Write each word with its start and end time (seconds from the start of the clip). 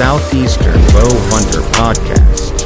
Southeastern 0.00 0.80
Bow 0.94 1.10
Hunter 1.28 1.60
Podcast. 1.76 2.58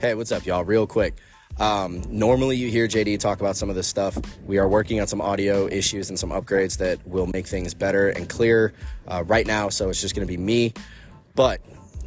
Hey, 0.00 0.14
what's 0.14 0.30
up, 0.30 0.46
y'all? 0.46 0.62
Real 0.62 0.86
quick. 0.86 1.16
Um, 1.60 2.02
normally, 2.08 2.56
you 2.56 2.70
hear 2.70 2.88
JD 2.88 3.20
talk 3.20 3.40
about 3.40 3.54
some 3.54 3.68
of 3.68 3.76
this 3.76 3.86
stuff. 3.86 4.18
We 4.46 4.56
are 4.56 4.66
working 4.66 4.98
on 4.98 5.06
some 5.06 5.20
audio 5.20 5.66
issues 5.66 6.08
and 6.08 6.18
some 6.18 6.30
upgrades 6.30 6.78
that 6.78 7.06
will 7.06 7.26
make 7.26 7.46
things 7.46 7.74
better 7.74 8.08
and 8.08 8.28
clearer 8.28 8.72
uh, 9.06 9.24
right 9.26 9.46
now. 9.46 9.68
So 9.68 9.90
it's 9.90 10.00
just 10.00 10.14
going 10.14 10.26
to 10.26 10.30
be 10.30 10.38
me. 10.38 10.72
But 11.34 11.60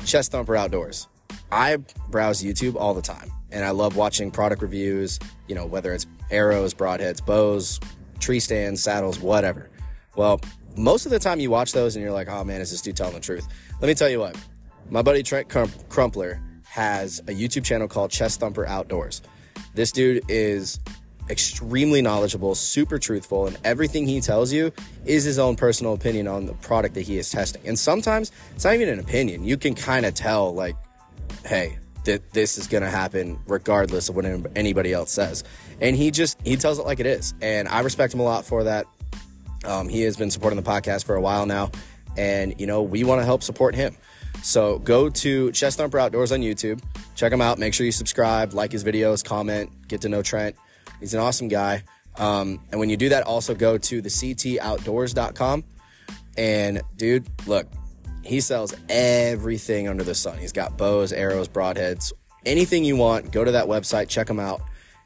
Chest 0.06 0.32
Thumper 0.32 0.56
Outdoors. 0.56 1.08
I 1.52 1.78
browse 2.10 2.44
YouTube 2.44 2.76
all 2.76 2.96
the 2.96 3.02
time, 3.02 3.32
and 3.52 3.64
I 3.64 3.70
love 3.70 3.96
watching 3.96 4.32
product 4.32 4.64
reviews. 4.64 5.20
You 5.48 5.54
know, 5.54 5.68
whether 5.68 5.94
it's 5.94 6.08
arrows, 6.32 6.74
broadheads, 6.74 7.24
bows, 7.24 7.80
tree 8.20 8.40
stands, 8.40 8.82
saddles, 8.82 9.20
whatever. 9.20 9.70
Well, 10.16 10.42
most 10.76 11.06
of 11.06 11.12
the 11.12 11.20
time 11.20 11.40
you 11.40 11.52
watch 11.52 11.74
those 11.74 11.96
and 11.96 12.04
you're 12.04 12.14
like, 12.14 12.28
oh 12.28 12.44
man, 12.44 12.60
is 12.60 12.72
this 12.72 12.82
dude 12.82 12.98
telling 12.98 13.14
the 13.14 13.20
truth? 13.20 13.48
Let 13.82 13.88
me 13.88 13.94
tell 13.94 14.10
you 14.10 14.20
what. 14.20 14.36
My 14.90 15.04
buddy 15.04 15.22
Trent 15.22 15.48
Crumpler 15.90 16.42
has 16.66 17.20
a 17.20 17.32
YouTube 17.32 17.64
channel 17.64 17.88
called 17.88 18.10
Chest 18.10 18.40
Thumper 18.40 18.66
Outdoors. 18.66 19.22
This 19.74 19.92
dude 19.92 20.24
is 20.30 20.80
extremely 21.30 22.02
knowledgeable, 22.02 22.54
super 22.54 23.00
truthful, 23.00 23.48
and 23.48 23.58
everything 23.64 24.06
he 24.06 24.20
tells 24.22 24.52
you 24.52 24.72
is 25.06 25.24
his 25.24 25.40
own 25.40 25.56
personal 25.56 25.94
opinion 25.94 26.28
on 26.28 26.46
the 26.46 26.54
product 26.54 26.96
that 26.96 27.02
he 27.02 27.18
is 27.18 27.30
testing. 27.30 27.62
And 27.66 27.80
sometimes 27.80 28.32
it's 28.56 28.66
not 28.66 28.76
even 28.76 28.90
an 28.90 29.00
opinion. 29.00 29.44
You 29.44 29.58
can 29.58 29.74
kind 29.74 30.06
of 30.06 30.14
tell, 30.14 30.54
like, 30.54 30.76
hey, 31.46 31.78
that 32.04 32.34
this 32.34 32.58
is 32.58 32.68
going 32.68 32.84
to 32.84 32.90
happen 32.90 33.40
regardless 33.48 34.10
of 34.10 34.16
what 34.16 34.26
anybody 34.56 34.92
else 34.92 35.12
says. 35.12 35.44
And 35.80 35.96
he 35.96 36.12
just, 36.12 36.38
he 36.46 36.58
tells 36.58 36.78
it 36.78 36.86
like 36.86 37.00
it 37.00 37.06
is. 37.06 37.34
And 37.42 37.68
I 37.68 37.80
respect 37.80 38.14
him 38.14 38.20
a 38.20 38.24
lot 38.24 38.46
for 38.46 38.66
that. 38.66 38.86
Um, 39.66 39.88
he 39.88 40.02
has 40.02 40.18
been 40.18 40.30
supporting 40.30 40.62
the 40.62 40.70
podcast 40.70 41.06
for 41.06 41.16
a 41.16 41.22
while 41.22 41.46
now. 41.46 41.72
And, 42.18 42.60
you 42.60 42.68
know, 42.68 42.82
we 42.82 43.06
want 43.06 43.22
to 43.22 43.26
help 43.26 43.42
support 43.42 43.76
him. 43.76 43.96
So 44.44 44.80
go 44.80 45.10
to 45.10 45.52
Chest 45.54 45.78
Thumper 45.78 45.98
Outdoors 45.98 46.34
on 46.34 46.42
YouTube. 46.42 46.82
Check 47.16 47.32
him 47.32 47.42
out. 47.42 47.58
Make 47.58 47.74
sure 47.74 47.86
you 47.86 47.94
subscribe, 47.94 48.54
like 48.54 48.74
his 48.74 48.84
videos, 48.84 49.24
comment, 49.24 49.72
get 49.88 50.02
to 50.02 50.10
know 50.10 50.22
Trent. 50.22 50.56
He's 51.00 51.14
an 51.14 51.22
awesome 51.22 51.48
guy. 51.48 51.84
Um, 52.18 52.60
and 52.70 52.80
when 52.80 52.90
you 52.90 52.98
do 52.98 53.10
that, 53.10 53.24
also 53.24 53.56
go 53.56 53.78
to 53.78 54.02
the 54.02 54.10
ctoutdoors.com. 54.10 55.64
And 56.38 56.82
dude, 56.98 57.26
look, 57.48 57.68
he 58.24 58.42
sells 58.42 58.76
everything 58.90 59.88
under 59.88 60.04
the 60.04 60.14
sun. 60.14 60.38
He's 60.38 60.52
got 60.52 60.78
bows, 60.78 61.14
arrows, 61.14 61.48
broadheads, 61.48 62.12
anything 62.46 62.84
you 62.84 62.98
want. 62.98 63.32
Go 63.32 63.46
to 63.46 63.52
that 63.52 63.66
website, 63.66 64.10
check 64.10 64.30
him 64.30 64.40
out, 64.40 64.62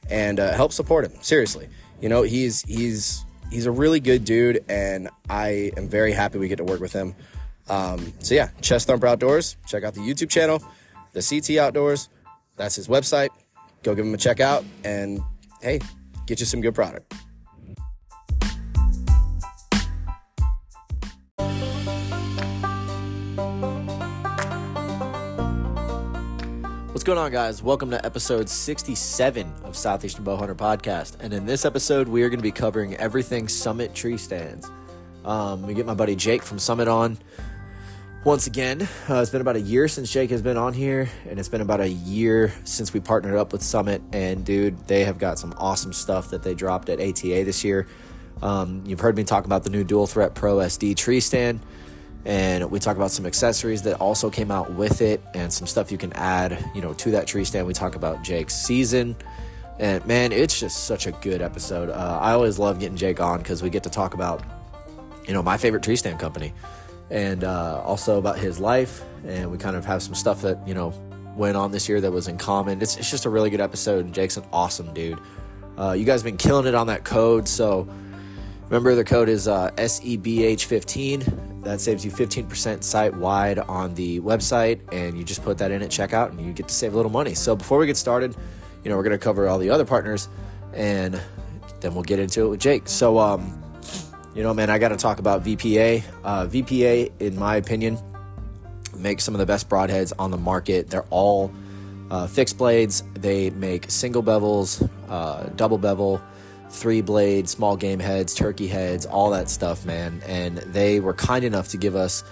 and 0.09 0.39
uh, 0.39 0.53
help 0.53 0.71
support 0.73 1.05
him. 1.05 1.13
Seriously, 1.21 1.69
you 2.01 2.09
know 2.09 2.23
he's 2.23 2.61
he's 2.63 3.23
he's 3.51 3.65
a 3.65 3.71
really 3.71 3.99
good 3.99 4.25
dude, 4.25 4.63
and 4.69 5.09
I 5.29 5.71
am 5.77 5.87
very 5.87 6.11
happy 6.11 6.37
we 6.37 6.47
get 6.47 6.57
to 6.57 6.63
work 6.63 6.79
with 6.79 6.93
him. 6.93 7.15
Um, 7.69 8.13
so 8.19 8.35
yeah, 8.35 8.49
Chest 8.61 8.87
Thumper 8.87 9.07
Outdoors. 9.07 9.57
Check 9.67 9.83
out 9.83 9.93
the 9.93 10.01
YouTube 10.01 10.29
channel, 10.29 10.63
the 11.13 11.21
CT 11.21 11.57
Outdoors. 11.57 12.09
That's 12.55 12.75
his 12.75 12.87
website. 12.87 13.29
Go 13.83 13.93
give 13.93 14.05
him 14.05 14.13
a 14.13 14.17
check 14.17 14.39
out, 14.39 14.63
and 14.83 15.19
hey, 15.61 15.79
get 16.25 16.39
you 16.39 16.45
some 16.45 16.61
good 16.61 16.75
product. 16.75 17.13
What's 26.91 27.03
going 27.03 27.19
on, 27.19 27.31
guys? 27.31 27.61
Welcome 27.61 27.91
to 27.91 28.03
episode 28.03 28.49
67 28.49 29.53
of 29.63 29.77
Southeastern 29.77 30.25
Bowhunter 30.25 30.55
Podcast. 30.55 31.17
And 31.19 31.31
in 31.31 31.45
this 31.45 31.63
episode, 31.63 32.07
we 32.07 32.23
are 32.23 32.29
going 32.29 32.39
to 32.39 32.43
be 32.43 32.51
covering 32.51 32.95
everything 32.95 33.47
Summit 33.47 33.93
tree 33.93 34.17
stands. 34.17 34.67
Um, 35.23 35.61
we 35.67 35.75
get 35.75 35.85
my 35.85 35.93
buddy 35.93 36.15
Jake 36.15 36.41
from 36.41 36.57
Summit 36.57 36.87
on 36.87 37.19
once 38.27 38.45
again. 38.45 38.81
Uh, 39.09 39.21
it's 39.21 39.31
been 39.31 39.39
about 39.39 39.55
a 39.55 39.61
year 39.61 39.87
since 39.87 40.11
Jake 40.11 40.31
has 40.31 40.41
been 40.41 40.57
on 40.57 40.73
here, 40.73 41.09
and 41.29 41.39
it's 41.39 41.47
been 41.47 41.61
about 41.61 41.79
a 41.79 41.87
year 41.87 42.53
since 42.65 42.93
we 42.93 42.99
partnered 42.99 43.35
up 43.35 43.53
with 43.53 43.63
Summit. 43.63 44.01
And 44.11 44.43
dude, 44.43 44.85
they 44.85 45.05
have 45.05 45.17
got 45.17 45.39
some 45.39 45.53
awesome 45.57 45.93
stuff 45.93 46.31
that 46.31 46.43
they 46.43 46.53
dropped 46.53 46.89
at 46.89 46.99
ATA 46.99 47.45
this 47.45 47.63
year. 47.63 47.87
Um, 48.41 48.83
you've 48.85 48.99
heard 48.99 49.15
me 49.15 49.23
talk 49.23 49.45
about 49.45 49.63
the 49.63 49.69
new 49.69 49.85
Dual 49.85 50.07
Threat 50.07 50.35
Pro 50.35 50.57
SD 50.57 50.97
tree 50.97 51.21
stand, 51.21 51.61
and 52.25 52.69
we 52.69 52.79
talk 52.79 52.97
about 52.97 53.11
some 53.11 53.25
accessories 53.25 53.83
that 53.83 54.01
also 54.01 54.29
came 54.29 54.51
out 54.51 54.73
with 54.73 55.01
it, 55.01 55.23
and 55.33 55.51
some 55.51 55.65
stuff 55.65 55.89
you 55.89 55.97
can 55.97 56.11
add, 56.11 56.69
you 56.75 56.81
know, 56.81 56.93
to 56.95 57.11
that 57.11 57.27
tree 57.27 57.45
stand. 57.45 57.65
We 57.65 57.71
talk 57.71 57.95
about 57.95 58.23
Jake's 58.25 58.55
season. 58.55 59.15
And 59.79 60.05
man, 60.05 60.33
it's 60.33 60.59
just 60.59 60.83
such 60.83 61.07
a 61.07 61.13
good 61.13 61.41
episode. 61.41 61.89
Uh, 61.89 62.19
I 62.21 62.33
always 62.33 62.59
love 62.59 62.81
getting 62.81 62.97
Jake 62.97 63.21
on 63.21 63.37
because 63.37 63.63
we 63.63 63.69
get 63.69 63.83
to 63.83 63.89
talk 63.89 64.15
about, 64.15 64.43
you 65.25 65.33
know, 65.33 65.41
my 65.41 65.55
favorite 65.55 65.83
tree 65.83 65.95
stand 65.95 66.19
company 66.19 66.51
and 67.09 67.43
uh, 67.43 67.81
also 67.83 68.17
about 68.17 68.37
his 68.37 68.59
life. 68.59 69.03
And 69.25 69.51
we 69.51 69.57
kind 69.57 69.75
of 69.75 69.85
have 69.85 70.01
some 70.01 70.15
stuff 70.15 70.41
that, 70.41 70.65
you 70.67 70.73
know, 70.73 70.93
went 71.35 71.55
on 71.55 71.71
this 71.71 71.87
year 71.87 72.01
that 72.01 72.11
was 72.11 72.27
in 72.27 72.37
common. 72.37 72.81
It's, 72.81 72.97
it's 72.97 73.09
just 73.09 73.25
a 73.25 73.29
really 73.29 73.49
good 73.49 73.61
episode, 73.61 74.05
and 74.05 74.13
Jake's 74.13 74.37
an 74.37 74.45
awesome 74.51 74.93
dude. 74.93 75.19
Uh, 75.77 75.91
you 75.91 76.05
guys 76.05 76.23
been 76.23 76.37
killing 76.37 76.65
it 76.65 76.73
on 76.73 76.87
that 76.87 77.03
code. 77.03 77.47
So 77.47 77.87
remember, 78.63 78.95
the 78.95 79.03
code 79.03 79.29
is 79.29 79.47
uh, 79.47 79.69
SEBH15. 79.71 81.63
That 81.63 81.79
saves 81.79 82.03
you 82.03 82.11
15% 82.11 82.83
site 82.83 83.15
wide 83.15 83.59
on 83.59 83.93
the 83.93 84.19
website, 84.21 84.81
and 84.91 85.17
you 85.17 85.23
just 85.23 85.43
put 85.43 85.57
that 85.59 85.71
in 85.71 85.81
at 85.81 85.89
checkout, 85.89 86.29
and 86.29 86.41
you 86.41 86.53
get 86.53 86.67
to 86.67 86.73
save 86.73 86.93
a 86.93 86.95
little 86.95 87.11
money. 87.11 87.35
So 87.35 87.55
before 87.55 87.77
we 87.77 87.85
get 87.85 87.97
started, 87.97 88.35
you 88.83 88.89
know, 88.89 88.97
we're 88.97 89.03
going 89.03 89.11
to 89.11 89.23
cover 89.23 89.47
all 89.47 89.59
the 89.59 89.69
other 89.69 89.85
partners, 89.85 90.29
and 90.73 91.21
then 91.81 91.93
we'll 91.93 92.03
get 92.03 92.19
into 92.19 92.45
it 92.45 92.49
with 92.49 92.59
Jake. 92.59 92.87
So, 92.87 93.19
um, 93.19 93.61
you 94.37 94.43
know, 94.43 94.53
man, 94.53 94.69
I 94.69 94.77
got 94.77 94.89
to 94.89 94.97
talk 94.97 95.17
about 95.17 95.43
VPA. 95.43 96.03
Uh, 96.23 96.45
VPA, 96.45 97.11
in 97.19 97.39
my 97.39 97.55
opinion, 97.55 97.97
makes 98.95 99.23
some 99.23 99.33
of 99.33 99.39
the 99.39 99.47
best 99.47 99.67
broadheads 99.67 100.13
on 100.19 100.29
the 100.29 100.37
market. 100.37 100.91
They're 100.91 101.07
all 101.09 101.51
uh, 102.11 102.27
fixed 102.27 102.55
blades. 102.55 103.01
They 103.15 103.49
make 103.49 103.89
single 103.89 104.21
bevels, 104.21 104.87
uh, 105.09 105.45
double 105.55 105.79
bevel, 105.79 106.21
three 106.69 107.01
blade, 107.01 107.49
small 107.49 107.75
game 107.75 107.99
heads, 107.99 108.35
turkey 108.35 108.67
heads, 108.67 109.07
all 109.07 109.31
that 109.31 109.49
stuff, 109.49 109.87
man. 109.87 110.21
And 110.27 110.57
they 110.57 110.99
were 110.99 111.15
kind 111.15 111.43
enough 111.43 111.69
to 111.69 111.77
give 111.77 111.95
us 111.95 112.23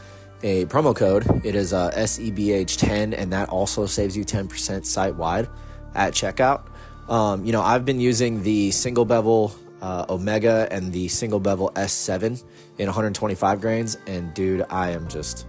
a 0.43 0.65
promo 0.65 0.95
code. 0.95 1.25
It 1.43 1.55
is 1.55 1.73
uh, 1.73 1.89
SEBH10, 1.89 3.17
and 3.17 3.33
that 3.33 3.49
also 3.49 3.87
saves 3.87 4.15
you 4.15 4.23
10% 4.23 4.85
site 4.85 5.15
wide 5.15 5.49
at 5.95 6.13
checkout. 6.13 6.67
Um, 7.09 7.43
you 7.45 7.51
know, 7.51 7.63
I've 7.63 7.83
been 7.83 7.99
using 7.99 8.43
the 8.43 8.69
single 8.69 9.05
bevel 9.05 9.55
uh, 9.85 10.03
Omega 10.09 10.67
and 10.71 10.91
the 10.91 11.07
single 11.07 11.39
bevel 11.39 11.71
S7 11.75 12.43
in 12.79 12.87
125 12.87 13.61
grains. 13.61 13.97
And 14.07 14.33
dude, 14.33 14.65
I 14.71 14.89
am 14.89 15.07
just, 15.07 15.45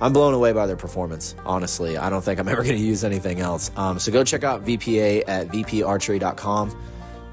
I'm 0.00 0.12
blown 0.12 0.32
away 0.32 0.52
by 0.52 0.66
their 0.66 0.76
performance. 0.76 1.34
Honestly, 1.44 1.98
I 1.98 2.08
don't 2.08 2.22
think 2.22 2.38
I'm 2.38 2.46
ever 2.46 2.62
going 2.62 2.76
to 2.76 2.82
use 2.82 3.02
anything 3.02 3.40
else. 3.40 3.72
Um, 3.76 3.98
so 3.98 4.12
go 4.12 4.22
check 4.22 4.44
out 4.44 4.64
VPA 4.64 5.24
at 5.26 5.48
vparchery.com 5.48 6.76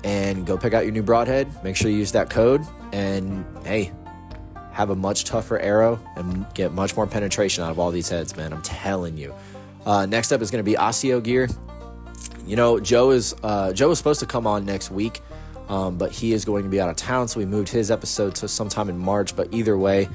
and 0.04 0.48
go 0.48 0.58
pick 0.58 0.74
out 0.74 0.84
your 0.84 0.94
new 0.94 1.04
broadhead. 1.04 1.48
Make 1.64 1.76
sure 1.76 1.92
you 1.92 1.98
use 1.98 2.14
that 2.14 2.32
code. 2.32 2.66
And 2.92 3.46
hey, 3.64 3.92
have 4.72 4.90
a 4.90 4.96
much 4.96 5.26
tougher 5.26 5.60
arrow 5.60 6.00
and 6.16 6.52
get 6.56 6.72
much 6.72 6.96
more 6.96 7.06
penetration 7.06 7.64
out 7.64 7.70
of 7.70 7.78
all 7.78 7.92
these 7.92 8.10
heads, 8.10 8.36
man. 8.36 8.52
I'm 8.52 8.64
telling 8.64 9.16
you. 9.16 9.36
Uh, 9.86 10.08
next 10.08 10.32
up 10.32 10.42
is 10.42 10.50
going 10.50 10.66
to 10.66 10.70
be 10.70 10.76
Osteo 10.76 11.22
gear. 11.24 11.48
You 12.48 12.56
know, 12.56 12.80
Joe 12.80 13.12
is 13.12 13.36
uh, 13.44 13.74
Joe 13.74 13.92
is 13.92 14.00
supposed 14.00 14.22
to 14.22 14.26
come 14.26 14.48
on 14.48 14.66
next 14.66 14.90
week 14.90 15.22
um, 15.70 15.98
but 15.98 16.12
he 16.12 16.34
is 16.34 16.44
going 16.44 16.64
to 16.64 16.70
be 16.70 16.82
out 16.82 16.90
of 16.90 16.96
town, 16.96 17.28
so 17.28 17.40
we 17.40 17.46
moved 17.46 17.70
his 17.70 17.92
episode 17.92 18.36
to 18.36 18.48
sometime 18.48 18.90
in 18.90 18.98
March. 18.98 19.36
But 19.36 19.54
either 19.54 19.78
way, 19.78 20.10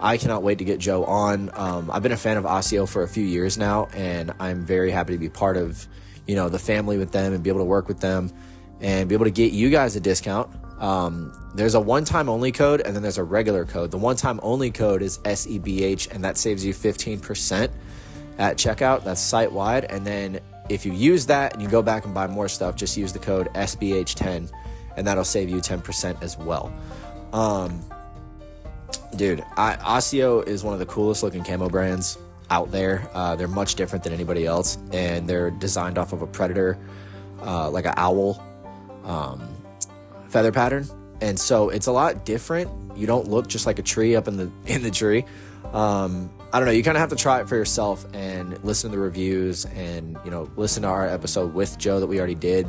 I 0.00 0.16
cannot 0.16 0.42
wait 0.42 0.58
to 0.58 0.64
get 0.64 0.80
Joe 0.80 1.04
on. 1.04 1.50
Um, 1.54 1.90
I've 1.90 2.02
been 2.02 2.12
a 2.12 2.16
fan 2.16 2.38
of 2.38 2.44
Osteo 2.44 2.88
for 2.88 3.02
a 3.02 3.08
few 3.08 3.24
years 3.24 3.58
now, 3.58 3.88
and 3.94 4.32
I'm 4.40 4.64
very 4.64 4.90
happy 4.90 5.12
to 5.12 5.18
be 5.18 5.28
part 5.28 5.56
of 5.56 5.86
you 6.26 6.34
know 6.34 6.48
the 6.48 6.58
family 6.58 6.96
with 6.96 7.12
them 7.12 7.34
and 7.34 7.42
be 7.42 7.50
able 7.50 7.60
to 7.60 7.66
work 7.66 7.86
with 7.86 8.00
them 8.00 8.32
and 8.80 9.08
be 9.08 9.14
able 9.14 9.26
to 9.26 9.30
get 9.30 9.52
you 9.52 9.70
guys 9.70 9.94
a 9.94 10.00
discount. 10.00 10.50
Um, 10.80 11.32
there's 11.54 11.74
a 11.74 11.80
one-time 11.80 12.28
only 12.28 12.50
code 12.50 12.80
and 12.80 12.94
then 12.94 13.02
there's 13.02 13.18
a 13.18 13.22
regular 13.22 13.64
code. 13.64 13.92
The 13.92 13.98
one-time 13.98 14.40
only 14.42 14.70
code 14.70 15.02
is 15.02 15.18
SEBH, 15.18 16.12
and 16.12 16.24
that 16.24 16.36
saves 16.36 16.64
you 16.64 16.74
15% 16.74 17.70
at 18.38 18.56
checkout. 18.56 19.04
That's 19.04 19.20
site 19.20 19.52
wide, 19.52 19.84
and 19.84 20.04
then 20.06 20.40
if 20.68 20.86
you 20.86 20.92
use 20.92 21.26
that 21.26 21.52
and 21.52 21.62
you 21.62 21.68
go 21.68 21.82
back 21.82 22.06
and 22.06 22.14
buy 22.14 22.26
more 22.26 22.48
stuff, 22.48 22.74
just 22.74 22.96
use 22.96 23.12
the 23.12 23.18
code 23.18 23.48
SBH10 23.54 24.50
and 24.96 25.06
that'll 25.06 25.24
save 25.24 25.48
you 25.48 25.56
10% 25.56 26.22
as 26.22 26.36
well. 26.38 26.72
Um, 27.32 27.80
dude, 29.16 29.44
I, 29.56 29.76
Osteo 29.76 30.46
is 30.46 30.62
one 30.62 30.72
of 30.72 30.80
the 30.80 30.86
coolest 30.86 31.22
looking 31.22 31.44
camo 31.44 31.68
brands 31.68 32.18
out 32.50 32.70
there. 32.70 33.08
Uh, 33.12 33.36
they're 33.36 33.48
much 33.48 33.74
different 33.74 34.04
than 34.04 34.12
anybody 34.12 34.46
else, 34.46 34.78
and 34.92 35.28
they're 35.28 35.50
designed 35.50 35.98
off 35.98 36.12
of 36.12 36.22
a 36.22 36.26
predator, 36.26 36.78
uh, 37.42 37.70
like 37.70 37.86
an 37.86 37.94
owl 37.96 38.42
um, 39.04 39.48
feather 40.28 40.52
pattern, 40.52 40.86
and 41.20 41.38
so 41.38 41.68
it's 41.70 41.86
a 41.86 41.92
lot 41.92 42.24
different. 42.24 42.70
You 42.96 43.06
don't 43.06 43.28
look 43.28 43.48
just 43.48 43.66
like 43.66 43.78
a 43.78 43.82
tree 43.82 44.14
up 44.14 44.28
in 44.28 44.36
the 44.36 44.50
in 44.66 44.82
the 44.82 44.90
tree. 44.90 45.24
Um, 45.72 46.30
I 46.52 46.60
don't 46.60 46.66
know. 46.66 46.72
You 46.72 46.84
kind 46.84 46.96
of 46.96 47.00
have 47.00 47.10
to 47.10 47.16
try 47.16 47.40
it 47.40 47.48
for 47.48 47.56
yourself 47.56 48.06
and 48.14 48.62
listen 48.62 48.90
to 48.90 48.96
the 48.96 49.02
reviews 49.02 49.64
and, 49.64 50.16
you 50.24 50.30
know, 50.30 50.48
listen 50.54 50.84
to 50.84 50.88
our 50.88 51.08
episode 51.08 51.52
with 51.52 51.76
Joe 51.78 51.98
that 51.98 52.06
we 52.06 52.18
already 52.18 52.36
did. 52.36 52.68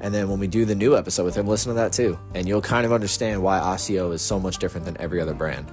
And 0.00 0.14
then 0.14 0.28
when 0.28 0.38
we 0.38 0.46
do 0.46 0.64
the 0.64 0.74
new 0.74 0.96
episode 0.96 1.24
with 1.24 1.36
him, 1.36 1.46
listen 1.46 1.70
to 1.70 1.74
that 1.74 1.92
too. 1.92 2.18
And 2.34 2.48
you'll 2.48 2.62
kind 2.62 2.86
of 2.86 2.92
understand 2.92 3.42
why 3.42 3.58
Osteo 3.58 4.12
is 4.12 4.22
so 4.22 4.40
much 4.40 4.58
different 4.58 4.86
than 4.86 4.96
every 4.98 5.20
other 5.20 5.34
brand. 5.34 5.70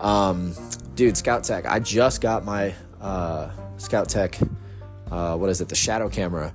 Um, 0.00 0.54
dude, 0.94 1.16
Scout 1.16 1.44
Tech. 1.44 1.66
I 1.66 1.78
just 1.78 2.20
got 2.20 2.44
my 2.44 2.74
uh, 3.00 3.50
Scout 3.76 4.08
Tech, 4.08 4.38
uh, 5.10 5.36
what 5.36 5.50
is 5.50 5.60
it, 5.60 5.68
the 5.68 5.74
shadow 5.74 6.08
camera 6.08 6.54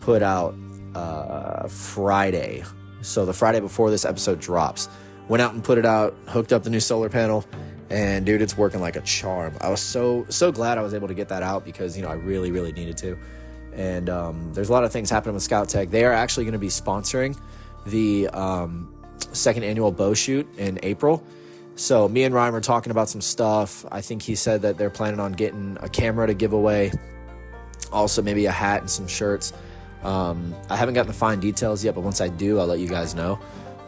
put 0.00 0.22
out 0.22 0.54
uh, 0.94 1.68
Friday. 1.68 2.64
So 3.02 3.24
the 3.24 3.32
Friday 3.32 3.60
before 3.60 3.90
this 3.90 4.04
episode 4.04 4.40
drops. 4.40 4.88
Went 5.28 5.40
out 5.40 5.54
and 5.54 5.62
put 5.62 5.78
it 5.78 5.86
out, 5.86 6.14
hooked 6.26 6.52
up 6.52 6.64
the 6.64 6.70
new 6.70 6.80
solar 6.80 7.08
panel, 7.08 7.46
and 7.88 8.26
dude, 8.26 8.42
it's 8.42 8.56
working 8.56 8.80
like 8.80 8.96
a 8.96 9.00
charm. 9.02 9.54
I 9.60 9.70
was 9.70 9.80
so 9.80 10.26
so 10.28 10.50
glad 10.50 10.78
I 10.78 10.82
was 10.82 10.94
able 10.94 11.08
to 11.08 11.14
get 11.14 11.28
that 11.28 11.42
out 11.42 11.64
because 11.64 11.96
you 11.96 12.02
know 12.02 12.08
I 12.08 12.14
really 12.14 12.50
really 12.50 12.72
needed 12.72 12.96
to. 12.98 13.16
And 13.74 14.10
um, 14.10 14.52
there's 14.52 14.68
a 14.68 14.72
lot 14.72 14.84
of 14.84 14.92
things 14.92 15.10
happening 15.10 15.34
with 15.34 15.42
Scout 15.42 15.68
Tech. 15.68 15.90
They 15.90 16.04
are 16.04 16.12
actually 16.12 16.44
going 16.44 16.52
to 16.52 16.58
be 16.58 16.68
sponsoring 16.68 17.38
the 17.86 18.28
um, 18.28 18.92
second 19.32 19.64
annual 19.64 19.92
bow 19.92 20.14
shoot 20.14 20.46
in 20.58 20.78
April. 20.82 21.24
So 21.74 22.08
me 22.08 22.24
and 22.24 22.34
Ryan 22.34 22.52
were 22.52 22.60
talking 22.60 22.90
about 22.90 23.08
some 23.08 23.20
stuff. 23.20 23.86
I 23.90 24.02
think 24.02 24.22
he 24.22 24.34
said 24.34 24.62
that 24.62 24.76
they're 24.76 24.90
planning 24.90 25.20
on 25.20 25.32
getting 25.32 25.78
a 25.80 25.88
camera 25.88 26.26
to 26.26 26.34
give 26.34 26.52
away, 26.52 26.92
also 27.90 28.22
maybe 28.22 28.46
a 28.46 28.52
hat 28.52 28.82
and 28.82 28.90
some 28.90 29.08
shirts. 29.08 29.52
Um, 30.02 30.54
I 30.68 30.76
haven't 30.76 30.94
gotten 30.94 31.08
the 31.08 31.16
fine 31.16 31.40
details 31.40 31.82
yet, 31.82 31.94
but 31.94 32.02
once 32.02 32.20
I 32.20 32.28
do, 32.28 32.58
I'll 32.58 32.66
let 32.66 32.78
you 32.78 32.88
guys 32.88 33.14
know. 33.14 33.38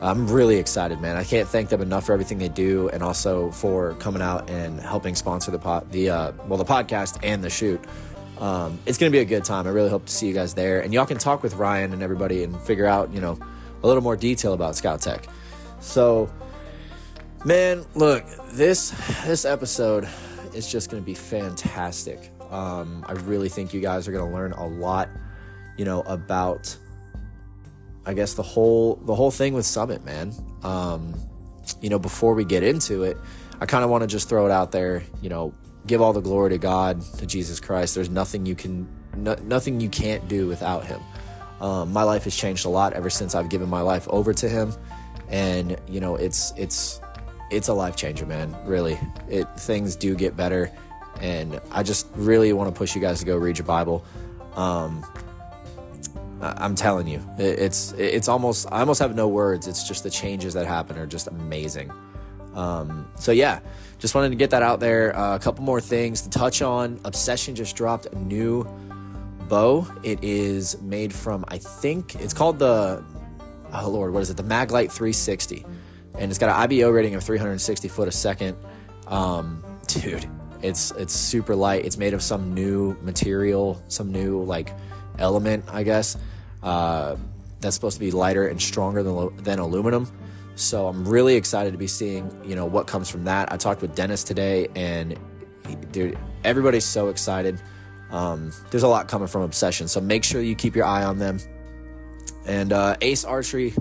I'm 0.01 0.29
really 0.29 0.57
excited, 0.57 1.01
man. 1.01 1.17
I 1.17 1.25
can't 1.25 1.49
thank 1.49 1.69
them 1.69 1.81
enough 1.81 2.07
for 2.07 2.13
everything 2.13 2.39
they 2.39 2.49
do, 2.49 2.89
and 2.91 3.03
also 3.03 3.51
for 3.51 3.95
coming 3.95 4.23
out 4.23 4.51
and 4.51 4.79
helping 4.81 5.15
sponsor 5.15 5.51
the 5.51 5.59
pod, 5.59 5.91
the 5.93 6.11
uh, 6.11 6.33
well, 6.47 6.59
the 6.59 6.65
podcast 6.65 7.19
and 7.23 7.43
the 7.43 7.51
shoot. 7.51 7.83
Um, 8.45 8.79
it's 8.85 8.99
gonna 8.99 9.11
be 9.11 9.21
a 9.21 9.25
good 9.25 9.43
time. 9.43 9.67
I 9.67 9.71
really 9.71 9.89
hope 9.89 10.05
to 10.05 10.13
see 10.13 10.29
you 10.29 10.35
guys 10.35 10.53
there, 10.53 10.83
and 10.83 10.93
y'all 10.93 11.07
can 11.07 11.17
talk 11.17 11.43
with 11.43 11.55
Ryan 11.55 11.95
and 11.95 12.03
everybody 12.03 12.45
and 12.45 12.61
figure 12.61 12.85
out, 12.85 13.11
you 13.11 13.19
know, 13.19 13.39
a 13.83 13.87
little 13.87 14.03
more 14.03 14.17
detail 14.17 14.53
about 14.53 14.77
Scout 14.77 15.01
Tech. 15.01 15.27
So, 15.81 16.31
man, 17.47 17.87
look 17.95 18.23
this 18.53 18.91
this 19.25 19.47
episode 19.47 20.07
is 20.53 20.71
just 20.71 20.91
gonna 20.91 21.03
be 21.03 21.15
fantastic. 21.15 22.31
Um, 22.51 23.03
I 23.09 23.13
really 23.13 23.49
think 23.49 23.73
you 23.73 23.81
guys 23.81 24.07
are 24.09 24.13
gonna 24.13 24.31
learn 24.31 24.53
a 24.53 24.67
lot, 24.67 25.09
you 25.79 25.87
know, 25.87 26.03
about 26.03 26.77
I 28.05 28.13
guess 28.13 28.35
the 28.35 28.43
whole 28.43 28.97
the 28.97 29.15
whole 29.15 29.31
thing 29.31 29.55
with 29.55 29.65
Summit, 29.65 30.05
man. 30.05 30.35
Um, 30.63 31.15
you 31.81 31.89
know, 31.89 31.99
before 31.99 32.35
we 32.35 32.45
get 32.45 32.63
into 32.63 33.05
it, 33.05 33.17
I 33.63 33.65
kind 33.65 33.85
of 33.85 33.89
want 33.89 34.03
to 34.03 34.07
just 34.07 34.29
throw 34.29 34.45
it 34.45 34.53
out 34.53 34.71
there. 34.71 35.03
You 35.23 35.31
know, 35.31 35.55
give 35.87 36.01
all 36.01 36.13
the 36.13 36.21
glory 36.21 36.51
to 36.51 36.59
God, 36.59 37.01
to 37.19 37.27
Jesus 37.27 37.61
Christ. 37.61 37.95
There's 37.95 38.11
nothing 38.11 38.47
you 38.47 38.55
can, 38.55 38.89
no, 39.17 39.35
nothing 39.43 39.81
you 39.81 39.89
can't 39.89 40.27
do 40.29 40.47
without 40.47 40.85
Him. 40.85 41.01
Um, 41.61 41.93
my 41.93 42.03
life 42.03 42.25
has 42.25 42.35
changed 42.35 42.67
a 42.67 42.69
lot 42.69 42.93
ever 42.95 43.11
since 43.11 43.35
I've 43.35 43.49
given 43.49 43.69
my 43.69 43.81
life 43.81 44.07
over 44.09 44.35
to 44.35 44.49
Him, 44.49 44.73
and 45.29 45.77
you 45.89 46.01
know, 46.01 46.17
it's 46.17 46.53
it's 46.57 47.01
it's 47.51 47.69
a 47.69 47.75
life 47.75 47.97
changer, 47.97 48.27
man. 48.27 48.55
Really, 48.65 48.99
it 49.29 49.45
things 49.59 49.97
do 49.97 50.15
get 50.15 50.37
better, 50.37 50.71
and 51.21 51.61
I 51.71 51.83
just 51.83 52.07
really 52.15 52.53
want 52.53 52.75
to 52.75 52.79
push 52.79 52.95
you 52.95 53.01
guys 53.01 53.21
to 53.21 53.25
go 53.25 53.37
read 53.37 53.59
your 53.59 53.67
Bible. 53.67 54.05
Um, 54.57 55.05
I'm 56.41 56.75
telling 56.75 57.09
you, 57.09 57.23
it's 57.39 57.93
it's 57.93 58.29
almost 58.29 58.67
I 58.71 58.81
almost 58.81 59.01
have 59.01 59.15
no 59.15 59.29
words. 59.29 59.67
It's 59.67 59.87
just 59.87 60.03
the 60.03 60.11
changes 60.11 60.55
that 60.55 60.67
happen 60.67 60.99
are 60.99 61.07
just 61.07 61.29
amazing. 61.29 61.91
Um, 62.55 63.09
so 63.17 63.33
yeah, 63.33 63.61
just 64.05 64.15
wanted 64.15 64.29
to 64.29 64.37
get 64.37 64.51
that 64.51 64.63
out 64.63 64.81
there. 64.81 65.17
Uh, 65.17 65.35
a 65.35 65.39
couple 65.39 65.65
more 65.65 65.81
things 65.81 66.21
to 66.21 66.29
touch 66.29 66.61
on. 66.61 67.01
Obsession 67.07 67.55
just 67.55 67.75
dropped 67.75 68.05
a 68.05 68.19
new 68.19 68.63
bow. 69.49 69.87
It 70.03 70.23
is 70.23 70.79
made 70.83 71.11
from 71.11 71.43
I 71.49 71.57
think 71.57 72.15
it's 72.17 72.35
called 72.35 72.59
the 72.59 73.03
oh 73.73 73.89
lord, 73.89 74.13
what 74.13 74.23
is 74.23 74.29
it? 74.29 74.37
The 74.37 74.43
Maglite 74.43 74.93
360, 74.93 75.65
and 76.19 76.31
it's 76.31 76.39
got 76.39 76.51
an 76.51 76.71
IBO 76.71 76.91
rating 76.91 77.15
of 77.15 77.25
360 77.25 77.89
foot 77.89 78.07
a 78.07 78.13
second. 78.13 78.59
Um, 79.07 79.65
dude, 79.87 80.29
it's 80.61 80.91
it's 80.91 81.15
super 81.15 81.57
light. 81.57 81.87
It's 81.87 81.97
made 81.97 82.13
of 82.13 82.23
some 82.23 82.53
new 82.53 82.99
material, 83.01 83.83
some 83.89 84.13
new 84.13 84.43
like 84.43 84.71
element, 85.19 85.65
I 85.73 85.83
guess. 85.83 86.19
Uh, 86.63 87.17
that's 87.61 87.75
supposed 87.75 87.97
to 87.97 88.01
be 88.01 88.11
lighter 88.11 88.49
and 88.49 88.61
stronger 88.61 89.03
than, 89.03 89.35
than 89.39 89.61
aluminum. 89.61 90.13
So 90.57 90.87
I'm 90.87 91.07
really 91.07 91.35
excited 91.35 91.73
to 91.73 91.79
be 91.79 91.87
seeing, 91.87 92.31
you 92.45 92.55
know, 92.55 92.67
what 92.67 92.87
comes 92.87 93.11
from 93.11 93.25
that. 93.25 93.53
I 93.53 93.57
talked 93.57 93.83
with 93.83 93.95
Dennis 93.95 94.23
today, 94.23 94.69
and 94.75 95.19
dude, 95.91 96.19
everybody's 96.45 96.85
so 96.85 97.09
excited. 97.09 97.61
Um, 98.11 98.53
there's 98.71 98.85
a 98.85 98.89
lot 98.89 99.09
coming 99.09 99.27
from 99.27 99.43
Obsession, 99.43 99.89
so 99.89 100.01
make 100.01 100.23
sure 100.23 100.41
you 100.41 100.55
keep 100.55 100.77
your 100.77 100.85
eye 100.85 101.05
on 101.05 101.19
them. 101.19 101.41
And 102.47 102.73
uh, 102.73 102.97
Ace 103.01 103.25
Archery 103.25 103.75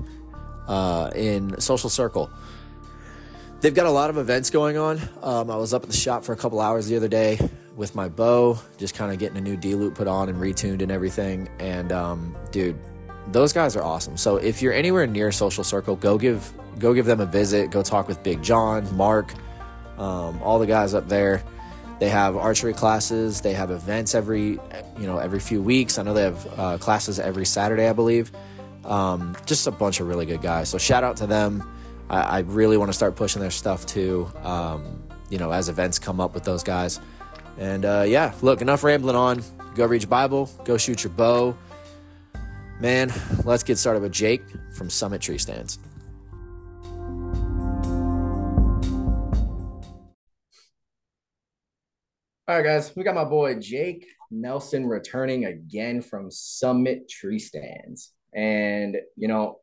uh, 0.67 1.11
in 1.15 1.59
Social 1.59 1.89
Circle. 1.89 2.29
They've 3.61 3.73
got 3.73 3.85
a 3.85 3.91
lot 3.91 4.09
of 4.09 4.17
events 4.17 4.49
going 4.49 4.77
on. 4.77 4.99
Um, 5.21 5.49
I 5.49 5.55
was 5.55 5.73
up 5.73 5.83
at 5.83 5.89
the 5.89 5.95
shop 5.95 6.23
for 6.25 6.33
a 6.33 6.35
couple 6.35 6.59
hours 6.59 6.87
the 6.87 6.97
other 6.97 7.07
day 7.07 7.39
with 7.75 7.95
my 7.95 8.09
bow, 8.09 8.59
just 8.77 8.93
kind 8.93 9.11
of 9.11 9.19
getting 9.19 9.37
a 9.37 9.41
new 9.41 9.55
D 9.55 9.75
loop 9.75 9.95
put 9.95 10.07
on 10.07 10.29
and 10.29 10.37
retuned 10.37 10.81
and 10.81 10.91
everything. 10.91 11.49
And 11.59 11.91
um, 11.91 12.35
dude, 12.51 12.77
those 13.27 13.53
guys 13.53 13.75
are 13.75 13.83
awesome. 13.83 14.17
So 14.17 14.37
if 14.37 14.61
you're 14.61 14.73
anywhere 14.73 15.07
near 15.07 15.31
Social 15.31 15.63
Circle, 15.63 15.95
go 15.95 16.17
give 16.17 16.51
go 16.79 16.93
give 16.93 17.05
them 17.05 17.19
a 17.19 17.25
visit. 17.25 17.71
Go 17.71 17.81
talk 17.81 18.07
with 18.07 18.21
Big 18.23 18.41
John, 18.41 18.95
Mark, 18.95 19.33
um, 19.97 20.41
all 20.41 20.59
the 20.59 20.67
guys 20.67 20.93
up 20.93 21.07
there. 21.07 21.43
They 21.99 22.09
have 22.09 22.35
archery 22.35 22.73
classes. 22.73 23.41
They 23.41 23.53
have 23.53 23.71
events 23.71 24.15
every 24.15 24.59
you 24.99 25.07
know 25.07 25.19
every 25.19 25.39
few 25.39 25.61
weeks. 25.61 25.97
I 25.97 26.03
know 26.03 26.13
they 26.13 26.23
have 26.23 26.59
uh, 26.59 26.77
classes 26.77 27.19
every 27.19 27.45
Saturday, 27.45 27.87
I 27.87 27.93
believe. 27.93 28.31
Um, 28.83 29.37
just 29.45 29.67
a 29.67 29.71
bunch 29.71 29.99
of 29.99 30.07
really 30.07 30.25
good 30.25 30.41
guys. 30.41 30.69
So 30.69 30.77
shout 30.77 31.03
out 31.03 31.17
to 31.17 31.27
them. 31.27 31.63
I, 32.09 32.21
I 32.21 32.39
really 32.39 32.77
want 32.77 32.89
to 32.89 32.93
start 32.93 33.15
pushing 33.15 33.41
their 33.41 33.51
stuff 33.51 33.85
too. 33.85 34.29
Um, 34.43 35.03
you 35.29 35.37
know, 35.37 35.51
as 35.51 35.69
events 35.69 35.99
come 35.99 36.19
up 36.19 36.33
with 36.33 36.43
those 36.43 36.63
guys. 36.63 36.99
And 37.57 37.85
uh, 37.85 38.03
yeah, 38.05 38.33
look, 38.41 38.61
enough 38.61 38.83
rambling 38.83 39.15
on. 39.15 39.43
Go 39.75 39.85
read 39.85 40.03
your 40.03 40.09
Bible, 40.09 40.49
go 40.65 40.77
shoot 40.77 41.03
your 41.03 41.13
bow. 41.13 41.57
Man, 42.79 43.11
let's 43.45 43.63
get 43.63 43.77
started 43.77 44.01
with 44.01 44.11
Jake 44.11 44.43
from 44.75 44.89
Summit 44.89 45.21
Tree 45.21 45.37
Stands. 45.37 45.79
All 52.45 52.57
right, 52.57 52.65
guys, 52.65 52.93
we 52.93 53.05
got 53.05 53.15
my 53.15 53.23
boy 53.23 53.55
Jake 53.55 54.05
Nelson 54.29 54.85
returning 54.85 55.45
again 55.45 56.01
from 56.01 56.29
Summit 56.29 57.07
Tree 57.07 57.39
Stands. 57.39 58.12
And, 58.35 58.97
you 59.15 59.29
know, 59.29 59.62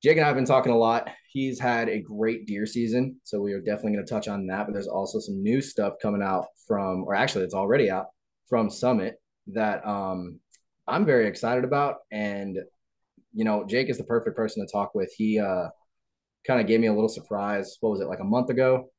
Jake 0.00 0.16
and 0.16 0.24
I 0.24 0.28
have 0.28 0.36
been 0.36 0.44
talking 0.44 0.70
a 0.70 0.78
lot. 0.78 1.10
He's 1.32 1.58
had 1.58 1.88
a 1.88 1.98
great 1.98 2.46
deer 2.46 2.64
season, 2.64 3.16
so 3.24 3.40
we 3.40 3.54
are 3.54 3.60
definitely 3.60 3.94
going 3.94 4.06
to 4.06 4.12
touch 4.12 4.28
on 4.28 4.46
that. 4.46 4.66
But 4.66 4.72
there's 4.72 4.86
also 4.86 5.18
some 5.18 5.42
new 5.42 5.60
stuff 5.60 5.94
coming 6.00 6.22
out 6.22 6.46
from, 6.68 7.02
or 7.08 7.14
actually, 7.16 7.42
it's 7.42 7.54
already 7.54 7.90
out 7.90 8.06
from 8.48 8.70
Summit 8.70 9.20
that 9.48 9.84
um, 9.84 10.38
I'm 10.86 11.04
very 11.04 11.26
excited 11.26 11.64
about. 11.64 11.96
And 12.12 12.56
you 13.32 13.44
know, 13.44 13.64
Jake 13.64 13.90
is 13.90 13.98
the 13.98 14.04
perfect 14.04 14.36
person 14.36 14.64
to 14.64 14.72
talk 14.72 14.94
with. 14.94 15.12
He 15.16 15.40
uh, 15.40 15.70
kind 16.46 16.60
of 16.60 16.68
gave 16.68 16.78
me 16.78 16.86
a 16.86 16.94
little 16.94 17.08
surprise. 17.08 17.78
What 17.80 17.90
was 17.90 18.00
it 18.00 18.06
like 18.06 18.20
a 18.20 18.24
month 18.24 18.50
ago? 18.50 18.90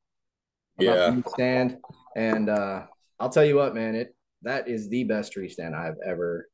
yeah. 0.78 1.16
Stand, 1.30 1.78
and 2.16 2.50
uh, 2.50 2.84
I'll 3.20 3.30
tell 3.30 3.46
you 3.46 3.56
what, 3.56 3.76
man, 3.76 3.96
it 3.96 4.16
that 4.44 4.68
is 4.68 4.90
the 4.90 5.04
best 5.04 5.34
tree 5.34 5.50
stand 5.50 5.76
I've 5.76 5.98
ever 6.06 6.48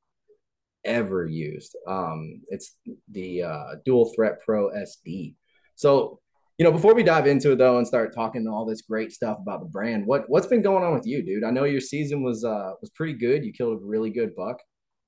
ever 0.83 1.25
used. 1.25 1.75
Um, 1.87 2.41
it's 2.47 2.77
the 3.11 3.43
uh, 3.43 3.75
Dual 3.85 4.11
Threat 4.15 4.39
Pro 4.43 4.69
SD. 4.71 5.35
So, 5.75 6.19
you 6.57 6.65
know, 6.65 6.71
before 6.71 6.93
we 6.93 7.03
dive 7.03 7.27
into 7.27 7.51
it 7.51 7.57
though 7.57 7.77
and 7.77 7.87
start 7.87 8.13
talking 8.13 8.47
all 8.47 8.65
this 8.65 8.81
great 8.81 9.11
stuff 9.11 9.37
about 9.39 9.61
the 9.61 9.69
brand, 9.69 10.05
what 10.05 10.23
what's 10.27 10.47
been 10.47 10.61
going 10.61 10.83
on 10.83 10.93
with 10.93 11.05
you, 11.05 11.23
dude? 11.23 11.43
I 11.43 11.51
know 11.51 11.63
your 11.63 11.81
season 11.81 12.23
was 12.23 12.43
uh 12.43 12.71
was 12.81 12.89
pretty 12.91 13.13
good. 13.13 13.45
You 13.45 13.53
killed 13.53 13.81
a 13.81 13.85
really 13.85 14.09
good 14.09 14.35
buck, 14.35 14.57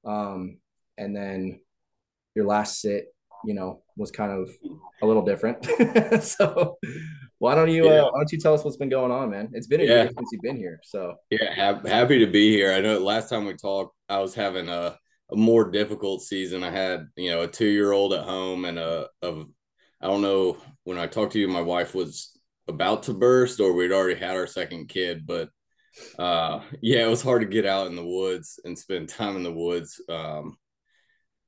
um, 0.06 0.58
and 0.98 1.16
then 1.16 1.60
your 2.36 2.46
last 2.46 2.82
sit, 2.82 3.06
you 3.46 3.54
know, 3.54 3.82
was 3.98 4.12
kind 4.12 4.32
of 4.32 4.50
a 5.02 5.06
little 5.06 5.24
different. 5.24 5.66
so, 6.24 6.78
why 7.40 7.56
don't 7.56 7.70
you 7.70 7.90
uh, 7.90 7.94
yeah. 7.94 8.02
uh, 8.02 8.12
why 8.12 8.20
don't 8.20 8.32
you 8.32 8.40
tell 8.40 8.54
us 8.54 8.64
what's 8.64 8.78
been 8.78 8.90
going 8.90 9.12
on, 9.12 9.30
man? 9.30 9.50
It's 9.54 9.68
been 9.68 9.82
a 9.82 9.84
yeah. 9.84 10.04
year 10.04 10.12
since 10.16 10.30
you've 10.32 10.42
been 10.42 10.58
here. 10.58 10.80
So 10.84 11.16
yeah, 11.30 11.54
ha- 11.54 11.88
happy 11.88 12.20
to 12.20 12.28
be 12.28 12.52
here. 12.52 12.74
I 12.74 12.82
know 12.82 13.00
last 13.00 13.30
time 13.30 13.46
we 13.46 13.54
talked, 13.56 13.96
I 14.10 14.20
was 14.20 14.34
having 14.36 14.70
a 14.70 14.98
a 15.32 15.36
more 15.36 15.70
difficult 15.70 16.22
season. 16.22 16.64
I 16.64 16.70
had, 16.70 17.08
you 17.16 17.32
know, 17.32 17.42
a 17.42 17.48
two 17.48 17.68
year 17.68 17.92
old 17.92 18.14
at 18.14 18.24
home 18.24 18.66
and 18.66 18.78
a, 18.78 19.08
a, 19.22 19.44
I 20.02 20.08
don't 20.08 20.22
know, 20.22 20.58
when 20.84 20.98
I 20.98 21.08
talked 21.08 21.34
to 21.34 21.40
you, 21.40 21.48
my 21.48 21.62
wife 21.62 21.96
was 21.96 22.38
about 22.68 23.04
to 23.04 23.14
burst 23.14 23.60
or 23.60 23.74
we'd 23.74 23.92
already 23.92 24.20
had 24.20 24.36
our 24.36 24.48
second 24.48 24.90
kid, 24.90 25.26
but 25.26 25.50
uh, 26.18 26.62
yeah, 26.82 27.06
it 27.06 27.10
was 27.10 27.22
hard 27.22 27.42
to 27.42 27.48
get 27.48 27.66
out 27.66 27.88
in 27.88 27.96
the 27.96 28.06
woods 28.06 28.60
and 28.64 28.78
spend 28.78 29.10
time 29.10 29.36
in 29.36 29.44
the 29.44 29.52
woods. 29.52 30.02
Um, 30.10 30.58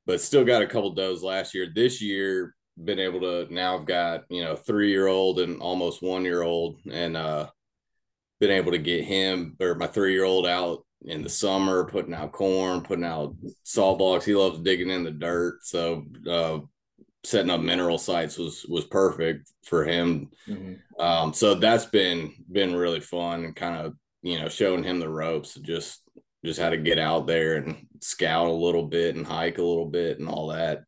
but 0.06 0.22
still 0.22 0.46
got 0.46 0.62
a 0.62 0.68
couple 0.68 0.94
does 0.94 1.24
last 1.24 1.54
year. 1.56 1.68
This 1.74 2.01
year, 2.01 2.56
been 2.84 3.00
able 3.00 3.22
to 3.22 3.53
now 3.53 3.77
I've 3.77 3.86
got, 3.86 4.24
you 4.29 4.44
know, 4.44 4.55
three 4.55 4.89
year 4.89 5.08
old 5.08 5.39
and 5.39 5.62
almost 5.62 6.01
one 6.01 6.24
year 6.24 6.41
old. 6.41 6.79
And, 6.91 7.15
uh, 7.15 7.50
been 8.39 8.51
able 8.51 8.72
to 8.72 8.77
get 8.77 9.03
him 9.03 9.55
or 9.60 9.75
my 9.75 9.88
three 9.88 10.13
year 10.13 10.25
old 10.25 10.46
out 10.46 10.86
in 11.05 11.22
the 11.22 11.29
summer, 11.29 11.86
putting 11.86 12.13
out 12.13 12.32
corn, 12.32 12.82
putting 12.82 13.05
out 13.05 13.36
saw 13.63 13.96
blocks. 13.96 14.25
He 14.25 14.36
loves 14.36 14.60
digging 14.60 14.89
in 14.89 15.03
the 15.03 15.12
dirt. 15.12 15.60
So 15.63 16.05
uh, 16.29 16.60
setting 17.24 17.51
up 17.51 17.62
mineral 17.62 17.98
sites 17.98 18.38
was 18.38 18.65
was 18.67 18.86
perfect 18.86 19.51
for 19.63 19.86
him. 19.86 20.29
Mm-hmm. 20.48 21.01
Um, 21.01 21.34
so 21.34 21.55
that's 21.55 21.86
been 21.86 22.34
been 22.51 22.75
really 22.75 23.00
fun 23.00 23.46
and 23.46 23.55
kind 23.55 23.86
of 23.86 23.94
you 24.22 24.39
know 24.39 24.50
showing 24.50 24.84
him 24.84 25.00
the 25.00 25.10
ropes. 25.10 25.55
Just 25.55 26.01
just 26.44 26.60
how 26.60 26.70
to 26.70 26.77
get 26.77 27.00
out 27.00 27.27
there 27.27 27.55
and 27.55 27.88
scout 28.01 28.48
a 28.48 28.51
little 28.51 28.86
bit 28.86 29.15
and 29.15 29.25
hike 29.25 29.58
a 29.58 29.63
little 29.63 29.88
bit 29.88 30.20
and 30.20 30.29
all 30.29 30.48
that. 30.48 30.84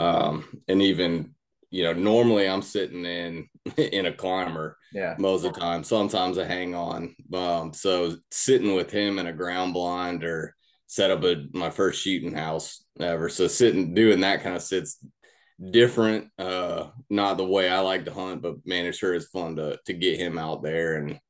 Um, 0.00 0.44
and 0.66 0.80
even 0.80 1.34
you 1.70 1.84
know 1.84 1.92
normally 1.92 2.48
I'm 2.48 2.62
sitting 2.62 3.04
in 3.04 3.48
in 3.76 4.06
a 4.06 4.12
climber 4.12 4.76
yeah. 4.92 5.14
most 5.18 5.44
of 5.44 5.54
the 5.54 5.60
time. 5.60 5.84
Sometimes 5.84 6.38
i 6.38 6.44
hang 6.44 6.74
on. 6.74 7.14
Um 7.32 7.72
so 7.72 8.16
sitting 8.30 8.74
with 8.74 8.90
him 8.90 9.18
in 9.18 9.26
a 9.26 9.32
ground 9.32 9.74
blind 9.74 10.24
or 10.24 10.56
set 10.86 11.10
up 11.10 11.22
a 11.24 11.44
my 11.52 11.70
first 11.70 12.02
shooting 12.02 12.34
house 12.34 12.84
ever. 12.98 13.28
So 13.28 13.46
sitting 13.46 13.94
doing 13.94 14.20
that 14.20 14.42
kind 14.42 14.56
of 14.56 14.62
sits 14.62 14.98
different 15.70 16.28
uh 16.38 16.86
not 17.10 17.36
the 17.36 17.44
way 17.44 17.68
i 17.68 17.80
like 17.80 18.06
to 18.06 18.14
hunt 18.14 18.40
but 18.40 18.54
man 18.64 18.86
it 18.86 18.94
sure 18.94 19.12
is 19.12 19.28
fun 19.28 19.56
to 19.56 19.78
to 19.84 19.92
get 19.92 20.18
him 20.18 20.38
out 20.38 20.62
there. 20.62 20.96
And 20.96 21.20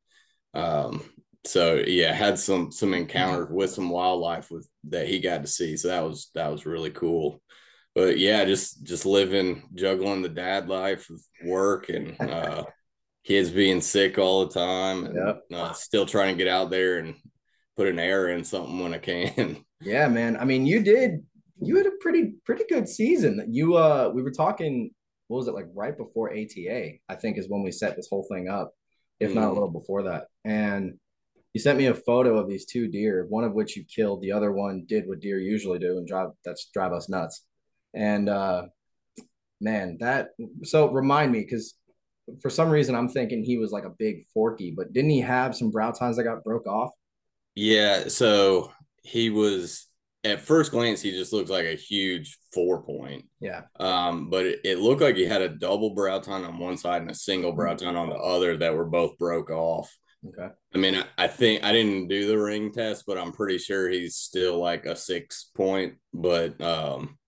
um 0.54 1.02
so 1.44 1.82
yeah 1.86 2.12
had 2.12 2.38
some 2.38 2.70
some 2.70 2.94
encounters 2.94 3.48
with 3.50 3.70
some 3.70 3.90
wildlife 3.90 4.50
with 4.50 4.68
that 4.84 5.08
he 5.08 5.18
got 5.18 5.42
to 5.42 5.48
see. 5.48 5.76
So 5.76 5.88
that 5.88 6.04
was 6.04 6.30
that 6.34 6.52
was 6.52 6.66
really 6.66 6.90
cool 6.90 7.42
but 8.00 8.18
yeah 8.18 8.44
just 8.44 8.82
just 8.82 9.04
living 9.04 9.62
juggling 9.74 10.22
the 10.22 10.28
dad 10.28 10.68
life 10.68 11.08
with 11.10 11.26
work 11.44 11.90
and 11.90 12.18
uh 12.20 12.64
kids 13.24 13.50
being 13.50 13.82
sick 13.82 14.16
all 14.16 14.46
the 14.46 14.54
time 14.54 15.04
and 15.04 15.14
yep. 15.14 15.42
uh, 15.52 15.72
still 15.72 16.06
trying 16.06 16.34
to 16.34 16.42
get 16.42 16.50
out 16.50 16.70
there 16.70 16.98
and 16.98 17.14
put 17.76 17.86
an 17.86 17.98
air 17.98 18.28
in 18.28 18.44
something 18.44 18.78
when 18.78 18.94
I 18.94 18.98
can. 18.98 19.64
Yeah, 19.82 20.08
man. 20.08 20.36
I 20.36 20.44
mean, 20.44 20.66
you 20.66 20.82
did 20.82 21.24
you 21.62 21.78
had 21.78 21.86
a 21.86 21.92
pretty 22.02 22.34
pretty 22.44 22.64
good 22.68 22.86
season. 22.86 23.46
You 23.48 23.76
uh 23.76 24.10
we 24.14 24.22
were 24.22 24.30
talking 24.30 24.90
what 25.28 25.38
was 25.38 25.48
it 25.48 25.54
like 25.54 25.68
right 25.74 25.96
before 25.96 26.30
ATA, 26.30 26.98
I 27.08 27.14
think 27.14 27.38
is 27.38 27.48
when 27.48 27.62
we 27.62 27.72
set 27.72 27.96
this 27.96 28.08
whole 28.10 28.26
thing 28.30 28.46
up, 28.46 28.74
if 29.20 29.30
mm. 29.30 29.36
not 29.36 29.40
a 29.40 29.44
mm-hmm. 29.44 29.54
little 29.54 29.70
before 29.70 30.02
that. 30.02 30.26
And 30.44 30.98
you 31.54 31.62
sent 31.62 31.78
me 31.78 31.86
a 31.86 31.94
photo 31.94 32.36
of 32.36 32.46
these 32.46 32.66
two 32.66 32.88
deer, 32.88 33.24
one 33.30 33.44
of 33.44 33.54
which 33.54 33.74
you 33.74 33.84
killed, 33.84 34.20
the 34.20 34.32
other 34.32 34.52
one 34.52 34.84
did 34.86 35.08
what 35.08 35.20
deer 35.20 35.40
usually 35.40 35.78
do 35.78 35.96
and 35.96 36.06
drive 36.06 36.28
that's 36.44 36.66
drive 36.74 36.92
us 36.92 37.08
nuts. 37.08 37.46
And 37.94 38.28
uh 38.28 38.66
man, 39.60 39.98
that 40.00 40.30
so 40.62 40.90
remind 40.90 41.32
me 41.32 41.40
because 41.40 41.74
for 42.40 42.50
some 42.50 42.70
reason 42.70 42.94
I'm 42.94 43.08
thinking 43.08 43.44
he 43.44 43.58
was 43.58 43.72
like 43.72 43.84
a 43.84 43.94
big 43.98 44.24
forky, 44.32 44.72
but 44.76 44.92
didn't 44.92 45.10
he 45.10 45.20
have 45.20 45.56
some 45.56 45.70
brow 45.70 45.90
tines 45.90 46.16
that 46.16 46.24
got 46.24 46.44
broke 46.44 46.66
off? 46.66 46.90
Yeah, 47.54 48.08
so 48.08 48.72
he 49.02 49.30
was 49.30 49.86
at 50.22 50.40
first 50.40 50.70
glance 50.70 51.00
he 51.00 51.10
just 51.12 51.32
looked 51.32 51.48
like 51.48 51.64
a 51.64 51.74
huge 51.74 52.38
four 52.52 52.82
point. 52.82 53.24
Yeah. 53.40 53.62
Um, 53.78 54.28
but 54.28 54.46
it, 54.46 54.60
it 54.64 54.78
looked 54.78 55.00
like 55.00 55.16
he 55.16 55.24
had 55.24 55.42
a 55.42 55.48
double 55.48 55.94
brow 55.94 56.18
tine 56.18 56.44
on 56.44 56.58
one 56.58 56.76
side 56.76 57.02
and 57.02 57.10
a 57.10 57.14
single 57.14 57.52
brow 57.52 57.74
tine 57.74 57.96
on 57.96 58.10
the 58.10 58.16
other 58.16 58.56
that 58.58 58.74
were 58.74 58.84
both 58.84 59.16
broke 59.18 59.50
off. 59.50 59.90
Okay. 60.26 60.52
I 60.74 60.78
mean, 60.78 60.94
I, 60.94 61.04
I 61.16 61.26
think 61.28 61.64
I 61.64 61.72
didn't 61.72 62.08
do 62.08 62.26
the 62.26 62.38
ring 62.38 62.72
test, 62.72 63.04
but 63.06 63.16
I'm 63.16 63.32
pretty 63.32 63.56
sure 63.56 63.88
he's 63.88 64.16
still 64.16 64.58
like 64.58 64.84
a 64.84 64.94
six 64.94 65.50
point. 65.54 65.94
But 66.12 66.60
um 66.60 67.18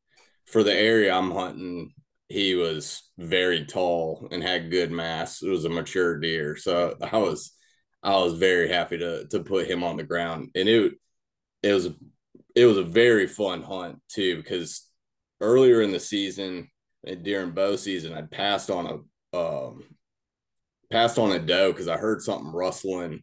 for 0.53 0.63
the 0.63 0.75
area 0.75 1.13
I'm 1.13 1.31
hunting, 1.31 1.93
he 2.29 2.55
was 2.55 3.03
very 3.19 3.65
tall 3.65 4.29
and 4.31 4.43
had 4.43 4.71
good 4.71 4.91
mass. 4.91 5.43
It 5.43 5.49
was 5.49 5.65
a 5.65 5.71
mature 5.71 6.19
deer, 6.21 6.57
so 6.57 6.97
I 7.01 7.17
was 7.19 7.53
I 8.03 8.17
was 8.19 8.35
very 8.35 8.69
happy 8.69 8.99
to 8.99 9.27
to 9.29 9.41
put 9.41 9.67
him 9.67 9.83
on 9.83 9.97
the 9.97 10.05
ground, 10.05 10.51
and 10.55 10.69
it 10.69 10.95
it 11.63 11.73
was 11.73 11.89
it 12.55 12.67
was 12.67 12.77
a 12.77 12.85
very 12.85 13.27
fun 13.27 13.63
hunt 13.63 14.01
too 14.09 14.37
because 14.37 14.89
earlier 15.41 15.81
in 15.83 15.91
the 15.91 16.01
season 16.01 16.69
during 17.23 17.51
bow 17.51 17.77
season, 17.77 18.13
I'd 18.13 18.31
passed 18.31 18.71
on 18.71 18.87
a 18.87 19.37
um, 19.37 19.85
passed 20.91 21.19
on 21.19 21.33
a 21.33 21.39
doe 21.39 21.73
because 21.73 21.89
I 21.89 21.97
heard 21.97 22.23
something 22.23 22.53
rustling 22.53 23.23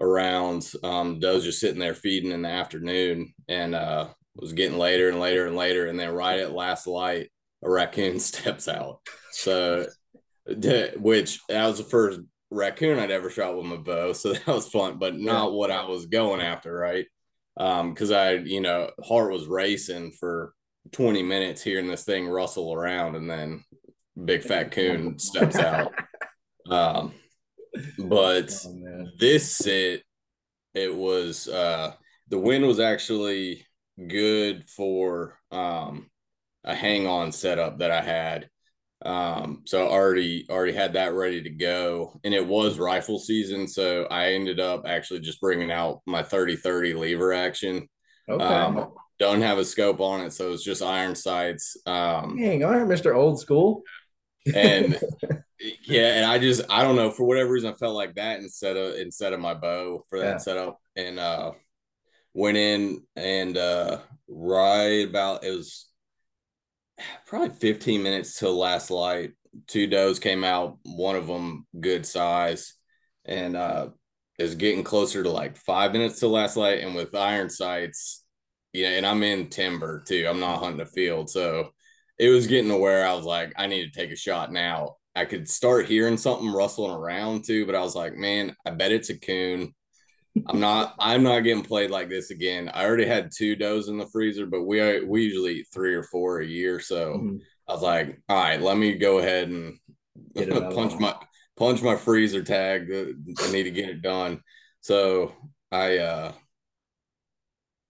around. 0.00 0.70
Um, 0.82 1.20
doe's 1.20 1.44
just 1.44 1.60
sitting 1.60 1.78
there 1.78 1.94
feeding 1.94 2.32
in 2.32 2.42
the 2.42 2.48
afternoon, 2.48 3.32
and 3.48 3.74
uh, 3.74 4.08
was 4.38 4.52
getting 4.52 4.78
later 4.78 5.08
and 5.08 5.20
later 5.20 5.46
and 5.46 5.56
later, 5.56 5.86
and 5.86 5.98
then 5.98 6.10
right 6.10 6.40
at 6.40 6.52
last 6.52 6.86
light 6.86 7.30
a 7.62 7.70
raccoon 7.70 8.20
steps 8.20 8.68
out. 8.68 9.00
So, 9.32 9.86
which 10.46 11.40
that 11.48 11.66
was 11.66 11.78
the 11.78 11.84
first 11.84 12.20
raccoon 12.50 12.98
I'd 12.98 13.10
ever 13.10 13.30
shot 13.30 13.56
with 13.56 13.66
my 13.66 13.76
bow. 13.76 14.12
So 14.12 14.32
that 14.32 14.46
was 14.46 14.68
fun, 14.68 14.98
but 14.98 15.16
not 15.16 15.52
what 15.52 15.70
I 15.70 15.84
was 15.84 16.06
going 16.06 16.40
after, 16.40 16.72
right? 16.72 17.06
Um, 17.56 17.92
because 17.92 18.12
I, 18.12 18.34
you 18.34 18.60
know, 18.60 18.90
heart 19.04 19.32
was 19.32 19.46
racing 19.46 20.12
for 20.12 20.54
20 20.92 21.22
minutes 21.22 21.62
hearing 21.62 21.88
this 21.88 22.04
thing 22.04 22.28
rustle 22.28 22.72
around 22.72 23.16
and 23.16 23.28
then 23.28 23.64
big 24.24 24.42
fat 24.42 24.70
coon 24.72 25.18
steps 25.18 25.56
out. 25.56 25.92
Um, 26.70 27.14
but 27.98 28.54
oh, 28.66 29.06
this 29.18 29.56
sit, 29.56 30.02
it 30.74 30.94
was 30.94 31.48
uh 31.48 31.94
the 32.28 32.38
wind 32.38 32.66
was 32.66 32.78
actually 32.78 33.64
good 34.06 34.68
for 34.68 35.38
um 35.50 36.08
a 36.64 36.74
hang 36.74 37.06
on 37.06 37.32
setup 37.32 37.78
that 37.78 37.90
I 37.90 38.00
had. 38.00 38.48
Um, 39.04 39.62
so 39.64 39.86
I 39.86 39.90
already 39.90 40.46
already 40.50 40.72
had 40.72 40.94
that 40.94 41.14
ready 41.14 41.42
to 41.42 41.50
go, 41.50 42.18
and 42.24 42.34
it 42.34 42.46
was 42.46 42.78
rifle 42.78 43.18
season, 43.18 43.68
so 43.68 44.06
I 44.10 44.32
ended 44.32 44.58
up 44.58 44.82
actually 44.86 45.20
just 45.20 45.40
bringing 45.40 45.70
out 45.70 46.00
my 46.04 46.22
30-30 46.22 46.96
lever 46.96 47.32
action. 47.32 47.88
Okay. 48.28 48.44
Um, 48.44 48.92
don't 49.18 49.42
have 49.42 49.58
a 49.58 49.64
scope 49.64 50.00
on 50.00 50.20
it, 50.20 50.32
so 50.32 50.52
it's 50.52 50.64
just 50.64 50.82
iron 50.82 51.14
sights. 51.14 51.76
Um, 51.86 52.36
Dang, 52.38 52.64
all 52.64 52.72
right, 52.72 52.86
Mister 52.86 53.14
Old 53.14 53.40
School. 53.40 53.82
and 54.54 54.98
yeah, 55.86 56.14
and 56.14 56.24
I 56.24 56.38
just 56.38 56.62
I 56.68 56.82
don't 56.82 56.96
know 56.96 57.10
for 57.10 57.24
whatever 57.24 57.52
reason 57.52 57.72
I 57.72 57.76
felt 57.76 57.96
like 57.96 58.14
that 58.14 58.40
instead 58.40 58.76
of 58.76 58.96
instead 58.96 59.32
of 59.32 59.40
my 59.40 59.54
bow 59.54 60.04
for 60.08 60.18
that 60.18 60.24
yeah. 60.24 60.36
setup, 60.38 60.80
and 60.96 61.18
uh, 61.18 61.52
went 62.34 62.56
in 62.56 63.02
and 63.16 63.56
uh, 63.56 63.98
right 64.28 65.08
about 65.08 65.44
it 65.44 65.50
was 65.50 65.88
probably 67.26 67.50
15 67.50 68.02
minutes 68.02 68.38
till 68.38 68.56
last 68.56 68.90
light. 68.90 69.32
Two 69.66 69.86
does 69.86 70.18
came 70.18 70.44
out, 70.44 70.78
one 70.84 71.16
of 71.16 71.26
them 71.26 71.66
good 71.78 72.06
size, 72.06 72.74
and 73.24 73.56
uh 73.56 73.88
is 74.38 74.54
getting 74.54 74.84
closer 74.84 75.22
to 75.22 75.30
like 75.30 75.56
five 75.56 75.92
minutes 75.92 76.20
to 76.20 76.28
last 76.28 76.56
light. 76.56 76.80
And 76.80 76.94
with 76.94 77.14
iron 77.14 77.50
sights, 77.50 78.24
yeah, 78.72 78.90
and 78.90 79.04
I'm 79.06 79.22
in 79.22 79.48
timber 79.48 80.02
too. 80.06 80.26
I'm 80.28 80.40
not 80.40 80.60
hunting 80.60 80.80
a 80.80 80.86
field. 80.86 81.28
So 81.28 81.70
it 82.18 82.28
was 82.28 82.46
getting 82.46 82.70
to 82.70 82.76
where 82.76 83.06
I 83.06 83.14
was 83.14 83.24
like, 83.24 83.52
I 83.56 83.66
need 83.66 83.92
to 83.92 83.98
take 83.98 84.12
a 84.12 84.16
shot 84.16 84.52
now. 84.52 84.96
I 85.16 85.24
could 85.24 85.48
start 85.48 85.86
hearing 85.86 86.16
something 86.16 86.52
rustling 86.52 86.92
around 86.92 87.44
too, 87.44 87.66
but 87.66 87.74
I 87.74 87.80
was 87.80 87.96
like, 87.96 88.14
man, 88.14 88.54
I 88.64 88.70
bet 88.70 88.92
it's 88.92 89.10
a 89.10 89.18
coon. 89.18 89.74
I'm 90.46 90.60
not 90.60 90.94
I'm 90.98 91.22
not 91.22 91.40
getting 91.40 91.62
played 91.62 91.90
like 91.90 92.08
this 92.08 92.30
again. 92.30 92.70
I 92.72 92.84
already 92.84 93.06
had 93.06 93.30
two 93.34 93.56
does 93.56 93.88
in 93.88 93.98
the 93.98 94.06
freezer, 94.06 94.46
but 94.46 94.62
we 94.64 95.04
we 95.04 95.22
usually 95.22 95.60
eat 95.60 95.68
three 95.72 95.94
or 95.94 96.02
four 96.02 96.40
a 96.40 96.46
year. 96.46 96.80
So 96.80 97.14
mm-hmm. 97.14 97.36
I 97.66 97.72
was 97.72 97.82
like, 97.82 98.20
all 98.28 98.36
right, 98.36 98.60
let 98.60 98.76
me 98.76 98.96
go 98.96 99.18
ahead 99.18 99.48
and 99.48 99.78
punch 100.74 100.98
my 100.98 101.14
punch 101.56 101.82
my 101.82 101.96
freezer 101.96 102.42
tag. 102.42 102.90
I 102.90 103.52
need 103.52 103.64
to 103.64 103.70
get 103.70 103.88
it 103.88 104.02
done. 104.02 104.40
So 104.80 105.34
I 105.72 105.98
uh 105.98 106.32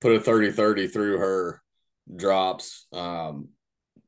put 0.01 0.13
a 0.13 0.21
30 0.21 0.53
30 0.53 0.89
through 0.89 1.19
her 1.19 1.63
drops. 2.15 2.87
Um 2.93 3.49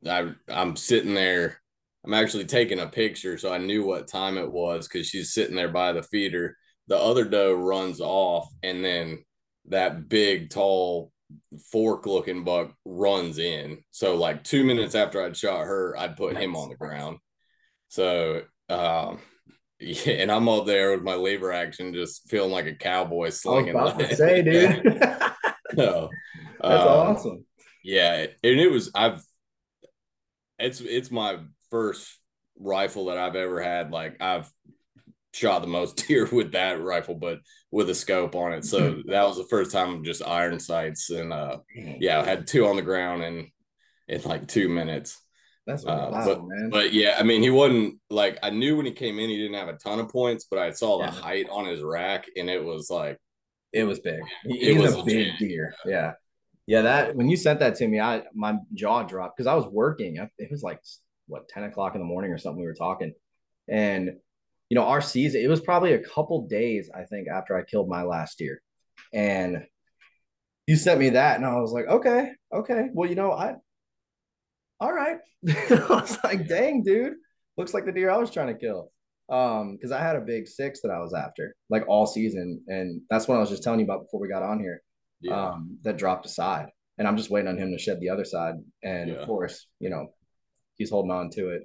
I 0.06 0.32
I'm 0.48 0.76
sitting 0.76 1.14
there. 1.14 1.60
I'm 2.04 2.14
actually 2.14 2.46
taking 2.46 2.80
a 2.80 2.86
picture 2.86 3.36
so 3.36 3.52
I 3.52 3.58
knew 3.58 3.84
what 3.84 4.08
time 4.08 4.38
it 4.38 4.50
was 4.50 4.88
because 4.88 5.06
she's 5.06 5.34
sitting 5.34 5.54
there 5.54 5.68
by 5.68 5.92
the 5.92 6.02
feeder 6.02 6.56
the 6.90 6.98
other 6.98 7.24
doe 7.24 7.54
runs 7.54 8.00
off 8.00 8.52
and 8.64 8.84
then 8.84 9.24
that 9.68 10.08
big 10.08 10.50
tall 10.50 11.12
fork 11.70 12.04
looking 12.04 12.42
buck 12.42 12.74
runs 12.84 13.38
in. 13.38 13.78
So 13.92 14.16
like 14.16 14.42
two 14.42 14.64
minutes 14.64 14.96
after 14.96 15.22
i'd 15.22 15.36
shot 15.36 15.60
her 15.60 15.96
i'd 15.96 16.16
put 16.16 16.34
nice. 16.34 16.42
him 16.42 16.56
on 16.56 16.68
the 16.68 16.74
ground. 16.74 17.18
So 17.88 18.42
um 18.68 19.20
yeah 19.80 20.14
and 20.14 20.30
i'm 20.30 20.48
up 20.48 20.66
there 20.66 20.90
with 20.90 21.02
my 21.02 21.14
lever 21.14 21.52
action 21.52 21.94
just 21.94 22.28
feeling 22.28 22.50
like 22.50 22.66
a 22.66 22.74
cowboy 22.74 23.30
slinging 23.30 23.74
I 23.74 23.84
was 23.84 23.92
about 23.94 24.10
to 24.10 24.16
say 24.16 24.42
dude. 24.42 24.84
No 25.74 26.10
that's 26.60 26.82
um, 26.82 26.88
awesome. 26.88 27.46
yeah 27.84 28.26
and 28.42 28.60
it 28.60 28.70
was 28.70 28.90
i've 28.94 29.22
it's 30.58 30.80
it's 30.80 31.12
my 31.12 31.38
first 31.70 32.18
rifle 32.58 33.06
that 33.06 33.16
i've 33.16 33.36
ever 33.36 33.62
had. 33.62 33.92
Like 33.92 34.20
i've 34.20 34.50
shot 35.32 35.62
the 35.62 35.68
most 35.68 35.96
deer 36.08 36.28
with 36.30 36.52
that 36.52 36.80
rifle, 36.80 37.14
but 37.14 37.40
with 37.70 37.90
a 37.90 37.94
scope 37.94 38.34
on 38.34 38.52
it. 38.52 38.64
So 38.64 38.80
mm-hmm. 38.80 39.10
that 39.10 39.24
was 39.26 39.36
the 39.36 39.44
first 39.44 39.70
time 39.72 40.04
just 40.04 40.26
iron 40.26 40.58
sights. 40.60 41.10
And 41.10 41.32
uh, 41.32 41.58
yeah, 41.74 42.20
I 42.20 42.24
had 42.24 42.46
two 42.46 42.66
on 42.66 42.76
the 42.76 42.82
ground 42.82 43.22
in 43.22 43.50
in 44.08 44.22
like 44.22 44.48
two 44.48 44.68
minutes. 44.68 45.20
That's 45.66 45.84
Uh, 45.84 46.10
but, 46.10 46.42
man. 46.44 46.70
but 46.70 46.92
yeah, 46.92 47.16
I 47.18 47.22
mean, 47.22 47.42
he 47.42 47.50
wasn't 47.50 47.98
like 48.08 48.38
I 48.42 48.50
knew 48.50 48.76
when 48.76 48.86
he 48.86 48.92
came 48.92 49.18
in, 49.18 49.30
he 49.30 49.36
didn't 49.36 49.58
have 49.58 49.68
a 49.68 49.78
ton 49.78 50.00
of 50.00 50.08
points, 50.08 50.46
but 50.50 50.58
I 50.58 50.70
saw 50.72 50.98
the 50.98 51.04
Yeah. 51.04 51.10
height 51.10 51.48
on 51.50 51.66
his 51.66 51.80
rack, 51.80 52.26
and 52.36 52.50
it 52.50 52.62
was 52.64 52.90
like, 52.90 53.18
It 53.72 53.84
was 53.84 54.00
big. 54.00 54.20
He- 54.44 54.70
It 54.70 54.78
was 54.78 54.96
a 54.96 55.02
big 55.02 55.38
deer. 55.38 55.74
Yeah. 55.84 56.14
Yeah. 56.66 56.82
That 56.82 57.14
when 57.14 57.28
you 57.28 57.36
sent 57.36 57.60
that 57.60 57.76
to 57.76 57.86
me, 57.86 58.00
I 58.00 58.24
my 58.34 58.56
jaw 58.74 59.04
dropped 59.04 59.36
because 59.36 59.46
I 59.46 59.54
was 59.54 59.66
working. 59.66 60.16
It 60.38 60.50
was 60.50 60.62
like 60.62 60.80
what 61.28 61.48
10 61.48 61.64
o'clock 61.64 61.94
in 61.94 62.00
the 62.00 62.06
morning 62.06 62.32
or 62.32 62.38
something. 62.38 62.60
We 62.60 62.66
were 62.66 62.74
talking. 62.74 63.12
And 63.68 64.16
you 64.70 64.76
know, 64.76 64.84
our 64.84 65.02
season, 65.02 65.42
it 65.42 65.48
was 65.48 65.60
probably 65.60 65.92
a 65.92 65.98
couple 65.98 66.46
days, 66.48 66.88
I 66.94 67.02
think, 67.04 67.28
after 67.28 67.54
I 67.56 67.62
killed 67.64 67.88
my 67.88 68.02
last 68.04 68.38
deer. 68.38 68.62
And 69.12 69.66
you 70.66 70.76
sent 70.76 71.00
me 71.00 71.10
that, 71.10 71.36
and 71.36 71.44
I 71.44 71.58
was 71.60 71.72
like, 71.72 71.86
okay, 71.86 72.30
okay. 72.54 72.88
Well, 72.94 73.08
you 73.10 73.16
know, 73.16 73.32
I 73.32 73.56
all 74.80 74.92
right. 74.92 75.18
I 75.48 75.84
was 75.88 76.16
like, 76.24 76.48
dang, 76.48 76.82
dude. 76.82 77.14
Looks 77.58 77.74
like 77.74 77.84
the 77.84 77.92
deer 77.92 78.10
I 78.10 78.16
was 78.16 78.30
trying 78.30 78.46
to 78.54 78.58
kill. 78.58 78.90
Um, 79.28 79.76
because 79.76 79.92
I 79.92 80.00
had 80.00 80.16
a 80.16 80.20
big 80.20 80.48
six 80.48 80.80
that 80.80 80.90
I 80.90 80.98
was 81.00 81.12
after, 81.12 81.54
like 81.68 81.84
all 81.86 82.06
season. 82.06 82.62
And 82.66 83.02
that's 83.10 83.28
what 83.28 83.36
I 83.36 83.40
was 83.40 83.50
just 83.50 83.62
telling 83.62 83.80
you 83.80 83.84
about 83.84 84.02
before 84.04 84.20
we 84.20 84.28
got 84.28 84.42
on 84.42 84.58
here. 84.58 84.82
yeah, 85.20 85.50
Um, 85.50 85.78
that 85.82 85.98
dropped 85.98 86.24
aside. 86.26 86.68
And 86.98 87.06
I'm 87.06 87.16
just 87.16 87.30
waiting 87.30 87.48
on 87.48 87.58
him 87.58 87.70
to 87.72 87.78
shed 87.78 88.00
the 88.00 88.08
other 88.10 88.24
side. 88.24 88.54
And 88.82 89.10
Yeah. 89.10 89.16
of 89.16 89.26
course, 89.26 89.66
you 89.80 89.90
know, 89.90 90.08
he's 90.76 90.90
holding 90.90 91.10
on 91.12 91.30
to 91.30 91.50
it. 91.50 91.62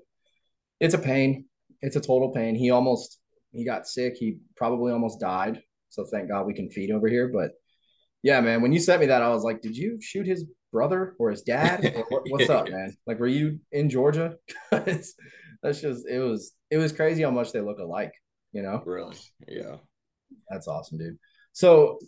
It's 0.80 0.94
a 0.94 1.00
pain. 1.00 1.46
It's 1.82 1.96
a 1.96 2.02
total 2.02 2.32
pain. 2.32 2.56
He 2.56 2.72
almost 2.72 3.20
he 3.52 3.66
got 3.66 3.88
sick. 3.88 4.16
He 4.18 4.38
probably 4.56 4.92
almost 4.92 5.20
died. 5.20 5.62
So 5.90 6.06
thank 6.06 6.30
God 6.30 6.46
we 6.46 6.54
can 6.54 6.70
feed 6.70 6.92
over 6.92 7.08
here. 7.08 7.30
But 7.30 7.52
yeah, 8.22 8.42
man, 8.42 8.62
when 8.62 8.74
you 8.74 8.80
sent 8.80 9.02
me 9.02 9.08
that, 9.08 9.22
I 9.22 9.30
was 9.30 9.44
like, 9.44 9.62
did 9.62 9.78
you 9.78 10.00
shoot 10.02 10.26
his 10.26 10.46
brother 10.72 11.16
or 11.20 11.32
his 11.32 11.42
dad? 11.42 11.86
Or 11.96 12.06
what, 12.10 12.24
what's 12.30 12.50
up, 12.50 12.70
man? 12.70 12.96
Like, 13.08 13.20
were 13.20 13.28
you 13.28 13.60
in 13.72 13.90
Georgia? 13.90 14.36
that's 14.72 15.16
just 15.82 16.08
it 16.08 16.20
was 16.20 16.54
it 16.70 16.78
was 16.78 16.92
crazy 16.92 17.24
how 17.24 17.32
much 17.32 17.52
they 17.52 17.62
look 17.62 17.80
alike. 17.80 18.14
You 18.52 18.62
know, 18.62 18.82
really, 18.86 19.16
yeah, 19.48 19.78
that's 20.50 20.68
awesome, 20.68 20.98
dude. 20.98 21.18
So 21.54 22.00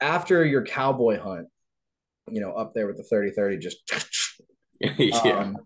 after 0.00 0.44
your 0.44 0.64
cowboy 0.64 1.18
hunt, 1.18 1.48
you 2.28 2.40
know, 2.40 2.52
up 2.52 2.74
there 2.74 2.86
with 2.86 2.96
the 2.96 3.14
30-30, 3.14 3.60
just 3.60 3.78
yeah. 4.98 5.16
um, 5.16 5.56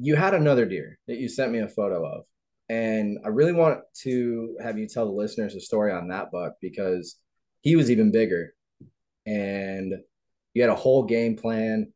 you 0.00 0.14
had 0.14 0.34
another 0.34 0.64
deer 0.64 0.98
that 1.08 1.18
you 1.18 1.28
sent 1.28 1.52
me 1.52 1.58
a 1.58 1.68
photo 1.68 2.06
of. 2.06 2.24
And 2.68 3.18
I 3.24 3.28
really 3.28 3.52
want 3.52 3.80
to 4.02 4.56
have 4.62 4.78
you 4.78 4.86
tell 4.86 5.06
the 5.06 5.12
listeners 5.12 5.54
a 5.54 5.60
story 5.60 5.92
on 5.92 6.08
that 6.08 6.30
buck 6.30 6.54
because 6.60 7.16
he 7.62 7.76
was 7.76 7.90
even 7.90 8.12
bigger. 8.12 8.54
And 9.26 9.94
you 10.54 10.62
had 10.62 10.70
a 10.70 10.76
whole 10.76 11.04
game 11.04 11.36
plan. 11.36 11.92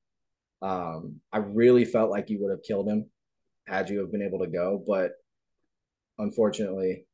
Um, 0.63 1.21
I 1.33 1.39
really 1.39 1.85
felt 1.85 2.11
like 2.11 2.31
you 2.31 2.41
would 2.41 2.51
have 2.51 2.63
killed 2.63 2.89
him 2.89 3.07
had 3.67 3.91
you 3.91 4.01
have 4.01 4.11
been 4.11 4.23
able 4.23 4.41
to 4.41 4.47
go, 4.47 4.83
but 4.85 5.13
unfortunately, 6.19 7.07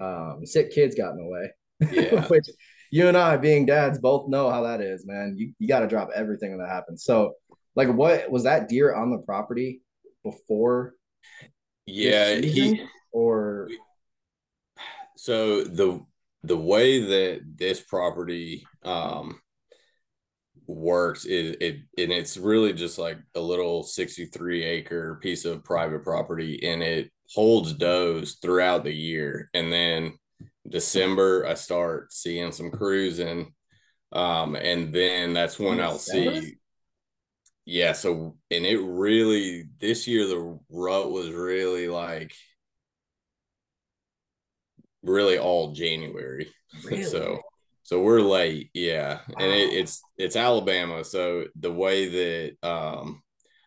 um, 0.00 0.40
sick 0.44 0.72
kids 0.72 0.94
got 0.94 1.12
in 1.12 1.18
the 1.18 1.26
way. 1.26 1.50
Yeah. 1.92 2.26
Which 2.28 2.48
you 2.90 3.08
and 3.08 3.16
I, 3.16 3.36
being 3.36 3.66
dads, 3.66 3.98
both 3.98 4.28
know 4.28 4.50
how 4.50 4.62
that 4.62 4.80
is, 4.80 5.06
man. 5.06 5.34
You 5.36 5.52
you 5.58 5.68
got 5.68 5.80
to 5.80 5.86
drop 5.86 6.10
everything 6.14 6.50
when 6.50 6.60
that 6.60 6.72
happens. 6.72 7.04
So, 7.04 7.34
like, 7.74 7.88
what 7.88 8.30
was 8.30 8.44
that 8.44 8.68
deer 8.68 8.94
on 8.94 9.10
the 9.10 9.18
property 9.18 9.80
before? 10.30 10.94
yeah. 11.86 12.40
season? 12.40 12.74
He 12.74 12.86
or 13.12 13.68
so 15.16 15.64
the 15.64 16.04
the 16.42 16.56
way 16.56 17.00
that 17.00 17.40
this 17.56 17.80
property 17.80 18.64
um 18.84 19.40
works 20.66 21.24
is 21.24 21.56
it 21.60 21.76
and 21.96 22.12
it's 22.12 22.36
really 22.36 22.72
just 22.72 22.98
like 22.98 23.18
a 23.34 23.40
little 23.40 23.82
63 23.82 24.64
acre 24.64 25.18
piece 25.22 25.44
of 25.44 25.64
private 25.64 26.02
property 26.02 26.60
and 26.64 26.82
it 26.82 27.10
holds 27.34 27.72
does 27.72 28.34
throughout 28.42 28.82
the 28.84 28.92
year 28.92 29.48
and 29.54 29.72
then 29.72 30.12
december 30.68 31.46
i 31.46 31.54
start 31.54 32.12
seeing 32.12 32.50
some 32.50 32.70
cruising 32.70 33.52
um 34.12 34.56
and 34.56 34.92
then 34.92 35.32
that's 35.32 35.58
when 35.58 35.80
i'll 35.80 35.98
see 35.98 36.56
yeah 37.66 37.92
so 37.92 38.36
and 38.50 38.64
it 38.64 38.78
really 38.78 39.64
this 39.80 40.06
year 40.06 40.26
the 40.26 40.58
rut 40.70 41.10
was 41.10 41.30
really 41.30 41.88
like 41.88 42.32
really 45.02 45.38
all 45.38 45.72
january 45.72 46.48
Really? 46.84 47.02
so 47.02 47.40
so 47.82 48.00
we're 48.02 48.20
late 48.20 48.70
yeah 48.74 49.20
and 49.38 49.52
it, 49.52 49.72
it's 49.72 50.02
it's 50.16 50.36
alabama 50.36 51.04
so 51.04 51.44
the 51.58 51.72
way 51.72 52.08
that 52.08 52.68
um 52.68 53.22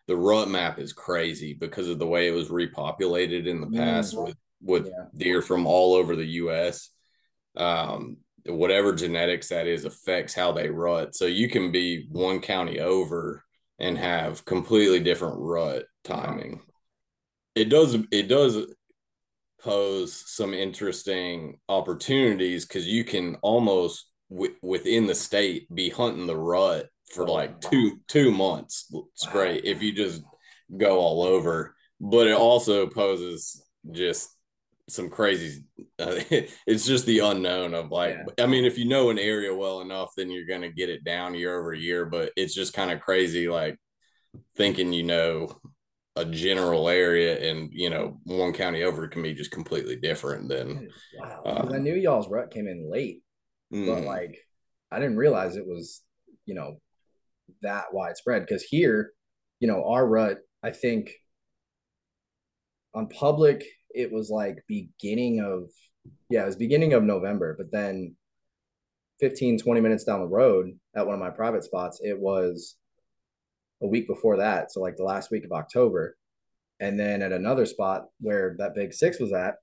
the 0.06 0.16
rut 0.16 0.48
map 0.48 0.78
is 0.78 0.92
crazy 0.92 1.54
because 1.54 1.88
of 1.88 1.98
the 1.98 2.06
way 2.06 2.26
it 2.28 2.32
was 2.32 2.48
repopulated 2.48 3.46
in 3.46 3.60
the 3.60 3.66
past 3.78 4.14
Mm. 4.14 4.24
with 4.26 4.36
with 4.62 4.86
Yeah. 4.86 5.04
deer 5.16 5.42
from 5.42 5.66
all 5.66 5.94
over 5.94 6.16
the 6.16 6.26
us 6.26 6.90
um 7.56 8.16
whatever 8.46 8.94
genetics 8.94 9.48
that 9.48 9.66
is 9.66 9.84
affects 9.84 10.34
how 10.34 10.52
they 10.52 10.68
rut 10.70 11.14
so 11.14 11.26
you 11.26 11.48
can 11.48 11.70
be 11.72 12.06
one 12.10 12.40
county 12.40 12.80
over 12.80 13.44
and 13.80 13.96
have 13.98 14.44
completely 14.44 15.00
different 15.00 15.36
rut 15.38 15.84
timing. 16.04 16.60
It 17.54 17.68
does 17.68 17.96
it 18.12 18.28
does 18.28 18.66
pose 19.62 20.12
some 20.26 20.54
interesting 20.54 21.58
opportunities 21.68 22.66
because 22.66 22.86
you 22.86 23.04
can 23.04 23.36
almost 23.42 24.06
w- 24.30 24.54
within 24.62 25.06
the 25.06 25.14
state 25.14 25.72
be 25.74 25.90
hunting 25.90 26.26
the 26.26 26.36
rut 26.36 26.88
for 27.12 27.28
Oh, 27.28 27.32
like 27.32 27.60
two 27.60 28.00
two 28.08 28.30
months. 28.30 28.92
Straight 29.14 29.64
if 29.64 29.82
you 29.82 29.92
just 29.92 30.22
go 30.76 30.98
all 30.98 31.22
over. 31.22 31.74
But 32.00 32.28
it 32.28 32.36
also 32.36 32.86
poses 32.86 33.62
just 33.90 34.30
some 34.90 35.08
crazy 35.10 35.62
uh, 35.98 36.20
it's 36.66 36.86
just 36.86 37.06
the 37.06 37.20
unknown 37.20 37.74
of 37.74 37.90
like 37.90 38.16
Yeah. 38.38 38.44
i 38.44 38.46
mean 38.46 38.64
if 38.64 38.78
you 38.78 38.86
know 38.86 39.10
an 39.10 39.18
area 39.18 39.54
well 39.54 39.80
enough 39.80 40.10
then 40.16 40.30
you're 40.30 40.46
going 40.46 40.62
to 40.62 40.72
get 40.72 40.90
it 40.90 41.04
down 41.04 41.34
year 41.34 41.58
over 41.58 41.72
year 41.72 42.06
but 42.06 42.32
it's 42.36 42.54
just 42.54 42.72
kind 42.72 42.90
of 42.90 43.00
crazy 43.00 43.48
like 43.48 43.76
thinking 44.56 44.92
you 44.92 45.02
know 45.02 45.56
a 46.16 46.24
general 46.24 46.88
area 46.88 47.50
and 47.50 47.70
you 47.72 47.88
know 47.88 48.18
one 48.24 48.52
county 48.52 48.82
over 48.82 49.06
can 49.08 49.22
be 49.22 49.32
just 49.32 49.50
completely 49.50 49.96
different 49.96 50.48
than 50.48 50.88
wow. 51.14 51.42
Uh, 51.44 51.70
I 51.74 51.78
knew 51.78 51.94
y'all's 51.94 52.28
rut 52.28 52.50
came 52.50 52.66
in 52.66 52.90
late, 52.90 53.22
but 53.70 53.78
Mm, 53.78 54.04
like 54.04 54.36
I 54.90 54.98
didn't 54.98 55.16
realize 55.16 55.56
it 55.56 55.66
was, 55.66 56.02
you 56.46 56.54
know, 56.54 56.80
that 57.62 57.92
widespread. 57.92 58.42
Because 58.42 58.62
here, 58.62 59.12
you 59.60 59.68
know, 59.68 59.84
our 59.84 60.06
rut, 60.06 60.38
I 60.62 60.70
think 60.70 61.12
on 62.94 63.08
public, 63.08 63.64
it 63.94 64.12
was 64.12 64.30
like 64.30 64.64
beginning 64.66 65.40
of, 65.40 65.70
yeah, 66.28 66.42
it 66.42 66.46
was 66.46 66.56
beginning 66.56 66.92
of 66.92 67.02
November, 67.02 67.54
but 67.56 67.70
then 67.70 68.16
15, 69.20 69.58
20 69.58 69.80
minutes 69.80 70.04
down 70.04 70.20
the 70.20 70.26
road 70.26 70.78
at 70.96 71.06
one 71.06 71.14
of 71.14 71.20
my 71.20 71.30
private 71.30 71.64
spots, 71.64 72.00
it 72.02 72.18
was 72.18 72.76
a 73.82 73.86
week 73.86 74.06
before 74.06 74.38
that. 74.38 74.72
So 74.72 74.80
like 74.80 74.96
the 74.96 75.04
last 75.04 75.30
week 75.30 75.44
of 75.44 75.52
October. 75.52 76.16
And 76.80 76.98
then 76.98 77.20
at 77.20 77.32
another 77.32 77.66
spot 77.66 78.06
where 78.20 78.56
that 78.58 78.74
big 78.74 78.94
six 78.94 79.20
was 79.20 79.32
at, 79.32 79.56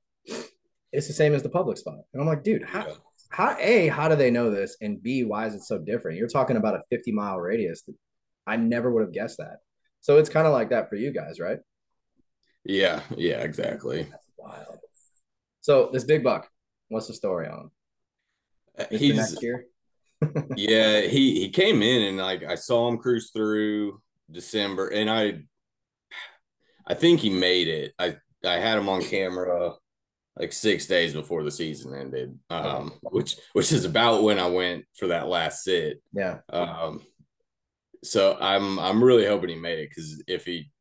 it's 0.92 1.08
the 1.08 1.14
same 1.14 1.34
as 1.34 1.44
the 1.44 1.50
public 1.50 1.78
spot. 1.78 2.00
And 2.14 2.22
I'm 2.22 2.28
like, 2.28 2.44
dude, 2.44 2.64
how, 2.64 2.96
how 3.30 3.56
a 3.60 3.88
how 3.88 4.08
do 4.08 4.16
they 4.16 4.32
know 4.32 4.50
this 4.50 4.78
and 4.82 5.02
b 5.02 5.24
why 5.24 5.46
is 5.46 5.54
it 5.54 5.64
so 5.64 5.78
different 5.78 6.18
you're 6.18 6.28
talking 6.28 6.58
about 6.58 6.76
a 6.76 6.84
50 6.90 7.12
mile 7.12 7.38
radius 7.38 7.84
i 8.46 8.56
never 8.56 8.92
would 8.92 9.02
have 9.02 9.12
guessed 9.12 9.38
that 9.38 9.58
so 10.02 10.18
it's 10.18 10.30
kind 10.30 10.48
of 10.48 10.54
like 10.54 10.70
that 10.70 10.90
for 10.90 10.96
you 10.96 11.12
guys 11.12 11.40
right 11.40 11.60
yeah 12.68 13.02
yeah 13.16 13.42
exactly. 13.42 14.04
That's 14.04 14.26
wild. 14.38 14.80
So 15.62 15.90
this 15.92 16.04
big 16.04 16.24
buck 16.24 16.48
what's 16.90 17.08
the 17.08 17.14
story 17.14 17.48
on 17.48 17.70
him? 18.80 18.88
He's 18.92 19.16
next 19.16 19.42
year? 19.42 19.66
Yeah 20.56 21.02
he 21.02 21.40
he 21.40 21.50
came 21.50 21.84
in 21.84 22.02
and 22.04 22.18
like 22.18 22.44
i 22.44 22.56
saw 22.56 22.90
him 22.90 22.98
cruise 22.98 23.30
through 23.30 24.02
december 24.32 24.88
and 24.88 25.12
i 25.12 25.44
i 26.88 26.96
think 26.96 27.20
he 27.20 27.30
made 27.30 27.68
it. 27.68 27.94
I 28.00 28.16
i 28.44 28.54
had 28.54 28.80
him 28.80 28.90
on 28.90 29.04
camera 29.04 29.74
like 30.40 30.54
six 30.54 30.88
days 30.88 31.14
before 31.14 31.44
the 31.44 31.52
season 31.52 31.94
ended 31.94 32.36
um 32.50 32.94
which 33.04 33.36
which 33.54 33.72
is 33.72 33.86
about 33.86 34.24
when 34.24 34.40
i 34.40 34.48
went 34.48 34.86
for 34.98 35.08
that 35.10 35.28
last 35.28 35.64
sit. 35.64 36.02
Yeah. 36.12 36.40
Um 36.50 37.06
so 38.04 38.38
i'm 38.42 38.80
i'm 38.80 39.04
really 39.04 39.28
hoping 39.28 39.50
he 39.50 39.56
made 39.56 39.78
it 39.78 39.90
because 39.90 40.24
if 40.28 40.46
he 40.46 40.72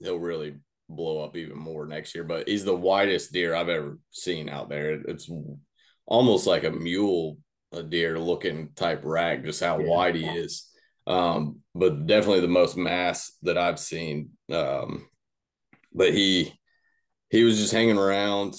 he'll 0.00 0.18
really 0.18 0.56
blow 0.88 1.22
up 1.22 1.36
even 1.36 1.58
more 1.58 1.86
next 1.86 2.14
year 2.14 2.24
but 2.24 2.48
he's 2.48 2.64
the 2.64 2.74
widest 2.74 3.32
deer 3.32 3.54
i've 3.54 3.68
ever 3.68 3.98
seen 4.10 4.48
out 4.48 4.68
there 4.68 4.92
it's 5.06 5.30
almost 6.06 6.46
like 6.46 6.64
a 6.64 6.70
mule 6.70 7.36
a 7.72 7.82
deer 7.82 8.18
looking 8.18 8.70
type 8.74 9.02
rack 9.04 9.44
just 9.44 9.62
how 9.62 9.78
Yeah. 9.78 9.86
wide 9.86 10.14
he 10.14 10.24
is 10.26 10.68
um 11.06 11.60
but 11.74 12.06
definitely 12.06 12.40
the 12.40 12.48
most 12.48 12.76
mass 12.76 13.32
that 13.42 13.58
i've 13.58 13.78
seen 13.78 14.30
um 14.50 15.06
but 15.92 16.12
he 16.14 16.52
he 17.30 17.44
was 17.44 17.58
just 17.58 17.72
hanging 17.72 17.98
around 17.98 18.54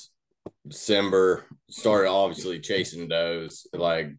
december 0.67 1.45
started 1.69 2.09
obviously 2.09 2.59
chasing 2.59 3.07
does 3.07 3.67
like 3.73 4.11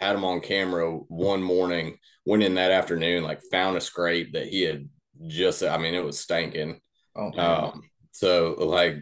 had 0.00 0.14
him 0.16 0.24
on 0.24 0.40
camera 0.40 0.90
one 1.08 1.42
morning 1.42 1.98
went 2.24 2.42
in 2.42 2.54
that 2.54 2.70
afternoon 2.70 3.22
like 3.24 3.40
found 3.50 3.76
a 3.76 3.80
scrape 3.80 4.32
that 4.32 4.46
he 4.46 4.62
had 4.62 4.88
just 5.26 5.62
I 5.64 5.76
mean 5.78 5.94
it 5.94 6.04
was 6.04 6.20
stinking. 6.20 6.80
Oh. 7.18 7.38
Um, 7.38 7.82
so 8.12 8.54
like 8.58 8.96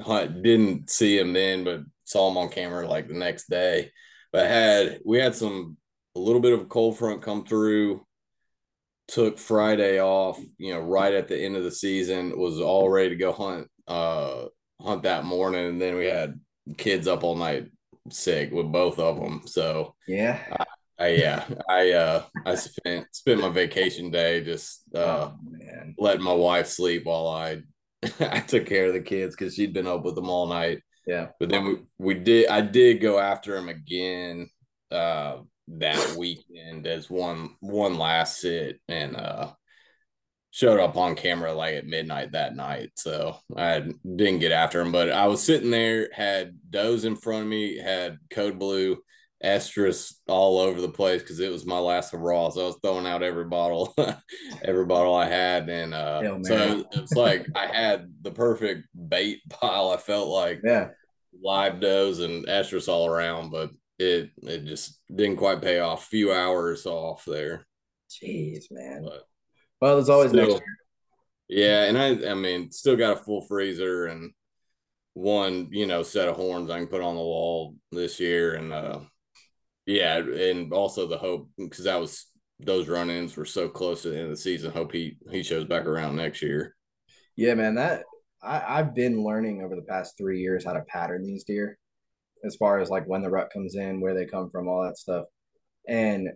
hunt 0.00 0.42
didn't 0.42 0.90
see 0.90 1.18
him 1.18 1.32
then, 1.32 1.64
but 1.64 1.80
saw 2.04 2.30
him 2.30 2.36
on 2.36 2.48
camera 2.50 2.86
like 2.86 3.08
the 3.08 3.14
next 3.14 3.48
day. 3.48 3.90
But 4.32 4.46
had 4.46 5.00
we 5.04 5.18
had 5.18 5.34
some 5.34 5.76
a 6.14 6.20
little 6.20 6.40
bit 6.40 6.52
of 6.52 6.60
a 6.60 6.66
cold 6.66 6.98
front 6.98 7.22
come 7.22 7.44
through, 7.44 8.04
took 9.08 9.38
Friday 9.38 10.00
off, 10.00 10.38
you 10.58 10.72
know, 10.72 10.80
right 10.80 11.14
at 11.14 11.28
the 11.28 11.38
end 11.38 11.56
of 11.56 11.64
the 11.64 11.70
season, 11.70 12.38
was 12.38 12.60
all 12.60 12.88
ready 12.88 13.10
to 13.10 13.16
go 13.16 13.32
hunt 13.32 13.68
uh 13.88 14.46
hunt 14.80 15.04
that 15.04 15.24
morning, 15.24 15.66
and 15.66 15.80
then 15.80 15.96
we 15.96 16.06
had 16.06 16.38
kids 16.76 17.08
up 17.08 17.24
all 17.24 17.36
night 17.36 17.68
sick 18.10 18.52
with 18.52 18.70
both 18.70 18.98
of 18.98 19.18
them. 19.18 19.42
So 19.46 19.94
yeah. 20.06 20.40
I, 20.52 20.64
yeah, 21.04 21.46
I 21.68 21.92
uh 21.92 22.24
I 22.44 22.54
spent 22.54 23.06
spent 23.12 23.40
my 23.40 23.50
vacation 23.50 24.10
day 24.10 24.42
just 24.42 24.82
uh 24.94 25.30
oh, 25.30 25.34
man. 25.42 25.94
letting 25.98 26.24
my 26.24 26.32
wife 26.32 26.68
sleep 26.68 27.04
while 27.04 27.28
I 27.28 27.62
I 28.20 28.40
took 28.40 28.66
care 28.66 28.86
of 28.86 28.94
the 28.94 29.00
kids 29.00 29.36
because 29.36 29.54
she'd 29.54 29.74
been 29.74 29.86
up 29.86 30.04
with 30.04 30.14
them 30.14 30.30
all 30.30 30.46
night. 30.46 30.80
Yeah. 31.06 31.28
But 31.38 31.50
then 31.50 31.64
we, 31.64 31.76
we 31.98 32.14
did 32.14 32.48
I 32.48 32.62
did 32.62 33.00
go 33.00 33.18
after 33.18 33.56
him 33.56 33.68
again 33.68 34.48
uh 34.90 35.38
that 35.68 36.16
weekend 36.16 36.86
as 36.86 37.10
one 37.10 37.56
one 37.60 37.98
last 37.98 38.40
sit 38.40 38.80
and 38.88 39.16
uh 39.16 39.52
showed 40.56 40.80
up 40.80 40.96
on 40.96 41.14
camera 41.14 41.52
like 41.52 41.74
at 41.74 41.86
midnight 41.86 42.32
that 42.32 42.56
night. 42.56 42.90
So 42.96 43.36
I 43.54 43.80
didn't 43.80 44.38
get 44.38 44.52
after 44.52 44.80
him, 44.80 44.90
but 44.90 45.10
I 45.10 45.26
was 45.26 45.42
sitting 45.42 45.70
there, 45.70 46.08
had 46.14 46.56
does 46.70 47.04
in 47.04 47.14
front 47.14 47.42
of 47.42 47.48
me, 47.48 47.76
had 47.76 48.16
code 48.30 48.58
blue 48.58 48.96
estrus 49.44 50.14
all 50.28 50.58
over 50.58 50.80
the 50.80 50.88
place 50.88 51.22
because 51.22 51.40
it 51.40 51.50
was 51.52 51.66
my 51.66 51.78
last 51.78 52.12
hurrah. 52.12 52.48
So 52.50 52.62
I 52.62 52.66
was 52.66 52.78
throwing 52.82 53.06
out 53.06 53.22
every 53.22 53.44
bottle, 53.44 53.94
every 54.64 54.86
bottle 54.86 55.14
I 55.14 55.26
had. 55.26 55.68
And 55.68 55.92
uh, 55.94 56.22
Hell, 56.22 56.40
so 56.44 56.84
it's 56.92 57.12
like 57.12 57.46
I 57.54 57.66
had 57.66 58.12
the 58.22 58.30
perfect 58.30 58.88
bait 58.94 59.40
pile. 59.50 59.90
I 59.90 59.98
felt 59.98 60.28
like 60.28 60.60
Yeah. 60.64 60.88
live 61.42 61.80
does 61.80 62.20
and 62.20 62.46
estrus 62.46 62.88
all 62.88 63.06
around, 63.06 63.50
but 63.50 63.70
it 63.98 64.30
it 64.42 64.64
just 64.64 65.00
didn't 65.14 65.36
quite 65.36 65.62
pay 65.62 65.80
off. 65.80 66.06
Few 66.06 66.32
hours 66.32 66.86
off 66.86 67.24
there. 67.26 67.66
Jeez, 68.10 68.64
man. 68.70 69.02
But 69.04 69.24
Well, 69.80 69.96
there's 69.96 70.08
always 70.08 70.30
Still- 70.30 70.48
next 70.48 70.62
year. 71.48 71.66
yeah, 71.66 71.84
and 71.84 71.98
I 71.98 72.30
I 72.30 72.34
mean 72.34 72.70
still 72.72 72.96
got 72.96 73.18
a 73.18 73.22
full 73.22 73.42
freezer 73.42 74.06
and 74.06 74.32
one, 75.14 75.68
you 75.72 75.86
know, 75.86 76.02
set 76.02 76.28
of 76.28 76.36
horns 76.36 76.70
I 76.70 76.78
can 76.78 76.88
put 76.88 77.00
on 77.00 77.14
the 77.14 77.20
wall 77.22 77.74
this 77.92 78.20
year 78.20 78.54
and 78.54 78.72
uh 78.72 79.00
yeah, 79.86 80.16
and 80.16 80.72
also 80.72 81.06
the 81.06 81.18
hope 81.18 81.48
because 81.56 81.84
that 81.84 82.00
was 82.00 82.26
those 82.58 82.88
run-ins 82.88 83.36
were 83.36 83.44
so 83.44 83.68
close 83.68 84.02
to 84.02 84.10
the 84.10 84.16
end 84.16 84.24
of 84.24 84.30
the 84.30 84.36
season. 84.36 84.72
Hope 84.72 84.92
he 84.92 85.16
he 85.30 85.42
shows 85.42 85.64
back 85.64 85.86
around 85.86 86.16
next 86.16 86.42
year. 86.42 86.74
Yeah, 87.36 87.54
man. 87.54 87.76
That 87.76 88.02
I, 88.42 88.78
I've 88.78 88.94
been 88.94 89.24
learning 89.24 89.62
over 89.62 89.76
the 89.76 89.82
past 89.82 90.16
three 90.18 90.40
years 90.40 90.64
how 90.64 90.72
to 90.72 90.82
pattern 90.82 91.24
these 91.24 91.44
deer 91.44 91.78
as 92.44 92.56
far 92.56 92.80
as 92.80 92.90
like 92.90 93.06
when 93.06 93.22
the 93.22 93.30
rut 93.30 93.50
comes 93.52 93.74
in, 93.74 94.00
where 94.00 94.14
they 94.14 94.26
come 94.26 94.50
from, 94.50 94.68
all 94.68 94.84
that 94.84 94.98
stuff. 94.98 95.24
And 95.88 96.28
it, 96.28 96.34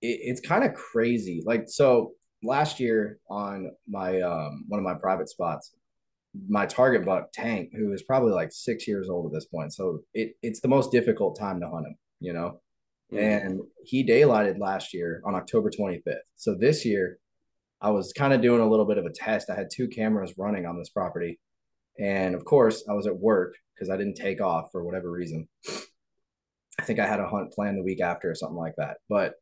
it's 0.00 0.40
kind 0.40 0.64
of 0.64 0.74
crazy. 0.74 1.42
Like, 1.44 1.64
so 1.68 2.12
last 2.42 2.80
year 2.80 3.18
on 3.30 3.70
my 3.88 4.20
um 4.20 4.64
one 4.68 4.78
of 4.78 4.84
my 4.84 4.94
private 4.94 5.28
spots, 5.28 5.72
my 6.48 6.66
target 6.66 7.04
buck 7.04 7.30
Tank, 7.32 7.70
who 7.76 7.92
is 7.92 8.02
probably 8.02 8.32
like 8.32 8.52
six 8.52 8.88
years 8.88 9.08
old 9.08 9.26
at 9.26 9.32
this 9.32 9.46
point. 9.46 9.72
So 9.72 10.00
it 10.14 10.36
it's 10.42 10.60
the 10.60 10.68
most 10.68 10.90
difficult 10.90 11.38
time 11.38 11.60
to 11.60 11.68
hunt 11.68 11.86
him, 11.86 11.96
you 12.20 12.32
know. 12.32 12.60
Mm-hmm. 13.12 13.46
And 13.46 13.60
he 13.84 14.06
daylighted 14.06 14.58
last 14.58 14.94
year 14.94 15.22
on 15.24 15.34
October 15.34 15.70
25th. 15.70 16.16
So 16.36 16.54
this 16.54 16.84
year, 16.84 17.18
I 17.80 17.90
was 17.90 18.12
kind 18.12 18.32
of 18.32 18.40
doing 18.40 18.60
a 18.60 18.68
little 18.68 18.86
bit 18.86 18.98
of 18.98 19.06
a 19.06 19.12
test. 19.12 19.50
I 19.50 19.56
had 19.56 19.68
two 19.72 19.88
cameras 19.88 20.34
running 20.38 20.66
on 20.66 20.78
this 20.78 20.88
property. 20.88 21.40
And 21.98 22.34
of 22.34 22.44
course, 22.44 22.84
I 22.88 22.94
was 22.94 23.06
at 23.06 23.18
work 23.18 23.54
because 23.74 23.90
I 23.90 23.96
didn't 23.96 24.14
take 24.14 24.40
off 24.40 24.70
for 24.70 24.84
whatever 24.84 25.10
reason. 25.10 25.48
I 26.80 26.84
think 26.84 26.98
I 26.98 27.06
had 27.06 27.20
a 27.20 27.28
hunt 27.28 27.52
planned 27.52 27.76
the 27.76 27.82
week 27.82 28.00
after 28.00 28.30
or 28.30 28.34
something 28.34 28.56
like 28.56 28.74
that. 28.78 28.98
But 29.08 29.34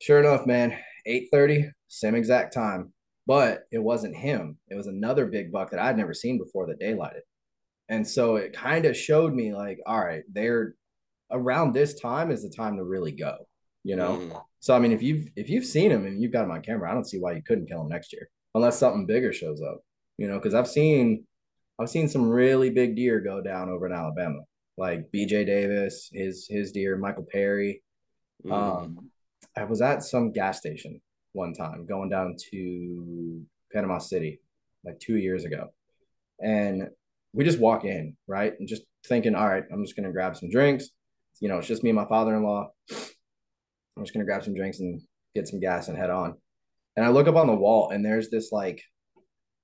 sure 0.00 0.18
enough, 0.18 0.46
man, 0.46 0.76
8:30, 1.06 1.70
same 1.88 2.14
exact 2.14 2.54
time. 2.54 2.92
But 3.26 3.64
it 3.70 3.78
wasn't 3.78 4.16
him. 4.16 4.58
It 4.68 4.74
was 4.74 4.88
another 4.88 5.26
big 5.26 5.52
buck 5.52 5.70
that 5.70 5.80
I'd 5.80 5.96
never 5.96 6.14
seen 6.14 6.38
before 6.38 6.66
that 6.66 6.80
daylighted. 6.80 7.20
And 7.88 8.08
so 8.08 8.36
it 8.36 8.52
kind 8.52 8.84
of 8.84 8.96
showed 8.96 9.32
me 9.32 9.54
like, 9.54 9.78
all 9.86 10.00
right, 10.00 10.24
they're 10.32 10.74
around 11.32 11.72
this 11.72 11.98
time 12.00 12.30
is 12.30 12.42
the 12.42 12.54
time 12.54 12.76
to 12.76 12.84
really 12.84 13.12
go, 13.12 13.36
you 13.82 13.96
know? 13.96 14.18
Mm. 14.18 14.42
So 14.60 14.76
I 14.76 14.78
mean, 14.78 14.92
if 14.92 15.02
you've 15.02 15.28
if 15.34 15.48
you've 15.48 15.64
seen 15.64 15.90
him 15.90 16.06
and 16.06 16.22
you've 16.22 16.32
got 16.32 16.44
him 16.44 16.52
on 16.52 16.62
camera, 16.62 16.90
I 16.90 16.94
don't 16.94 17.08
see 17.08 17.18
why 17.18 17.32
you 17.32 17.42
couldn't 17.42 17.66
kill 17.66 17.80
him 17.80 17.88
next 17.88 18.12
year, 18.12 18.28
unless 18.54 18.78
something 18.78 19.06
bigger 19.06 19.32
shows 19.32 19.60
up. 19.60 19.80
You 20.18 20.28
know, 20.28 20.38
because 20.38 20.54
I've 20.54 20.68
seen 20.68 21.26
I've 21.80 21.90
seen 21.90 22.08
some 22.08 22.28
really 22.28 22.70
big 22.70 22.94
deer 22.94 23.20
go 23.20 23.40
down 23.40 23.68
over 23.68 23.86
in 23.86 23.92
Alabama, 23.92 24.40
like 24.76 25.10
B.J. 25.10 25.46
Davis, 25.46 26.08
his 26.12 26.46
his 26.48 26.70
deer, 26.70 26.96
Michael 26.96 27.26
Perry. 27.30 27.82
Mm. 28.44 28.52
Um, 28.52 29.10
I 29.56 29.64
was 29.64 29.82
at 29.82 30.04
some 30.04 30.32
gas 30.32 30.58
station 30.58 31.00
one 31.32 31.54
time 31.54 31.86
going 31.86 32.08
down 32.08 32.36
to 32.52 33.42
Panama 33.72 33.98
City 33.98 34.40
like 34.84 35.00
two 35.00 35.16
years 35.16 35.44
ago, 35.44 35.72
and 36.40 36.88
we 37.32 37.44
just 37.44 37.58
walk 37.58 37.84
in 37.84 38.16
right 38.28 38.52
and 38.58 38.68
just 38.68 38.82
thinking, 39.06 39.34
all 39.34 39.48
right, 39.48 39.64
I'm 39.72 39.84
just 39.84 39.96
gonna 39.96 40.12
grab 40.12 40.36
some 40.36 40.50
drinks. 40.50 40.90
You 41.42 41.48
know, 41.48 41.58
it's 41.58 41.66
just 41.66 41.82
me 41.82 41.90
and 41.90 41.96
my 41.98 42.04
father-in-law. 42.06 42.70
I'm 42.90 44.04
just 44.04 44.14
gonna 44.14 44.24
grab 44.24 44.44
some 44.44 44.54
drinks 44.54 44.78
and 44.78 45.00
get 45.34 45.48
some 45.48 45.58
gas 45.60 45.88
and 45.88 45.98
head 45.98 46.08
on. 46.10 46.34
And 46.96 47.04
I 47.04 47.08
look 47.08 47.26
up 47.26 47.34
on 47.36 47.48
the 47.48 47.54
wall 47.54 47.90
and 47.90 48.04
there's 48.04 48.30
this 48.30 48.52
like, 48.52 48.80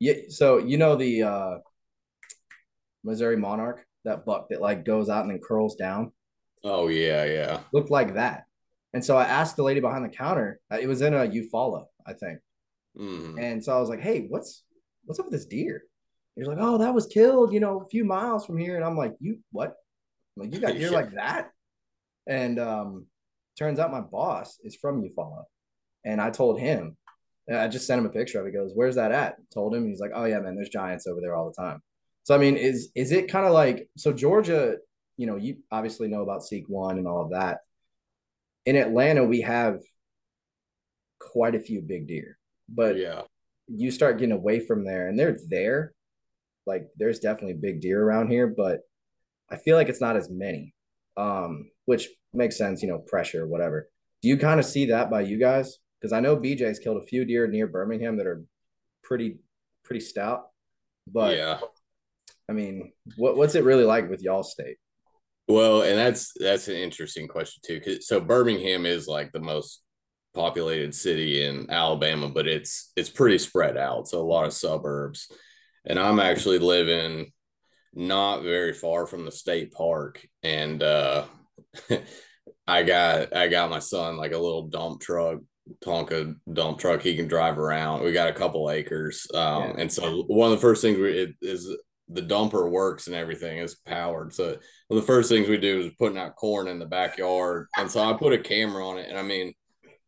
yeah. 0.00 0.14
So 0.28 0.58
you 0.58 0.76
know 0.76 0.96
the 0.96 1.22
uh, 1.22 1.54
Missouri 3.04 3.36
Monarch, 3.36 3.84
that 4.04 4.24
buck 4.26 4.48
that 4.50 4.60
like 4.60 4.84
goes 4.84 5.08
out 5.08 5.22
and 5.22 5.30
then 5.30 5.40
curls 5.46 5.76
down, 5.76 6.12
oh 6.64 6.88
yeah, 6.88 7.24
yeah. 7.24 7.60
looked 7.72 7.90
like 7.90 8.14
that. 8.14 8.44
And 8.94 9.04
so 9.04 9.16
I 9.16 9.24
asked 9.24 9.56
the 9.56 9.62
lady 9.62 9.80
behind 9.80 10.04
the 10.04 10.08
counter. 10.08 10.58
uh, 10.72 10.78
It 10.80 10.88
was 10.88 11.00
in 11.02 11.14
a 11.14 11.26
Eufaula, 11.26 11.84
I 12.06 12.14
think. 12.14 12.38
Mm. 12.98 13.40
And 13.40 13.62
so 13.64 13.76
I 13.76 13.80
was 13.80 13.88
like, 13.88 14.00
"Hey, 14.00 14.26
what's 14.28 14.64
what's 15.04 15.20
up 15.20 15.26
with 15.26 15.32
this 15.34 15.46
deer?" 15.46 15.82
He's 16.34 16.46
like, 16.48 16.58
"Oh, 16.60 16.78
that 16.78 16.94
was 16.94 17.06
killed, 17.06 17.52
you 17.52 17.60
know, 17.60 17.80
a 17.80 17.88
few 17.88 18.04
miles 18.04 18.44
from 18.46 18.56
here." 18.58 18.74
And 18.76 18.84
I'm 18.84 18.96
like, 18.96 19.14
"You 19.20 19.38
what? 19.52 19.74
I'm 20.36 20.42
like 20.44 20.54
you 20.54 20.60
got 20.60 20.72
deer 20.78 20.90
Yeah. 20.90 20.96
like 20.96 21.12
that?" 21.12 21.50
And 22.28 22.58
um, 22.60 23.06
turns 23.58 23.78
out 23.78 23.90
my 23.90 24.00
boss 24.00 24.58
is 24.62 24.76
from 24.76 25.02
Eufaula, 25.02 25.44
and 26.04 26.20
I 26.20 26.30
told 26.30 26.60
him. 26.60 26.96
I 27.50 27.66
just 27.66 27.86
sent 27.86 27.98
him 27.98 28.04
a 28.04 28.10
picture 28.10 28.38
of 28.38 28.46
it. 28.46 28.50
He 28.50 28.56
goes, 28.56 28.72
"Where's 28.74 28.96
that 28.96 29.10
at?" 29.10 29.36
Told 29.50 29.74
him. 29.74 29.88
He's 29.88 30.00
like, 30.00 30.10
"Oh 30.14 30.26
yeah, 30.26 30.38
man, 30.38 30.54
there's 30.54 30.68
giants 30.68 31.06
over 31.06 31.20
there 31.22 31.34
all 31.34 31.50
the 31.50 31.62
time." 31.62 31.82
So 32.24 32.34
I 32.34 32.38
mean, 32.38 32.58
is 32.58 32.90
is 32.94 33.10
it 33.10 33.30
kind 33.30 33.46
of 33.46 33.52
like 33.52 33.88
so 33.96 34.12
Georgia? 34.12 34.76
You 35.16 35.26
know, 35.26 35.36
you 35.36 35.56
obviously 35.72 36.08
know 36.08 36.20
about 36.20 36.44
Seek 36.44 36.68
One 36.68 36.98
and 36.98 37.08
all 37.08 37.22
of 37.22 37.30
that. 37.30 37.60
In 38.66 38.76
Atlanta, 38.76 39.24
we 39.24 39.40
have 39.40 39.80
quite 41.18 41.54
a 41.54 41.60
few 41.60 41.80
big 41.80 42.06
deer, 42.06 42.38
but 42.68 42.98
yeah. 42.98 43.22
you 43.66 43.90
start 43.90 44.18
getting 44.18 44.36
away 44.36 44.60
from 44.60 44.84
there 44.84 45.08
and 45.08 45.18
they're 45.18 45.38
there 45.48 45.94
like 46.68 46.86
there's 46.96 47.18
definitely 47.18 47.54
big 47.54 47.80
deer 47.80 48.00
around 48.00 48.28
here 48.28 48.46
but 48.46 48.80
i 49.50 49.56
feel 49.56 49.74
like 49.74 49.88
it's 49.88 50.00
not 50.00 50.16
as 50.16 50.30
many 50.30 50.74
um 51.16 51.68
which 51.86 52.08
makes 52.34 52.56
sense 52.58 52.82
you 52.82 52.88
know 52.88 52.98
pressure 52.98 53.46
whatever 53.46 53.88
do 54.22 54.28
you 54.28 54.36
kind 54.36 54.60
of 54.60 54.66
see 54.66 54.86
that 54.86 55.10
by 55.10 55.20
you 55.20 55.38
guys 55.38 55.78
because 56.00 56.12
i 56.12 56.20
know 56.20 56.36
bj's 56.36 56.78
killed 56.78 57.02
a 57.02 57.06
few 57.06 57.24
deer 57.24 57.46
near 57.46 57.66
birmingham 57.66 58.16
that 58.16 58.26
are 58.26 58.44
pretty 59.02 59.38
pretty 59.84 60.00
stout 60.00 60.48
but 61.06 61.36
yeah. 61.36 61.58
i 62.48 62.52
mean 62.52 62.92
what, 63.16 63.36
what's 63.36 63.54
it 63.54 63.64
really 63.64 63.84
like 63.84 64.08
with 64.10 64.22
y'all 64.22 64.42
state 64.42 64.76
Well, 65.48 65.80
and 65.82 65.96
that's 65.96 66.32
that's 66.38 66.68
an 66.68 66.76
interesting 66.76 67.26
question 67.26 67.62
too. 67.64 67.80
'cause- 67.80 68.06
so 68.06 68.20
Birmingham 68.20 68.84
is 68.84 69.06
like 69.08 69.32
the 69.32 69.40
most 69.40 69.82
populated 70.34 70.94
city 70.94 71.42
in 71.42 71.70
Alabama, 71.70 72.28
but 72.28 72.46
it's 72.46 72.92
it's 72.96 73.08
pretty 73.08 73.38
spread 73.38 73.78
out. 73.78 74.08
So 74.08 74.20
a 74.20 74.28
lot 74.34 74.44
of 74.44 74.52
suburbs. 74.52 75.32
And 75.86 75.98
I'm 75.98 76.20
actually 76.20 76.58
living 76.58 77.32
not 77.94 78.42
very 78.42 78.74
far 78.74 79.06
from 79.06 79.24
the 79.24 79.32
state 79.32 79.72
park. 79.72 80.20
And 80.42 80.82
uh 80.82 81.24
I 82.66 82.82
got 82.82 83.34
I 83.34 83.48
got 83.48 83.70
my 83.70 83.78
son 83.78 84.16
like 84.16 84.32
a 84.32 84.38
little 84.38 84.68
dump 84.68 85.00
truck, 85.00 85.38
Tonka 85.84 86.34
dump 86.52 86.78
truck 86.78 87.02
he 87.02 87.16
can 87.16 87.28
drive 87.28 87.58
around. 87.58 88.02
We 88.02 88.12
got 88.12 88.28
a 88.28 88.34
couple 88.34 88.70
acres. 88.70 89.26
Um 89.34 89.62
Yeah. 89.62 89.74
and 89.78 89.92
so 89.92 90.22
one 90.24 90.52
of 90.52 90.58
the 90.58 90.62
first 90.62 90.82
things 90.82 90.98
we 90.98 91.10
it 91.10 91.30
is 91.42 91.68
the 92.08 92.22
dumper 92.22 92.70
works 92.70 93.06
and 93.06 93.14
everything 93.16 93.58
is 93.58 93.74
powered. 93.74 94.32
So 94.32 94.56
one 94.88 94.98
of 94.98 95.06
the 95.06 95.12
first 95.12 95.28
things 95.28 95.48
we 95.48 95.58
do 95.58 95.80
is 95.80 95.92
putting 95.98 96.18
out 96.18 96.36
corn 96.36 96.68
in 96.68 96.78
the 96.78 96.86
backyard. 96.86 97.68
And 97.76 97.90
so 97.90 98.00
I 98.02 98.14
put 98.14 98.32
a 98.32 98.38
camera 98.38 98.86
on 98.86 98.98
it. 98.98 99.08
And 99.08 99.18
I 99.18 99.22
mean, 99.22 99.52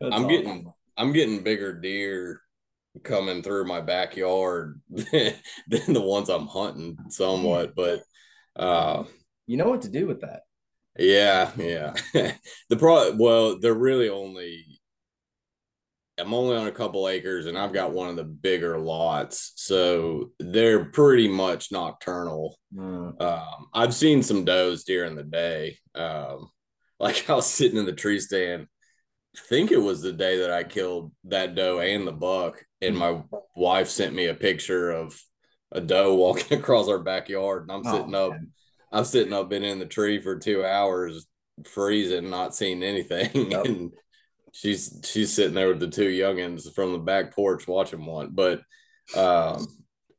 That's 0.01 0.15
I'm 0.15 0.25
awesome. 0.25 0.29
getting 0.29 0.73
I'm 0.97 1.13
getting 1.13 1.43
bigger 1.43 1.79
deer 1.79 2.41
coming 3.05 3.43
through 3.43 3.67
my 3.67 3.81
backyard 3.81 4.81
than 4.91 5.35
the 5.69 6.01
ones 6.01 6.29
I'm 6.29 6.47
hunting 6.47 6.97
somewhat. 7.09 7.75
But 7.75 8.01
uh 8.57 9.05
you 9.47 9.57
know 9.57 9.69
what 9.69 9.83
to 9.83 9.89
do 9.89 10.07
with 10.07 10.21
that 10.23 10.43
yeah, 11.01 11.51
yeah. 11.57 11.95
the 12.69 12.77
pro 12.77 13.13
well, 13.17 13.59
they're 13.59 13.75
really 13.75 14.09
only 14.09 14.81
I'm 16.19 16.35
only 16.35 16.57
on 16.57 16.67
a 16.67 16.73
couple 16.73 17.09
acres 17.09 17.47
and 17.47 17.57
I've 17.57 17.73
got 17.73 17.93
one 17.93 18.09
of 18.11 18.17
the 18.17 18.25
bigger 18.25 18.79
lots. 18.79 19.53
So 19.57 20.33
they're 20.39 20.85
pretty 20.85 21.29
much 21.29 21.73
nocturnal. 21.73 22.59
Mm. 22.75 23.21
Um, 23.21 23.67
I've 23.73 23.95
seen 23.95 24.23
some 24.23 24.45
does 24.45 24.85
during 24.85 25.15
the 25.17 25.25
day. 25.25 25.79
Um, 25.95 26.51
like 27.01 27.29
I 27.31 27.35
was 27.35 27.47
sitting 27.47 27.79
in 27.79 27.87
the 27.87 27.93
tree 27.93 28.21
stand. 28.21 28.67
I 29.35 29.41
think 29.49 29.71
it 29.71 29.79
was 29.79 30.03
the 30.03 30.13
day 30.13 30.41
that 30.41 30.51
I 30.51 30.65
killed 30.65 31.13
that 31.25 31.55
doe 31.55 31.79
and 31.79 32.07
the 32.07 32.13
buck, 32.13 32.65
and 32.83 32.99
my 32.99 33.23
wife 33.55 33.89
sent 33.89 34.13
me 34.13 34.27
a 34.27 34.35
picture 34.35 34.91
of 34.91 35.19
a 35.71 35.81
doe 35.81 36.15
walking 36.17 36.59
across 36.59 36.89
our 36.89 36.99
backyard, 36.99 37.63
and 37.63 37.73
I'm 37.73 37.87
Oh, 37.87 37.97
sitting 37.99 38.15
up. 38.15 38.33
man. 38.33 38.51
I'm 38.93 39.05
sitting 39.05 39.33
up 39.33 39.49
been 39.49 39.65
in 39.65 39.79
the 39.79 39.87
tree 39.87 40.21
for 40.21 40.37
two 40.39 40.65
hours, 40.65 41.27
freezing, 41.65 42.31
not 42.31 42.55
seeing 42.55 42.83
anything, 42.83 43.31
Yep. 43.51 43.65
and 43.67 43.93
she's 44.53 45.01
she's 45.05 45.33
sitting 45.33 45.55
there 45.55 45.69
with 45.69 45.81
the 45.81 45.89
two 45.89 46.09
youngins 46.09 46.73
from 46.75 46.93
the 46.93 46.99
back 46.99 47.35
porch 47.35 47.69
watching 47.69 48.05
one. 48.05 48.31
But, 48.33 48.63
um, 49.17 49.67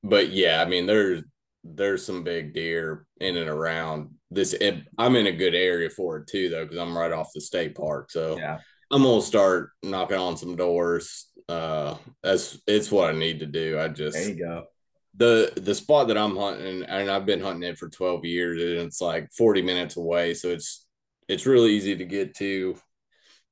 but 0.04 0.30
yeah, 0.32 0.62
I 0.62 0.66
mean, 0.66 0.86
there's 0.86 1.24
there's 1.64 2.06
some 2.06 2.24
big 2.24 2.54
deer 2.54 3.06
in 3.20 3.38
and 3.38 3.50
around 3.50 4.12
this. 4.32 4.54
It, 4.54 4.84
I'm 4.98 5.16
in 5.16 5.28
a 5.28 5.32
good 5.32 5.54
area 5.54 5.90
for 5.90 6.18
it 6.18 6.28
too, 6.28 6.50
though, 6.50 6.64
because 6.64 6.80
I'm 6.80 6.98
right 6.98 7.12
off 7.12 7.34
the 7.34 7.42
state 7.42 7.76
park. 7.76 8.10
So 8.12 8.38
Yeah. 8.38 8.60
I'm 8.90 9.04
gonna 9.04 9.22
start 9.22 9.70
knocking 9.84 10.18
on 10.18 10.38
some 10.38 10.56
doors. 10.56 11.28
Uh, 11.48 11.96
that's 12.24 12.60
it's 12.68 12.92
what 12.92 13.14
I 13.14 13.18
need 13.18 13.40
to 13.40 13.46
do. 13.46 13.80
I 13.80 13.88
just 13.90 14.18
There 14.18 14.30
you 14.30 14.36
go. 14.36 14.66
The 15.16 15.52
the 15.58 15.76
spot 15.76 16.08
that 16.08 16.18
I'm 16.18 16.38
hunting, 16.38 16.84
and 16.84 17.10
I've 17.12 17.26
been 17.26 17.42
hunting 17.42 17.70
it 17.70 17.78
for 17.78 17.90
12 17.90 18.26
years, 18.26 18.62
and 18.62 18.88
it's 18.88 19.02
like 19.02 19.32
40 19.34 19.62
minutes 19.62 19.98
away, 19.98 20.34
so 20.34 20.50
it's 20.50 20.86
it's 21.28 21.46
really 21.46 21.72
easy 21.72 21.96
to 21.98 22.06
get 22.06 22.36
to. 22.36 22.76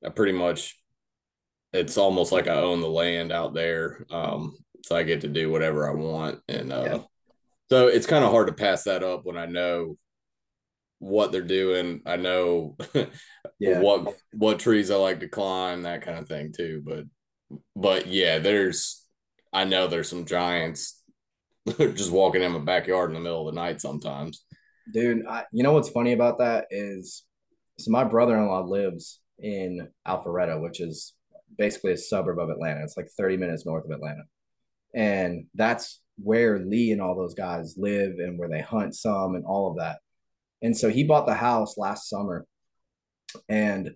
I 0.05 0.09
pretty 0.09 0.33
much, 0.33 0.77
it's 1.73 1.97
almost 1.97 2.31
like 2.31 2.47
I 2.47 2.55
own 2.55 2.81
the 2.81 2.89
land 2.89 3.31
out 3.31 3.53
there, 3.53 4.05
um, 4.11 4.57
so 4.85 4.95
I 4.95 5.03
get 5.03 5.21
to 5.21 5.27
do 5.27 5.51
whatever 5.51 5.89
I 5.89 5.93
want, 5.93 6.39
and 6.47 6.71
uh, 6.73 6.83
Yeah. 6.85 6.99
so 7.69 7.87
it's 7.87 8.07
kind 8.07 8.23
of 8.25 8.31
hard 8.31 8.47
to 8.47 8.53
pass 8.53 8.83
that 8.85 9.03
up 9.03 9.25
when 9.25 9.37
I 9.37 9.45
know 9.45 9.97
what 10.99 11.31
they're 11.31 11.41
doing. 11.41 12.01
I 12.05 12.17
know 12.17 12.77
Yeah. 13.59 13.79
what 13.81 14.15
what 14.33 14.59
trees 14.59 14.91
I 14.91 14.95
like 14.95 15.21
to 15.21 15.27
climb, 15.29 15.83
that 15.83 16.01
kind 16.01 16.17
of 16.19 16.27
thing 16.27 16.51
too. 16.55 16.81
But 16.85 17.05
but 17.75 18.07
yeah, 18.07 18.39
there's 18.39 19.05
I 19.53 19.65
know 19.65 19.87
there's 19.87 20.09
some 20.09 20.25
giants 20.25 20.98
just 21.77 22.11
walking 22.11 22.41
in 22.41 22.51
my 22.51 22.59
backyard 22.59 23.09
in 23.09 23.13
the 23.13 23.19
middle 23.19 23.47
of 23.47 23.53
the 23.53 23.59
night 23.59 23.81
sometimes. 23.81 24.43
Dude, 24.91 25.25
I, 25.27 25.45
you 25.51 25.63
know 25.63 25.73
what's 25.73 25.89
funny 25.89 26.13
about 26.13 26.39
that 26.39 26.65
is 26.71 27.23
so 27.77 27.91
my 27.91 28.03
brother-in-law 28.03 28.65
lives 28.65 29.19
in 29.37 29.87
Alpharetta, 30.07 30.61
which 30.61 30.81
is 30.81 31.13
basically 31.57 31.93
a 31.93 31.97
suburb 31.97 32.39
of 32.39 32.49
Atlanta. 32.49 32.83
It's 32.83 32.97
like 32.97 33.09
30 33.17 33.37
minutes 33.37 33.65
north 33.65 33.85
of 33.85 33.91
Atlanta. 33.91 34.23
And 34.93 35.45
that's 35.55 36.01
where 36.17 36.59
Lee 36.59 36.91
and 36.91 37.01
all 37.01 37.15
those 37.15 37.35
guys 37.35 37.75
live 37.77 38.19
and 38.19 38.37
where 38.37 38.49
they 38.49 38.61
hunt 38.61 38.95
some 38.95 39.35
and 39.35 39.45
all 39.45 39.69
of 39.69 39.77
that. 39.77 39.99
And 40.61 40.75
so 40.75 40.89
he 40.89 41.03
bought 41.03 41.25
the 41.25 41.35
house 41.35 41.77
last 41.77 42.09
summer 42.09 42.45
and 43.47 43.95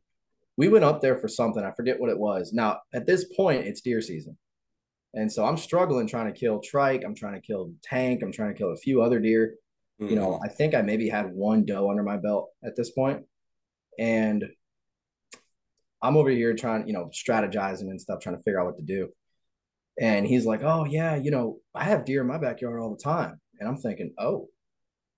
we 0.56 0.70
went 0.70 0.86
up 0.86 1.02
there 1.02 1.18
for 1.18 1.28
something. 1.28 1.64
I 1.64 1.72
forget 1.72 2.00
what 2.00 2.12
it 2.12 2.20
was. 2.20 2.54
Now, 2.54 2.82
at 2.94 3.06
this 3.06 3.26
point, 3.36 3.66
it's 3.66 3.82
deer 3.82 4.02
season. 4.02 4.38
And 5.14 5.32
so 5.32 5.46
I'm 5.46 5.58
struggling 5.58 6.08
trying 6.08 6.32
to 6.32 6.40
kill 6.40 6.60
trike. 6.60 7.04
I'm 7.06 7.16
trying 7.16 7.40
to 7.40 7.46
kill 7.46 7.72
tank. 7.84 8.22
I'm 8.24 8.32
trying 8.32 8.54
to 8.54 8.58
kill 8.58 8.72
a 8.72 8.78
few 8.78 9.02
other 9.02 9.20
deer 9.20 9.56
you 10.10 10.16
know, 10.16 10.40
I 10.44 10.50
think 10.50 10.74
I 10.74 10.82
maybe 10.82 11.10
had 11.10 11.32
one 11.32 11.66
doe 11.66 11.90
under 11.90 12.04
my 12.04 12.18
belt 12.18 12.50
at 12.64 12.76
this 12.76 12.92
point. 12.92 13.18
point, 13.18 13.26
and 14.00 14.46
I'm 16.02 16.18
over 16.18 16.30
here 16.30 16.54
trying, 16.56 16.88
you 16.88 16.94
know, 16.94 17.10
strategizing 17.14 17.90
and 17.90 18.02
stuff, 18.02 18.20
trying 18.22 18.38
to 18.38 18.44
figure 18.44 18.60
out 18.60 18.66
what 18.66 18.78
to 18.78 18.84
do. 18.84 19.10
And 20.00 20.26
he's 20.26 20.46
like, 20.46 20.64
"Oh 20.64 20.86
yeah, 20.86 21.16
you 21.16 21.32
know, 21.32 21.60
I 21.76 21.84
have 21.86 22.06
deer 22.06 22.22
in 22.22 22.28
my 22.28 22.38
backyard 22.38 22.82
all 22.82 22.90
the 22.90 23.02
time," 23.02 23.40
and 23.60 23.70
I'm 23.70 23.78
thinking, 23.78 24.14
"Oh, 24.18 24.50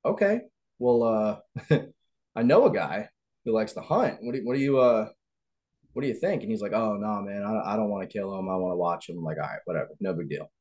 okay, 0.04 0.42
well, 0.80 1.04
uh, 1.04 1.78
I 2.36 2.44
know 2.44 2.66
a 2.66 2.74
guy 2.74 3.10
who 3.46 3.54
likes 3.54 3.74
to 3.74 3.82
hunt. 3.82 4.18
What 4.22 4.36
do 4.36 4.42
what 4.44 4.56
do 4.56 4.62
you 4.62 4.80
uh, 4.80 5.10
what 5.96 6.04
do 6.04 6.08
you 6.08 6.14
think?" 6.14 6.44
And 6.44 6.52
he's 6.52 6.62
like, 6.62 6.74
"Oh 6.74 6.98
no, 6.98 7.22
man, 7.22 7.44
I, 7.44 7.74
I 7.74 7.76
don't 7.76 7.90
want 7.90 8.08
to 8.08 8.14
kill 8.14 8.38
him. 8.38 8.50
I 8.50 8.56
want 8.56 8.74
to 8.74 8.78
watch 8.78 9.10
him." 9.10 9.18
I'm 9.18 9.24
like, 9.24 9.38
"All 9.38 9.44
right, 9.44 9.60
whatever, 9.66 9.90
no 10.00 10.14
big 10.14 10.30
deal." 10.30 10.52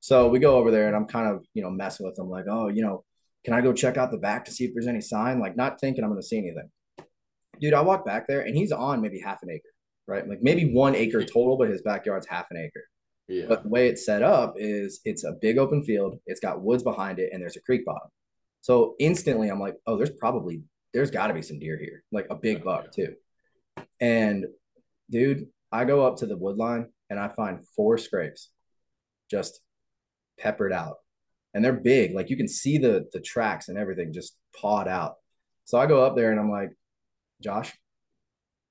So 0.00 0.28
we 0.28 0.38
go 0.38 0.56
over 0.56 0.70
there, 0.70 0.88
and 0.88 0.96
I'm 0.96 1.06
kind 1.06 1.28
of, 1.28 1.44
you 1.54 1.62
know, 1.62 1.70
messing 1.70 2.06
with 2.06 2.18
him, 2.18 2.28
like, 2.28 2.46
"Oh, 2.48 2.68
you 2.68 2.82
know." 2.82 3.04
can 3.44 3.54
I 3.54 3.60
go 3.60 3.72
check 3.72 3.96
out 3.96 4.10
the 4.10 4.18
back 4.18 4.44
to 4.44 4.52
see 4.52 4.64
if 4.64 4.72
there's 4.72 4.86
any 4.86 5.00
sign? 5.00 5.40
Like, 5.40 5.56
not 5.56 5.80
thinking 5.80 6.04
I'm 6.04 6.10
going 6.10 6.20
to 6.20 6.26
see 6.26 6.38
anything. 6.38 6.70
Dude, 7.60 7.74
I 7.74 7.80
walk 7.80 8.04
back 8.04 8.26
there 8.26 8.40
and 8.40 8.56
he's 8.56 8.72
on 8.72 9.00
maybe 9.00 9.20
half 9.20 9.42
an 9.42 9.50
acre, 9.50 9.68
right? 10.06 10.26
Like 10.26 10.42
maybe 10.42 10.72
one 10.72 10.94
acre 10.94 11.24
total, 11.24 11.56
but 11.56 11.68
his 11.68 11.82
backyard's 11.82 12.26
half 12.26 12.46
an 12.50 12.56
acre. 12.56 12.84
yeah. 13.28 13.44
But 13.48 13.64
the 13.64 13.68
way 13.68 13.88
it's 13.88 14.06
set 14.06 14.22
up 14.22 14.54
is 14.56 15.00
it's 15.04 15.24
a 15.24 15.32
big 15.40 15.58
open 15.58 15.82
field, 15.84 16.18
it's 16.26 16.40
got 16.40 16.62
woods 16.62 16.82
behind 16.82 17.18
it, 17.18 17.30
and 17.32 17.42
there's 17.42 17.56
a 17.56 17.62
creek 17.62 17.84
bottom. 17.84 18.08
So 18.62 18.94
instantly 18.98 19.48
I'm 19.48 19.60
like, 19.60 19.76
oh, 19.86 19.96
there's 19.96 20.10
probably, 20.10 20.62
there's 20.94 21.10
got 21.10 21.28
to 21.28 21.34
be 21.34 21.42
some 21.42 21.58
deer 21.58 21.78
here, 21.78 22.04
like 22.12 22.26
a 22.30 22.36
big 22.36 22.58
oh, 22.62 22.64
buck 22.64 22.92
too. 22.92 23.14
And 24.00 24.46
dude, 25.10 25.46
I 25.70 25.84
go 25.84 26.06
up 26.06 26.18
to 26.18 26.26
the 26.26 26.36
wood 26.36 26.56
line 26.56 26.86
and 27.10 27.18
I 27.18 27.28
find 27.28 27.66
four 27.76 27.98
scrapes 27.98 28.50
just 29.30 29.60
peppered 30.38 30.72
out 30.72 30.96
and 31.54 31.64
they're 31.64 31.72
big. 31.72 32.14
Like 32.14 32.30
you 32.30 32.36
can 32.36 32.48
see 32.48 32.78
the 32.78 33.08
the 33.12 33.20
tracks 33.20 33.68
and 33.68 33.78
everything 33.78 34.12
just 34.12 34.36
pawed 34.58 34.88
out. 34.88 35.16
So 35.64 35.78
I 35.78 35.86
go 35.86 36.04
up 36.04 36.16
there 36.16 36.30
and 36.30 36.40
I'm 36.40 36.50
like, 36.50 36.70
Josh, 37.42 37.72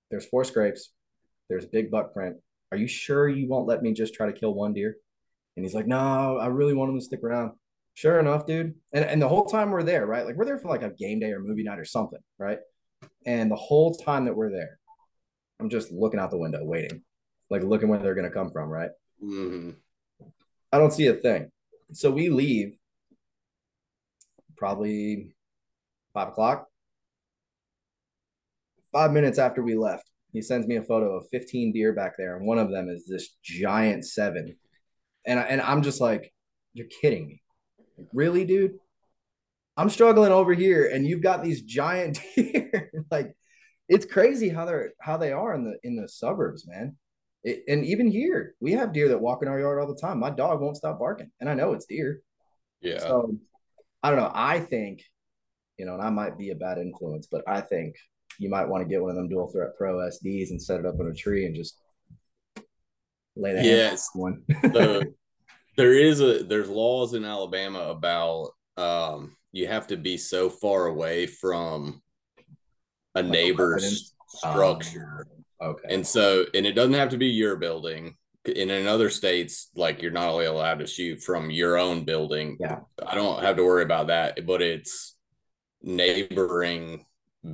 there's 0.09 0.25
four 0.25 0.43
scrapes. 0.43 0.91
There's 1.49 1.65
big 1.65 1.91
buck 1.91 2.13
print. 2.13 2.37
Are 2.71 2.77
you 2.77 2.87
sure 2.87 3.27
you 3.27 3.47
won't 3.47 3.67
let 3.67 3.81
me 3.81 3.93
just 3.93 4.13
try 4.13 4.27
to 4.27 4.37
kill 4.37 4.53
one 4.53 4.73
deer? 4.73 4.95
And 5.55 5.65
he's 5.65 5.75
like, 5.75 5.87
No, 5.87 6.37
I 6.37 6.47
really 6.47 6.73
want 6.73 6.91
him 6.91 6.99
to 6.99 7.05
stick 7.05 7.23
around. 7.23 7.51
Sure 7.93 8.19
enough, 8.19 8.45
dude. 8.45 8.75
And 8.93 9.05
and 9.05 9.21
the 9.21 9.27
whole 9.27 9.45
time 9.45 9.71
we're 9.71 9.83
there, 9.83 10.05
right? 10.05 10.25
Like 10.25 10.35
we're 10.35 10.45
there 10.45 10.57
for 10.57 10.69
like 10.69 10.83
a 10.83 10.91
game 10.91 11.19
day 11.19 11.31
or 11.31 11.39
movie 11.39 11.63
night 11.63 11.79
or 11.79 11.85
something, 11.85 12.19
right? 12.37 12.59
And 13.25 13.51
the 13.51 13.55
whole 13.55 13.93
time 13.93 14.25
that 14.25 14.35
we're 14.35 14.51
there, 14.51 14.79
I'm 15.61 15.69
just 15.69 15.91
looking 15.91 16.19
out 16.19 16.31
the 16.31 16.37
window, 16.37 16.63
waiting, 16.63 17.03
like 17.51 17.61
looking 17.63 17.87
where 17.87 17.99
they're 17.99 18.15
gonna 18.15 18.31
come 18.31 18.51
from, 18.51 18.69
right? 18.69 18.89
Mhm. 19.23 19.75
I 20.71 20.79
don't 20.79 20.91
see 20.91 21.07
a 21.07 21.13
thing. 21.13 21.51
So 21.93 22.09
we 22.09 22.29
leave 22.29 22.77
probably 24.57 25.35
five 26.13 26.29
o'clock. 26.29 26.67
Five 28.91 29.11
minutes 29.11 29.37
after 29.39 29.61
we 29.61 29.75
left, 29.75 30.09
he 30.33 30.41
sends 30.41 30.67
me 30.67 30.75
a 30.77 30.83
photo 30.83 31.15
of 31.15 31.29
15 31.29 31.71
deer 31.71 31.93
back 31.93 32.17
there, 32.17 32.35
and 32.35 32.45
one 32.45 32.57
of 32.57 32.71
them 32.71 32.89
is 32.89 33.05
this 33.05 33.29
giant 33.43 34.05
seven. 34.05 34.57
And 35.25 35.39
I, 35.39 35.43
and 35.43 35.61
I'm 35.61 35.81
just 35.83 36.01
like, 36.01 36.33
you're 36.73 36.87
kidding 37.01 37.27
me, 37.27 37.41
Like, 37.97 38.07
really, 38.13 38.43
dude? 38.45 38.79
I'm 39.77 39.89
struggling 39.89 40.31
over 40.31 40.53
here, 40.53 40.87
and 40.87 41.05
you've 41.05 41.21
got 41.21 41.43
these 41.43 41.61
giant 41.61 42.19
deer. 42.35 42.91
like, 43.11 43.35
it's 43.91 44.05
crazy 44.05 44.47
how 44.47 44.63
they're 44.63 44.93
how 45.01 45.17
they 45.17 45.33
are 45.33 45.53
in 45.53 45.65
the 45.65 45.77
in 45.83 45.97
the 45.97 46.07
suburbs, 46.07 46.65
man. 46.65 46.95
It, 47.43 47.63
and 47.67 47.83
even 47.85 48.07
here, 48.09 48.55
we 48.61 48.71
have 48.71 48.93
deer 48.93 49.09
that 49.09 49.19
walk 49.19 49.41
in 49.41 49.49
our 49.49 49.59
yard 49.59 49.79
all 49.81 49.93
the 49.93 49.99
time. 49.99 50.17
My 50.19 50.29
dog 50.29 50.61
won't 50.61 50.77
stop 50.77 50.97
barking, 50.97 51.29
and 51.41 51.49
I 51.49 51.55
know 51.55 51.73
it's 51.73 51.85
deer. 51.85 52.21
Yeah. 52.79 52.99
So 52.99 53.35
I 54.01 54.09
don't 54.09 54.19
know. 54.19 54.31
I 54.33 54.59
think, 54.61 55.03
you 55.77 55.85
know, 55.85 55.93
and 55.93 56.01
I 56.01 56.09
might 56.09 56.37
be 56.37 56.51
a 56.51 56.55
bad 56.55 56.77
influence, 56.77 57.27
but 57.29 57.43
I 57.47 57.59
think 57.59 57.95
you 58.39 58.49
might 58.49 58.67
want 58.69 58.81
to 58.81 58.89
get 58.89 59.01
one 59.01 59.09
of 59.09 59.17
them 59.17 59.27
dual 59.27 59.51
threat 59.51 59.75
pro 59.77 59.97
SDs 59.97 60.51
and 60.51 60.61
set 60.61 60.79
it 60.79 60.85
up 60.85 60.95
in 60.99 61.07
a 61.07 61.13
tree 61.13 61.45
and 61.45 61.53
just 61.55 61.77
lay 63.35 63.53
the 63.53 63.61
Yes. 63.61 64.09
one. 64.13 64.43
so 64.73 65.01
there 65.75 65.93
is 65.93 66.21
a 66.21 66.43
there's 66.43 66.69
laws 66.69 67.13
in 67.13 67.25
Alabama 67.25 67.89
about 67.89 68.51
um 68.77 69.35
you 69.51 69.67
have 69.67 69.87
to 69.87 69.97
be 69.97 70.15
so 70.17 70.49
far 70.49 70.85
away 70.85 71.27
from 71.27 72.01
a 73.15 73.21
Like 73.21 73.31
neighbor's 73.31 73.83
residence? 73.83 74.15
structure. 74.27 75.27
Oh, 75.59 75.69
okay. 75.71 75.93
And 75.93 76.05
so, 76.05 76.45
and 76.53 76.65
it 76.65 76.73
doesn't 76.73 76.93
have 76.93 77.09
to 77.09 77.17
be 77.17 77.27
your 77.27 77.55
building. 77.55 78.15
And 78.45 78.71
in 78.71 78.87
other 78.87 79.09
states, 79.09 79.69
like 79.75 80.01
you're 80.01 80.11
not 80.11 80.29
only 80.29 80.45
allowed 80.45 80.79
to 80.79 80.87
shoot 80.87 81.21
from 81.21 81.51
your 81.51 81.77
own 81.77 82.05
building. 82.05 82.57
Yeah. 82.59 82.79
I 83.05 83.13
don't 83.15 83.43
have 83.43 83.57
to 83.57 83.63
worry 83.63 83.83
about 83.83 84.07
that, 84.07 84.45
but 84.47 84.61
it's 84.63 85.15
neighboring 85.83 87.05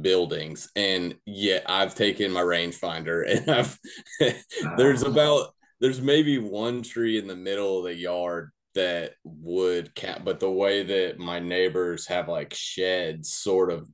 buildings. 0.01 0.69
And 0.75 1.15
yeah, 1.25 1.59
I've 1.65 1.95
taken 1.95 2.31
my 2.31 2.41
rangefinder 2.41 3.29
and 3.29 3.49
I've 3.49 3.77
there's 4.77 5.03
about 5.03 5.53
there's 5.79 6.01
maybe 6.01 6.37
one 6.37 6.81
tree 6.83 7.17
in 7.17 7.27
the 7.27 7.35
middle 7.35 7.79
of 7.79 7.83
the 7.85 7.95
yard 7.95 8.51
that 8.75 9.13
would 9.23 9.93
count, 9.95 10.23
but 10.23 10.39
the 10.39 10.49
way 10.51 10.83
that 10.83 11.19
my 11.19 11.39
neighbors 11.39 12.07
have 12.07 12.27
like 12.29 12.53
sheds 12.53 13.33
sort 13.33 13.71
of 13.71 13.89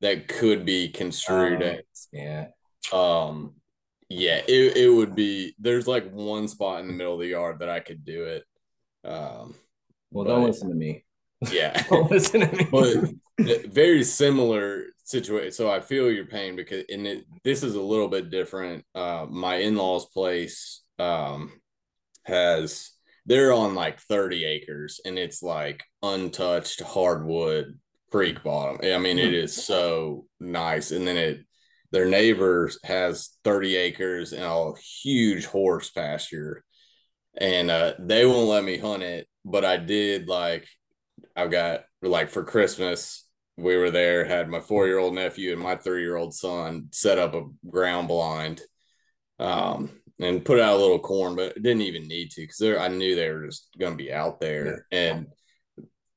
that 0.00 0.28
could 0.28 0.64
be 0.64 0.88
construed 0.90 1.62
Oh. 1.62 1.66
as 1.66 2.08
yeah. 2.12 2.46
um, 2.92 3.54
yeah, 4.08 4.40
it, 4.48 4.76
it 4.76 4.88
would 4.88 5.14
be. 5.14 5.54
There's 5.58 5.86
like 5.86 6.10
one 6.10 6.48
spot 6.48 6.80
in 6.80 6.86
the 6.86 6.94
middle 6.94 7.14
of 7.14 7.20
the 7.20 7.26
yard 7.26 7.58
that 7.58 7.68
I 7.68 7.80
could 7.80 8.04
do 8.04 8.24
it. 8.24 8.44
Um, 9.04 9.54
Well, 10.10 10.24
don't 10.24 10.44
listen 10.44 10.70
to 10.70 10.74
me. 10.74 11.04
yeah, 11.52 11.82
Don't 11.90 12.10
listen 12.10 12.40
to 12.40 12.56
me. 12.56 12.66
but 13.38 13.66
very 13.66 14.02
similar 14.04 14.86
situation. 15.04 15.52
So 15.52 15.70
I 15.70 15.80
feel 15.80 16.10
your 16.10 16.24
pain 16.26 16.56
because 16.56 16.84
in 16.88 17.06
it, 17.06 17.26
this 17.44 17.62
is 17.62 17.74
a 17.74 17.80
little 17.82 18.08
bit 18.08 18.30
different. 18.30 18.84
Uh, 18.94 19.26
my 19.28 19.56
in 19.56 19.76
laws' 19.76 20.06
place 20.06 20.82
um, 20.98 21.60
has 22.24 22.90
they're 23.26 23.52
on 23.52 23.74
like 23.74 24.00
30 24.00 24.44
acres 24.46 25.00
and 25.04 25.18
it's 25.18 25.42
like 25.42 25.84
untouched 26.02 26.80
hardwood 26.80 27.78
creek 28.10 28.42
bottom. 28.42 28.78
I 28.82 28.98
mean, 28.98 29.18
it 29.18 29.34
is 29.34 29.64
so 29.64 30.26
nice. 30.40 30.90
And 30.90 31.06
then 31.06 31.16
it 31.16 31.40
their 31.90 32.06
neighbors 32.06 32.78
has 32.84 33.30
30 33.44 33.76
acres 33.76 34.32
and 34.32 34.44
a 34.44 34.72
huge 35.02 35.46
horse 35.46 35.90
pasture. 35.90 36.62
And 37.40 37.70
uh, 37.70 37.94
they 37.98 38.26
won't 38.26 38.48
let 38.48 38.64
me 38.64 38.76
hunt 38.76 39.02
it, 39.02 39.26
but 39.44 39.64
I 39.64 39.76
did 39.78 40.28
like 40.28 40.66
I've 41.34 41.50
got 41.50 41.84
like 42.02 42.28
for 42.28 42.44
Christmas, 42.44 43.26
we 43.56 43.76
were 43.76 43.90
there, 43.90 44.24
had 44.24 44.48
my 44.48 44.60
four 44.60 44.86
year 44.86 44.98
old 44.98 45.14
nephew 45.14 45.52
and 45.52 45.60
my 45.60 45.76
three 45.76 46.02
year 46.02 46.16
old 46.16 46.34
son 46.34 46.88
set 46.92 47.18
up 47.18 47.34
a 47.34 47.44
ground 47.68 48.08
blind. 48.08 48.60
Um, 49.38 49.90
and 50.20 50.44
put 50.44 50.58
out 50.58 50.76
a 50.76 50.80
little 50.80 50.98
corn, 50.98 51.36
but 51.36 51.54
didn't 51.54 51.82
even 51.82 52.08
need 52.08 52.30
to 52.32 52.40
because 52.40 52.60
I 52.62 52.88
knew 52.88 53.14
they 53.14 53.30
were 53.30 53.46
just 53.46 53.68
going 53.78 53.92
to 53.92 54.02
be 54.02 54.12
out 54.12 54.40
there, 54.40 54.84
yeah. 54.90 54.98
and 54.98 55.26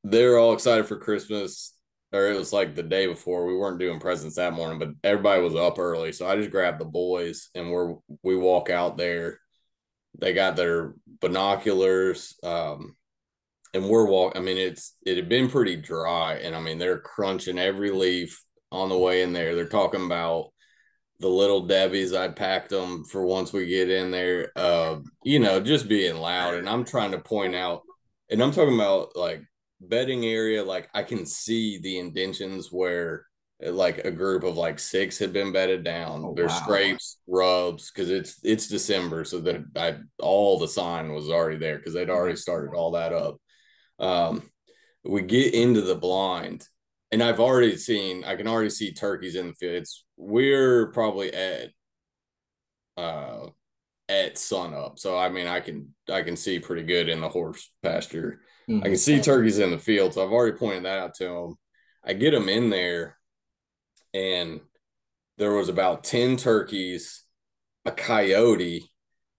they're 0.03 0.37
all 0.37 0.53
excited 0.53 0.87
for 0.87 0.97
Christmas. 0.97 1.75
Or 2.13 2.27
it 2.27 2.37
was 2.37 2.51
like 2.51 2.75
the 2.75 2.83
day 2.83 3.07
before. 3.07 3.45
We 3.45 3.55
weren't 3.55 3.79
doing 3.79 3.99
presents 3.99 4.35
that 4.35 4.53
morning, 4.53 4.79
but 4.79 4.89
everybody 5.03 5.41
was 5.41 5.55
up 5.55 5.79
early, 5.79 6.11
so 6.11 6.27
I 6.27 6.35
just 6.35 6.51
grabbed 6.51 6.79
the 6.79 6.85
boys 6.85 7.49
and 7.55 7.71
we're 7.71 7.95
we 8.23 8.35
walk 8.35 8.69
out 8.69 8.97
there. 8.97 9.39
They 10.19 10.33
got 10.33 10.57
their 10.57 10.93
binoculars, 11.21 12.35
um, 12.43 12.95
and 13.73 13.87
we're 13.87 14.07
walking. 14.07 14.41
I 14.41 14.45
mean, 14.45 14.57
it's 14.57 14.95
it 15.05 15.15
had 15.15 15.29
been 15.29 15.49
pretty 15.49 15.77
dry, 15.77 16.33
and 16.33 16.55
I 16.55 16.59
mean 16.59 16.79
they're 16.79 16.99
crunching 16.99 17.57
every 17.57 17.91
leaf 17.91 18.43
on 18.71 18.89
the 18.89 18.97
way 18.97 19.21
in 19.21 19.33
there. 19.33 19.55
They're 19.55 19.65
talking 19.67 20.05
about 20.05 20.51
the 21.21 21.29
little 21.29 21.61
Debbie's. 21.61 22.13
I 22.13 22.27
packed 22.29 22.69
them 22.69 23.05
for 23.05 23.25
once 23.25 23.53
we 23.53 23.67
get 23.67 23.89
in 23.89 24.11
there. 24.11 24.51
Uh, 24.55 24.99
you 25.23 25.39
know, 25.39 25.59
just 25.59 25.87
being 25.87 26.17
loud. 26.17 26.55
And 26.55 26.67
I'm 26.67 26.83
trying 26.83 27.11
to 27.11 27.19
point 27.19 27.55
out, 27.55 27.83
and 28.29 28.41
I'm 28.41 28.51
talking 28.51 28.75
about 28.75 29.15
like 29.15 29.43
bedding 29.81 30.25
area. 30.25 30.63
Like 30.63 30.89
I 30.93 31.03
can 31.03 31.25
see 31.25 31.77
the 31.79 31.99
indentions 31.99 32.71
where 32.71 33.25
like 33.61 33.99
a 33.99 34.11
group 34.11 34.43
of 34.43 34.57
like 34.57 34.79
six 34.79 35.17
had 35.17 35.33
been 35.33 35.51
bedded 35.51 35.83
down. 35.83 36.23
Oh, 36.25 36.33
There's 36.35 36.51
wow. 36.51 36.61
scrapes, 36.63 37.17
rubs, 37.27 37.91
because 37.91 38.09
it's 38.09 38.39
it's 38.43 38.67
December, 38.67 39.25
so 39.25 39.39
that 39.41 39.63
I 39.75 39.97
all 40.19 40.59
the 40.59 40.67
sign 40.67 41.13
was 41.13 41.29
already 41.29 41.57
there 41.57 41.77
because 41.77 41.93
they'd 41.93 42.09
already 42.09 42.37
started 42.37 42.75
all 42.75 42.91
that 42.91 43.13
up. 43.13 43.37
Um, 43.99 44.49
we 45.03 45.21
get 45.21 45.53
into 45.53 45.81
the 45.81 45.95
blind 45.95 46.67
and 47.11 47.21
I've 47.21 47.39
already 47.39 47.77
seen 47.77 48.23
I 48.23 48.35
can 48.35 48.47
already 48.47 48.69
see 48.69 48.93
turkeys 48.93 49.35
in 49.35 49.47
the 49.47 49.53
field. 49.53 49.75
It's 49.75 50.05
we're 50.17 50.87
probably 50.91 51.33
at 51.33 51.69
uh 52.97 53.47
at 54.09 54.37
sun 54.37 54.73
up. 54.73 54.97
So 54.99 55.17
I 55.17 55.29
mean 55.29 55.47
I 55.47 55.59
can 55.59 55.93
I 56.09 56.21
can 56.21 56.35
see 56.35 56.59
pretty 56.59 56.83
good 56.83 57.09
in 57.09 57.21
the 57.21 57.29
horse 57.29 57.69
pasture. 57.83 58.41
Mm-hmm. 58.71 58.83
I 58.83 58.87
can 58.89 58.97
see 58.97 59.19
turkeys 59.19 59.59
in 59.59 59.71
the 59.71 59.77
field. 59.77 60.13
So 60.13 60.23
I've 60.23 60.31
already 60.31 60.57
pointed 60.57 60.83
that 60.85 60.99
out 60.99 61.15
to 61.15 61.25
them. 61.25 61.55
I 62.03 62.13
get 62.13 62.31
them 62.31 62.49
in 62.49 62.69
there 62.69 63.17
and 64.13 64.61
there 65.37 65.53
was 65.53 65.69
about 65.69 66.03
10 66.03 66.37
turkeys, 66.37 67.23
a 67.85 67.91
coyote, 67.91 68.91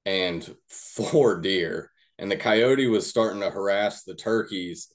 and 0.05 0.57
four 0.69 1.41
deer. 1.41 1.91
And 2.19 2.31
the 2.31 2.37
coyote 2.37 2.87
was 2.87 3.09
starting 3.09 3.41
to 3.41 3.51
harass 3.51 4.05
the 4.05 4.15
turkeys 4.15 4.93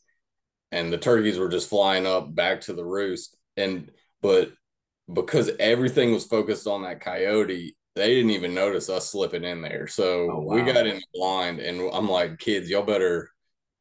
and 0.72 0.92
the 0.92 0.98
turkeys 0.98 1.40
were 1.40 1.50
just 1.50 1.70
flying 1.70 2.06
up 2.06 2.34
back 2.34 2.62
to 2.62 2.74
the 2.74 2.86
roost. 2.86 3.38
And 3.56 3.92
but 4.22 4.52
because 5.12 5.50
everything 5.60 6.12
was 6.12 6.26
focused 6.26 6.68
on 6.68 6.84
that 6.84 7.02
coyote, 7.02 7.76
they 7.96 8.14
didn't 8.14 8.32
even 8.32 8.54
notice 8.54 8.90
us 8.90 9.10
slipping 9.10 9.44
in 9.44 9.62
there. 9.62 9.88
So 9.88 10.30
oh, 10.32 10.40
wow. 10.42 10.56
we 10.56 10.62
got 10.62 10.86
in 10.86 11.02
blind, 11.14 11.60
and 11.60 11.90
I'm 11.94 12.10
like, 12.10 12.38
kids, 12.38 12.70
y'all 12.70 12.84
better 12.84 13.30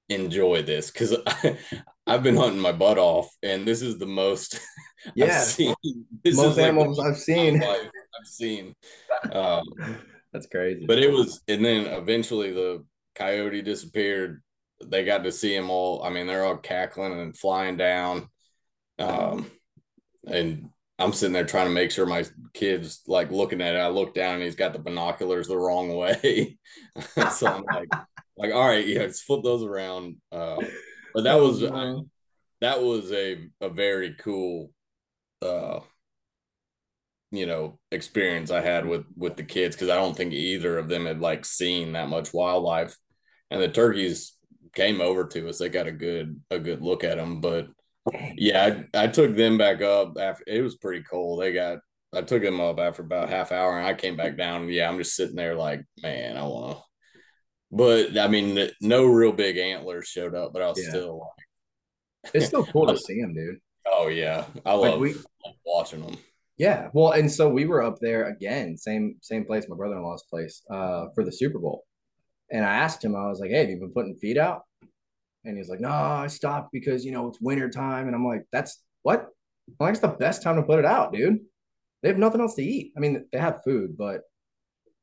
enjoy 0.08 0.62
this 0.62 0.90
because 0.90 1.16
I've 2.06 2.22
been 2.22 2.36
hunting 2.36 2.60
my 2.60 2.72
butt 2.72 2.98
off, 2.98 3.28
and 3.42 3.66
this 3.66 3.82
is 3.82 3.98
the 3.98 4.06
most 4.06 4.60
yeah 5.14 5.38
I've 5.38 5.44
seen. 5.44 5.74
This 6.24 6.36
most 6.36 6.58
animals 6.58 6.98
like 6.98 7.12
I've 7.12 7.18
seen. 7.18 7.62
I've 7.62 8.26
seen. 8.26 8.74
Um, 9.32 9.64
That's 10.32 10.46
crazy. 10.46 10.86
But 10.86 10.98
it 10.98 11.12
was, 11.12 11.40
and 11.46 11.64
then 11.64 11.86
eventually 11.86 12.52
the 12.52 12.84
coyote 13.14 13.62
disappeared 13.62 14.42
they 14.84 15.04
got 15.04 15.24
to 15.24 15.32
see 15.32 15.54
him 15.54 15.70
all. 15.70 16.02
I 16.02 16.10
mean, 16.10 16.26
they're 16.26 16.44
all 16.44 16.56
cackling 16.56 17.18
and 17.18 17.36
flying 17.36 17.76
down. 17.76 18.28
Um, 18.98 19.50
and 20.26 20.70
I'm 20.98 21.12
sitting 21.12 21.32
there 21.32 21.44
trying 21.44 21.66
to 21.66 21.72
make 21.72 21.90
sure 21.90 22.06
my 22.06 22.24
kid's 22.54 23.02
like 23.06 23.30
looking 23.30 23.60
at 23.60 23.74
it. 23.74 23.78
I 23.78 23.88
look 23.88 24.14
down 24.14 24.34
and 24.34 24.42
he's 24.42 24.56
got 24.56 24.72
the 24.72 24.78
binoculars 24.78 25.48
the 25.48 25.56
wrong 25.56 25.94
way. 25.94 26.58
so 27.32 27.46
I'm 27.46 27.64
like, 27.72 27.88
like, 28.36 28.52
all 28.52 28.66
right, 28.66 28.86
yeah, 28.86 29.06
just 29.06 29.24
flip 29.24 29.42
those 29.42 29.62
around. 29.62 30.16
Uh, 30.30 30.56
but 31.14 31.24
that 31.24 31.40
was 31.40 31.62
uh, 31.62 32.00
that 32.60 32.82
was 32.82 33.12
a 33.12 33.48
a 33.60 33.68
very 33.68 34.14
cool, 34.18 34.70
uh, 35.42 35.80
you 37.30 37.46
know, 37.46 37.78
experience 37.90 38.50
I 38.50 38.60
had 38.60 38.86
with 38.86 39.04
with 39.16 39.36
the 39.36 39.44
kids 39.44 39.76
because 39.76 39.90
I 39.90 39.96
don't 39.96 40.16
think 40.16 40.32
either 40.32 40.78
of 40.78 40.88
them 40.88 41.06
had 41.06 41.20
like 41.20 41.44
seen 41.44 41.92
that 41.92 42.08
much 42.08 42.32
wildlife, 42.32 42.96
and 43.50 43.62
the 43.62 43.68
turkeys 43.68 44.34
came 44.74 45.00
over 45.00 45.26
to 45.26 45.48
us. 45.48 45.58
They 45.58 45.68
got 45.68 45.86
a 45.86 45.92
good 45.92 46.40
a 46.50 46.58
good 46.58 46.82
look 46.82 47.04
at 47.04 47.16
them, 47.16 47.40
but 47.40 47.68
yeah, 48.36 48.82
I, 48.94 49.04
I 49.04 49.06
took 49.08 49.34
them 49.36 49.58
back 49.58 49.82
up 49.82 50.16
after 50.20 50.44
it 50.46 50.62
was 50.62 50.76
pretty 50.76 51.02
cold. 51.02 51.40
They 51.40 51.52
got 51.52 51.78
I 52.14 52.22
took 52.22 52.42
them 52.42 52.60
up 52.60 52.78
after 52.78 53.02
about 53.02 53.28
half 53.28 53.52
hour, 53.52 53.78
and 53.78 53.86
I 53.86 53.94
came 53.94 54.16
back 54.16 54.36
down. 54.36 54.68
Yeah, 54.68 54.88
I'm 54.88 54.98
just 54.98 55.16
sitting 55.16 55.36
there 55.36 55.54
like, 55.54 55.82
man, 56.02 56.36
I 56.36 56.44
want 56.44 56.78
to. 56.78 56.84
But 57.76 58.16
I 58.16 58.26
mean, 58.26 58.70
no 58.80 59.04
real 59.04 59.32
big 59.32 59.58
antlers 59.58 60.08
showed 60.08 60.34
up, 60.34 60.54
but 60.54 60.62
I 60.62 60.68
was 60.68 60.80
yeah. 60.82 60.88
still 60.88 61.18
like, 61.18 62.34
it's 62.34 62.46
still 62.46 62.64
cool 62.64 62.86
to 62.86 62.96
see 62.96 63.20
them, 63.20 63.34
dude. 63.34 63.58
Oh 63.86 64.08
yeah, 64.08 64.46
I 64.64 64.72
like 64.72 64.92
love 64.92 65.00
we, 65.00 65.14
watching 65.64 66.04
them. 66.04 66.16
Yeah, 66.56 66.88
well, 66.94 67.12
and 67.12 67.30
so 67.30 67.50
we 67.50 67.66
were 67.66 67.82
up 67.82 67.98
there 68.00 68.28
again, 68.28 68.78
same 68.78 69.16
same 69.20 69.44
place, 69.44 69.68
my 69.68 69.76
brother 69.76 69.96
in 69.96 70.02
law's 70.02 70.24
place, 70.30 70.62
uh, 70.70 71.08
for 71.14 71.22
the 71.22 71.30
Super 71.30 71.58
Bowl. 71.58 71.84
And 72.50 72.64
I 72.64 72.76
asked 72.76 73.04
him, 73.04 73.14
I 73.14 73.26
was 73.26 73.40
like, 73.40 73.50
hey, 73.50 73.58
have 73.58 73.68
you 73.68 73.76
been 73.78 73.92
putting 73.92 74.16
feed 74.16 74.38
out? 74.38 74.62
And 75.44 75.58
he's 75.58 75.68
like, 75.68 75.80
no, 75.80 75.90
I 75.90 76.28
stopped 76.28 76.70
because, 76.72 77.04
you 77.04 77.12
know, 77.12 77.28
it's 77.28 77.40
winter 77.40 77.68
time. 77.68 78.06
And 78.06 78.14
I'm 78.14 78.24
like, 78.24 78.44
that's 78.52 78.82
what? 79.02 79.26
I'm 79.68 79.74
like, 79.80 79.90
it's 79.92 80.00
the 80.00 80.08
best 80.08 80.42
time 80.42 80.56
to 80.56 80.62
put 80.62 80.78
it 80.78 80.84
out, 80.84 81.12
dude. 81.12 81.40
They 82.02 82.08
have 82.08 82.18
nothing 82.18 82.40
else 82.40 82.54
to 82.54 82.62
eat. 82.62 82.92
I 82.96 83.00
mean, 83.00 83.26
they 83.32 83.38
have 83.38 83.64
food, 83.64 83.98
but 83.98 84.22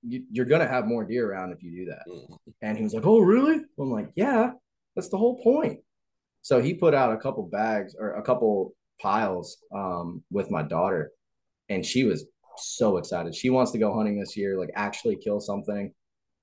you, 0.08 0.42
are 0.42 0.46
going 0.46 0.62
to 0.62 0.68
have 0.68 0.86
more 0.86 1.04
deer 1.04 1.32
around 1.32 1.52
if 1.52 1.64
you 1.64 1.72
do 1.72 1.92
that. 1.92 2.04
Mm-hmm. 2.10 2.34
And 2.62 2.78
he 2.78 2.84
was 2.84 2.94
like, 2.94 3.06
oh, 3.06 3.20
really? 3.20 3.62
I'm 3.80 3.92
like, 3.92 4.10
yeah, 4.16 4.52
that's 4.96 5.10
the 5.10 5.18
whole 5.18 5.42
point. 5.44 5.80
So 6.42 6.62
he 6.62 6.74
put 6.74 6.94
out 6.94 7.14
a 7.14 7.18
couple 7.18 7.44
bags 7.44 7.96
or 7.98 8.16
a 8.16 8.22
couple 8.22 8.74
piles 9.02 9.58
um, 9.74 10.24
with 10.30 10.52
my 10.52 10.62
daughter, 10.62 11.12
and 11.70 11.86
she 11.86 12.04
was 12.04 12.26
so 12.58 12.98
excited. 12.98 13.34
She 13.34 13.50
wants 13.50 13.72
to 13.72 13.78
go 13.78 13.94
hunting 13.94 14.20
this 14.20 14.36
year, 14.36 14.60
like 14.60 14.70
actually 14.76 15.16
kill 15.16 15.40
something. 15.40 15.94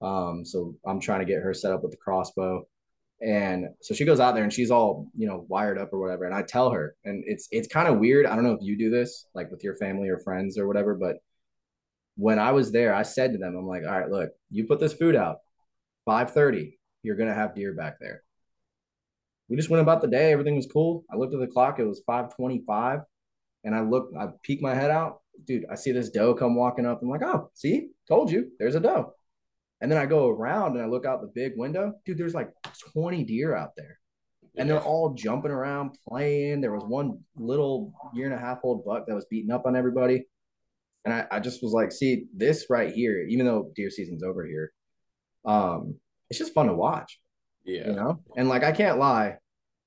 Um, 0.00 0.44
so 0.44 0.74
I'm 0.86 1.00
trying 1.00 1.20
to 1.20 1.26
get 1.26 1.42
her 1.42 1.52
set 1.52 1.72
up 1.72 1.82
with 1.82 1.90
the 1.90 1.98
crossbow. 1.98 2.66
And 3.22 3.68
so 3.82 3.92
she 3.94 4.06
goes 4.06 4.18
out 4.18 4.34
there 4.34 4.44
and 4.44 4.52
she's 4.52 4.70
all, 4.70 5.08
you 5.14 5.26
know, 5.26 5.44
wired 5.48 5.76
up 5.76 5.92
or 5.92 5.98
whatever. 5.98 6.24
And 6.24 6.34
I 6.34 6.42
tell 6.42 6.70
her, 6.70 6.96
and 7.04 7.22
it's 7.26 7.48
it's 7.50 7.68
kind 7.68 7.86
of 7.86 7.98
weird. 7.98 8.24
I 8.24 8.34
don't 8.34 8.44
know 8.44 8.54
if 8.54 8.62
you 8.62 8.78
do 8.78 8.88
this 8.88 9.26
like 9.34 9.50
with 9.50 9.62
your 9.62 9.76
family 9.76 10.08
or 10.08 10.18
friends 10.18 10.56
or 10.56 10.66
whatever, 10.66 10.94
but 10.94 11.16
when 12.20 12.38
I 12.38 12.52
was 12.52 12.70
there, 12.70 12.94
I 12.94 13.02
said 13.02 13.32
to 13.32 13.38
them, 13.38 13.56
I'm 13.56 13.66
like, 13.66 13.82
all 13.82 13.98
right, 13.98 14.10
look, 14.10 14.30
you 14.50 14.66
put 14.66 14.78
this 14.78 14.92
food 14.92 15.16
out, 15.16 15.38
5:30, 16.06 16.78
you're 17.02 17.16
gonna 17.16 17.34
have 17.34 17.54
deer 17.54 17.72
back 17.72 17.96
there. 17.98 18.22
We 19.48 19.56
just 19.56 19.70
went 19.70 19.80
about 19.80 20.02
the 20.02 20.08
day, 20.08 20.30
everything 20.30 20.56
was 20.56 20.68
cool. 20.70 21.04
I 21.10 21.16
looked 21.16 21.32
at 21.32 21.40
the 21.40 21.46
clock, 21.46 21.78
it 21.78 21.84
was 21.84 22.02
525, 22.06 23.00
and 23.64 23.74
I 23.74 23.80
looked, 23.80 24.14
I 24.16 24.28
peeked 24.42 24.62
my 24.62 24.74
head 24.74 24.90
out. 24.90 25.22
Dude, 25.46 25.64
I 25.70 25.76
see 25.76 25.92
this 25.92 26.10
doe 26.10 26.34
come 26.34 26.54
walking 26.54 26.84
up. 26.84 27.00
I'm 27.00 27.08
like, 27.08 27.22
oh, 27.22 27.50
see, 27.54 27.88
told 28.06 28.30
you, 28.30 28.50
there's 28.58 28.74
a 28.74 28.80
doe. 28.80 29.14
And 29.80 29.90
then 29.90 29.98
I 29.98 30.04
go 30.04 30.28
around 30.28 30.76
and 30.76 30.84
I 30.84 30.88
look 30.88 31.06
out 31.06 31.22
the 31.22 31.32
big 31.34 31.54
window. 31.56 31.94
Dude, 32.04 32.18
there's 32.18 32.34
like 32.34 32.50
20 32.92 33.24
deer 33.24 33.56
out 33.56 33.70
there. 33.76 33.98
And 34.58 34.68
they're 34.68 34.82
all 34.82 35.14
jumping 35.14 35.50
around, 35.50 35.96
playing. 36.06 36.60
There 36.60 36.74
was 36.74 36.84
one 36.84 37.20
little 37.36 37.94
year 38.12 38.26
and 38.26 38.34
a 38.34 38.38
half 38.38 38.60
old 38.62 38.84
buck 38.84 39.06
that 39.06 39.14
was 39.14 39.24
beating 39.30 39.50
up 39.50 39.64
on 39.64 39.74
everybody. 39.74 40.26
And 41.04 41.14
I, 41.14 41.26
I 41.30 41.40
just 41.40 41.62
was 41.62 41.72
like, 41.72 41.92
see, 41.92 42.26
this 42.36 42.66
right 42.68 42.92
here, 42.92 43.24
even 43.28 43.46
though 43.46 43.70
deer 43.74 43.90
season's 43.90 44.22
over 44.22 44.46
here, 44.46 44.72
um, 45.44 45.96
it's 46.28 46.38
just 46.38 46.54
fun 46.54 46.66
to 46.66 46.74
watch. 46.74 47.18
Yeah. 47.64 47.88
You 47.88 47.92
know? 47.94 48.20
And 48.36 48.48
like 48.48 48.64
I 48.64 48.72
can't 48.72 48.98
lie, 48.98 49.36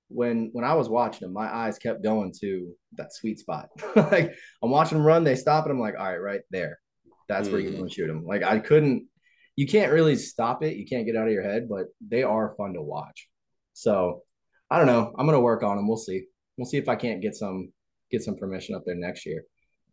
when 0.09 0.49
when 0.53 0.63
I 0.63 0.73
was 0.75 0.89
watching 0.89 1.21
them, 1.21 1.33
my 1.33 1.53
eyes 1.53 1.77
kept 1.79 2.03
going 2.03 2.33
to 2.41 2.73
that 2.97 3.13
sweet 3.13 3.39
spot. 3.39 3.69
like 3.95 4.33
I'm 4.61 4.69
watching 4.69 4.97
them 4.97 5.07
run, 5.07 5.23
they 5.23 5.35
stop, 5.35 5.65
and 5.65 5.73
I'm 5.73 5.79
like, 5.79 5.95
all 5.97 6.05
right, 6.05 6.17
right 6.17 6.41
there. 6.51 6.79
That's 7.27 7.47
mm. 7.47 7.53
where 7.53 7.61
you're 7.61 7.73
gonna 7.73 7.89
shoot 7.89 8.07
them. 8.07 8.25
Like 8.25 8.43
I 8.43 8.59
couldn't 8.59 9.07
you 9.55 9.67
can't 9.67 9.91
really 9.91 10.15
stop 10.15 10.63
it. 10.63 10.77
You 10.77 10.85
can't 10.85 11.05
get 11.05 11.15
out 11.15 11.27
of 11.27 11.33
your 11.33 11.43
head, 11.43 11.67
but 11.69 11.85
they 12.05 12.23
are 12.23 12.55
fun 12.55 12.73
to 12.73 12.81
watch. 12.81 13.27
So 13.73 14.23
I 14.69 14.77
don't 14.77 14.87
know. 14.87 15.13
I'm 15.17 15.25
gonna 15.25 15.39
work 15.39 15.63
on 15.63 15.77
them. 15.77 15.87
We'll 15.87 15.97
see. 15.97 16.25
We'll 16.57 16.65
see 16.65 16.77
if 16.77 16.89
I 16.89 16.95
can't 16.95 17.21
get 17.21 17.35
some 17.35 17.71
get 18.11 18.23
some 18.23 18.35
permission 18.35 18.75
up 18.75 18.83
there 18.85 18.95
next 18.95 19.25
year. 19.25 19.43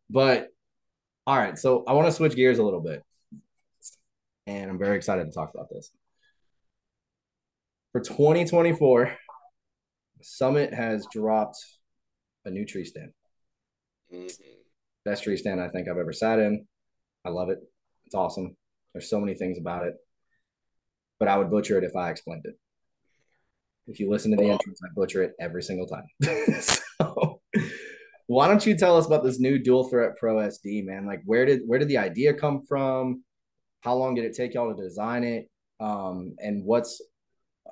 But 0.09 0.49
all 1.31 1.39
right, 1.39 1.57
so 1.57 1.85
I 1.87 1.93
want 1.93 2.09
to 2.09 2.13
switch 2.13 2.35
gears 2.35 2.59
a 2.59 2.65
little 2.65 2.81
bit. 2.81 3.05
and 4.49 4.69
I'm 4.69 4.79
very 4.81 4.97
excited 4.97 5.27
to 5.27 5.31
talk 5.31 5.53
about 5.55 5.69
this. 5.71 5.93
For 7.93 8.01
2024, 8.01 9.17
Summit 10.23 10.75
has 10.75 11.07
dropped 11.13 11.57
a 12.45 12.51
new 12.51 12.67
tree 12.67 12.85
stand. 12.85 13.13
Mhm. 14.13 14.33
Best 15.05 15.23
tree 15.23 15.37
stand 15.37 15.61
I 15.61 15.69
think 15.69 15.87
I've 15.89 15.99
ever 15.99 16.13
sat 16.13 16.41
in. 16.41 16.67
I 17.25 17.29
love 17.29 17.49
it. 17.49 17.61
It's 18.07 18.15
awesome. 18.17 18.57
There's 18.93 19.09
so 19.09 19.21
many 19.21 19.35
things 19.35 19.57
about 19.57 19.87
it, 19.87 19.95
but 21.21 21.29
I 21.29 21.39
would 21.39 21.49
butcher 21.49 21.79
it 21.79 21.85
if 21.85 21.95
I 21.95 22.11
explained 22.11 22.45
it. 22.45 22.59
If 23.87 24.01
you 24.01 24.11
listen 24.11 24.33
to 24.33 24.37
the 24.37 24.51
entrance, 24.51 24.81
I 24.83 24.89
butcher 24.97 25.23
it 25.23 25.35
every 25.39 25.63
single 25.63 25.87
time. 25.87 26.09
so, 26.61 27.30
why 28.31 28.47
don't 28.47 28.65
you 28.65 28.77
tell 28.77 28.97
us 28.97 29.07
about 29.07 29.25
this 29.25 29.41
new 29.41 29.59
Dual 29.59 29.89
Threat 29.89 30.17
Pro 30.17 30.37
SD, 30.37 30.87
man? 30.87 31.05
Like, 31.05 31.21
where 31.25 31.45
did 31.45 31.63
where 31.67 31.81
did 31.81 31.89
the 31.89 31.99
idea 31.99 32.33
come 32.33 32.65
from? 32.65 33.25
How 33.81 33.97
long 33.97 34.15
did 34.15 34.25
it 34.25 34.37
take 34.37 34.55
y'all 34.55 34.73
to 34.73 34.81
design 34.81 35.25
it? 35.25 35.51
Um, 35.81 36.37
and 36.39 36.65
what's, 36.65 37.03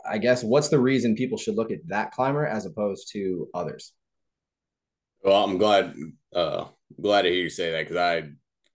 I 0.05 0.19
guess, 0.19 0.43
what's 0.43 0.69
the 0.69 0.81
reason 0.81 1.15
people 1.15 1.39
should 1.39 1.55
look 1.55 1.71
at 1.71 1.87
that 1.87 2.11
climber 2.11 2.45
as 2.45 2.67
opposed 2.67 3.13
to 3.13 3.49
others? 3.55 3.93
Well, 5.23 5.45
I'm 5.45 5.59
glad 5.59 5.95
uh 6.35 6.65
glad 7.01 7.23
to 7.23 7.31
hear 7.31 7.45
you 7.45 7.51
say 7.51 7.71
that 7.71 7.89
because 7.89 7.97
I 7.97 8.25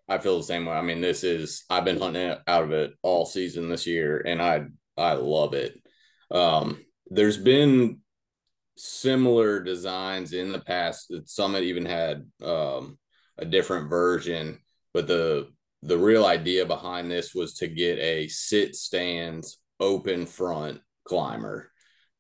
I 0.07 0.19
feel 0.19 0.37
the 0.37 0.43
same 0.43 0.65
way. 0.65 0.71
I 0.71 0.81
mean, 0.83 1.01
this 1.01 1.25
is 1.25 1.65
I've 1.69 1.83
been 1.83 1.99
hunting 1.99 2.33
out 2.47 2.63
of 2.63 2.71
it 2.71 2.93
all 3.01 3.25
season 3.25 3.67
this 3.67 3.85
year, 3.85 4.23
and 4.25 4.41
I 4.41 4.67
I 4.97 5.15
love 5.15 5.53
it. 5.53 5.75
Um, 6.31 6.85
there's 7.07 7.37
been 7.37 8.02
similar 8.77 9.61
designs 9.61 10.33
in 10.33 10.51
the 10.51 10.59
past. 10.59 11.07
that 11.09 11.29
Summit 11.29 11.63
even 11.63 11.85
had 11.85 12.25
um 12.43 12.97
a 13.37 13.45
different 13.45 13.89
version, 13.89 14.59
but 14.93 15.07
the 15.07 15.49
the 15.81 15.97
real 15.97 16.25
idea 16.25 16.65
behind 16.65 17.11
this 17.11 17.35
was 17.35 17.55
to 17.55 17.67
get 17.67 17.99
a 17.99 18.27
sit 18.27 18.75
stands 18.75 19.59
open 19.79 20.25
front 20.25 20.79
climber. 21.03 21.71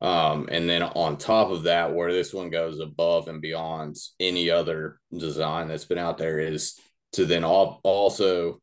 Um, 0.01 0.49
and 0.51 0.69
then 0.69 0.83
on 0.83 1.17
top 1.17 1.49
of 1.49 1.63
that, 1.63 1.93
where 1.93 2.11
this 2.11 2.33
one 2.33 2.49
goes 2.49 2.79
above 2.79 3.29
and 3.29 3.41
beyond 3.41 3.95
any 4.19 4.49
other 4.49 4.99
design 5.17 5.69
that's 5.69 5.85
been 5.85 5.97
out 5.97 6.17
there 6.17 6.39
is 6.39 6.77
to 7.13 7.25
then 7.25 7.45
al- 7.45 7.79
also 7.83 8.59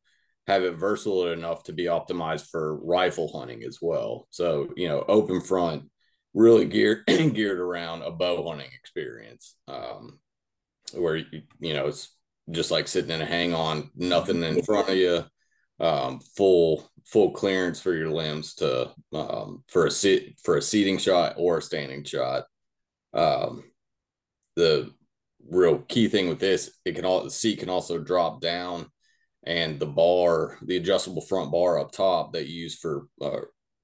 have 0.47 0.63
it 0.65 0.75
versatile 0.75 1.33
enough 1.33 1.63
to 1.65 1.73
be 1.73 1.85
optimized 1.85 2.49
for 2.51 2.79
rifle 2.85 3.33
hunting 3.33 3.63
as 3.63 3.79
well. 3.81 4.27
So, 4.31 4.69
you 4.77 4.89
know, 4.89 5.03
open 5.09 5.41
front, 5.41 5.85
really 6.35 6.67
geared 6.67 7.05
geared 7.07 7.59
around 7.59 8.03
a 8.03 8.11
bow 8.11 8.47
hunting 8.49 8.71
experience. 8.79 9.57
Um, 9.69 10.19
where 10.95 11.17
you, 11.17 11.43
you 11.61 11.75
know 11.75 11.87
it's 11.87 12.15
just 12.51 12.71
like 12.71 12.89
sitting 12.89 13.11
in 13.11 13.23
a 13.23 13.27
hang 13.27 13.55
on, 13.55 13.91
nothing 13.95 14.43
in 14.43 14.63
front 14.63 14.89
of 14.89 14.97
you, 14.97 15.25
um, 15.79 16.21
full 16.37 16.89
full 17.07 17.33
clearance 17.33 17.81
for 17.81 17.95
your 17.95 18.11
limbs 18.11 18.55
to 18.57 18.91
um, 19.13 19.65
for 19.69 19.87
a 19.87 19.91
sit 19.91 20.39
for 20.43 20.57
a 20.57 20.63
seating 20.63 20.99
shot 20.99 21.35
or 21.37 21.59
a 21.59 21.63
standing 21.63 22.05
shot. 22.05 22.45
Um, 23.13 23.65
the 24.57 24.93
real 25.49 25.79
key 25.79 26.09
thing 26.09 26.29
with 26.29 26.39
this, 26.39 26.71
it 26.85 26.95
can 26.95 27.05
all 27.05 27.25
the 27.25 27.31
seat 27.31 27.61
can 27.61 27.71
also 27.71 27.99
drop 27.99 28.41
down, 28.41 28.87
and 29.45 29.79
the 29.79 29.87
bar, 29.87 30.59
the 30.63 30.77
adjustable 30.77 31.23
front 31.23 31.51
bar 31.51 31.79
up 31.79 31.93
top 31.93 32.33
that 32.33 32.47
you 32.47 32.63
use 32.63 32.79
for 32.79 33.07
uh, 33.21 33.41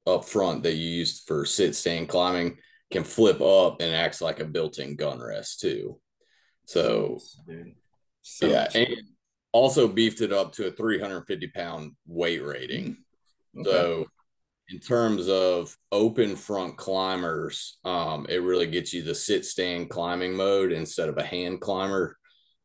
up 0.07 0.25
front 0.25 0.63
that 0.63 0.75
you 0.75 0.89
use 0.89 1.21
for 1.21 1.45
sit 1.45 1.75
stand 1.75 2.09
climbing 2.09 2.57
can 2.91 3.05
flip 3.05 3.41
up 3.41 3.81
and 3.81 3.95
acts 3.95 4.21
like 4.21 4.41
a 4.41 4.45
built-in 4.45 4.97
gun 4.97 5.21
rest 5.21 5.61
too. 5.61 5.99
So 6.67 7.19
So- 8.23 8.47
yeah, 8.47 8.69
and 8.75 8.89
also 9.53 9.89
beefed 9.89 10.21
it 10.21 10.33
up 10.33 10.53
to 10.53 10.67
a 10.67 10.71
350 10.71 11.47
pound 11.49 11.93
weight 12.07 12.43
rating. 12.45 12.99
Okay. 13.59 13.71
So, 13.71 14.07
in 14.69 14.81
terms 14.81 15.29
of 15.29 15.75
open 15.93 16.35
front 16.35 16.77
climbers, 16.77 17.79
um, 17.85 18.27
it 18.29 18.43
really 18.43 18.67
gets 18.67 18.93
you 18.93 19.03
the 19.03 19.15
sit 19.15 19.45
stand 19.47 19.89
climbing 19.89 20.35
mode 20.35 20.73
instead 20.73 21.09
of 21.09 21.17
a 21.19 21.23
hand 21.23 21.61
climber, 21.61 22.19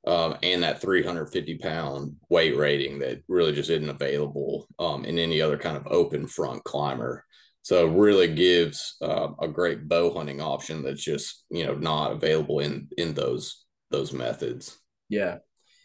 um, 0.08 0.36
and 0.42 0.64
that 0.64 0.82
350 0.82 1.60
pound 1.60 2.16
weight 2.30 2.58
rating 2.58 3.00
that 3.00 3.22
really 3.28 3.54
just 3.54 3.70
isn't 3.70 3.88
available 3.88 4.68
um, 4.80 5.06
in 5.06 5.20
any 5.20 5.40
other 5.42 5.58
kind 5.58 5.78
of 5.78 5.86
open 5.88 6.26
front 6.28 6.64
climber. 6.64 7.24
So, 7.64 7.88
it 7.88 7.98
really 7.98 8.34
gives 8.34 8.96
uh, 9.02 9.30
a 9.40 9.48
great 9.48 9.88
bow 9.88 10.14
hunting 10.14 10.42
option 10.42 10.84
that's 10.84 11.04
just 11.04 11.46
you 11.50 11.66
know 11.66 11.76
not 11.76 12.12
available 12.12 12.60
in 12.60 12.88
in 12.98 13.14
those 13.14 13.66
those 13.92 14.12
methods. 14.12 14.80
Yeah. 15.10 15.38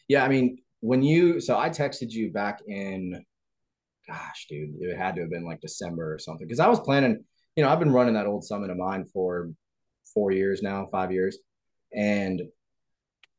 Yeah. 0.09 0.25
I 0.25 0.29
mean, 0.29 0.59
when 0.81 1.03
you, 1.03 1.41
so 1.41 1.59
I 1.59 1.69
texted 1.69 2.11
you 2.11 2.33
back 2.33 2.61
in, 2.67 3.25
gosh, 4.09 4.47
dude, 4.49 4.77
it 4.81 4.97
had 4.97 5.17
to 5.17 5.23
have 5.23 5.31
been 5.31 5.45
like 5.45 5.61
December 5.61 6.15
or 6.15 6.19
something. 6.19 6.49
Cause 6.49 6.61
I 6.61 6.69
was 6.69 6.81
planning, 6.81 7.25
you 7.57 7.63
know, 7.63 7.69
I've 7.69 7.81
been 7.81 7.93
running 7.93 8.15
that 8.15 8.27
old 8.27 8.45
summit 8.45 8.71
of 8.71 8.77
mine 8.77 9.05
for 9.13 9.51
four 10.15 10.31
years 10.31 10.63
now, 10.63 10.87
five 10.87 11.13
years. 11.13 11.39
And 11.93 12.43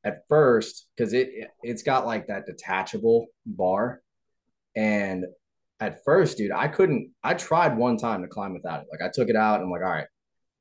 at 0.03 0.23
first, 0.27 0.87
cause 0.97 1.13
it, 1.13 1.29
it's 1.63 1.83
got 1.83 2.05
like 2.05 2.27
that 2.27 2.45
detachable 2.45 3.27
bar. 3.45 4.01
And 4.75 5.25
at 5.79 6.03
first, 6.03 6.37
dude, 6.37 6.51
I 6.51 6.67
couldn't, 6.67 7.11
I 7.23 7.33
tried 7.33 7.77
one 7.77 7.97
time 7.97 8.21
to 8.21 8.27
climb 8.27 8.53
without 8.53 8.81
it. 8.81 8.87
Like 8.91 9.07
I 9.07 9.11
took 9.13 9.29
it 9.29 9.35
out 9.35 9.55
and 9.55 9.65
I'm 9.65 9.71
like, 9.71 9.83
all 9.83 9.89
right. 9.89 10.07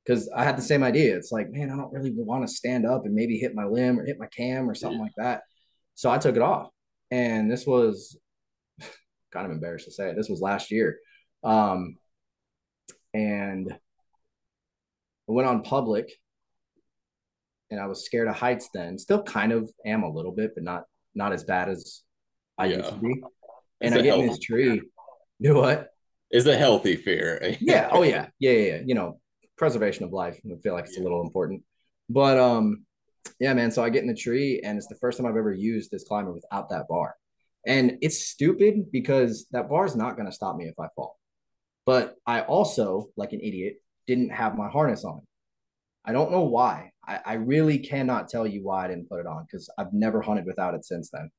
Cause 0.06 0.30
I 0.34 0.44
had 0.44 0.56
the 0.56 0.62
same 0.62 0.84
idea. 0.84 1.16
It's 1.16 1.32
like, 1.32 1.50
man, 1.50 1.70
I 1.70 1.76
don't 1.76 1.92
really 1.92 2.12
want 2.14 2.46
to 2.46 2.54
stand 2.54 2.86
up 2.86 3.06
and 3.06 3.14
maybe 3.14 3.38
hit 3.38 3.56
my 3.56 3.64
limb 3.64 3.98
or 3.98 4.04
hit 4.04 4.20
my 4.20 4.26
cam 4.26 4.70
or 4.70 4.74
something 4.74 5.00
like 5.00 5.14
that. 5.16 5.42
So 5.94 6.10
I 6.10 6.18
took 6.18 6.36
it 6.36 6.42
off. 6.42 6.70
And 7.10 7.50
this 7.50 7.66
was 7.66 8.16
kind 9.32 9.46
of 9.46 9.52
embarrassed 9.52 9.86
to 9.86 9.90
say 9.90 10.10
it. 10.10 10.16
This 10.16 10.28
was 10.28 10.40
last 10.40 10.70
year. 10.70 10.98
Um, 11.42 11.96
and 13.14 13.72
I 13.72 15.32
went 15.32 15.48
on 15.48 15.62
public 15.62 16.12
and 17.70 17.80
I 17.80 17.86
was 17.86 18.04
scared 18.04 18.28
of 18.28 18.36
heights 18.36 18.68
then. 18.72 18.98
Still 18.98 19.22
kind 19.22 19.52
of 19.52 19.68
am 19.84 20.02
a 20.02 20.10
little 20.10 20.32
bit, 20.32 20.52
but 20.54 20.62
not 20.62 20.84
not 21.14 21.32
as 21.32 21.44
bad 21.44 21.68
as 21.68 22.02
I 22.58 22.66
used 22.66 22.90
to 22.90 22.96
be. 22.96 23.22
And 23.80 23.94
I 23.94 24.02
get 24.02 24.18
in 24.18 24.26
this 24.26 24.38
tree. 24.38 24.82
Do 25.40 25.54
what? 25.56 25.90
It's 26.30 26.46
a 26.46 26.56
healthy 26.56 26.96
fear. 26.96 27.56
yeah. 27.60 27.88
Oh 27.92 28.02
yeah. 28.02 28.28
Yeah 28.38 28.52
yeah, 28.52 28.66
yeah. 28.76 28.80
you 28.84 28.94
know 28.94 29.20
preservation 29.56 30.04
of 30.04 30.12
life 30.12 30.38
i 30.44 30.54
feel 30.62 30.74
like 30.74 30.84
it's 30.84 30.98
a 30.98 31.02
little 31.02 31.22
important. 31.22 31.62
But 32.08 32.38
um 32.38 32.84
yeah 33.40 33.54
man. 33.54 33.70
So 33.70 33.82
i 33.82 33.90
get 33.90 34.02
in 34.02 34.08
the 34.08 34.14
tree 34.14 34.60
and 34.62 34.76
it's 34.76 34.88
the 34.88 34.96
first 34.96 35.18
time 35.18 35.26
i've 35.26 35.36
ever 35.36 35.52
used 35.52 35.90
this 35.90 36.04
climber 36.04 36.32
without 36.32 36.70
that 36.70 36.88
bar. 36.88 37.14
And 37.66 37.98
it's 38.00 38.26
stupid 38.26 38.92
because 38.92 39.46
that 39.50 39.68
bar 39.68 39.86
is 39.86 39.96
not 39.96 40.16
going 40.16 40.26
to 40.26 40.32
stop 40.32 40.56
me 40.56 40.66
if 40.66 40.78
i 40.78 40.88
fall. 40.94 41.18
But 41.84 42.16
i 42.26 42.42
also 42.42 43.08
like 43.16 43.32
an 43.32 43.40
idiot 43.40 43.76
didn't 44.06 44.30
have 44.30 44.56
my 44.56 44.68
harness 44.68 45.04
on. 45.04 45.22
I 46.04 46.12
don't 46.12 46.30
know 46.30 46.44
why. 46.44 46.92
I, 47.04 47.18
I 47.24 47.32
really 47.34 47.78
cannot 47.78 48.28
tell 48.28 48.46
you 48.46 48.62
why 48.64 48.84
i 48.84 48.88
didn't 48.88 49.08
put 49.08 49.20
it 49.20 49.26
on 49.26 49.44
because 49.44 49.70
i've 49.78 49.92
never 49.92 50.22
hunted 50.22 50.46
without 50.46 50.74
it 50.74 50.84
since 50.84 51.10
then. 51.10 51.30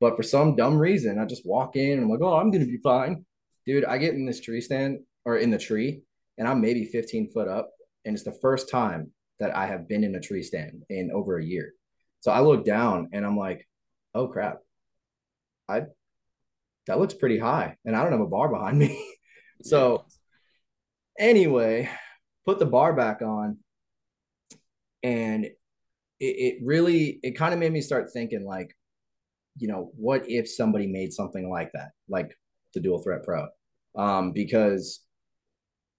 But 0.00 0.16
for 0.16 0.22
some 0.22 0.56
dumb 0.56 0.78
reason 0.78 1.18
i 1.18 1.24
just 1.24 1.46
walk 1.46 1.76
in 1.76 1.92
and 1.92 2.02
i'm 2.04 2.10
like 2.10 2.20
oh 2.22 2.36
i'm 2.36 2.50
gonna 2.50 2.64
be 2.64 2.78
fine 2.78 3.24
dude 3.66 3.84
i 3.84 3.98
get 3.98 4.14
in 4.14 4.26
this 4.26 4.40
tree 4.40 4.60
stand 4.60 4.98
or 5.24 5.36
in 5.36 5.50
the 5.50 5.58
tree 5.58 6.02
and 6.40 6.48
I'm 6.48 6.60
maybe 6.62 6.86
15 6.86 7.30
foot 7.30 7.46
up. 7.46 7.70
And 8.04 8.14
it's 8.14 8.24
the 8.24 8.38
first 8.40 8.70
time 8.70 9.12
that 9.38 9.54
I 9.54 9.66
have 9.66 9.86
been 9.86 10.02
in 10.02 10.14
a 10.14 10.20
tree 10.20 10.42
stand 10.42 10.82
in 10.88 11.10
over 11.14 11.38
a 11.38 11.44
year. 11.44 11.72
So 12.20 12.32
I 12.32 12.40
look 12.40 12.64
down 12.64 13.10
and 13.12 13.24
I'm 13.24 13.36
like, 13.36 13.68
oh 14.14 14.26
crap. 14.26 14.58
I 15.68 15.82
that 16.86 16.98
looks 16.98 17.14
pretty 17.14 17.38
high. 17.38 17.76
And 17.84 17.94
I 17.94 18.02
don't 18.02 18.12
have 18.12 18.22
a 18.22 18.26
bar 18.26 18.48
behind 18.48 18.78
me. 18.78 19.04
so 19.62 20.06
anyway, 21.18 21.90
put 22.46 22.58
the 22.58 22.66
bar 22.66 22.94
back 22.94 23.20
on. 23.20 23.58
And 25.02 25.44
it, 25.44 25.54
it 26.18 26.58
really 26.64 27.20
it 27.22 27.36
kind 27.36 27.52
of 27.52 27.60
made 27.60 27.72
me 27.72 27.82
start 27.82 28.10
thinking 28.12 28.46
like, 28.46 28.74
you 29.58 29.68
know, 29.68 29.92
what 29.94 30.24
if 30.26 30.50
somebody 30.50 30.86
made 30.86 31.12
something 31.12 31.50
like 31.50 31.72
that, 31.72 31.90
like 32.08 32.34
the 32.74 32.80
dual 32.80 33.02
threat 33.02 33.24
pro? 33.24 33.46
Um, 33.96 34.32
because 34.32 35.00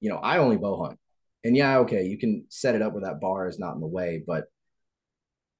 you 0.01 0.09
know, 0.09 0.17
I 0.17 0.39
only 0.39 0.57
bow 0.57 0.83
hunt. 0.83 0.99
And 1.43 1.55
yeah, 1.55 1.77
okay, 1.79 2.03
you 2.03 2.17
can 2.17 2.45
set 2.49 2.75
it 2.75 2.81
up 2.81 2.93
where 2.93 3.03
that 3.03 3.21
bar 3.21 3.47
is 3.47 3.59
not 3.59 3.75
in 3.75 3.79
the 3.79 3.87
way, 3.87 4.21
but 4.25 4.45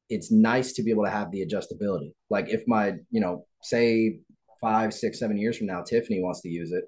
it's 0.09 0.31
nice 0.31 0.73
to 0.73 0.83
be 0.83 0.91
able 0.91 1.05
to 1.05 1.09
have 1.09 1.31
the 1.31 1.45
adjustability. 1.45 2.11
Like 2.29 2.49
if 2.49 2.67
my, 2.67 2.95
you 3.09 3.21
know, 3.21 3.45
say 3.63 4.19
five, 4.59 4.93
six, 4.93 5.19
seven 5.19 5.37
years 5.37 5.57
from 5.57 5.67
now, 5.67 5.81
Tiffany 5.81 6.21
wants 6.21 6.41
to 6.41 6.49
use 6.49 6.71
it 6.71 6.83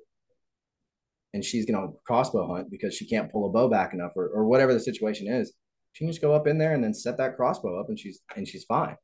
and 1.33 1.43
she's 1.43 1.65
to 1.65 1.93
crossbow 2.05 2.53
hunt 2.53 2.69
because 2.69 2.93
she 2.93 3.07
can't 3.07 3.31
pull 3.31 3.47
a 3.47 3.49
bow 3.49 3.67
back 3.69 3.93
enough 3.93 4.11
or, 4.15 4.27
or 4.27 4.45
whatever 4.45 4.73
the 4.73 4.79
situation 4.79 5.27
is, 5.27 5.53
she 5.93 6.03
can 6.03 6.11
just 6.11 6.21
go 6.21 6.33
up 6.33 6.45
in 6.45 6.57
there 6.57 6.73
and 6.73 6.83
then 6.83 6.93
set 6.93 7.17
that 7.17 7.35
crossbow 7.35 7.79
up 7.79 7.89
and 7.89 7.99
she's, 7.99 8.19
and 8.35 8.47
she's 8.47 8.65
fine. 8.65 8.97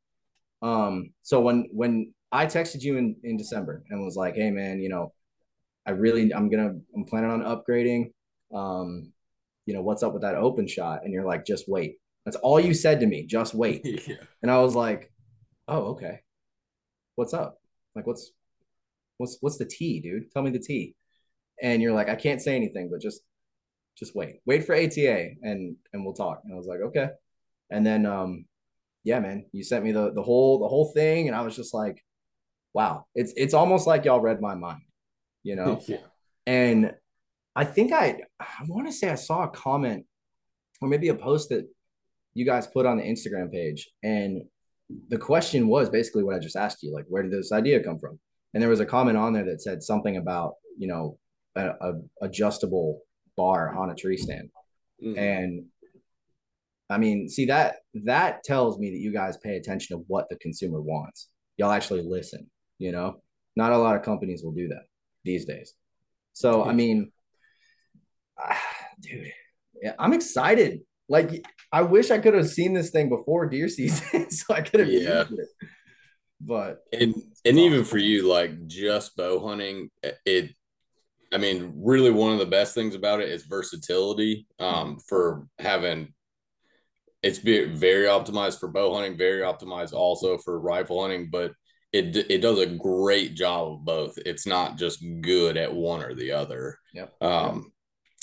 Um, 0.62 1.12
so 1.22 1.40
when, 1.40 1.68
when 1.72 2.12
I 2.32 2.46
texted 2.46 2.82
you 2.82 2.96
in, 2.96 3.16
in 3.22 3.36
December 3.36 3.84
and 3.90 4.04
was 4.04 4.16
like, 4.16 4.34
Hey 4.34 4.50
man, 4.50 4.80
you 4.80 4.88
know, 4.88 5.12
I 5.86 5.92
really, 5.92 6.32
I'm 6.32 6.50
going 6.50 6.68
to, 6.68 6.80
I'm 6.94 7.04
planning 7.04 7.30
on 7.30 7.42
upgrading 7.42 8.12
um, 8.54 9.12
you 9.66 9.74
know, 9.74 9.82
what's 9.82 10.02
up 10.02 10.12
with 10.12 10.22
that 10.22 10.34
open 10.34 10.66
shot? 10.66 11.00
And 11.04 11.12
you're 11.12 11.24
like, 11.24 11.44
just 11.46 11.68
wait. 11.68 11.96
That's 12.24 12.36
all 12.36 12.60
you 12.60 12.74
said 12.74 13.00
to 13.00 13.06
me, 13.06 13.26
just 13.26 13.54
wait. 13.62 13.82
yeah. 13.84 14.16
And 14.42 14.50
I 14.50 14.58
was 14.58 14.74
like, 14.74 15.12
oh, 15.68 15.92
okay. 15.92 16.20
What's 17.14 17.34
up? 17.34 17.58
Like, 17.94 18.06
what's, 18.06 18.32
what's, 19.18 19.38
what's 19.40 19.58
the 19.58 19.66
T, 19.66 20.00
dude? 20.00 20.30
Tell 20.32 20.42
me 20.42 20.50
the 20.50 20.58
T. 20.58 20.94
and 21.62 21.82
you're 21.82 21.92
like, 21.92 22.08
I 22.08 22.16
can't 22.16 22.40
say 22.40 22.56
anything, 22.56 22.88
but 22.90 23.00
just 23.00 23.22
just 23.98 24.16
wait, 24.16 24.36
wait 24.46 24.64
for 24.64 24.74
ATA, 24.74 25.30
and 25.42 25.76
and 25.92 26.04
we'll 26.04 26.14
talk. 26.14 26.40
And 26.44 26.54
I 26.54 26.56
was 26.56 26.66
like, 26.66 26.80
okay. 26.80 27.08
And 27.70 27.84
then, 27.84 28.06
um, 28.06 28.46
yeah, 29.04 29.18
man, 29.20 29.44
you 29.52 29.62
sent 29.62 29.84
me 29.84 29.92
the 29.92 30.12
the 30.12 30.22
whole 30.22 30.58
the 30.60 30.68
whole 30.68 30.92
thing, 30.92 31.28
and 31.28 31.36
I 31.36 31.42
was 31.42 31.54
just 31.54 31.74
like, 31.74 32.02
wow, 32.74 33.06
it's 33.14 33.32
it's 33.36 33.54
almost 33.54 33.86
like 33.86 34.04
y'all 34.04 34.20
read 34.20 34.40
my 34.40 34.54
mind, 34.54 34.82
you 35.42 35.56
know. 35.56 35.80
yeah. 35.88 35.98
And 36.46 36.94
I 37.56 37.64
think 37.64 37.92
I 37.92 38.20
I 38.38 38.46
want 38.66 38.86
to 38.86 38.92
say 38.92 39.10
I 39.10 39.16
saw 39.16 39.44
a 39.44 39.48
comment 39.48 40.06
or 40.80 40.88
maybe 40.88 41.08
a 41.08 41.14
post 41.14 41.48
that 41.50 41.68
you 42.34 42.44
guys 42.46 42.66
put 42.66 42.86
on 42.86 42.96
the 42.96 43.02
Instagram 43.04 43.50
page, 43.52 43.90
and 44.02 44.42
the 45.08 45.18
question 45.18 45.68
was 45.68 45.88
basically 45.90 46.24
what 46.24 46.34
I 46.34 46.38
just 46.38 46.56
asked 46.56 46.82
you, 46.82 46.92
like, 46.92 47.04
where 47.08 47.22
did 47.22 47.32
this 47.32 47.52
idea 47.52 47.82
come 47.82 47.98
from? 47.98 48.18
And 48.54 48.62
there 48.62 48.70
was 48.70 48.80
a 48.80 48.86
comment 48.86 49.16
on 49.16 49.32
there 49.32 49.44
that 49.44 49.60
said 49.62 49.82
something 49.82 50.16
about 50.16 50.54
you 50.78 50.86
know 50.88 51.18
a, 51.56 51.68
a 51.80 51.92
adjustable 52.22 53.00
bar 53.36 53.74
on 53.76 53.90
a 53.90 53.94
tree 53.94 54.16
stand, 54.16 54.50
Mhm. 55.02 55.18
and 55.18 55.64
I 56.88 56.98
mean, 56.98 57.28
see 57.28 57.46
that 57.46 57.76
that 58.04 58.42
tells 58.42 58.78
me 58.78 58.90
that 58.90 58.98
you 58.98 59.12
guys 59.12 59.36
pay 59.36 59.56
attention 59.56 59.96
to 59.96 60.04
what 60.08 60.28
the 60.28 60.36
consumer 60.36 60.80
wants. 60.80 61.28
Y'all 61.56 61.70
actually 61.70 62.02
listen, 62.02 62.50
you 62.80 62.90
know? 62.90 63.22
Not 63.54 63.72
a 63.72 63.78
lot 63.78 63.94
of 63.94 64.02
companies 64.02 64.42
will 64.42 64.52
do 64.52 64.68
that 64.68 64.82
these 65.24 65.44
days. 65.44 65.74
So, 66.32 66.64
I 66.64 66.72
mean, 66.72 67.12
ah, 68.38 68.60
dude, 69.00 69.30
yeah, 69.80 69.92
I'm 69.98 70.12
excited. 70.12 70.80
Like 71.08 71.44
I 71.72 71.82
wish 71.82 72.10
I 72.10 72.18
could 72.18 72.34
have 72.34 72.48
seen 72.48 72.74
this 72.74 72.90
thing 72.90 73.08
before 73.08 73.46
deer 73.46 73.68
season 73.78 74.30
so 74.30 74.54
I 74.54 74.62
could 74.62 74.80
have 74.80 74.88
Yeah. 74.90 75.24
But 76.40 76.78
and 76.92 77.14
and 77.44 77.58
even 77.58 77.84
for 77.84 77.98
you 77.98 78.26
like 78.26 78.66
just 78.66 79.16
bow 79.16 79.38
hunting 79.46 79.90
it 80.24 80.54
i 81.32 81.36
mean 81.38 81.72
really 81.76 82.10
one 82.10 82.32
of 82.32 82.38
the 82.38 82.46
best 82.46 82.74
things 82.74 82.94
about 82.94 83.20
it 83.20 83.28
is 83.28 83.44
versatility 83.44 84.46
um 84.58 84.98
for 85.08 85.46
having 85.58 86.12
it's 87.22 87.38
be 87.38 87.66
very 87.66 88.06
optimized 88.06 88.58
for 88.58 88.68
bow 88.68 88.94
hunting 88.94 89.16
very 89.16 89.42
optimized 89.42 89.92
also 89.92 90.38
for 90.38 90.58
rifle 90.60 91.02
hunting 91.02 91.28
but 91.30 91.52
it 91.92 92.16
it 92.30 92.38
does 92.38 92.58
a 92.58 92.66
great 92.66 93.34
job 93.34 93.72
of 93.72 93.84
both 93.84 94.18
it's 94.24 94.46
not 94.46 94.78
just 94.78 95.04
good 95.20 95.56
at 95.56 95.74
one 95.74 96.02
or 96.02 96.14
the 96.14 96.32
other 96.32 96.78
Yep. 96.94 97.12
um 97.22 97.72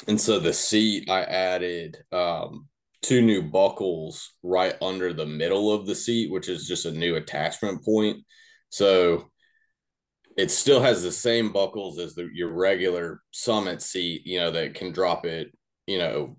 and 0.07 0.20
so 0.20 0.39
the 0.39 0.53
seat 0.53 1.09
i 1.09 1.24
added 1.24 1.97
um 2.11 2.68
two 3.01 3.22
new 3.22 3.41
buckles 3.41 4.34
right 4.43 4.76
under 4.82 5.13
the 5.13 5.26
middle 5.26 5.72
of 5.72 5.86
the 5.86 5.95
seat, 5.95 6.32
which 6.32 6.49
is 6.49 6.68
just 6.68 6.86
a 6.86 6.91
new 6.91 7.15
attachment 7.15 7.84
point. 7.84 8.18
So 8.70 9.30
it 10.38 10.51
still 10.51 10.82
has 10.82 11.03
the 11.03 11.11
same 11.11 11.51
buckles 11.51 11.99
as 11.99 12.15
the, 12.15 12.30
your 12.34 12.53
regular 12.53 13.22
summit 13.32 13.82
seat, 13.82 14.24
you 14.26 14.39
know, 14.39 14.51
that 14.51 14.74
can 14.76 14.91
drop 14.91 15.26
it, 15.26 15.55
you 15.86 15.97
know, 15.97 16.38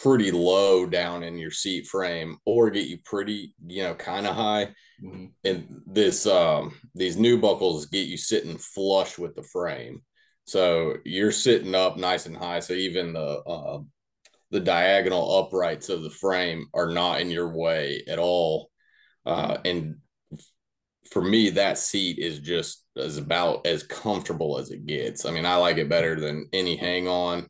pretty 0.00 0.30
low 0.30 0.86
down 0.86 1.22
in 1.22 1.38
your 1.38 1.50
seat 1.50 1.86
frame 1.86 2.36
or 2.44 2.70
get 2.70 2.88
you 2.88 2.98
pretty, 3.04 3.54
you 3.66 3.82
know, 3.82 3.94
kind 3.94 4.26
of 4.26 4.34
high. 4.34 4.68
Mhm, 5.02 5.32
And 5.44 5.82
this, 5.86 6.26
um, 6.26 6.74
these 6.94 7.16
new 7.16 7.38
buckles 7.40 7.86
get 7.86 8.06
you 8.08 8.16
sitting 8.16 8.58
flush 8.58 9.18
with 9.18 9.34
the 9.34 9.42
frame. 9.42 10.02
So 10.44 10.96
you're 11.04 11.32
sitting 11.32 11.74
up 11.74 11.96
nice 11.96 12.26
and 12.26 12.36
high. 12.36 12.60
So 12.60 12.72
even 12.74 13.12
the, 13.12 13.20
uh, 13.42 13.80
the 14.50 14.60
diagonal 14.60 15.38
uprights 15.38 15.88
of 15.88 16.02
the 16.02 16.10
frame 16.10 16.66
are 16.74 16.90
not 16.90 17.20
in 17.20 17.30
your 17.30 17.56
way 17.56 18.04
at 18.08 18.18
all. 18.18 18.70
Uh, 19.26 19.58
and 19.64 19.96
for 21.10 21.22
me, 21.22 21.50
that 21.50 21.78
seat 21.78 22.18
is 22.18 22.38
just 22.38 22.84
is 22.96 23.16
about 23.18 23.66
as 23.66 23.82
comfortable 23.82 24.58
as 24.58 24.70
it 24.70 24.86
gets. 24.86 25.24
I 25.24 25.30
mean, 25.30 25.46
I 25.46 25.56
like 25.56 25.76
it 25.78 25.88
better 25.88 26.18
than 26.18 26.48
any 26.52 26.76
hang 26.76 27.08
on. 27.08 27.46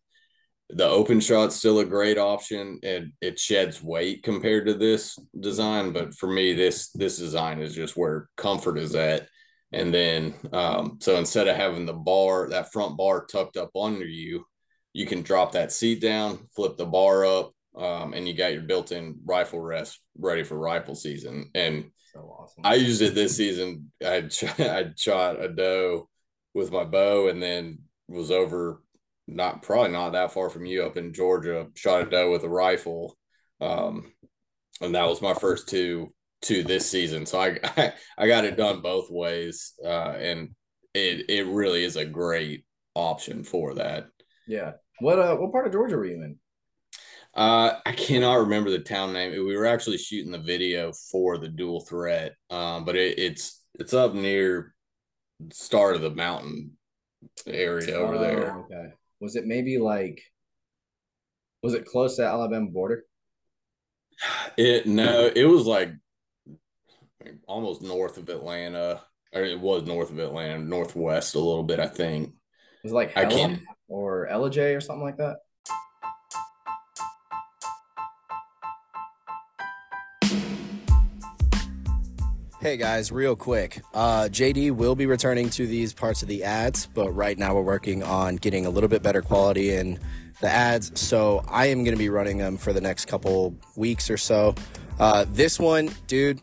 The 0.74 0.88
open 0.88 1.20
shot's 1.20 1.56
still 1.56 1.80
a 1.80 1.84
great 1.84 2.18
option. 2.18 2.78
It 2.82 3.04
it 3.20 3.38
sheds 3.38 3.82
weight 3.82 4.22
compared 4.22 4.66
to 4.66 4.74
this 4.74 5.18
design, 5.38 5.92
but 5.92 6.14
for 6.14 6.28
me, 6.28 6.54
this 6.54 6.90
this 6.90 7.18
design 7.18 7.60
is 7.60 7.74
just 7.74 7.96
where 7.96 8.28
comfort 8.36 8.78
is 8.78 8.94
at. 8.94 9.28
And 9.72 9.92
then, 9.92 10.34
um, 10.52 10.98
so 11.00 11.16
instead 11.16 11.48
of 11.48 11.56
having 11.56 11.86
the 11.86 11.94
bar, 11.94 12.48
that 12.50 12.72
front 12.72 12.96
bar 12.96 13.24
tucked 13.24 13.56
up 13.56 13.70
under 13.74 14.04
you, 14.04 14.44
you 14.92 15.06
can 15.06 15.22
drop 15.22 15.52
that 15.52 15.72
seat 15.72 16.00
down, 16.00 16.48
flip 16.54 16.76
the 16.76 16.84
bar 16.84 17.24
up, 17.24 17.52
um, 17.76 18.12
and 18.12 18.28
you 18.28 18.34
got 18.34 18.52
your 18.52 18.62
built-in 18.62 19.20
rifle 19.24 19.60
rest 19.60 19.98
ready 20.18 20.44
for 20.44 20.58
rifle 20.58 20.94
season. 20.94 21.50
And 21.54 21.90
so 22.12 22.20
awesome. 22.20 22.62
I 22.64 22.74
used 22.74 23.00
it 23.00 23.14
this 23.14 23.36
season. 23.36 23.90
I 24.04 24.28
I 24.58 24.90
shot 24.96 25.42
a 25.42 25.48
doe 25.48 26.08
with 26.54 26.70
my 26.70 26.84
bow, 26.84 27.28
and 27.28 27.42
then 27.42 27.78
was 28.08 28.30
over 28.30 28.81
not 29.26 29.62
probably 29.62 29.92
not 29.92 30.12
that 30.12 30.32
far 30.32 30.50
from 30.50 30.66
you 30.66 30.84
up 30.84 30.96
in 30.96 31.12
Georgia. 31.12 31.68
Shot 31.74 32.06
a 32.06 32.10
doe 32.10 32.30
with 32.32 32.44
a 32.44 32.48
rifle, 32.48 33.16
um, 33.60 34.12
and 34.80 34.94
that 34.94 35.08
was 35.08 35.22
my 35.22 35.34
first 35.34 35.68
two 35.68 36.12
two 36.42 36.62
this 36.64 36.90
season. 36.90 37.26
So 37.26 37.40
I 37.40 37.58
I, 37.64 37.92
I 38.18 38.26
got 38.26 38.44
it 38.44 38.56
done 38.56 38.80
both 38.82 39.10
ways, 39.10 39.74
uh, 39.84 40.14
and 40.18 40.50
it 40.94 41.30
it 41.30 41.46
really 41.46 41.84
is 41.84 41.96
a 41.96 42.04
great 42.04 42.64
option 42.94 43.44
for 43.44 43.74
that. 43.74 44.08
yeah. 44.46 44.72
What 44.98 45.18
uh 45.18 45.36
what 45.36 45.52
part 45.52 45.66
of 45.66 45.72
Georgia 45.72 45.96
were 45.96 46.04
you 46.06 46.22
in? 46.22 46.38
Uh, 47.34 47.78
I 47.86 47.92
cannot 47.92 48.40
remember 48.40 48.70
the 48.70 48.78
town 48.80 49.12
name. 49.14 49.32
We 49.32 49.56
were 49.56 49.66
actually 49.66 49.98
shooting 49.98 50.32
the 50.32 50.38
video 50.38 50.92
for 51.10 51.38
the 51.38 51.48
dual 51.48 51.80
threat, 51.80 52.34
um, 52.50 52.84
but 52.84 52.94
it, 52.96 53.18
it's 53.18 53.62
it's 53.74 53.94
up 53.94 54.14
near 54.14 54.74
start 55.50 55.96
of 55.96 56.02
the 56.02 56.10
mountain 56.10 56.76
area 57.46 57.94
over 57.94 58.18
there. 58.18 58.54
Oh, 58.54 58.60
okay. 58.70 58.92
Was 59.22 59.36
it 59.36 59.46
maybe 59.46 59.78
like 59.78 60.20
was 61.62 61.74
it 61.74 61.86
close 61.86 62.16
to 62.16 62.26
Alabama 62.26 62.66
border? 62.66 63.04
It 64.56 64.84
no, 64.86 65.30
it 65.32 65.44
was 65.44 65.64
like 65.64 65.92
almost 67.46 67.82
north 67.82 68.18
of 68.18 68.28
Atlanta, 68.28 69.00
or 69.32 69.42
it 69.42 69.60
was 69.60 69.84
north 69.84 70.10
of 70.10 70.18
Atlanta, 70.18 70.58
northwest 70.60 71.36
a 71.36 71.38
little 71.38 71.62
bit, 71.62 71.78
I 71.78 71.86
think. 71.86 72.30
It 72.30 72.34
was 72.82 72.92
like 72.92 73.16
I 73.16 73.20
Helen 73.20 73.56
can't- 73.58 73.60
or 73.86 74.26
Ellijay 74.28 74.76
or 74.76 74.80
something 74.80 75.04
like 75.04 75.18
that? 75.18 75.36
Hey 82.62 82.76
guys, 82.76 83.10
real 83.10 83.34
quick. 83.34 83.82
Uh, 83.92 84.28
JD 84.30 84.70
will 84.70 84.94
be 84.94 85.06
returning 85.06 85.50
to 85.50 85.66
these 85.66 85.92
parts 85.92 86.22
of 86.22 86.28
the 86.28 86.44
ads, 86.44 86.86
but 86.86 87.10
right 87.10 87.36
now 87.36 87.56
we're 87.56 87.62
working 87.62 88.04
on 88.04 88.36
getting 88.36 88.66
a 88.66 88.70
little 88.70 88.88
bit 88.88 89.02
better 89.02 89.20
quality 89.20 89.74
in 89.74 89.98
the 90.40 90.48
ads. 90.48 90.92
So 91.00 91.44
I 91.48 91.66
am 91.66 91.82
going 91.82 91.96
to 91.96 91.98
be 91.98 92.08
running 92.08 92.38
them 92.38 92.56
for 92.56 92.72
the 92.72 92.80
next 92.80 93.06
couple 93.06 93.56
weeks 93.74 94.08
or 94.08 94.16
so. 94.16 94.54
Uh, 95.00 95.24
this 95.32 95.58
one, 95.58 95.90
dude, 96.06 96.40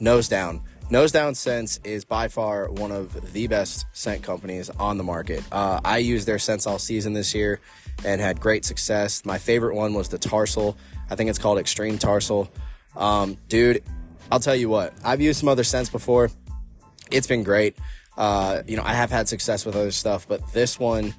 nose 0.00 0.28
down. 0.28 0.62
Nose 0.88 1.12
Down 1.12 1.34
Scents 1.34 1.78
is 1.84 2.06
by 2.06 2.28
far 2.28 2.70
one 2.70 2.90
of 2.90 3.34
the 3.34 3.46
best 3.46 3.84
scent 3.92 4.22
companies 4.22 4.70
on 4.70 4.96
the 4.96 5.04
market. 5.04 5.44
Uh, 5.52 5.78
I 5.84 5.98
used 5.98 6.26
their 6.26 6.38
scents 6.38 6.66
all 6.66 6.78
season 6.78 7.12
this 7.12 7.34
year 7.34 7.60
and 8.02 8.18
had 8.18 8.40
great 8.40 8.64
success. 8.64 9.26
My 9.26 9.36
favorite 9.36 9.74
one 9.74 9.92
was 9.92 10.08
the 10.08 10.18
Tarsal. 10.18 10.74
I 11.10 11.16
think 11.16 11.28
it's 11.28 11.38
called 11.38 11.58
Extreme 11.58 11.98
Tarsal. 11.98 12.48
Um, 12.96 13.36
dude, 13.48 13.84
I'll 14.32 14.40
tell 14.40 14.56
you 14.56 14.68
what, 14.68 14.94
I've 15.04 15.20
used 15.20 15.40
some 15.40 15.48
other 15.48 15.64
scents 15.64 15.90
before. 15.90 16.30
It's 17.10 17.26
been 17.26 17.42
great. 17.42 17.76
Uh, 18.16 18.62
you 18.66 18.76
know, 18.76 18.82
I 18.84 18.94
have 18.94 19.10
had 19.10 19.28
success 19.28 19.64
with 19.64 19.74
other 19.74 19.90
stuff, 19.90 20.28
but 20.28 20.52
this 20.52 20.78
one, 20.78 21.14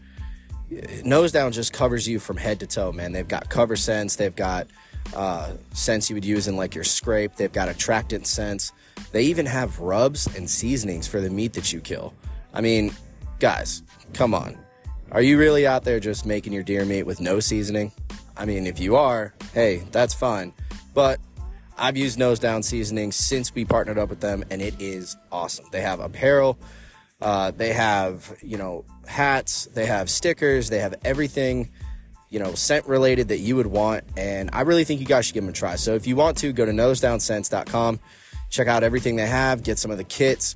Nose 1.03 1.31
Down 1.31 1.51
just 1.51 1.73
covers 1.73 2.07
you 2.07 2.19
from 2.19 2.37
head 2.37 2.59
to 2.61 2.67
toe, 2.67 2.91
man. 2.91 3.11
They've 3.11 3.27
got 3.27 3.49
cover 3.49 3.75
scents, 3.75 4.15
they've 4.15 4.35
got 4.35 4.67
uh, 5.15 5.51
scents 5.73 6.09
you 6.09 6.15
would 6.15 6.25
use 6.25 6.47
in 6.47 6.55
like 6.55 6.75
your 6.75 6.83
scrape, 6.83 7.35
they've 7.35 7.51
got 7.51 7.67
attractant 7.69 8.27
scents. 8.27 8.71
They 9.11 9.23
even 9.23 9.45
have 9.45 9.79
rubs 9.79 10.27
and 10.35 10.49
seasonings 10.49 11.07
for 11.07 11.19
the 11.19 11.29
meat 11.29 11.53
that 11.53 11.73
you 11.73 11.81
kill. 11.81 12.13
I 12.53 12.61
mean, 12.61 12.93
guys, 13.39 13.83
come 14.13 14.33
on. 14.33 14.57
Are 15.11 15.21
you 15.21 15.37
really 15.37 15.67
out 15.67 15.83
there 15.83 15.99
just 15.99 16.25
making 16.25 16.53
your 16.53 16.63
deer 16.63 16.85
meat 16.85 17.03
with 17.03 17.19
no 17.19 17.41
seasoning? 17.41 17.91
I 18.37 18.45
mean, 18.45 18.65
if 18.65 18.79
you 18.79 18.95
are, 18.95 19.33
hey, 19.53 19.83
that's 19.91 20.13
fine. 20.13 20.53
But 20.93 21.19
I've 21.77 21.97
used 21.97 22.19
Nose 22.19 22.39
Down 22.39 22.63
seasoning 22.63 23.11
since 23.11 23.53
we 23.53 23.65
partnered 23.65 23.97
up 23.97 24.09
with 24.09 24.19
them, 24.19 24.43
and 24.49 24.61
it 24.61 24.79
is 24.79 25.17
awesome. 25.31 25.65
They 25.71 25.81
have 25.81 25.99
apparel, 25.99 26.57
uh, 27.21 27.51
they 27.51 27.73
have 27.73 28.35
you 28.41 28.57
know 28.57 28.85
hats, 29.07 29.67
they 29.73 29.85
have 29.85 30.09
stickers, 30.09 30.69
they 30.69 30.79
have 30.79 30.95
everything 31.03 31.71
you 32.29 32.39
know 32.39 32.53
scent 32.53 32.87
related 32.87 33.29
that 33.29 33.39
you 33.39 33.55
would 33.55 33.67
want, 33.67 34.03
and 34.17 34.49
I 34.53 34.61
really 34.61 34.83
think 34.83 34.99
you 34.99 35.05
guys 35.05 35.25
should 35.25 35.33
give 35.33 35.43
them 35.43 35.49
a 35.49 35.53
try. 35.53 35.75
So 35.75 35.95
if 35.95 36.07
you 36.07 36.15
want 36.15 36.37
to, 36.39 36.53
go 36.53 36.65
to 36.65 36.71
nosedownscents.com, 36.71 37.99
check 38.49 38.67
out 38.67 38.83
everything 38.83 39.15
they 39.15 39.27
have, 39.27 39.63
get 39.63 39.79
some 39.79 39.91
of 39.91 39.97
the 39.97 40.03
kits. 40.03 40.55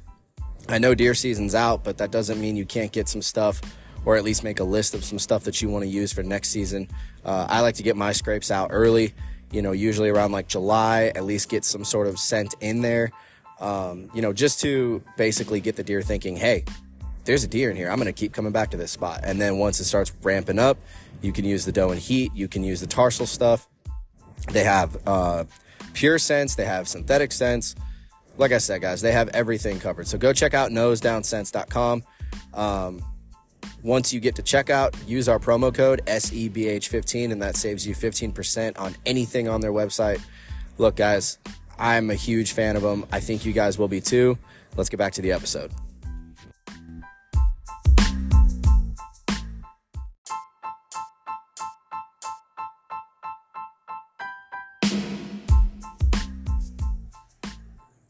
I 0.68 0.80
know 0.80 0.96
deer 0.96 1.14
season's 1.14 1.54
out, 1.54 1.84
but 1.84 2.00
that 2.00 2.12
doesn't 2.12 2.42
mean 2.42 2.56
you 2.56 2.66
can't 2.66 2.92
get 2.92 3.08
some 3.08 3.22
stuff 3.22 3.62
or 4.06 4.16
at 4.16 4.24
least 4.24 4.44
make 4.44 4.60
a 4.60 4.64
list 4.64 4.94
of 4.94 5.04
some 5.04 5.20
stuff 5.20 5.44
that 5.44 5.62
you 5.62 5.70
want 5.70 5.84
to 5.84 5.90
use 5.90 6.14
for 6.14 6.24
next 6.24 6.50
season. 6.50 6.88
Uh, 7.24 7.48
I 7.50 7.62
like 7.62 7.76
to 7.76 7.84
get 7.84 7.96
my 7.96 8.12
scrapes 8.12 8.52
out 8.52 8.70
early, 8.72 9.14
you 9.52 9.62
know, 9.62 9.72
usually 9.72 10.10
around 10.10 10.32
like 10.32 10.48
July, 10.48 11.12
at 11.16 11.24
least 11.24 11.50
get 11.50 11.64
some 11.64 11.84
sort 11.84 12.08
of 12.08 12.20
scent 12.20 12.56
in 12.62 12.82
there, 12.82 13.12
um, 13.60 14.10
you 14.14 14.22
know, 14.22 14.34
just 14.34 14.60
to 14.62 15.04
basically 15.18 15.62
get 15.62 15.76
the 15.76 15.84
deer 15.84 16.02
thinking, 16.02 16.36
hey, 16.36 16.64
there's 17.26 17.44
a 17.44 17.48
deer 17.48 17.72
in 17.72 17.76
here. 17.76 17.90
I'm 17.90 17.98
going 17.98 18.06
to 18.06 18.14
keep 18.14 18.34
coming 18.34 18.52
back 18.52 18.72
to 18.72 18.78
this 18.78 18.92
spot. 18.92 19.22
And 19.24 19.42
then 19.42 19.58
once 19.58 19.80
it 19.80 19.86
starts 19.86 20.14
ramping 20.22 20.60
up, 20.60 20.78
you 21.22 21.32
can 21.32 21.46
use 21.46 21.66
the 21.66 21.72
doe 21.72 21.90
and 21.90 22.00
heat. 22.00 22.32
You 22.36 22.48
can 22.48 22.64
use 22.64 22.82
the 22.82 22.88
tarsal 22.88 23.26
stuff. 23.26 23.68
They 24.52 24.64
have 24.64 24.98
uh, 25.08 25.46
pure 25.94 26.20
scents. 26.20 26.56
They 26.56 26.66
have 26.66 26.88
synthetic 26.88 27.32
scents. 27.32 27.76
Like 28.38 28.52
I 28.52 28.60
said, 28.60 28.82
guys, 28.82 29.02
they 29.02 29.12
have 29.12 29.30
everything 29.30 29.80
covered. 29.80 30.08
So 30.08 30.18
go 30.18 30.34
check 30.34 30.54
out 30.54 30.72
nosedownscents.com. 30.72 32.04
Um, 32.54 33.04
once 33.84 34.14
you 34.14 34.20
get 34.20 34.36
to 34.36 34.42
checkout, 34.42 34.96
use 35.08 35.30
our 35.30 35.40
promo 35.40 35.74
code 35.74 36.02
SEBH15, 36.06 37.32
and 37.32 37.42
that 37.42 37.56
saves 37.56 37.86
you 37.86 37.94
15% 37.94 38.80
on 38.80 38.96
anything 39.06 39.48
on 39.48 39.62
their 39.62 39.72
website. 39.72 40.22
Look, 40.78 40.96
guys, 40.96 41.38
I'm 41.78 42.10
a 42.10 42.16
huge 42.16 42.54
fan 42.54 42.76
of 42.76 42.82
them. 42.82 43.06
I 43.12 43.20
think 43.20 43.46
you 43.46 43.54
guys 43.54 43.78
will 43.78 43.88
be 43.88 44.02
too. 44.02 44.38
Let's 44.76 44.90
get 44.90 44.98
back 44.98 45.14
to 45.14 45.22
the 45.22 45.32
episode. 45.32 45.72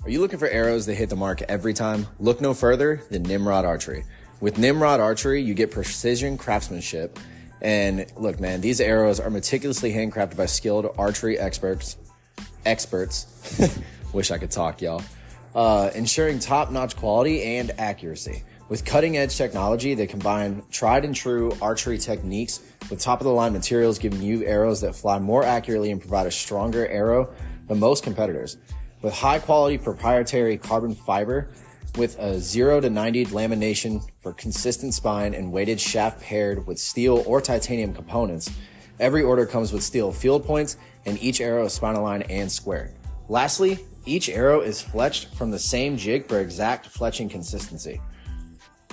Are 0.05 0.11
you 0.11 0.21
looking 0.21 0.37
for 0.37 0.47
arrows 0.47 0.85
that 0.85 0.93
hit 0.93 1.09
the 1.09 1.15
mark 1.15 1.41
every 1.43 1.73
time? 1.73 2.05
Look 2.19 2.39
no 2.39 2.53
further 2.53 3.01
than 3.09 3.23
Nimrod 3.23 3.65
Archery. 3.65 4.05
With 4.41 4.57
Nimrod 4.57 4.99
Archery, 4.99 5.41
you 5.41 5.53
get 5.53 5.71
precision 5.71 6.37
craftsmanship. 6.37 7.17
And 7.61 8.05
look, 8.17 8.39
man, 8.39 8.61
these 8.61 8.81
arrows 8.81 9.19
are 9.19 9.29
meticulously 9.29 9.93
handcrafted 9.93 10.35
by 10.35 10.45
skilled 10.45 10.93
archery 10.97 11.39
experts. 11.39 11.97
Experts. 12.65 13.79
Wish 14.13 14.31
I 14.31 14.37
could 14.37 14.51
talk, 14.51 14.81
y'all. 14.81 15.01
Uh, 15.53 15.89
ensuring 15.95 16.39
top 16.39 16.69
notch 16.71 16.95
quality 16.95 17.41
and 17.43 17.71
accuracy. 17.77 18.43
With 18.67 18.83
cutting 18.83 19.15
edge 19.15 19.37
technology, 19.37 19.93
they 19.93 20.07
combine 20.07 20.63
tried 20.71 21.05
and 21.05 21.15
true 21.15 21.55
archery 21.61 21.97
techniques 21.97 22.61
with 22.89 22.99
top 22.99 23.21
of 23.21 23.25
the 23.25 23.31
line 23.31 23.53
materials, 23.53 23.99
giving 23.99 24.21
you 24.21 24.43
arrows 24.45 24.81
that 24.81 24.95
fly 24.95 25.19
more 25.19 25.43
accurately 25.43 25.91
and 25.91 26.01
provide 26.01 26.27
a 26.27 26.31
stronger 26.31 26.87
arrow 26.87 27.33
than 27.67 27.79
most 27.79 28.03
competitors 28.03 28.57
with 29.05 29.13
high 29.13 29.37
quality 29.37 29.77
proprietary 29.77 30.57
carbon 30.57 30.95
fiber 30.95 31.47
with 31.97 32.17
a 32.19 32.39
0 32.39 32.81
to 32.81 32.89
90 32.89 33.27
lamination 33.27 34.01
for 34.19 34.33
consistent 34.33 34.93
spine 34.93 35.33
and 35.33 35.51
weighted 35.51 35.79
shaft 35.79 36.21
paired 36.21 36.65
with 36.67 36.79
steel 36.79 37.23
or 37.25 37.41
titanium 37.41 37.93
components. 37.93 38.49
Every 38.99 39.23
order 39.23 39.45
comes 39.45 39.73
with 39.73 39.83
steel 39.83 40.11
field 40.11 40.45
points 40.45 40.77
and 41.05 41.21
each 41.21 41.41
arrow 41.41 41.65
is 41.65 41.73
spine 41.73 41.95
aligned 41.95 42.29
and 42.29 42.51
squared. 42.51 42.93
Lastly, 43.27 43.79
each 44.05 44.29
arrow 44.29 44.61
is 44.61 44.83
fletched 44.83 45.33
from 45.35 45.51
the 45.51 45.59
same 45.59 45.97
jig 45.97 46.27
for 46.27 46.39
exact 46.39 46.93
fletching 46.93 47.29
consistency. 47.29 48.01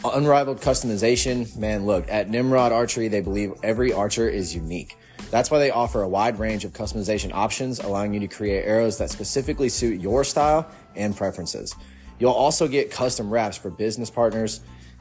Unrivaled 0.04 0.60
customization, 0.60 1.56
man, 1.56 1.86
look, 1.86 2.10
at 2.10 2.28
Nimrod 2.28 2.72
Archery, 2.72 3.08
they 3.08 3.20
believe 3.20 3.52
every 3.62 3.92
archer 3.92 4.28
is 4.28 4.54
unique. 4.54 4.96
That's 5.30 5.50
why 5.50 5.58
they 5.58 5.70
offer 5.70 6.02
a 6.02 6.08
wide 6.08 6.38
range 6.38 6.64
of 6.64 6.72
customization 6.72 7.32
options, 7.32 7.78
allowing 7.78 8.12
you 8.12 8.20
to 8.20 8.26
create 8.26 8.64
arrows 8.64 8.98
that 8.98 9.10
specifically 9.10 9.68
suit 9.68 10.00
your 10.00 10.24
style 10.24 10.68
and 10.96 11.16
preferences. 11.16 11.74
You'll 12.22 12.30
also 12.30 12.68
get 12.68 12.92
custom 12.92 13.30
wraps 13.30 13.56
for 13.56 13.68
business 13.68 14.08
partners. 14.08 14.60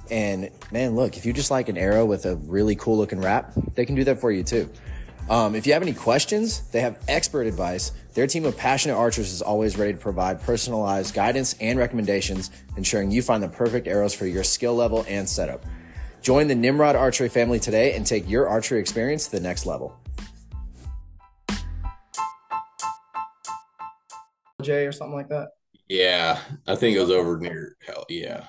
And 0.09 0.49
man, 0.71 0.95
look, 0.95 1.17
if 1.17 1.25
you 1.27 1.33
just 1.33 1.51
like 1.51 1.69
an 1.69 1.77
arrow 1.77 2.03
with 2.03 2.25
a 2.25 2.35
really 2.37 2.75
cool 2.75 2.97
looking 2.97 3.21
wrap, 3.21 3.53
they 3.75 3.85
can 3.85 3.93
do 3.93 4.03
that 4.05 4.19
for 4.19 4.31
you 4.31 4.43
too. 4.43 4.67
Um, 5.29 5.53
if 5.53 5.67
you 5.67 5.73
have 5.73 5.83
any 5.83 5.93
questions, 5.93 6.67
they 6.71 6.81
have 6.81 6.97
expert 7.07 7.43
advice. 7.43 7.91
Their 8.15 8.25
team 8.25 8.43
of 8.45 8.57
passionate 8.57 8.95
archers 8.95 9.31
is 9.31 9.43
always 9.43 9.77
ready 9.77 9.93
to 9.93 9.99
provide 9.99 10.41
personalized 10.41 11.13
guidance 11.13 11.55
and 11.61 11.77
recommendations, 11.77 12.49
ensuring 12.75 13.11
you 13.11 13.21
find 13.21 13.43
the 13.43 13.49
perfect 13.49 13.85
arrows 13.87 14.15
for 14.15 14.25
your 14.25 14.43
skill 14.43 14.73
level 14.73 15.05
and 15.07 15.29
setup. 15.29 15.63
Join 16.23 16.47
the 16.47 16.55
Nimrod 16.55 16.95
Archery 16.95 17.29
family 17.29 17.59
today 17.59 17.93
and 17.93 18.03
take 18.03 18.27
your 18.27 18.49
archery 18.49 18.79
experience 18.79 19.25
to 19.25 19.33
the 19.33 19.41
next 19.41 19.67
level. 19.67 19.95
J 24.63 24.87
or 24.87 24.91
something 24.91 25.13
like 25.13 25.29
that. 25.29 25.49
Yeah, 25.91 26.39
I 26.65 26.75
think 26.75 26.95
it 26.95 27.01
was 27.01 27.11
over 27.11 27.37
near 27.37 27.75
hell. 27.85 28.05
Yeah, 28.07 28.45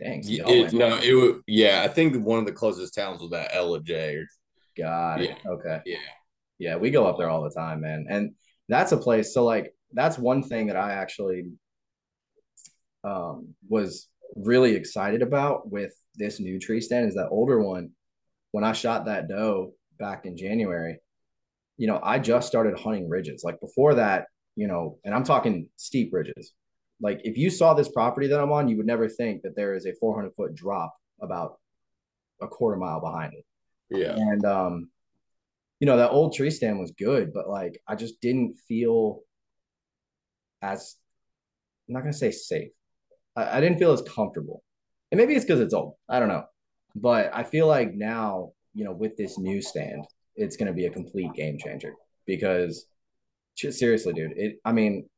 Dang. 0.00 0.22
so 0.22 0.30
Y- 0.30 0.36
y'all 0.36 0.64
it, 0.64 0.72
no, 0.72 0.96
it 0.98 1.12
was. 1.12 1.42
Yeah, 1.48 1.82
I 1.84 1.88
think 1.88 2.24
one 2.24 2.38
of 2.38 2.46
the 2.46 2.52
closest 2.52 2.94
towns 2.94 3.20
was 3.20 3.30
that 3.30 3.50
Ellijay. 3.50 4.20
Or, 4.20 4.26
Got 4.76 5.22
it. 5.22 5.36
Okay. 5.44 5.80
yeah, 5.84 5.98
Yeah, 6.60 6.76
we 6.76 6.90
go 6.90 7.04
up 7.04 7.18
there 7.18 7.28
all 7.28 7.42
the 7.42 7.50
time, 7.50 7.80
man. 7.80 8.06
And 8.08 8.34
that's 8.68 8.92
a 8.92 8.96
place. 8.96 9.34
So 9.34 9.44
like 9.44 9.74
that's 9.92 10.18
one 10.18 10.44
thing 10.44 10.68
that 10.68 10.76
I 10.76 10.92
actually 10.92 11.46
um 13.02 13.56
was 13.68 14.06
really 14.36 14.76
excited 14.76 15.20
about 15.20 15.68
with 15.68 15.92
this 16.14 16.38
new 16.38 16.60
tree 16.60 16.80
stand 16.80 17.08
is 17.08 17.16
that 17.16 17.30
older 17.32 17.60
one. 17.60 17.90
When 18.52 18.62
I 18.62 18.70
shot 18.70 19.06
that 19.06 19.28
doe 19.28 19.72
back 19.98 20.26
in 20.26 20.36
January, 20.36 21.00
you 21.76 21.88
know, 21.88 21.98
I 22.00 22.20
just 22.20 22.46
started 22.46 22.78
hunting 22.78 23.08
ridges. 23.08 23.42
Like 23.42 23.58
before 23.58 23.96
that, 23.96 24.26
you 24.54 24.68
know, 24.68 24.98
and 25.04 25.12
I'm 25.12 25.24
talking 25.24 25.70
steep 25.74 26.12
ridges. 26.12 26.52
Like 27.00 27.20
if 27.24 27.36
you 27.36 27.50
saw 27.50 27.74
this 27.74 27.88
property 27.88 28.26
that 28.28 28.40
I'm 28.40 28.52
on, 28.52 28.68
you 28.68 28.76
would 28.76 28.86
never 28.86 29.08
think 29.08 29.42
that 29.42 29.54
there 29.54 29.74
is 29.74 29.86
a 29.86 29.94
400 29.94 30.34
foot 30.34 30.54
drop 30.54 30.96
about 31.20 31.58
a 32.40 32.48
quarter 32.48 32.76
mile 32.76 33.00
behind 33.00 33.34
it. 33.34 33.44
yeah, 33.90 34.14
And 34.16 34.44
um, 34.44 34.90
you 35.80 35.86
know, 35.86 35.96
that 35.96 36.10
old 36.10 36.34
tree 36.34 36.50
stand 36.50 36.78
was 36.78 36.92
good, 36.92 37.32
but 37.32 37.48
like 37.48 37.80
I 37.86 37.94
just 37.94 38.20
didn't 38.20 38.56
feel 38.66 39.20
as 40.60 40.96
I'm 41.88 41.94
not 41.94 42.00
gonna 42.00 42.12
say 42.12 42.30
safe. 42.30 42.70
I, 43.36 43.58
I 43.58 43.60
didn't 43.60 43.78
feel 43.78 43.92
as 43.92 44.02
comfortable. 44.02 44.62
And 45.10 45.18
maybe 45.18 45.34
it's 45.34 45.44
because 45.44 45.60
it's 45.60 45.74
old. 45.74 45.94
I 46.08 46.18
don't 46.18 46.28
know. 46.28 46.44
But 46.94 47.30
I 47.32 47.44
feel 47.44 47.66
like 47.66 47.94
now, 47.94 48.52
you 48.74 48.84
know, 48.84 48.92
with 48.92 49.16
this 49.16 49.38
new 49.38 49.62
stand, 49.62 50.04
it's 50.34 50.56
gonna 50.56 50.72
be 50.72 50.86
a 50.86 50.90
complete 50.90 51.32
game 51.34 51.58
changer 51.58 51.94
because 52.26 52.86
seriously, 53.54 54.12
dude, 54.12 54.32
it 54.36 54.56
I 54.64 54.72
mean 54.72 55.08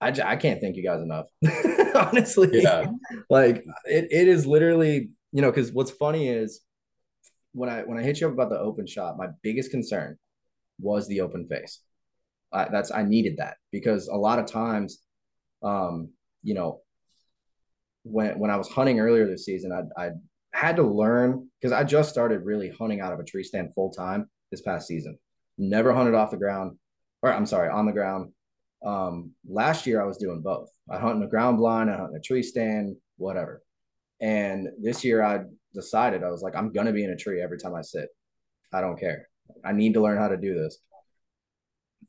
I, 0.00 0.10
j- 0.10 0.22
I 0.22 0.36
can't 0.36 0.60
thank 0.60 0.76
you 0.76 0.82
guys 0.82 1.00
enough. 1.00 1.26
Honestly. 1.94 2.50
Yeah. 2.52 2.90
Like 3.30 3.64
it, 3.84 4.08
it 4.10 4.28
is 4.28 4.46
literally, 4.46 5.10
you 5.32 5.42
know, 5.42 5.50
because 5.50 5.72
what's 5.72 5.90
funny 5.90 6.28
is 6.28 6.60
when 7.52 7.70
I 7.70 7.82
when 7.82 7.98
I 7.98 8.02
hit 8.02 8.20
you 8.20 8.26
up 8.26 8.34
about 8.34 8.50
the 8.50 8.58
open 8.58 8.86
shot, 8.86 9.16
my 9.16 9.28
biggest 9.42 9.70
concern 9.70 10.18
was 10.78 11.08
the 11.08 11.22
open 11.22 11.46
face. 11.48 11.80
I, 12.52 12.68
that's 12.70 12.92
I 12.92 13.02
needed 13.02 13.38
that 13.38 13.56
because 13.72 14.08
a 14.08 14.16
lot 14.16 14.38
of 14.38 14.46
times, 14.46 15.00
um, 15.62 16.10
you 16.42 16.54
know, 16.54 16.82
when 18.02 18.38
when 18.38 18.50
I 18.50 18.56
was 18.56 18.68
hunting 18.68 19.00
earlier 19.00 19.26
this 19.26 19.44
season, 19.44 19.72
I 19.72 20.02
I 20.02 20.10
had 20.52 20.76
to 20.76 20.82
learn 20.82 21.48
because 21.60 21.72
I 21.72 21.84
just 21.84 22.10
started 22.10 22.44
really 22.44 22.70
hunting 22.70 23.00
out 23.00 23.12
of 23.12 23.20
a 23.20 23.24
tree 23.24 23.42
stand 23.42 23.74
full 23.74 23.90
time 23.90 24.28
this 24.50 24.62
past 24.62 24.86
season. 24.86 25.18
Never 25.58 25.92
hunted 25.92 26.14
off 26.14 26.30
the 26.30 26.36
ground, 26.36 26.78
or 27.22 27.32
I'm 27.32 27.46
sorry, 27.46 27.70
on 27.70 27.86
the 27.86 27.92
ground. 27.92 28.32
Um, 28.84 29.32
last 29.48 29.86
year 29.86 30.00
I 30.00 30.06
was 30.06 30.18
doing 30.18 30.42
both. 30.42 30.70
I 30.90 30.98
hunt 30.98 31.16
in 31.16 31.22
a 31.22 31.28
ground 31.28 31.58
blind, 31.58 31.90
I 31.90 31.96
hunt 31.96 32.10
in 32.10 32.16
a 32.16 32.20
tree 32.20 32.42
stand, 32.42 32.96
whatever. 33.16 33.62
And 34.20 34.68
this 34.80 35.04
year 35.04 35.22
I 35.22 35.40
decided 35.74 36.22
I 36.22 36.30
was 36.30 36.42
like, 36.42 36.56
I'm 36.56 36.72
gonna 36.72 36.92
be 36.92 37.04
in 37.04 37.10
a 37.10 37.16
tree 37.16 37.42
every 37.42 37.58
time 37.58 37.74
I 37.74 37.82
sit. 37.82 38.08
I 38.72 38.80
don't 38.80 38.98
care. 38.98 39.28
I 39.64 39.72
need 39.72 39.94
to 39.94 40.02
learn 40.02 40.18
how 40.18 40.28
to 40.28 40.36
do 40.36 40.54
this. 40.54 40.78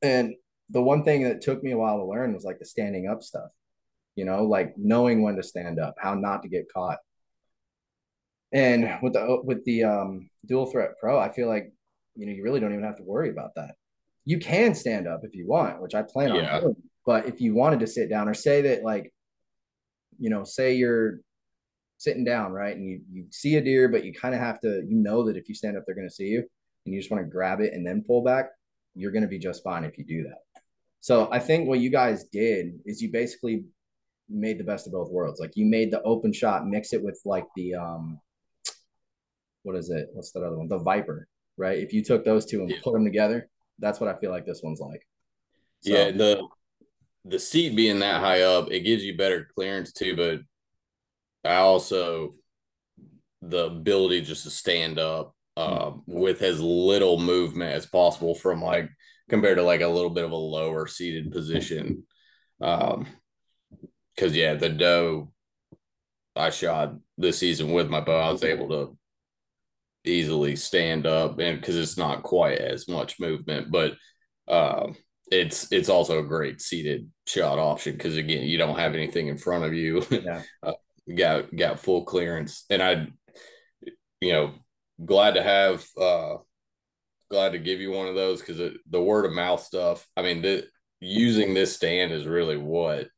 And 0.01 0.35
the 0.69 0.81
one 0.81 1.03
thing 1.03 1.23
that 1.23 1.41
took 1.41 1.63
me 1.63 1.71
a 1.71 1.77
while 1.77 1.97
to 1.97 2.05
learn 2.05 2.33
was 2.33 2.43
like 2.43 2.59
the 2.59 2.65
standing 2.65 3.07
up 3.07 3.23
stuff, 3.23 3.49
you 4.15 4.25
know, 4.25 4.43
like 4.43 4.73
knowing 4.77 5.21
when 5.21 5.35
to 5.35 5.43
stand 5.43 5.79
up, 5.79 5.95
how 5.99 6.13
not 6.13 6.43
to 6.43 6.49
get 6.49 6.71
caught. 6.73 6.99
And 8.51 8.99
with 9.01 9.13
the 9.13 9.41
with 9.43 9.65
the 9.65 9.83
um, 9.83 10.29
dual 10.45 10.67
threat 10.67 10.91
pro, 10.99 11.19
I 11.19 11.29
feel 11.29 11.47
like 11.47 11.71
you 12.15 12.25
know 12.25 12.31
you 12.31 12.43
really 12.43 12.59
don't 12.59 12.71
even 12.71 12.85
have 12.85 12.97
to 12.97 13.03
worry 13.03 13.29
about 13.29 13.55
that. 13.55 13.75
You 14.27 14.39
can 14.39 14.75
stand 14.75 15.07
up 15.07 15.21
if 15.23 15.33
you 15.33 15.47
want, 15.47 15.81
which 15.81 15.95
I 15.95 16.01
plan 16.01 16.35
Yeah. 16.35 16.55
on 16.55 16.61
doing. 16.61 16.75
But 17.05 17.27
if 17.27 17.39
you 17.39 17.55
wanted 17.55 17.79
to 17.79 17.87
sit 17.87 18.09
down, 18.09 18.27
or 18.27 18.33
say 18.33 18.61
that 18.63 18.83
like, 18.83 19.13
you 20.19 20.29
know, 20.29 20.43
say 20.43 20.73
you're 20.73 21.21
sitting 21.95 22.25
down, 22.25 22.51
right, 22.51 22.75
and 22.75 22.85
you 22.85 22.99
you 23.09 23.25
see 23.31 23.55
a 23.55 23.61
deer, 23.61 23.87
but 23.87 24.03
you 24.03 24.11
kind 24.13 24.35
of 24.35 24.41
have 24.41 24.59
to, 24.59 24.83
you 24.85 24.97
know, 24.97 25.23
that 25.23 25.37
if 25.37 25.47
you 25.47 25.55
stand 25.55 25.77
up, 25.77 25.83
they're 25.85 25.95
going 25.95 26.09
to 26.09 26.13
see 26.13 26.27
you, 26.27 26.39
and 26.85 26.93
you 26.93 26.99
just 26.99 27.09
want 27.09 27.23
to 27.23 27.29
grab 27.29 27.61
it 27.61 27.71
and 27.73 27.87
then 27.87 28.03
pull 28.05 28.21
back. 28.21 28.49
You're 28.95 29.11
going 29.11 29.21
to 29.21 29.29
be 29.29 29.39
just 29.39 29.63
fine 29.63 29.85
if 29.85 29.97
you 29.97 30.03
do 30.03 30.23
that. 30.23 30.39
So 30.99 31.29
I 31.31 31.39
think 31.39 31.69
what 31.69 31.79
you 31.79 31.89
guys 31.89 32.25
did 32.25 32.81
is 32.85 33.01
you 33.01 33.09
basically 33.09 33.63
made 34.27 34.57
the 34.59 34.65
best 34.65 34.87
of 34.87 34.91
both 34.91 35.09
worlds. 35.09 35.39
Like 35.39 35.55
you 35.55 35.65
made 35.65 35.89
the 35.89 36.01
open 36.01 36.33
shot, 36.33 36.67
mix 36.67 36.91
it 36.91 37.01
with 37.01 37.21
like 37.23 37.45
the 37.55 37.75
um, 37.75 38.19
what 39.63 39.77
is 39.77 39.89
it? 39.89 40.09
What's 40.11 40.31
that 40.33 40.43
other 40.43 40.57
one? 40.57 40.67
The 40.67 40.79
Viper, 40.79 41.29
right? 41.55 41.77
If 41.77 41.93
you 41.93 42.03
took 42.03 42.25
those 42.25 42.45
two 42.45 42.59
and 42.59 42.69
Yeah. 42.69 42.81
put 42.83 42.91
them 42.91 43.05
together, 43.05 43.47
that's 43.79 43.99
what 43.99 44.09
I 44.09 44.19
feel 44.19 44.31
like 44.31 44.45
this 44.45 44.61
one's 44.63 44.79
like. 44.79 45.05
So, 45.81 45.93
yeah. 45.93 46.11
The 46.11 46.47
the 47.25 47.39
seat 47.39 47.75
being 47.75 47.99
that 47.99 48.21
high 48.21 48.41
up, 48.41 48.71
it 48.71 48.81
gives 48.81 49.03
you 49.03 49.17
better 49.17 49.49
clearance 49.55 49.91
too. 49.91 50.15
But 50.15 50.39
I 51.49 51.57
also 51.57 52.35
the 53.41 53.65
ability 53.65 54.21
just 54.21 54.43
to 54.43 54.49
stand 54.49 54.99
up 54.99 55.35
uh, 55.55 55.91
with 56.05 56.41
as 56.41 56.59
little 56.61 57.19
movement 57.19 57.73
as 57.73 57.85
possible 57.85 58.35
from 58.35 58.61
like 58.61 58.89
compared 59.29 59.57
to 59.57 59.63
like 59.63 59.81
a 59.81 59.87
little 59.87 60.09
bit 60.09 60.23
of 60.23 60.31
a 60.31 60.35
lower 60.35 60.87
seated 60.87 61.31
position. 61.31 62.03
Um, 62.61 63.07
because 64.15 64.35
yeah, 64.35 64.55
the 64.55 64.69
doe, 64.69 65.31
I 66.35 66.49
shot 66.49 66.95
this 67.17 67.37
season 67.37 67.71
with 67.71 67.89
my 67.89 68.01
bow, 68.01 68.19
I 68.19 68.31
was 68.31 68.43
able 68.43 68.69
to 68.69 68.97
easily 70.07 70.55
stand 70.55 71.05
up 71.05 71.39
and 71.39 71.59
because 71.59 71.75
it's 71.75 71.97
not 71.97 72.23
quite 72.23 72.59
as 72.59 72.87
much 72.87 73.19
movement, 73.19 73.71
but 73.71 73.95
uh, 74.47 74.87
it's 75.31 75.71
it's 75.71 75.89
also 75.89 76.19
a 76.19 76.27
great 76.27 76.61
seated 76.61 77.09
shot 77.25 77.59
option 77.59 77.93
because 77.93 78.17
again, 78.17 78.43
you 78.43 78.57
don't 78.57 78.79
have 78.79 78.93
anything 78.93 79.27
in 79.27 79.37
front 79.37 79.65
of 79.65 79.73
you. 79.73 80.05
Yeah. 80.09 80.41
uh, 80.63 80.73
got 81.15 81.55
got 81.55 81.79
full 81.79 82.05
clearance, 82.05 82.65
and 82.69 82.81
I, 82.81 83.07
you 84.21 84.33
know, 84.33 84.53
glad 85.03 85.35
to 85.35 85.43
have 85.43 85.85
uh 85.99 86.37
glad 87.29 87.51
to 87.51 87.59
give 87.59 87.81
you 87.81 87.91
one 87.91 88.07
of 88.07 88.15
those 88.15 88.39
because 88.41 88.77
the 88.89 89.01
word 89.01 89.25
of 89.25 89.33
mouth 89.33 89.61
stuff. 89.61 90.07
I 90.15 90.21
mean, 90.21 90.41
the, 90.41 90.65
using 90.99 91.53
this 91.53 91.75
stand 91.75 92.11
is 92.11 92.25
really 92.25 92.57
what 92.57 93.09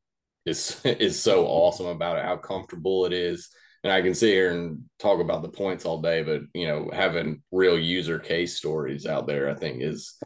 is 0.45 0.81
is 0.83 1.21
so 1.21 1.45
awesome 1.45 1.87
about 1.87 2.17
it. 2.17 2.25
How 2.25 2.37
comfortable 2.37 3.05
it 3.05 3.13
is, 3.13 3.49
and 3.83 3.93
I 3.93 4.01
can 4.01 4.13
sit 4.13 4.29
here 4.29 4.51
and 4.51 4.83
talk 4.99 5.21
about 5.21 5.41
the 5.41 5.49
points 5.49 5.85
all 5.85 6.01
day, 6.01 6.23
but 6.23 6.41
you 6.53 6.67
know, 6.67 6.89
having 6.93 7.41
real 7.51 7.77
user 7.77 8.19
case 8.19 8.57
stories 8.57 9.05
out 9.05 9.27
there, 9.27 9.49
I 9.49 9.55
think 9.55 9.81
is 9.81 10.17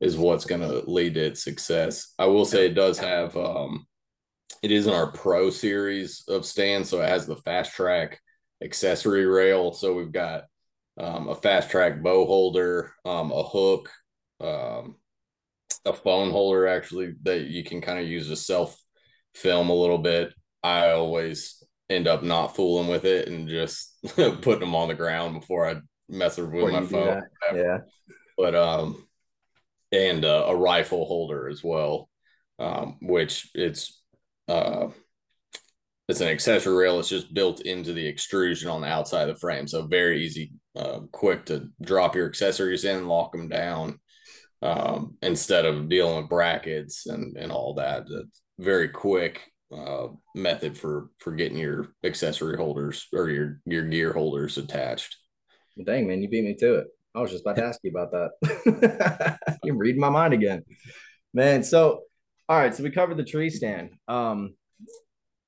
is 0.00 0.16
what's 0.16 0.44
going 0.44 0.60
to 0.62 0.82
lead 0.90 1.14
to 1.14 1.26
its 1.26 1.44
success. 1.44 2.12
I 2.18 2.26
will 2.26 2.44
say 2.44 2.66
it 2.66 2.74
does 2.74 2.98
have 2.98 3.36
um, 3.36 3.86
it 4.62 4.70
is 4.70 4.86
in 4.86 4.92
our 4.92 5.12
pro 5.12 5.50
series 5.50 6.24
of 6.28 6.46
stands, 6.46 6.88
so 6.88 7.00
it 7.02 7.08
has 7.08 7.26
the 7.26 7.36
fast 7.36 7.74
track 7.74 8.20
accessory 8.62 9.26
rail. 9.26 9.72
So 9.72 9.94
we've 9.94 10.12
got 10.12 10.44
um, 10.98 11.28
a 11.28 11.34
fast 11.34 11.70
track 11.70 12.02
bow 12.02 12.26
holder, 12.26 12.92
um, 13.04 13.32
a 13.32 13.42
hook, 13.42 13.90
um, 14.40 14.96
a 15.84 15.92
phone 15.92 16.30
holder 16.30 16.66
actually 16.66 17.14
that 17.22 17.42
you 17.42 17.64
can 17.64 17.80
kind 17.80 17.98
of 17.98 18.06
use 18.06 18.28
to 18.28 18.36
self 18.36 18.76
film 19.34 19.70
a 19.70 19.74
little 19.74 19.98
bit. 19.98 20.32
I 20.62 20.90
always 20.90 21.61
end 21.90 22.06
up 22.08 22.22
not 22.22 22.56
fooling 22.56 22.88
with 22.88 23.04
it 23.04 23.28
and 23.28 23.48
just 23.48 23.96
putting 24.14 24.60
them 24.60 24.74
on 24.74 24.88
the 24.88 24.94
ground 24.94 25.40
before 25.40 25.68
I 25.68 25.76
mess 26.08 26.38
with 26.38 26.50
before 26.50 26.70
my 26.70 26.84
phone. 26.84 27.22
Yeah. 27.54 27.78
But 28.36 28.54
um 28.54 29.06
and 29.90 30.24
uh, 30.24 30.46
a 30.48 30.56
rifle 30.56 31.04
holder 31.04 31.48
as 31.48 31.62
well. 31.62 32.08
Um, 32.58 32.98
which 33.00 33.50
it's 33.54 34.02
uh 34.48 34.88
it's 36.08 36.20
an 36.20 36.28
accessory 36.28 36.74
rail. 36.74 36.98
It's 36.98 37.08
just 37.08 37.32
built 37.32 37.60
into 37.60 37.92
the 37.92 38.06
extrusion 38.06 38.68
on 38.68 38.80
the 38.80 38.88
outside 38.88 39.28
of 39.28 39.36
the 39.36 39.40
frame. 39.40 39.66
So 39.68 39.86
very 39.86 40.24
easy, 40.24 40.52
uh, 40.76 41.00
quick 41.12 41.46
to 41.46 41.68
drop 41.80 42.14
your 42.14 42.26
accessories 42.26 42.84
in, 42.84 43.06
lock 43.06 43.32
them 43.32 43.48
down 43.48 43.98
um, 44.62 45.16
instead 45.22 45.64
of 45.64 45.88
dealing 45.88 46.16
with 46.16 46.28
brackets 46.28 47.06
and, 47.06 47.36
and 47.36 47.52
all 47.52 47.74
that. 47.74 48.04
It's 48.10 48.42
very 48.58 48.88
quick 48.88 49.51
uh, 49.74 50.08
method 50.34 50.76
for, 50.76 51.08
for 51.18 51.32
getting 51.32 51.58
your 51.58 51.88
accessory 52.04 52.56
holders 52.56 53.08
or 53.12 53.30
your, 53.30 53.60
your 53.64 53.84
gear 53.84 54.12
holders 54.12 54.58
attached. 54.58 55.16
Dang, 55.84 56.06
man, 56.06 56.22
you 56.22 56.28
beat 56.28 56.44
me 56.44 56.54
to 56.54 56.74
it. 56.76 56.86
I 57.14 57.20
was 57.20 57.30
just 57.30 57.44
about 57.44 57.56
to 57.56 57.64
ask 57.66 57.80
you 57.82 57.90
about 57.90 58.12
that. 58.12 59.38
You're 59.64 59.76
reading 59.76 60.00
my 60.00 60.10
mind 60.10 60.34
again, 60.34 60.62
man. 61.32 61.62
So, 61.62 62.02
all 62.48 62.58
right. 62.58 62.74
So 62.74 62.82
we 62.82 62.90
covered 62.90 63.16
the 63.16 63.24
tree 63.24 63.50
stand. 63.50 63.90
Um, 64.08 64.54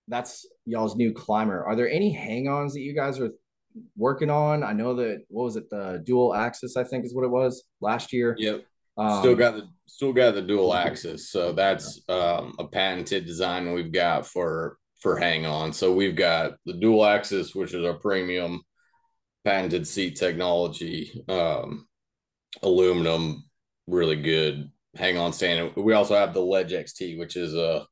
that's 0.09 0.47
y'all's 0.67 0.97
new 0.97 1.13
climber. 1.13 1.65
Are 1.65 1.77
there 1.77 1.89
any 1.89 2.13
hang-ons 2.13 2.75
that 2.75 2.81
you 2.81 2.95
guys 2.95 3.19
are 3.21 3.31
working 3.97 4.31
on? 4.31 4.63
I 4.63 4.73
know 4.73 4.95
that 4.97 5.25
what 5.29 5.45
was 5.45 5.57
it, 5.57 5.71
the 5.71 6.03
dual 6.05 6.35
axis, 6.35 6.77
I 6.77 6.85
think 6.85 7.05
is 7.05 7.15
what 7.15 7.25
it 7.25 7.31
was 7.31 7.65
last 7.81 8.13
year. 8.13 8.37
Yep. 8.39 8.65
Um, 8.97 9.19
still 9.21 9.37
got 9.37 9.55
the 9.55 9.69
still 9.87 10.13
got 10.13 10.35
the 10.35 10.43
dual 10.43 10.75
axis. 10.75 11.31
So 11.31 11.53
that's 11.53 12.01
um, 12.09 12.55
a 12.59 12.67
patented 12.67 13.27
design 13.27 13.73
we've 13.73 13.93
got 13.93 14.27
for 14.27 14.79
for 15.01 15.17
hang 15.17 15.47
on. 15.47 15.73
So 15.73 15.93
we've 15.93 16.17
got 16.17 16.55
the 16.65 16.75
dual 16.75 17.05
axis, 17.05 17.55
which 17.55 17.75
is 17.75 17.85
our 17.85 17.95
premium 17.95 18.63
patented 19.45 19.87
seat 19.87 20.17
technology, 20.17 21.23
um, 21.29 21.87
aluminum, 22.63 23.45
really 23.87 24.17
good 24.17 24.71
hang 24.97 25.19
on 25.19 25.33
stand. 25.33 25.73
We 25.77 25.93
also 25.93 26.15
have 26.15 26.35
the 26.35 26.41
Ledge 26.41 26.73
XT, 26.73 27.19
which 27.19 27.37
is 27.37 27.55
a 27.55 27.87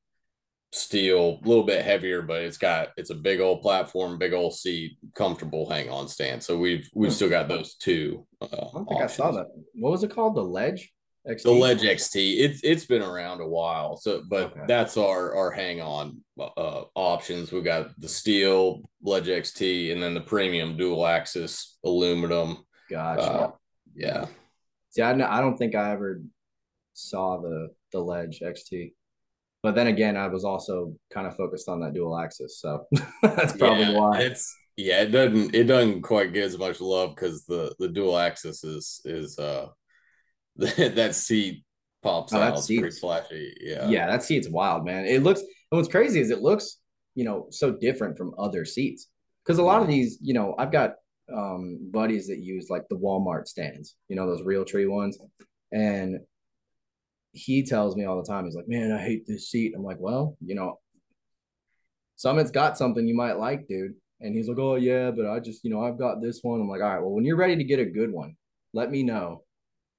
steel, 0.72 1.38
a 1.42 1.48
little 1.48 1.64
bit 1.64 1.84
heavier, 1.84 2.22
but 2.22 2.42
it's 2.42 2.56
got 2.56 2.88
it's 2.96 3.10
a 3.10 3.14
big 3.14 3.40
old 3.40 3.62
platform, 3.62 4.18
big 4.18 4.32
old 4.32 4.54
seat, 4.54 4.96
comfortable 5.14 5.68
hang 5.68 5.90
on 5.90 6.08
stand. 6.08 6.42
So 6.42 6.58
we've 6.58 6.88
we've 6.94 7.10
hmm. 7.10 7.14
still 7.14 7.30
got 7.30 7.48
those 7.48 7.74
two. 7.74 8.26
Uh, 8.40 8.46
I 8.50 8.56
don't 8.56 8.88
think 8.88 9.00
options. 9.00 9.12
I 9.12 9.16
saw 9.16 9.30
that. 9.32 9.46
What 9.74 9.92
was 9.92 10.02
it 10.02 10.10
called? 10.10 10.34
The 10.34 10.42
Ledge. 10.42 10.92
XT? 11.28 11.42
The 11.42 11.52
Ledge 11.52 11.82
XT. 11.82 12.40
It's 12.40 12.60
it's 12.64 12.84
been 12.84 13.02
around 13.02 13.40
a 13.40 13.46
while. 13.46 13.96
So, 13.96 14.22
but 14.28 14.52
okay. 14.52 14.62
that's 14.66 14.96
our 14.96 15.34
our 15.36 15.50
hang 15.50 15.80
on 15.80 16.20
uh, 16.40 16.82
options. 16.94 17.52
We've 17.52 17.62
got 17.62 17.88
the 18.00 18.08
steel 18.08 18.82
Ledge 19.02 19.28
XT, 19.28 19.92
and 19.92 20.02
then 20.02 20.14
the 20.14 20.20
premium 20.20 20.76
dual 20.76 21.06
axis 21.06 21.78
aluminum. 21.84 22.64
Gotcha. 22.90 23.22
Uh, 23.22 23.50
yeah. 23.94 24.26
See, 24.90 25.02
I, 25.02 25.12
I 25.12 25.40
don't 25.40 25.56
think 25.56 25.74
I 25.74 25.92
ever 25.92 26.22
saw 26.94 27.40
the 27.40 27.68
the 27.92 28.00
Ledge 28.00 28.40
XT. 28.40 28.92
But 29.62 29.76
then 29.76 29.86
again, 29.86 30.16
I 30.16 30.26
was 30.26 30.44
also 30.44 30.94
kind 31.12 31.26
of 31.26 31.36
focused 31.36 31.68
on 31.68 31.80
that 31.80 31.94
dual 31.94 32.18
axis, 32.18 32.60
so 32.60 32.86
that's 33.22 33.56
probably 33.56 33.84
yeah, 33.84 33.98
why. 33.98 34.20
It's 34.20 34.54
yeah, 34.76 35.02
it 35.02 35.12
doesn't 35.12 35.54
it 35.54 35.64
doesn't 35.64 36.02
quite 36.02 36.32
get 36.32 36.44
as 36.44 36.58
much 36.58 36.80
love 36.80 37.14
because 37.14 37.44
the 37.44 37.74
the 37.78 37.88
dual 37.88 38.18
axis 38.18 38.64
is 38.64 39.00
is 39.04 39.38
uh 39.38 39.68
that 40.56 41.14
seat 41.14 41.64
pops 42.02 42.32
oh, 42.32 42.40
out. 42.40 42.56
That 42.56 42.66
pretty 42.66 42.96
flashy. 42.98 43.54
Yeah, 43.60 43.88
yeah, 43.88 44.06
that 44.06 44.24
seat's 44.24 44.48
wild, 44.48 44.84
man. 44.84 45.06
It 45.06 45.22
looks 45.22 45.40
and 45.40 45.78
what's 45.78 45.88
crazy 45.88 46.20
is 46.20 46.30
it 46.30 46.40
looks 46.40 46.78
you 47.14 47.24
know 47.24 47.46
so 47.50 47.72
different 47.72 48.16
from 48.16 48.34
other 48.38 48.64
seats 48.64 49.08
because 49.44 49.58
a 49.58 49.62
lot 49.62 49.76
yeah. 49.76 49.82
of 49.82 49.88
these 49.88 50.18
you 50.20 50.34
know 50.34 50.54
I've 50.58 50.72
got 50.72 50.94
um 51.32 51.78
buddies 51.92 52.26
that 52.28 52.38
use 52.38 52.68
like 52.68 52.88
the 52.88 52.96
Walmart 52.96 53.46
stands, 53.46 53.94
you 54.08 54.16
know 54.16 54.26
those 54.26 54.42
real 54.42 54.64
tree 54.64 54.86
ones, 54.86 55.18
and 55.70 56.18
he 57.32 57.64
tells 57.64 57.96
me 57.96 58.04
all 58.04 58.20
the 58.20 58.28
time, 58.28 58.44
he's 58.44 58.54
like, 58.54 58.68
man, 58.68 58.92
I 58.92 59.02
hate 59.02 59.26
this 59.26 59.50
seat. 59.50 59.72
I'm 59.76 59.82
like, 59.82 59.98
well, 59.98 60.36
you 60.44 60.54
know, 60.54 60.78
Summit's 62.16 62.50
got 62.50 62.78
something 62.78 63.06
you 63.06 63.16
might 63.16 63.38
like, 63.38 63.66
dude. 63.66 63.94
And 64.20 64.34
he's 64.34 64.48
like, 64.48 64.58
oh, 64.58 64.76
yeah, 64.76 65.10
but 65.10 65.26
I 65.26 65.40
just, 65.40 65.64
you 65.64 65.70
know, 65.70 65.82
I've 65.82 65.98
got 65.98 66.22
this 66.22 66.40
one. 66.42 66.60
I'm 66.60 66.68
like, 66.68 66.80
all 66.80 66.88
right, 66.88 67.00
well, 67.00 67.10
when 67.10 67.24
you're 67.24 67.36
ready 67.36 67.56
to 67.56 67.64
get 67.64 67.80
a 67.80 67.84
good 67.84 68.12
one, 68.12 68.36
let 68.72 68.90
me 68.90 69.02
know 69.02 69.42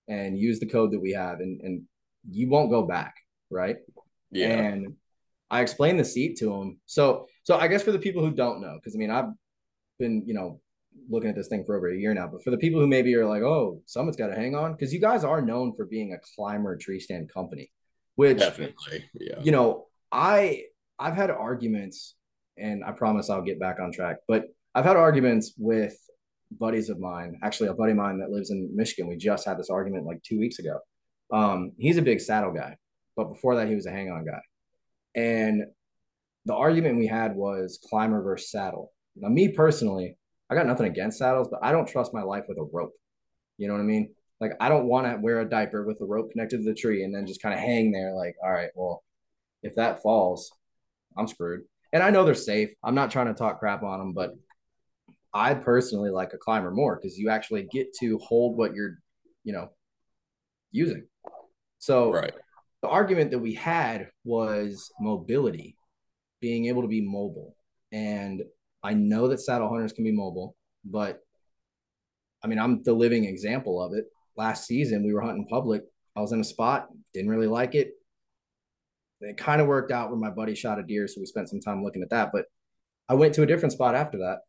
and 0.07 0.37
use 0.37 0.59
the 0.59 0.65
code 0.65 0.91
that 0.91 1.01
we 1.01 1.11
have 1.11 1.39
and, 1.39 1.59
and 1.61 1.83
you 2.29 2.49
won't 2.49 2.69
go 2.69 2.83
back. 2.83 3.15
Right. 3.49 3.77
Yeah. 4.31 4.47
And 4.47 4.95
I 5.51 5.61
explained 5.61 5.99
the 5.99 6.05
seat 6.05 6.37
to 6.37 6.53
him. 6.53 6.79
So, 6.85 7.27
so 7.43 7.57
I 7.57 7.67
guess 7.67 7.83
for 7.83 7.91
the 7.91 7.99
people 7.99 8.23
who 8.25 8.31
don't 8.31 8.61
know, 8.61 8.75
because 8.75 8.95
I 8.95 8.97
mean, 8.97 9.11
I've 9.11 9.29
been, 9.99 10.23
you 10.25 10.33
know, 10.33 10.61
looking 11.09 11.29
at 11.29 11.35
this 11.35 11.47
thing 11.47 11.63
for 11.65 11.75
over 11.75 11.89
a 11.89 11.97
year 11.97 12.13
now. 12.13 12.27
But 12.27 12.43
for 12.43 12.51
the 12.51 12.57
people 12.57 12.79
who 12.79 12.87
maybe 12.87 13.13
are 13.15 13.25
like, 13.25 13.43
oh, 13.43 13.81
someone's 13.85 14.17
got 14.17 14.27
to 14.27 14.35
hang 14.35 14.55
on, 14.55 14.73
because 14.73 14.93
you 14.93 14.99
guys 14.99 15.23
are 15.23 15.41
known 15.41 15.73
for 15.73 15.85
being 15.85 16.13
a 16.13 16.21
climber 16.35 16.77
tree 16.77 16.99
stand 16.99 17.31
company, 17.33 17.71
which 18.15 18.39
definitely, 18.39 19.05
yeah. 19.19 19.39
You 19.41 19.51
know, 19.51 19.87
I 20.11 20.63
I've 20.99 21.15
had 21.15 21.31
arguments, 21.31 22.15
and 22.57 22.83
I 22.83 22.91
promise 22.91 23.29
I'll 23.29 23.41
get 23.41 23.59
back 23.59 23.79
on 23.79 23.91
track. 23.91 24.17
But 24.27 24.45
I've 24.75 24.85
had 24.85 24.97
arguments 24.97 25.53
with 25.57 25.95
buddies 26.51 26.89
of 26.89 26.99
mine. 26.99 27.39
Actually, 27.43 27.69
a 27.69 27.73
buddy 27.73 27.91
of 27.91 27.97
mine 27.97 28.19
that 28.19 28.29
lives 28.29 28.51
in 28.51 28.69
Michigan. 28.75 29.07
We 29.07 29.17
just 29.17 29.45
had 29.45 29.57
this 29.57 29.69
argument 29.69 30.05
like 30.05 30.21
two 30.23 30.39
weeks 30.39 30.59
ago. 30.59 30.79
Um, 31.31 31.71
he's 31.77 31.97
a 31.97 32.01
big 32.01 32.21
saddle 32.21 32.51
guy, 32.51 32.77
but 33.15 33.25
before 33.25 33.55
that, 33.55 33.67
he 33.67 33.75
was 33.75 33.87
a 33.87 33.91
hang 33.91 34.11
on 34.11 34.25
guy. 34.25 34.41
And 35.15 35.63
the 36.45 36.53
argument 36.53 36.97
we 36.97 37.07
had 37.07 37.35
was 37.35 37.79
climber 37.89 38.21
versus 38.21 38.51
saddle. 38.51 38.91
Now, 39.15 39.29
me 39.29 39.49
personally, 39.49 40.17
I 40.53 40.55
got 40.55 40.67
nothing 40.67 40.85
against 40.85 41.17
saddles, 41.17 41.47
but 41.49 41.59
I 41.63 41.71
don't 41.71 41.87
trust 41.87 42.13
my 42.13 42.21
life 42.21 42.45
with 42.47 42.59
a 42.59 42.63
rope. 42.63 42.93
You 43.57 43.67
know 43.67 43.73
what 43.73 43.79
I 43.79 43.85
mean? 43.85 44.13
Like 44.39 44.51
I 44.59 44.69
don't 44.69 44.85
want 44.85 45.07
to 45.07 45.17
wear 45.19 45.41
a 45.41 45.49
diaper 45.49 45.83
with 45.83 45.99
a 46.01 46.05
rope 46.05 46.31
connected 46.31 46.57
to 46.57 46.63
the 46.63 46.75
tree 46.75 47.03
and 47.03 47.13
then 47.13 47.25
just 47.25 47.41
kind 47.41 47.55
of 47.55 47.59
hang 47.59 47.91
there. 47.91 48.13
Like, 48.13 48.35
all 48.43 48.51
right, 48.51 48.69
well, 48.75 49.03
if 49.63 49.75
that 49.75 50.03
falls, 50.03 50.51
I'm 51.17 51.27
screwed. 51.27 51.61
And 51.91 52.03
I 52.03 52.11
know 52.11 52.23
they're 52.23 52.35
safe. 52.35 52.69
I'm 52.83 52.93
not 52.93 53.09
trying 53.09 53.27
to 53.27 53.33
talk 53.33 53.59
crap 53.59 53.81
on 53.81 53.97
them, 53.99 54.13
but 54.13 54.33
I 55.33 55.55
personally 55.55 56.11
like 56.11 56.33
a 56.33 56.37
climber 56.37 56.71
more 56.71 56.95
because 56.95 57.17
you 57.17 57.29
actually 57.29 57.67
get 57.71 57.93
to 58.01 58.19
hold 58.19 58.55
what 58.55 58.75
you're, 58.75 58.99
you 59.43 59.53
know, 59.53 59.69
using. 60.71 61.07
So 61.79 62.11
right. 62.11 62.33
the 62.83 62.89
argument 62.89 63.31
that 63.31 63.39
we 63.39 63.55
had 63.55 64.09
was 64.23 64.91
mobility, 64.99 65.77
being 66.39 66.65
able 66.67 66.83
to 66.83 66.87
be 66.87 67.01
mobile. 67.01 67.55
And 67.91 68.43
I 68.83 68.93
know 68.93 69.27
that 69.29 69.39
saddle 69.39 69.69
hunters 69.69 69.93
can 69.93 70.03
be 70.03 70.11
mobile, 70.11 70.55
but 70.83 71.19
I 72.43 72.47
mean, 72.47 72.59
I'm 72.59 72.83
the 72.83 72.93
living 72.93 73.25
example 73.25 73.81
of 73.81 73.93
it. 73.93 74.05
Last 74.35 74.67
season, 74.67 75.05
we 75.05 75.13
were 75.13 75.21
hunting 75.21 75.47
public. 75.49 75.83
I 76.15 76.21
was 76.21 76.33
in 76.33 76.41
a 76.41 76.43
spot, 76.43 76.89
didn't 77.13 77.29
really 77.29 77.47
like 77.47 77.75
it. 77.75 77.91
It 79.21 79.37
kind 79.37 79.61
of 79.61 79.67
worked 79.67 79.91
out 79.91 80.09
where 80.09 80.19
my 80.19 80.29
buddy 80.29 80.53
shot 80.53 80.79
a 80.79 80.83
deer, 80.83 81.07
so 81.07 81.21
we 81.21 81.25
spent 81.25 81.49
some 81.49 81.61
time 81.61 81.83
looking 81.83 82.03
at 82.03 82.09
that. 82.09 82.31
But 82.33 82.45
I 83.07 83.13
went 83.13 83.33
to 83.35 83.43
a 83.43 83.45
different 83.45 83.71
spot 83.71 83.95
after 83.95 84.17
that. 84.17 84.39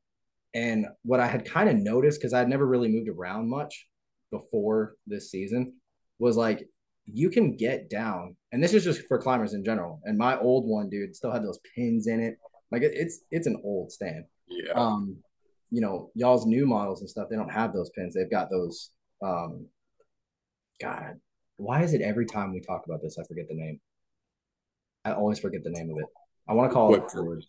And 0.53 0.87
what 1.03 1.21
I 1.21 1.27
had 1.27 1.45
kind 1.45 1.69
of 1.69 1.77
noticed, 1.77 2.21
because 2.21 2.33
I 2.33 2.39
had 2.39 2.49
never 2.49 2.67
really 2.67 2.89
moved 2.89 3.09
around 3.09 3.49
much 3.49 3.87
before 4.31 4.95
this 5.07 5.31
season, 5.31 5.75
was 6.19 6.37
like 6.37 6.67
you 7.07 7.31
can 7.31 7.57
get 7.57 7.91
down, 7.91 8.37
and 8.51 8.63
this 8.63 8.73
is 8.73 8.85
just 8.85 9.03
for 9.07 9.19
climbers 9.19 9.55
in 9.55 9.65
general. 9.65 10.01
And 10.05 10.19
my 10.19 10.39
old 10.39 10.67
one, 10.67 10.89
dude, 10.89 11.15
still 11.15 11.33
had 11.33 11.45
those 11.45 11.61
pins 11.75 12.07
in 12.07 12.21
it. 12.21 12.37
Like 12.75 12.83
it, 12.83 12.93
it's 12.95 13.21
it's 13.31 13.47
an 13.47 13.61
old 13.65 13.91
stand, 13.93 14.25
Yeah. 14.49 14.73
Um, 14.75 15.19
you 15.71 15.81
know, 15.81 16.11
y'all's 16.15 16.45
new 16.47 16.67
models 16.67 17.01
and 17.01 17.09
stuff, 17.11 17.29
they 17.31 17.37
don't 17.37 17.53
have 17.53 17.73
those 17.73 17.91
pins. 17.91 18.15
They've 18.15 18.31
got 18.31 18.51
those. 18.51 18.91
Um, 19.23 19.67
God, 20.81 21.15
why 21.57 21.83
is 21.83 21.95
it 21.95 22.01
every 22.03 22.27
time 22.27 22.53
we 22.53 22.61
talk 22.61 22.83
about 22.87 23.01
this, 23.03 23.19
I 23.19 23.25
forget 23.25 23.47
the 23.49 23.55
name? 23.55 23.81
I 25.05 25.13
always 25.13 25.39
forget 25.39 25.63
the 25.65 25.71
name 25.71 25.91
of 25.91 25.99
it. 25.99 26.07
I 26.49 26.53
want 26.55 26.71
to 26.71 26.75
call 26.75 26.93
it 26.95 26.99
a 26.99 27.01
Quick- 27.03 27.13
cord. 27.13 27.45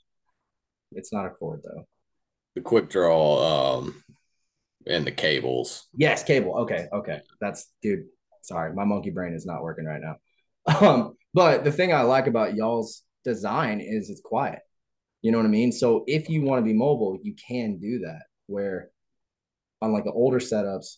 It's 0.91 1.11
not 1.11 1.25
a 1.25 1.29
cord 1.31 1.61
though. 1.63 1.85
the 2.55 2.61
quick 2.61 2.89
draw 2.89 3.79
um 3.79 4.03
and 4.87 5.05
the 5.05 5.11
cables. 5.11 5.87
Yes, 5.97 6.23
cable. 6.23 6.55
Okay, 6.59 6.87
okay. 6.93 7.21
That's 7.41 7.69
dude. 7.81 8.05
Sorry, 8.43 8.73
my 8.73 8.85
monkey 8.85 9.09
brain 9.09 9.33
is 9.33 9.45
not 9.45 9.63
working 9.63 9.85
right 9.85 10.01
now. 10.01 10.15
Um, 10.81 11.15
but 11.33 11.63
the 11.63 11.71
thing 11.71 11.93
I 11.93 12.01
like 12.01 12.27
about 12.27 12.55
y'all's 12.55 13.03
design 13.23 13.81
is 13.81 14.09
it's 14.09 14.21
quiet. 14.21 14.59
You 15.25 15.31
know 15.31 15.39
what 15.39 15.47
I 15.47 15.49
mean? 15.49 15.71
So 15.71 16.03
if 16.05 16.29
you 16.29 16.43
want 16.43 16.59
to 16.59 16.63
be 16.63 16.77
mobile, 16.77 17.17
you 17.23 17.33
can 17.33 17.79
do 17.79 17.97
that. 18.01 18.25
Where 18.45 18.91
on 19.81 19.91
like 19.91 20.03
the 20.03 20.11
older 20.11 20.37
setups, 20.37 20.97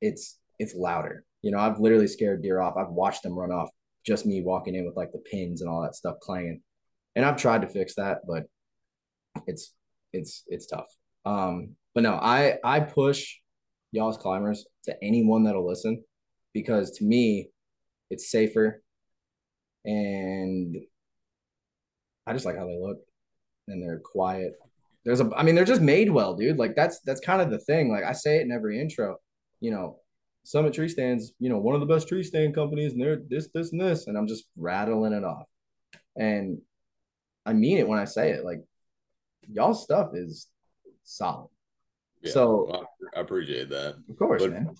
it's 0.00 0.38
it's 0.58 0.74
louder. 0.74 1.26
You 1.42 1.50
know, 1.50 1.58
I've 1.58 1.78
literally 1.78 2.06
scared 2.06 2.40
deer 2.40 2.58
off. 2.58 2.78
I've 2.78 2.88
watched 2.88 3.22
them 3.22 3.38
run 3.38 3.52
off. 3.52 3.68
Just 4.02 4.24
me 4.24 4.40
walking 4.40 4.74
in 4.74 4.86
with 4.86 4.96
like 4.96 5.12
the 5.12 5.18
pins 5.18 5.60
and 5.60 5.68
all 5.68 5.82
that 5.82 5.94
stuff 5.94 6.20
clanging. 6.22 6.62
And 7.16 7.22
I've 7.22 7.36
tried 7.36 7.60
to 7.60 7.68
fix 7.68 7.96
that, 7.96 8.20
but 8.26 8.44
it's 9.46 9.74
it's 10.14 10.44
it's 10.46 10.66
tough. 10.66 10.88
Um, 11.26 11.76
but 11.94 12.02
no, 12.02 12.14
I 12.14 12.56
I 12.64 12.80
push 12.80 13.30
y'all's 13.92 14.16
climbers 14.16 14.64
to 14.84 14.96
anyone 15.04 15.44
that'll 15.44 15.68
listen 15.68 16.02
because 16.54 16.92
to 16.92 17.04
me 17.04 17.50
it's 18.08 18.30
safer 18.30 18.82
and 19.84 20.78
I 22.26 22.32
just 22.32 22.46
like 22.46 22.56
how 22.56 22.64
they 22.64 22.80
look 22.80 23.00
and 23.68 23.82
they're 23.82 24.00
quiet. 24.00 24.54
There's 25.04 25.20
a 25.20 25.30
I 25.36 25.42
mean 25.42 25.54
they're 25.54 25.64
just 25.64 25.82
made 25.82 26.10
well, 26.10 26.34
dude. 26.34 26.58
Like 26.58 26.74
that's 26.74 27.00
that's 27.00 27.20
kind 27.20 27.42
of 27.42 27.50
the 27.50 27.58
thing. 27.58 27.90
Like 27.90 28.04
I 28.04 28.12
say 28.12 28.38
it 28.38 28.42
in 28.42 28.52
every 28.52 28.80
intro, 28.80 29.18
you 29.60 29.70
know, 29.70 29.98
Summit 30.44 30.74
Tree 30.74 30.88
Stands, 30.88 31.32
you 31.38 31.48
know, 31.48 31.58
one 31.58 31.74
of 31.74 31.80
the 31.80 31.86
best 31.92 32.08
tree 32.08 32.22
stand 32.22 32.54
companies 32.54 32.92
and 32.92 33.00
they're 33.02 33.20
this 33.28 33.48
this 33.54 33.72
and 33.72 33.80
this 33.80 34.06
and 34.06 34.16
I'm 34.16 34.26
just 34.26 34.44
rattling 34.56 35.12
it 35.12 35.24
off. 35.24 35.44
And 36.16 36.58
I 37.44 37.52
mean 37.52 37.78
it 37.78 37.88
when 37.88 37.98
I 37.98 38.04
say 38.06 38.30
it. 38.30 38.44
Like 38.44 38.62
y'all 39.50 39.74
stuff 39.74 40.10
is 40.14 40.46
solid. 41.02 41.48
Yeah, 42.22 42.32
So- 42.32 42.86
I, 43.14 43.20
appreciate 43.20 43.68
that. 43.68 43.96
Of 44.08 44.16
course, 44.16 44.42
But- 44.42 44.52
man. 44.52 44.74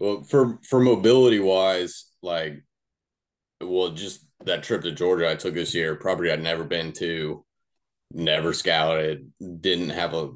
Well, 0.00 0.22
for 0.24 0.58
for 0.68 0.80
mobility 0.80 1.38
wise, 1.38 2.06
like, 2.20 2.64
well, 3.60 3.90
just 3.90 4.26
that 4.44 4.64
trip 4.64 4.82
to 4.82 4.90
Georgia 4.90 5.30
I 5.30 5.36
took 5.36 5.54
this 5.54 5.72
year, 5.72 5.94
property 5.94 6.32
I'd 6.32 6.42
never 6.42 6.64
been 6.64 6.92
to, 6.94 7.44
never 8.12 8.52
scouted, 8.52 9.30
didn't 9.60 9.90
have 9.90 10.14
a 10.14 10.30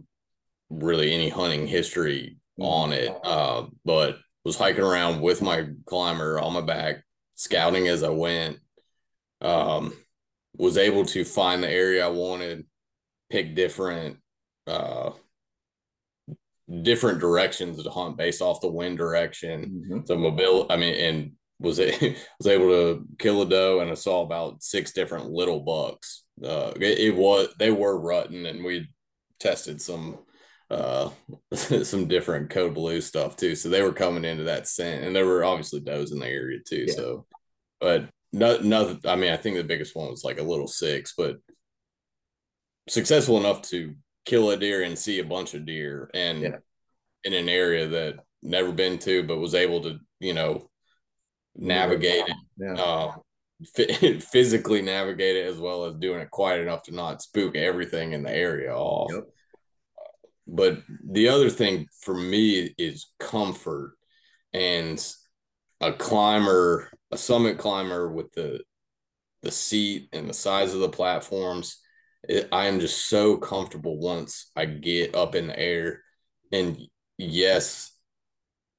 really 0.71 1.13
any 1.13 1.29
hunting 1.29 1.67
history 1.67 2.39
on 2.59 2.93
it, 2.93 3.15
uh, 3.25 3.67
but 3.85 4.19
was 4.45 4.57
hiking 4.57 4.85
around 4.85 5.21
with 5.21 5.43
my 5.43 5.69
climber 5.87 6.39
on 6.39 6.53
my 6.53 6.61
back, 6.61 7.05
scouting 7.35 7.89
as 7.89 8.03
I 8.03 8.11
went. 8.11 8.59
Um, 9.41 9.95
was 10.57 10.77
able 10.77 11.05
to 11.07 11.25
find 11.25 11.63
the 11.63 11.71
area 11.71 12.05
I 12.05 12.11
wanted, 12.11 12.67
pick 13.31 13.55
different 13.55 14.19
uh 14.67 15.11
different 16.83 17.19
directions 17.19 17.83
to 17.83 17.91
hunt 17.91 18.17
based 18.17 18.41
off 18.41 18.61
the 18.61 18.69
wind 18.69 18.99
direction. 18.99 19.85
Mhm. 19.91 20.07
So 20.07 20.17
mobile, 20.17 20.67
I 20.71 20.77
mean, 20.77 20.95
and 20.95 21.33
was 21.59 21.79
it 21.79 22.01
was 22.39 22.47
able 22.47 22.69
to 22.69 23.05
kill 23.19 23.43
a 23.43 23.49
doe 23.49 23.81
and 23.81 23.91
I 23.91 23.95
saw 23.95 24.23
about 24.23 24.63
six 24.63 24.93
different 24.93 25.31
little 25.31 25.61
bucks. 25.61 26.25
Uh, 26.45 26.73
it, 26.77 26.99
it 26.99 27.17
was 27.17 27.49
they 27.59 27.71
were 27.71 27.99
rutting, 27.99 28.47
and 28.47 28.65
we 28.65 28.89
tested 29.41 29.81
some 29.81 30.19
uh 30.71 31.11
some 31.55 32.09
different 32.09 32.51
code 32.51 32.75
blue 32.75 33.01
stuff 33.01 33.37
too. 33.37 33.55
So 33.55 33.69
they 33.69 33.83
were 33.83 33.93
coming 33.93 34.25
into 34.25 34.45
that 34.45 34.67
scent, 34.69 35.05
and 35.05 35.15
there 35.15 35.27
were 35.27 35.45
obviously 35.45 35.81
does 35.81 36.13
in 36.13 36.19
the 36.19 36.27
area 36.27 36.59
too. 36.67 36.87
Yeah. 36.89 36.95
So, 36.95 37.27
but 37.81 38.09
no, 38.33 38.59
no, 38.59 38.99
I 39.07 39.17
mean, 39.17 39.33
I 39.33 39.37
think 39.37 39.57
the 39.57 39.65
biggest 39.65 39.95
one 39.95 40.09
was 40.11 40.25
like 40.25 40.39
a 40.39 40.43
little 40.43 40.67
six, 40.69 41.13
but 41.17 41.37
successful 42.89 43.39
enough 43.39 43.63
to 43.63 43.95
kill 44.25 44.51
a 44.51 44.57
deer 44.57 44.83
and 44.83 44.99
see 44.99 45.19
a 45.19 45.25
bunch 45.25 45.55
of 45.55 45.67
deer 45.67 46.11
and 46.15 46.41
Yeah. 46.41 46.57
in 47.25 47.33
an 47.35 47.49
area 47.49 47.87
that 47.89 48.15
never 48.43 48.73
been 48.73 48.99
to 49.01 49.23
but 49.23 49.39
was 49.39 49.55
able 49.55 49.83
to 49.83 49.99
you 50.21 50.35
know 50.35 50.69
navigate 51.55 52.27
it 52.29 52.37
Yeah. 52.57 52.75
uh, 52.75 53.13
phy- 53.13 53.21
physically 54.21 54.83
navigate 54.83 55.37
it 55.37 55.47
as 55.47 55.59
well 55.59 55.85
as 55.85 55.95
doing 55.97 56.21
it 56.21 56.31
quiet 56.31 56.61
enough 56.61 56.83
to 56.83 56.95
not 56.95 57.23
spook 57.23 57.57
everything 57.57 58.13
in 58.13 58.23
the 58.23 58.31
area 58.31 58.75
off 58.75 59.13
Yep. 59.13 59.25
but 60.47 60.83
the 61.09 61.29
other 61.29 61.51
thing 61.51 61.87
for 62.01 62.15
me 62.15 62.75
is 62.79 63.11
comfort 63.19 63.95
and 64.53 65.05
a 65.81 65.93
climber 65.93 66.91
a 67.11 67.19
summit 67.19 67.59
climber 67.59 68.11
with 68.11 68.33
the 68.33 68.61
the 69.43 69.51
seat 69.51 70.09
and 70.13 70.29
the 70.29 70.35
size 70.35 70.75
of 70.75 70.81
the 70.81 70.89
platforms 70.89 71.79
it, 72.29 72.49
i 72.53 72.67
am 72.67 72.81
just 72.81 73.09
so 73.09 73.37
comfortable 73.37 73.99
once 73.99 74.51
i 74.57 74.65
get 74.65 75.15
up 75.15 75.35
in 75.35 75.49
the 75.49 75.59
air 75.59 76.03
and 76.53 76.79
yes 77.19 77.93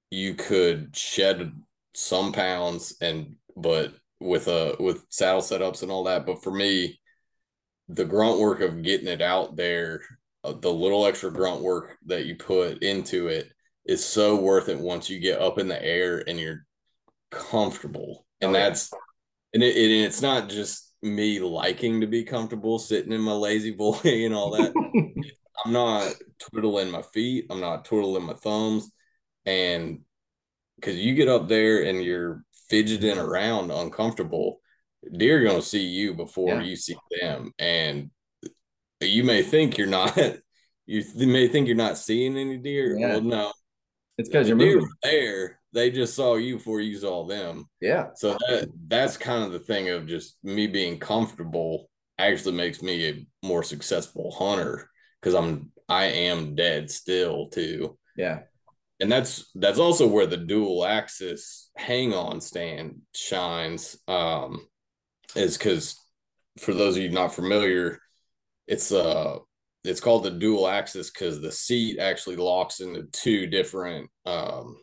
you 0.09 0.35
could 0.35 0.95
shed 0.95 1.51
some 1.95 2.31
pounds 2.31 2.95
and 3.01 3.35
but 3.55 3.93
with 4.23 4.47
a 4.47 4.75
with 4.79 5.05
saddle 5.09 5.41
setups 5.41 5.83
and 5.83 5.91
all 5.91 6.03
that 6.05 6.25
but 6.25 6.43
for 6.43 6.51
me 6.51 6.99
the 7.89 8.05
grunt 8.05 8.39
work 8.39 8.61
of 8.61 8.81
getting 8.83 9.07
it 9.07 9.21
out 9.21 9.55
there 9.55 10.01
uh, 10.43 10.53
the 10.53 10.71
little 10.71 11.05
extra 11.05 11.31
grunt 11.31 11.61
work 11.61 11.97
that 12.05 12.25
you 12.25 12.35
put 12.35 12.81
into 12.83 13.27
it 13.27 13.51
is 13.85 14.03
so 14.05 14.35
worth 14.35 14.69
it 14.69 14.79
once 14.79 15.09
you 15.09 15.19
get 15.19 15.41
up 15.41 15.59
in 15.59 15.67
the 15.67 15.83
air 15.83 16.23
and 16.27 16.39
you're 16.39 16.65
comfortable 17.31 18.25
and 18.41 18.51
Oh, 18.51 18.59
yeah. 18.59 18.69
that's 18.69 18.91
and 19.53 19.63
it, 19.63 19.75
it, 19.75 19.91
it's 20.03 20.21
not 20.21 20.49
just 20.49 20.93
me 21.01 21.39
liking 21.39 22.01
to 22.01 22.07
be 22.07 22.23
comfortable 22.23 22.79
sitting 22.79 23.11
in 23.11 23.21
my 23.21 23.33
lazy 23.33 23.71
boy 23.71 23.99
and 24.03 24.33
all 24.33 24.51
that 24.51 24.73
I'm 25.65 25.71
not 25.71 26.13
twiddling 26.39 26.91
my 26.91 27.01
feet. 27.01 27.45
I'm 27.49 27.59
not 27.61 27.85
twiddling 27.85 28.25
my 28.25 28.33
thumbs. 28.33 28.91
And 29.45 30.01
because 30.75 30.97
you 30.97 31.15
get 31.15 31.29
up 31.29 31.47
there 31.47 31.83
and 31.83 32.03
you're 32.03 32.43
fidgeting 32.69 33.17
around 33.17 33.71
uncomfortable, 33.71 34.59
deer 35.17 35.39
are 35.39 35.43
going 35.43 35.61
to 35.61 35.65
see 35.67 35.83
you 35.85 36.13
before 36.13 36.49
Yeah. 36.49 36.61
you 36.61 36.75
see 36.75 36.95
them. 37.21 37.51
And 37.59 38.11
you 39.01 39.23
may 39.23 39.41
think 39.41 39.77
you're 39.77 39.87
not, 39.87 40.17
you 40.85 41.03
may 41.27 41.47
think 41.47 41.67
you're 41.67 41.75
not 41.75 41.97
seeing 41.97 42.37
any 42.37 42.57
deer. 42.57 42.97
Yeah. 42.97 43.07
Well, 43.13 43.21
no, 43.21 43.51
It's 44.17 44.29
because 44.29 44.47
you're 44.47 44.57
moving. 44.57 44.87
there. 45.03 45.59
They 45.73 45.89
just 45.91 46.15
saw 46.15 46.35
you 46.35 46.57
before 46.57 46.81
you 46.81 46.97
saw 46.97 47.25
them. 47.25 47.65
Yeah. 47.81 48.09
So 48.15 48.37
that 48.47 48.69
that's 48.87 49.17
kind 49.17 49.43
of 49.43 49.51
the 49.51 49.59
thing 49.59 49.89
of 49.89 50.05
just 50.05 50.37
me 50.43 50.67
being 50.67 50.99
comfortable 50.99 51.89
actually 52.19 52.55
makes 52.55 52.83
me 52.83 53.09
a 53.09 53.27
more 53.45 53.63
successful 53.63 54.31
hunter 54.31 54.87
because 55.19 55.33
I'm 55.33 55.71
I 55.89 56.05
am 56.05 56.53
dead 56.55 56.91
still 56.91 57.49
too. 57.49 57.97
Yeah. 58.15 58.41
And 58.99 59.11
that's 59.11 59.51
that's 59.55 59.79
also 59.79 60.07
where 60.07 60.27
the 60.27 60.37
dual 60.37 60.85
axis 60.85 61.69
hang 61.75 62.13
on 62.13 62.41
stand 62.41 63.01
shines. 63.13 63.97
Um 64.07 64.67
is 65.35 65.57
because 65.57 65.99
for 66.59 66.73
those 66.73 66.95
of 66.95 67.03
you 67.03 67.09
not 67.09 67.33
familiar, 67.33 67.99
it's 68.67 68.91
uh 68.91 69.37
it's 69.83 69.99
called 69.99 70.23
the 70.23 70.31
dual 70.31 70.67
axis 70.67 71.09
because 71.11 71.41
the 71.41 71.51
seat 71.51 71.99
actually 71.99 72.37
locks 72.37 72.79
into 72.79 73.03
two 73.11 73.47
different 73.47 74.09
um 74.25 74.77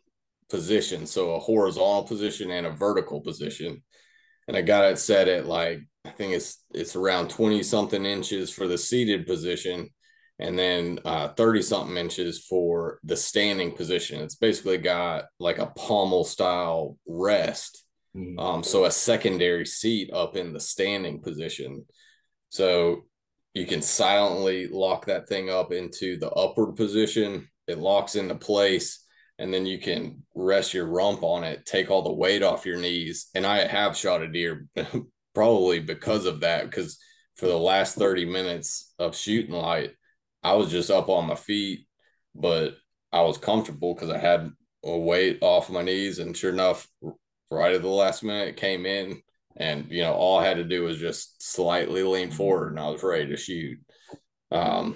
positions. 0.50 1.10
So 1.10 1.34
a 1.34 1.38
horizontal 1.38 2.04
position 2.04 2.50
and 2.50 2.66
a 2.66 2.70
vertical 2.70 3.20
position. 3.20 3.82
And 4.48 4.56
I 4.56 4.62
got 4.62 4.90
it 4.90 4.98
set 4.98 5.28
at 5.28 5.46
like 5.46 5.80
I 6.04 6.10
think 6.10 6.34
it's 6.34 6.62
it's 6.74 6.96
around 6.96 7.30
20 7.30 7.62
something 7.62 8.04
inches 8.04 8.50
for 8.50 8.66
the 8.66 8.78
seated 8.78 9.26
position 9.26 9.90
and 10.40 10.58
then 10.58 10.98
uh 11.04 11.28
30 11.28 11.62
something 11.62 11.96
inches 11.96 12.44
for 12.44 12.98
the 13.04 13.16
standing 13.16 13.72
position. 13.72 14.20
It's 14.22 14.36
basically 14.36 14.78
got 14.78 15.26
like 15.38 15.58
a 15.58 15.66
pommel 15.76 16.24
style 16.24 16.96
rest 17.06 17.84
Mhm. 18.16 18.40
um, 18.40 18.62
so 18.64 18.86
a 18.86 18.90
secondary 18.90 19.64
seat 19.64 20.10
up 20.12 20.36
in 20.36 20.52
the 20.52 20.58
standing 20.58 21.20
position. 21.22 21.86
So 22.48 23.04
you 23.54 23.66
can 23.66 23.82
silently 23.82 24.66
lock 24.66 25.06
that 25.06 25.28
thing 25.28 25.48
up 25.48 25.70
into 25.72 26.16
the 26.16 26.30
upward 26.30 26.74
position. 26.74 27.48
It 27.68 27.78
locks 27.78 28.16
into 28.16 28.34
place, 28.34 29.04
and 29.38 29.54
then 29.54 29.64
you 29.64 29.78
can 29.78 30.24
rest 30.34 30.74
your 30.74 30.86
rump 30.86 31.22
on 31.22 31.44
it, 31.44 31.64
take 31.66 31.88
all 31.88 32.02
the 32.02 32.12
weight 32.12 32.42
off 32.42 32.66
your 32.66 32.78
knees. 32.78 33.28
And 33.36 33.46
I 33.46 33.66
have 33.66 33.96
shot 33.96 34.22
a 34.22 34.28
deer 34.28 34.66
probably 35.34 35.78
because 35.78 36.26
of 36.26 36.40
that, 36.40 36.64
because 36.64 36.98
for 37.36 37.46
the 37.46 37.56
last 37.58 37.94
30 37.96 38.24
minutes 38.24 38.92
of 38.98 39.16
shooting 39.16 39.54
light, 39.54 39.92
I 40.42 40.54
was 40.54 40.70
just 40.70 40.90
up 40.90 41.08
on 41.08 41.26
my 41.26 41.34
feet, 41.34 41.86
but 42.34 42.76
I 43.12 43.22
was 43.22 43.38
comfortable 43.38 43.94
because 43.94 44.10
I 44.10 44.18
had 44.18 44.50
a 44.84 44.98
weight 44.98 45.38
off 45.40 45.70
my 45.70 45.82
knees. 45.82 46.18
And 46.18 46.36
sure 46.36 46.52
enough, 46.52 46.88
right 47.50 47.74
at 47.74 47.82
the 47.82 47.88
last 47.88 48.22
minute 48.22 48.48
it 48.48 48.56
came 48.56 48.86
in 48.86 49.20
and 49.56 49.90
you 49.90 50.00
know 50.00 50.12
all 50.12 50.38
i 50.38 50.46
had 50.46 50.58
to 50.58 50.62
do 50.62 50.84
was 50.84 50.96
just 50.96 51.42
slightly 51.42 52.04
lean 52.04 52.30
forward 52.30 52.68
and 52.70 52.78
i 52.78 52.88
was 52.88 53.02
ready 53.02 53.26
to 53.26 53.36
shoot 53.36 53.76
um 54.52 54.94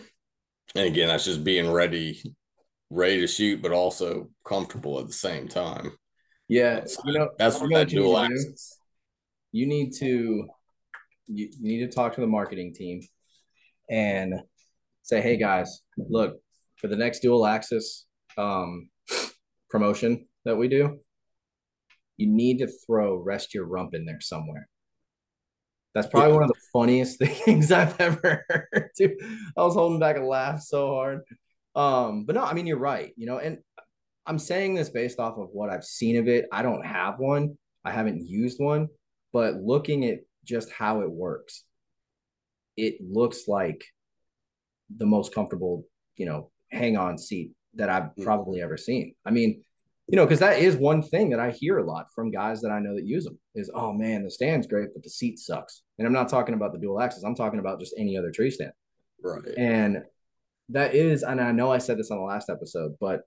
and 0.75 0.87
again, 0.87 1.09
that's 1.09 1.25
just 1.25 1.45
being 1.45 1.71
ready, 1.71 2.21
ready 2.91 3.21
to 3.21 3.27
shoot, 3.27 3.63
but 3.63 3.73
also 3.73 4.31
comfortable 4.45 4.99
at 4.99 5.07
the 5.07 5.13
same 5.13 5.49
time. 5.49 5.93
Yeah, 6.49 6.85
you 7.05 7.19
know 7.19 7.31
That's 7.39 7.61
what 7.61 7.73
that 7.73 7.89
dual 7.89 8.19
axis. 8.19 8.77
you 9.53 9.67
need 9.67 9.93
to 10.01 10.49
you, 11.27 11.49
you 11.59 11.79
need 11.79 11.91
to 11.91 11.95
talk 11.95 12.15
to 12.15 12.21
the 12.21 12.27
marketing 12.27 12.75
team 12.75 13.01
and 13.89 14.35
say 15.05 15.21
hey 15.21 15.37
guys 15.37 15.83
look 15.99 16.37
for 16.77 16.89
the 16.89 16.97
next 16.97 17.21
dual 17.21 17.47
axis 17.47 18.07
um, 18.39 18.89
promotion 19.71 20.27
that 20.45 20.57
we 20.57 20.67
do 20.67 20.99
you 22.17 22.27
need 22.27 22.59
to 22.59 22.67
throw 22.87 23.15
rest 23.17 23.55
your 23.55 23.67
rump 23.67 23.95
in 23.95 24.05
there 24.07 24.21
somewhere 24.21 24.67
that's 25.95 26.09
probably 26.09 26.31
Yeah. 26.31 26.35
one 26.35 26.43
of 26.45 26.49
the 26.49 26.61
funniest 26.73 27.19
things 27.45 27.71
i've 27.71 28.01
ever 28.01 28.45
heard 28.49 28.91
dude. 28.99 29.13
i 29.57 29.63
was 29.63 29.75
holding 29.75 30.01
back 30.01 30.17
a 30.17 30.21
laugh 30.23 30.61
so 30.61 30.89
hard 30.89 31.21
um 31.77 32.25
but 32.25 32.35
no 32.35 32.43
i 32.43 32.55
mean 32.55 32.67
you're 32.67 32.79
right 32.79 33.13
you 33.17 33.27
know 33.27 33.39
and 33.39 33.59
i'm 34.27 34.39
saying 34.39 34.75
this 34.75 34.89
based 34.91 35.21
off 35.21 35.37
of 35.39 35.51
what 35.53 35.71
i've 35.71 35.85
seen 35.85 36.17
of 36.17 36.29
it 36.29 36.47
i 36.51 36.63
don't 36.63 36.85
have 36.87 37.19
one 37.19 37.57
i 37.85 37.91
haven't 37.91 38.27
used 38.27 38.59
one 38.59 38.89
but 39.33 39.55
looking 39.57 40.05
at 40.07 40.21
just 40.45 40.71
how 40.71 41.01
it 41.01 41.11
works, 41.11 41.65
it 42.77 42.99
looks 43.01 43.49
like 43.49 43.83
the 44.97 45.07
most 45.07 45.35
comfortable, 45.35 45.87
you 46.17 46.27
know, 46.27 46.51
hang 46.71 46.97
on 46.97 47.19
seat 47.19 47.53
that 47.75 47.89
I've 47.89 48.15
Mm. 48.17 48.25
probably 48.25 48.63
ever 48.63 48.77
seen. 48.77 49.15
I 49.25 49.31
mean, 49.31 49.63
you 50.07 50.17
know, 50.17 50.25
because 50.25 50.41
that 50.41 50.59
is 50.59 50.77
one 50.77 51.03
thing 51.03 51.31
that 51.31 51.41
I 51.41 51.51
hear 51.51 51.79
a 51.79 51.85
lot 51.85 52.13
from 52.15 52.31
guys 52.31 52.61
that 52.61 52.71
I 52.71 52.79
know 52.79 52.95
that 52.95 53.07
use 53.07 53.25
them 53.25 53.39
is, 53.55 53.71
oh 53.75 53.93
man, 53.93 54.23
the 54.23 54.31
stand's 54.31 54.67
great, 54.67 54.91
but 54.93 55.03
the 55.03 55.09
seat 55.11 55.39
sucks. 55.39 55.83
And 55.99 56.07
I'm 56.07 56.13
not 56.13 56.29
talking 56.29 56.55
about 56.55 56.73
the 56.73 56.79
dual 56.79 57.01
axis. 57.01 57.25
I'm 57.25 57.35
talking 57.35 57.59
about 57.59 57.81
just 57.81 57.95
any 57.97 58.17
other 58.17 58.31
tree 58.31 58.51
stand. 58.51 58.73
Right. 59.23 59.43
And 59.57 60.05
that 60.69 60.95
is, 60.95 61.23
and 61.23 61.41
I 61.41 61.53
know 61.53 61.73
I 61.73 61.79
said 61.79 61.99
this 61.99 62.11
on 62.11 62.19
the 62.19 62.25
last 62.25 62.51
episode, 62.51 62.97
but 63.01 63.23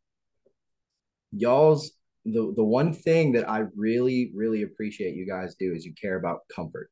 y'all's 1.32 1.92
the 2.26 2.54
the 2.56 2.64
one 2.64 2.94
thing 2.94 3.32
that 3.34 3.50
I 3.50 3.66
really, 3.76 4.32
really 4.36 4.64
appreciate 4.64 5.16
you 5.16 5.26
guys 5.26 5.56
do 5.56 5.74
is 5.74 5.86
you 5.86 5.94
care 6.00 6.18
about 6.18 6.42
comfort. 6.54 6.90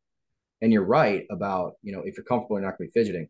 And 0.61 0.71
you're 0.71 0.86
right 0.86 1.26
about, 1.30 1.73
you 1.84 1.91
know, 1.91 2.01
if 2.05 2.15
you're 2.17 2.23
comfortable, 2.23 2.57
you're 2.57 2.65
not 2.67 2.78
gonna 2.78 2.88
be 2.88 2.99
fidgeting. 2.99 3.28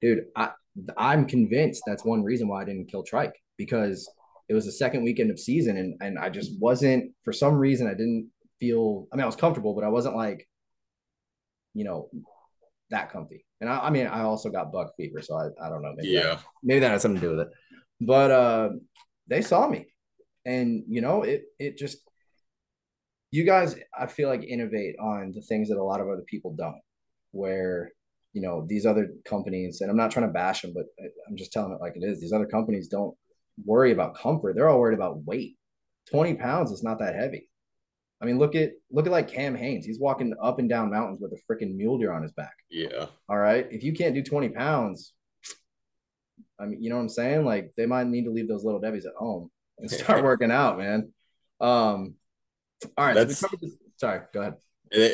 Dude, 0.00 0.24
I 0.36 0.50
I'm 0.96 1.26
convinced 1.26 1.82
that's 1.86 2.04
one 2.04 2.22
reason 2.22 2.46
why 2.48 2.62
I 2.62 2.64
didn't 2.64 2.86
kill 2.90 3.02
trike 3.02 3.34
because 3.56 4.08
it 4.48 4.54
was 4.54 4.64
the 4.64 4.72
second 4.72 5.02
weekend 5.02 5.30
of 5.30 5.38
season 5.38 5.76
and 5.76 5.96
and 6.00 6.18
I 6.18 6.30
just 6.30 6.52
wasn't 6.60 7.12
for 7.24 7.32
some 7.32 7.54
reason 7.54 7.86
I 7.86 7.94
didn't 7.94 8.30
feel 8.60 9.08
I 9.12 9.16
mean 9.16 9.24
I 9.24 9.26
was 9.26 9.36
comfortable, 9.36 9.74
but 9.74 9.84
I 9.84 9.88
wasn't 9.88 10.16
like, 10.16 10.48
you 11.74 11.84
know, 11.84 12.08
that 12.90 13.10
comfy. 13.10 13.44
And 13.60 13.68
I, 13.68 13.78
I 13.86 13.90
mean 13.90 14.06
I 14.06 14.22
also 14.22 14.50
got 14.50 14.72
buck 14.72 14.94
fever, 14.96 15.20
so 15.22 15.34
I, 15.36 15.66
I 15.66 15.68
don't 15.68 15.82
know. 15.82 15.92
Maybe 15.96 16.14
that- 16.14 16.24
Yeah. 16.24 16.38
maybe 16.62 16.80
that 16.80 16.90
has 16.92 17.02
something 17.02 17.20
to 17.20 17.26
do 17.26 17.36
with 17.36 17.46
it. 17.48 17.52
But 18.00 18.30
uh 18.30 18.68
they 19.26 19.42
saw 19.42 19.68
me. 19.68 19.86
And 20.46 20.84
you 20.88 21.00
know, 21.00 21.22
it 21.24 21.42
it 21.58 21.76
just 21.76 21.98
you 23.30 23.44
guys 23.44 23.76
I 23.98 24.06
feel 24.06 24.28
like 24.28 24.42
innovate 24.44 24.96
on 24.98 25.32
the 25.34 25.42
things 25.42 25.68
that 25.68 25.76
a 25.78 25.82
lot 25.82 26.00
of 26.00 26.08
other 26.08 26.22
people 26.26 26.54
don't. 26.56 26.80
Where, 27.32 27.92
you 28.32 28.42
know, 28.42 28.64
these 28.68 28.86
other 28.86 29.10
companies, 29.24 29.80
and 29.80 29.90
I'm 29.90 29.96
not 29.96 30.10
trying 30.10 30.26
to 30.26 30.32
bash 30.32 30.62
them, 30.62 30.72
but 30.74 30.84
I'm 31.28 31.36
just 31.36 31.52
telling 31.52 31.72
it 31.72 31.80
like 31.80 31.94
it 31.96 32.04
is. 32.04 32.20
These 32.20 32.32
other 32.32 32.46
companies 32.46 32.88
don't 32.88 33.16
worry 33.64 33.92
about 33.92 34.16
comfort. 34.16 34.54
They're 34.54 34.68
all 34.68 34.78
worried 34.80 34.96
about 34.96 35.24
weight. 35.24 35.56
20 36.10 36.34
pounds 36.34 36.70
is 36.70 36.82
not 36.82 36.98
that 37.00 37.14
heavy. 37.14 37.48
I 38.20 38.24
mean, 38.26 38.38
look 38.38 38.54
at 38.54 38.72
look 38.90 39.06
at 39.06 39.12
like 39.12 39.28
Cam 39.28 39.54
Hanes. 39.54 39.86
He's 39.86 40.00
walking 40.00 40.34
up 40.42 40.58
and 40.58 40.68
down 40.68 40.90
mountains 40.90 41.20
with 41.20 41.32
a 41.32 41.38
freaking 41.52 41.74
mule 41.76 41.98
deer 41.98 42.12
on 42.12 42.22
his 42.22 42.32
back. 42.32 42.54
Yeah. 42.70 43.06
All 43.28 43.36
right. 43.38 43.66
If 43.70 43.84
you 43.84 43.92
can't 43.92 44.14
do 44.14 44.22
20 44.22 44.48
pounds, 44.50 45.12
I 46.58 46.66
mean, 46.66 46.82
you 46.82 46.90
know 46.90 46.96
what 46.96 47.02
I'm 47.02 47.08
saying? 47.08 47.44
Like 47.44 47.72
they 47.76 47.86
might 47.86 48.06
need 48.08 48.24
to 48.24 48.30
leave 48.32 48.48
those 48.48 48.64
little 48.64 48.80
Debbie's 48.80 49.06
at 49.06 49.14
home 49.16 49.50
and 49.78 49.90
start 49.90 50.24
working 50.24 50.50
out, 50.50 50.78
man. 50.78 51.12
Um, 51.60 52.14
all 52.96 53.06
right. 53.06 53.14
so 53.14 53.20
we 53.20 53.24
That's- 53.24 53.40
covered 53.40 53.60
this- 53.60 53.76
Sorry, 53.98 54.20
go 54.32 54.40
ahead. 54.42 54.54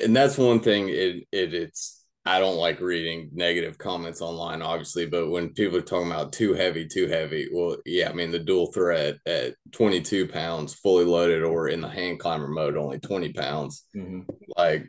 And 0.04 0.14
that's 0.14 0.36
one 0.38 0.60
thing. 0.60 0.88
It, 0.90 1.26
it 1.32 1.52
it's 1.54 2.03
I 2.26 2.38
don't 2.38 2.56
like 2.56 2.80
reading 2.80 3.28
negative 3.34 3.76
comments 3.76 4.22
online, 4.22 4.62
obviously, 4.62 5.04
but 5.04 5.28
when 5.28 5.50
people 5.50 5.76
are 5.76 5.82
talking 5.82 6.10
about 6.10 6.32
too 6.32 6.54
heavy, 6.54 6.86
too 6.86 7.06
heavy, 7.06 7.48
well, 7.52 7.76
yeah, 7.84 8.08
I 8.08 8.14
mean 8.14 8.30
the 8.30 8.38
dual 8.38 8.72
threat 8.72 9.16
at 9.26 9.54
22 9.72 10.28
pounds, 10.28 10.72
fully 10.72 11.04
loaded, 11.04 11.42
or 11.42 11.68
in 11.68 11.82
the 11.82 11.88
hand 11.88 12.20
climber 12.20 12.48
mode, 12.48 12.76
only 12.76 12.98
20 12.98 13.34
pounds. 13.34 13.86
Mhm. 13.94 14.24
Like 14.56 14.88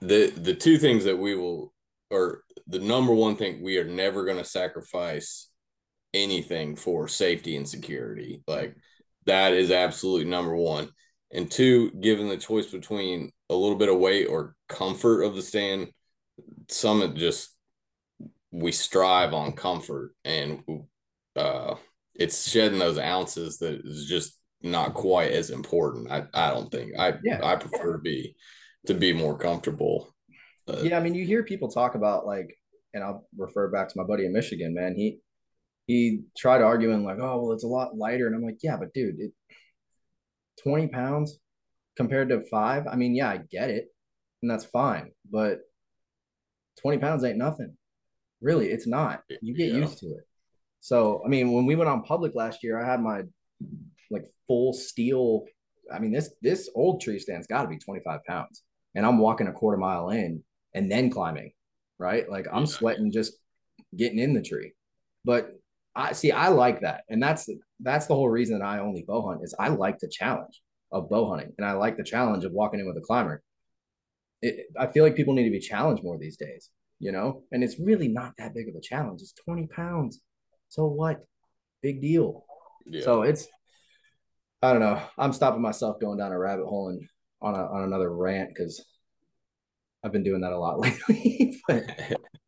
the 0.00 0.30
the 0.36 0.54
two 0.54 0.76
things 0.76 1.04
that 1.04 1.16
we 1.18 1.34
will, 1.36 1.72
or 2.10 2.44
the 2.66 2.80
number 2.80 3.14
one 3.14 3.36
thing 3.36 3.62
we 3.62 3.78
are 3.78 3.84
never 3.84 4.24
going 4.24 4.38
to 4.38 4.44
sacrifice 4.44 5.48
anything 6.12 6.76
for 6.76 7.08
safety 7.08 7.56
and 7.56 7.68
security. 7.68 8.42
Like 8.46 8.76
that 9.24 9.54
is 9.54 9.70
absolutely 9.70 10.28
number 10.28 10.54
one. 10.54 10.90
And 11.32 11.50
two, 11.50 11.90
given 11.92 12.28
the 12.28 12.36
choice 12.36 12.66
between 12.66 13.32
a 13.50 13.54
little 13.54 13.76
bit 13.76 13.88
of 13.88 13.98
weight 13.98 14.26
or 14.26 14.54
comfort 14.68 15.22
of 15.22 15.34
the 15.34 15.42
stand, 15.42 15.88
Summit 16.68 17.14
just 17.14 17.50
we 18.50 18.72
strive 18.72 19.34
on 19.34 19.52
comfort 19.52 20.14
and 20.24 20.62
uh 21.36 21.74
it's 22.14 22.48
shedding 22.48 22.78
those 22.78 22.98
ounces 22.98 23.58
that 23.58 23.80
is 23.84 24.06
just 24.06 24.38
not 24.62 24.94
quite 24.94 25.32
as 25.32 25.50
important. 25.50 26.10
I, 26.10 26.24
I 26.32 26.50
don't 26.50 26.70
think. 26.70 26.92
I 26.98 27.14
Yeah. 27.22 27.40
I 27.42 27.56
prefer 27.56 27.92
to 27.92 27.98
be 27.98 28.34
to 28.86 28.94
be 28.94 29.12
more 29.12 29.36
comfortable. 29.36 30.14
Uh, 30.66 30.80
Yeah, 30.82 30.96
I 30.98 31.00
mean, 31.00 31.14
you 31.14 31.26
hear 31.26 31.42
people 31.42 31.68
talk 31.68 31.94
about 31.94 32.26
like, 32.26 32.56
and 32.94 33.04
I'll 33.04 33.26
refer 33.36 33.68
back 33.68 33.88
to 33.88 33.98
my 33.98 34.04
buddy 34.04 34.24
in 34.24 34.32
Michigan, 34.32 34.74
man. 34.74 34.94
He 34.96 35.18
he 35.86 36.22
tried 36.36 36.62
arguing 36.62 37.04
like, 37.04 37.18
oh, 37.20 37.42
well, 37.42 37.52
it's 37.52 37.64
a 37.64 37.68
lot 37.68 37.96
lighter, 37.96 38.26
and 38.26 38.34
I'm 38.34 38.42
like, 38.42 38.58
yeah, 38.62 38.76
but 38.76 38.94
dude, 38.94 39.20
it 39.20 39.32
20 40.62 40.88
pounds 40.88 41.38
compared 41.96 42.28
to 42.30 42.40
five. 42.50 42.86
I 42.86 42.96
mean, 42.96 43.14
yeah, 43.14 43.30
I 43.30 43.38
get 43.50 43.70
it, 43.70 43.88
and 44.42 44.50
that's 44.50 44.64
fine, 44.64 45.12
but 45.30 45.60
20 46.80 46.98
pounds 46.98 47.24
ain't 47.24 47.38
nothing. 47.38 47.76
Really, 48.40 48.68
it's 48.70 48.86
not. 48.86 49.22
You 49.40 49.54
get 49.54 49.70
Yeah. 49.72 49.80
used 49.80 49.98
to 50.00 50.06
it. 50.06 50.26
So, 50.80 51.22
I 51.24 51.28
mean, 51.28 51.52
when 51.52 51.66
we 51.66 51.76
went 51.76 51.88
on 51.88 52.02
public 52.02 52.34
last 52.34 52.62
year, 52.62 52.78
I 52.78 52.86
had 52.86 53.00
my 53.00 53.22
like 54.10 54.26
full 54.46 54.72
steel. 54.72 55.44
I 55.92 55.98
mean, 55.98 56.12
this 56.12 56.34
this 56.42 56.68
old 56.74 57.00
tree 57.00 57.18
stand's 57.18 57.46
got 57.46 57.62
to 57.62 57.68
be 57.68 57.78
25 57.78 58.24
pounds, 58.24 58.62
and 58.94 59.06
I'm 59.06 59.18
walking 59.18 59.46
a 59.46 59.52
quarter 59.52 59.78
mile 59.78 60.10
in 60.10 60.42
and 60.74 60.90
then 60.90 61.08
climbing, 61.08 61.52
right? 61.98 62.28
Like 62.28 62.46
I'm 62.52 62.66
Yeah. 62.66 62.72
sweating 62.72 63.12
just 63.12 63.34
getting 63.96 64.18
in 64.18 64.34
the 64.34 64.42
tree. 64.42 64.72
But 65.24 65.52
I 65.94 66.12
see, 66.12 66.32
I 66.32 66.48
like 66.48 66.80
that, 66.80 67.04
and 67.08 67.22
that's 67.22 67.48
that's 67.80 68.06
the 68.06 68.14
whole 68.14 68.28
reason 68.28 68.58
that 68.58 68.64
I 68.64 68.80
only 68.80 69.04
bow 69.06 69.26
hunt 69.26 69.42
is 69.42 69.54
I 69.58 69.68
like 69.68 70.00
the 70.00 70.08
challenge 70.08 70.60
of 70.94 71.10
bow 71.10 71.28
hunting, 71.28 71.52
and 71.58 71.66
I 71.66 71.72
like 71.72 71.96
the 71.96 72.04
challenge 72.04 72.44
of 72.44 72.52
walking 72.52 72.80
in 72.80 72.86
with 72.86 72.96
a 72.96 73.00
climber. 73.00 73.42
It, 74.40 74.66
I 74.78 74.86
feel 74.86 75.04
like 75.04 75.16
people 75.16 75.34
need 75.34 75.44
to 75.44 75.50
be 75.50 75.60
challenged 75.60 76.02
more 76.02 76.16
these 76.18 76.36
days, 76.36 76.70
you 76.98 77.12
know, 77.12 77.42
and 77.52 77.62
it's 77.62 77.78
really 77.78 78.08
not 78.08 78.32
that 78.38 78.54
big 78.54 78.68
of 78.68 78.74
a 78.74 78.80
challenge. 78.80 79.20
It's 79.20 79.32
20 79.44 79.66
pounds, 79.66 80.20
so 80.68 80.86
what? 80.86 81.24
Big 81.82 82.00
deal. 82.00 82.44
yeah. 82.86 83.02
So 83.02 83.22
it's, 83.22 83.46
I 84.62 84.72
don't 84.72 84.80
know. 84.80 85.02
I'm 85.18 85.32
stopping 85.32 85.60
myself 85.60 86.00
going 86.00 86.18
down 86.18 86.32
a 86.32 86.38
rabbit 86.38 86.66
hole 86.66 86.88
and 86.88 87.06
on 87.42 87.54
a, 87.54 87.66
on 87.66 87.82
another 87.82 88.14
rant 88.14 88.48
because 88.48 88.82
I've 90.02 90.12
been 90.12 90.22
doing 90.22 90.42
that 90.42 90.52
a 90.52 90.58
lot 90.58 90.78
lately. 91.08 91.60
but 91.68 91.84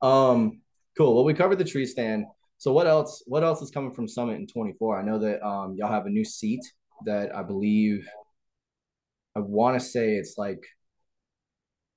um, 0.06 0.60
cool. 0.96 1.14
Well, 1.14 1.24
we 1.24 1.34
covered 1.34 1.58
the 1.58 1.64
tree 1.64 1.86
stand. 1.86 2.24
So 2.58 2.72
what 2.72 2.86
else? 2.86 3.22
What 3.26 3.44
else 3.44 3.60
is 3.60 3.70
coming 3.70 3.92
from 3.92 4.08
Summit 4.08 4.40
in 4.40 4.46
24? 4.46 4.98
I 4.98 5.02
know 5.02 5.18
that 5.18 5.46
um 5.46 5.74
y'all 5.76 5.92
have 5.92 6.06
a 6.06 6.10
new 6.10 6.24
seat 6.24 6.62
that 7.04 7.34
I 7.34 7.42
believe 7.42 8.08
I 9.36 9.40
want 9.40 9.78
to 9.78 9.86
say 9.86 10.14
it's 10.14 10.38
like, 10.38 10.64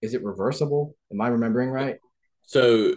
is 0.01 0.13
it 0.13 0.23
reversible? 0.23 0.95
Am 1.11 1.21
I 1.21 1.29
remembering 1.29 1.69
right? 1.69 1.95
So, 2.41 2.95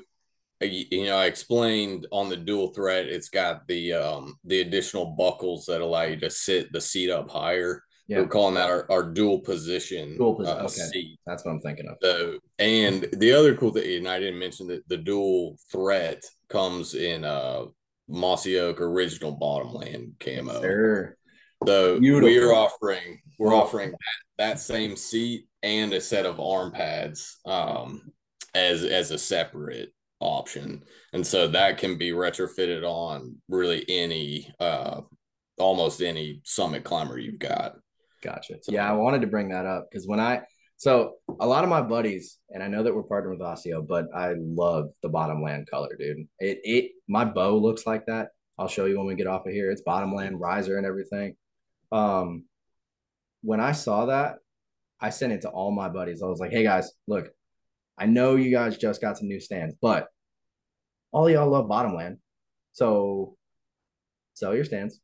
uh, 0.61 0.67
you 0.67 1.05
know, 1.05 1.17
I 1.17 1.27
explained 1.27 2.09
on 2.11 2.29
the 2.29 2.37
dual 2.37 2.73
threat, 2.73 3.07
it's 3.07 3.29
got 3.29 3.69
the 3.69 3.93
um 3.93 4.35
the 4.45 4.61
additional 4.61 5.07
buckles 5.07 5.67
that 5.67 5.81
allow 5.81 6.03
you 6.03 6.17
to 6.17 6.31
sit 6.31 6.73
the 6.73 6.81
seat 6.81 7.11
up 7.11 7.31
higher. 7.31 7.85
Yeah, 8.09 8.19
We're 8.19 8.27
calling 8.27 8.55
that 8.57 8.69
our, 8.69 8.91
our 8.91 9.05
dual 9.05 9.39
position 9.41 10.19
Dual 10.19 10.37
posi- 10.37 10.49
uh, 10.49 10.65
okay. 10.65 10.69
seat. 10.69 11.19
that's 11.25 11.45
what 11.45 11.53
I'm 11.53 11.61
thinking 11.61 11.87
of. 11.89 11.97
So, 12.03 12.39
and 12.59 13.09
the 13.13 13.33
other 13.33 13.55
cool 13.55 13.71
thing, 13.71 13.99
and 13.99 14.09
I 14.09 14.19
didn't 14.19 14.41
mention 14.41 14.67
that 14.67 14.87
the 14.89 14.97
dual 14.97 15.57
threat 15.71 16.25
comes 16.49 16.95
in 16.95 17.25
uh 17.25 17.67
mossy 18.09 18.59
oak 18.59 18.81
original 18.81 19.33
bottomland 19.33 20.15
camo. 20.19 20.61
Sure. 20.61 21.17
So 21.65 21.95
we 21.95 22.01
Beautiful. 22.01 22.51
are 22.51 22.55
offering 22.55 23.21
we're 23.43 23.55
offering 23.55 23.91
that, 23.91 23.99
that 24.39 24.61
same 24.61 24.97
seat 24.97 25.47
and 25.63 25.93
a 25.93 26.01
set 26.01 26.27
of 26.27 26.41
arm 26.41 26.73
pads 26.73 27.39
um 27.47 28.03
as 28.55 28.85
as 28.85 29.11
a 29.11 29.19
separate 29.19 29.91
option. 30.21 30.83
And 31.13 31.27
so 31.27 31.49
that 31.49 31.79
can 31.79 31.99
be 31.99 32.11
retrofitted 32.11 32.85
on 32.85 33.37
really 33.49 33.85
any 33.89 34.53
uh 34.61 35.01
almost 35.59 36.01
any 36.01 36.41
summit 36.45 36.85
climber 36.85 37.19
you've 37.19 37.39
got. 37.39 37.75
Gotcha. 38.23 38.55
So- 38.63 38.73
yeah, 38.73 38.89
I 38.89 38.93
wanted 38.95 39.21
to 39.23 39.27
bring 39.27 39.49
that 39.51 39.67
up 39.67 39.89
because 39.91 40.07
when 40.07 40.21
I 40.21 40.43
So 40.77 41.15
a 41.41 41.47
lot 41.47 41.63
of 41.65 41.71
my 41.71 41.81
buddies, 41.83 42.39
and 42.51 42.63
I 42.63 42.69
know 42.69 42.83
that 42.83 42.95
we're 42.95 43.05
partnered 43.05 43.39
with 43.39 43.47
Osteo, 43.47 43.87
but 43.87 44.07
I 44.15 44.35
love 44.39 44.91
the 45.03 45.09
bottomland 45.09 45.69
color, 45.71 45.95
dude. 45.99 46.27
It 46.39 46.59
it 46.65 46.93
my 47.09 47.25
bow 47.25 47.57
looks 47.59 47.87
like 47.87 48.07
that. 48.07 48.29
I'll 48.59 48.69
show 48.69 48.87
you 48.87 48.99
when 48.99 49.07
we 49.07 49.15
get 49.15 49.27
off 49.29 49.47
of 49.47 49.53
here. 49.53 49.71
It's 49.71 49.83
bottomland 49.83 50.41
riser 50.41 50.77
and 50.79 50.87
everything. 50.87 51.37
Um, 51.91 52.45
when 53.43 53.61
I 53.61 53.73
saw 53.73 54.07
that, 54.07 54.37
I 55.01 55.11
sent 55.11 55.33
it 55.33 55.43
to 55.43 55.49
all 55.51 55.71
my 55.73 55.89
buddies. 55.89 56.23
I 56.23 56.27
was 56.27 56.41
like, 56.41 56.53
"Hey 56.53 56.63
guys, 56.63 56.93
look, 57.07 57.31
I 57.99 58.07
know 58.07 58.37
you 58.37 58.51
guys 58.51 58.77
just 58.79 59.01
got 59.01 59.19
some 59.19 59.29
new 59.29 59.41
stands, 59.41 59.75
but 59.81 60.09
all 61.11 61.29
y'all 61.29 61.49
love 61.51 61.69
bottomland, 61.69 62.19
so 62.73 63.37
sell 64.35 64.55
your 64.55 64.65
stands, 64.65 65.01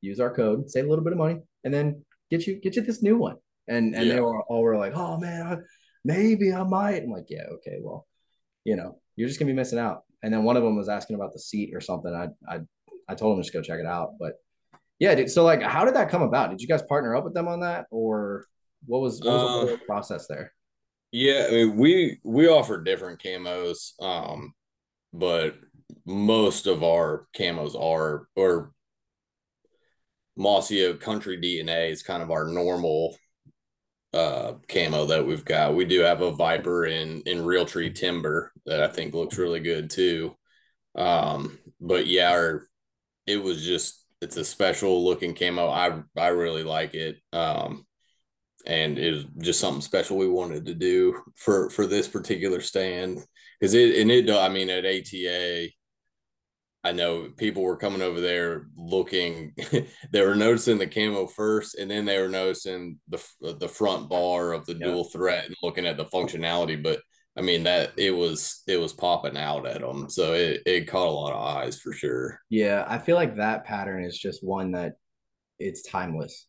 use 0.00 0.20
our 0.20 0.34
code, 0.34 0.68
save 0.70 0.84
a 0.84 0.88
little 0.88 1.04
bit 1.04 1.12
of 1.12 1.18
money, 1.18 1.40
and 1.64 1.72
then 1.72 2.04
get 2.30 2.46
you 2.46 2.56
get 2.60 2.76
you 2.76 2.82
this 2.82 3.02
new 3.02 3.16
one." 3.16 3.36
And 3.68 3.94
and 3.94 4.06
Yeah. 4.06 4.14
they 4.14 4.20
were 4.20 4.42
all 4.42 4.62
were 4.62 4.76
like, 4.76 4.92
"Oh 4.94 5.18
man, 5.18 5.46
I, 5.46 5.56
maybe 6.04 6.52
I 6.52 6.62
might." 6.64 7.02
I'm 7.02 7.10
like, 7.10 7.26
"Yeah, 7.30 7.44
okay, 7.54 7.78
well, 7.80 8.06
you 8.64 8.76
know, 8.76 9.00
you're 9.16 9.28
just 9.28 9.38
gonna 9.40 9.50
be 9.50 9.56
missing 9.56 9.78
out." 9.78 10.02
And 10.22 10.32
then 10.32 10.44
one 10.44 10.56
of 10.56 10.62
them 10.62 10.76
was 10.76 10.88
asking 10.88 11.14
about 11.16 11.32
the 11.32 11.38
seat 11.38 11.72
or 11.74 11.80
something. 11.80 12.12
I 12.12 12.28
I 12.52 12.60
I 13.08 13.14
told 13.14 13.32
him 13.36 13.42
to 13.42 13.42
just 13.44 13.52
go 13.54 13.62
check 13.62 13.78
it 13.80 13.86
out, 13.86 14.14
but 14.18 14.34
yeah, 14.98 15.14
dude. 15.14 15.30
So 15.30 15.44
like, 15.44 15.62
how 15.62 15.84
did 15.84 15.94
that 15.94 16.10
come 16.10 16.22
about? 16.22 16.50
Did 16.50 16.60
you 16.60 16.68
guys 16.68 16.82
partner 16.82 17.14
up 17.16 17.24
with 17.24 17.34
them 17.34 17.48
on 17.48 17.60
that, 17.60 17.86
or 17.90 18.46
what 18.86 19.00
was 19.00 19.22
what 19.24 19.40
was 19.42 19.54
the 19.54 19.68
Uh, 19.74 19.76
process 19.86 20.26
there? 20.28 20.52
Yeah, 21.12 21.46
I 21.48 21.50
mean, 21.52 21.76
we 21.76 22.20
we 22.24 22.48
offer 22.48 22.82
different 22.82 23.20
camos, 23.22 23.92
um, 24.02 24.54
but 25.12 25.56
most 26.06 26.66
of 26.66 26.82
our 26.84 27.26
camos 27.36 27.74
are 27.80 28.28
or 28.36 28.72
Mossy 30.36 30.84
Oak 30.84 31.00
Country 31.00 31.38
DNA 31.38 31.90
is 31.90 32.02
kind 32.02 32.22
of 32.22 32.30
our 32.30 32.46
normal 32.46 33.16
uh 34.14 34.54
camo 34.68 35.06
that 35.06 35.26
we've 35.26 35.44
got. 35.44 35.74
We 35.76 35.84
do 35.84 36.00
have 36.00 36.22
a 36.22 36.32
Viper 36.32 36.86
in 36.86 37.22
in 37.22 37.38
Realtree 37.40 37.94
Timber 37.94 38.52
that 38.66 38.82
I 38.82 38.88
think 38.88 39.14
looks 39.14 39.38
really 39.38 39.60
good 39.60 39.90
too. 39.90 40.36
Um, 40.96 41.58
but 41.80 42.06
yeah, 42.06 42.30
our, 42.32 42.68
it 43.26 43.38
was 43.38 43.64
just 43.64 44.05
it's 44.20 44.36
a 44.36 44.44
special 44.44 45.04
looking 45.04 45.34
camo. 45.34 45.68
I 45.68 46.02
I 46.16 46.28
really 46.28 46.62
like 46.64 46.94
it. 46.94 47.16
Um, 47.32 47.86
and 48.66 48.98
it 48.98 49.12
was 49.12 49.24
just 49.38 49.60
something 49.60 49.80
special 49.82 50.16
we 50.16 50.28
wanted 50.28 50.66
to 50.66 50.74
do 50.74 51.22
for 51.36 51.70
for 51.70 51.86
this 51.86 52.08
particular 52.08 52.60
stand 52.60 53.20
because 53.60 53.74
it 53.74 53.96
and 54.00 54.10
it 54.10 54.28
I 54.30 54.48
mean 54.48 54.70
at 54.70 54.84
ATA 54.84 55.68
I 56.84 56.92
know 56.92 57.30
people 57.36 57.62
were 57.62 57.76
coming 57.76 58.02
over 58.02 58.20
there 58.20 58.66
looking 58.76 59.54
they 60.12 60.24
were 60.24 60.34
noticing 60.36 60.78
the 60.78 60.86
camo 60.86 61.26
first 61.26 61.76
and 61.76 61.90
then 61.90 62.04
they 62.04 62.20
were 62.20 62.28
noticing 62.28 62.98
the 63.08 63.22
the 63.60 63.68
front 63.68 64.08
bar 64.08 64.52
of 64.52 64.66
the 64.66 64.74
Yeah. 64.74 64.86
dual 64.86 65.04
threat 65.04 65.46
and 65.46 65.56
looking 65.62 65.86
at 65.86 65.96
the 65.96 66.06
functionality 66.06 66.80
but 66.82 67.00
I 67.36 67.42
mean 67.42 67.64
that 67.64 67.92
it 67.96 68.12
was 68.12 68.62
it 68.66 68.78
was 68.78 68.92
popping 68.92 69.36
out 69.36 69.66
at 69.66 69.80
them 69.80 70.08
so 70.08 70.32
it, 70.32 70.62
it 70.64 70.88
caught 70.88 71.08
a 71.08 71.10
lot 71.10 71.32
of 71.32 71.42
eyes 71.42 71.78
for 71.80 71.92
sure 71.92 72.40
Yeah, 72.50 72.84
I 72.88 72.98
feel 72.98 73.16
like 73.16 73.36
that 73.36 73.64
pattern 73.64 74.04
is 74.04 74.18
just 74.18 74.44
one 74.44 74.72
that 74.72 74.94
it's 75.58 75.82
timeless, 75.82 76.46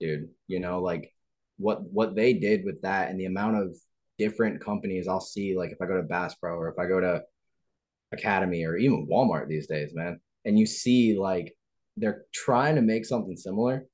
dude. 0.00 0.28
You 0.46 0.60
know, 0.60 0.80
like 0.80 1.12
what 1.58 1.82
what 1.82 2.14
they 2.14 2.34
did 2.34 2.64
with 2.64 2.82
that 2.82 3.10
and 3.10 3.20
the 3.20 3.26
amount 3.26 3.56
of 3.56 3.76
different 4.18 4.62
companies 4.62 5.08
I'll 5.08 5.20
see, 5.20 5.56
like 5.56 5.70
if 5.70 5.78
I 5.80 5.86
go 5.86 5.96
to 5.96 6.02
Bass 6.02 6.34
Pro 6.34 6.54
or 6.54 6.68
if 6.68 6.78
I 6.78 6.86
go 6.86 7.00
to 7.00 7.22
Academy 8.12 8.64
or 8.64 8.76
even 8.76 9.06
Walmart 9.10 9.48
these 9.48 9.66
days, 9.66 9.92
man, 9.94 10.20
and 10.44 10.58
you 10.58 10.66
see 10.66 11.18
like 11.18 11.54
they're 11.96 12.24
trying 12.32 12.76
to 12.76 12.82
make 12.82 13.04
something 13.06 13.36
similar, 13.36 13.86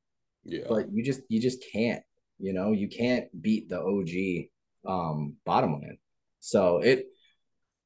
yeah 0.44 0.64
but 0.68 0.92
you 0.92 1.05
just 1.05 1.20
you 1.28 1.40
just 1.40 1.64
can't, 1.72 2.03
you 2.38 2.53
know, 2.53 2.72
you 2.72 2.88
can't 2.88 3.26
beat 3.40 3.68
the 3.68 3.80
OG 3.80 4.49
um 4.90 5.36
bottomland. 5.44 5.99
So 6.41 6.78
it 6.78 7.07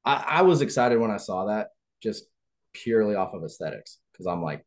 I, 0.03 0.25
I 0.27 0.41
was 0.41 0.61
excited 0.61 0.99
when 0.99 1.11
I 1.11 1.17
saw 1.17 1.45
that 1.45 1.69
just 2.01 2.25
purely 2.73 3.15
off 3.15 3.33
of 3.33 3.43
aesthetics 3.43 3.99
because 4.11 4.25
I'm 4.25 4.41
like, 4.41 4.65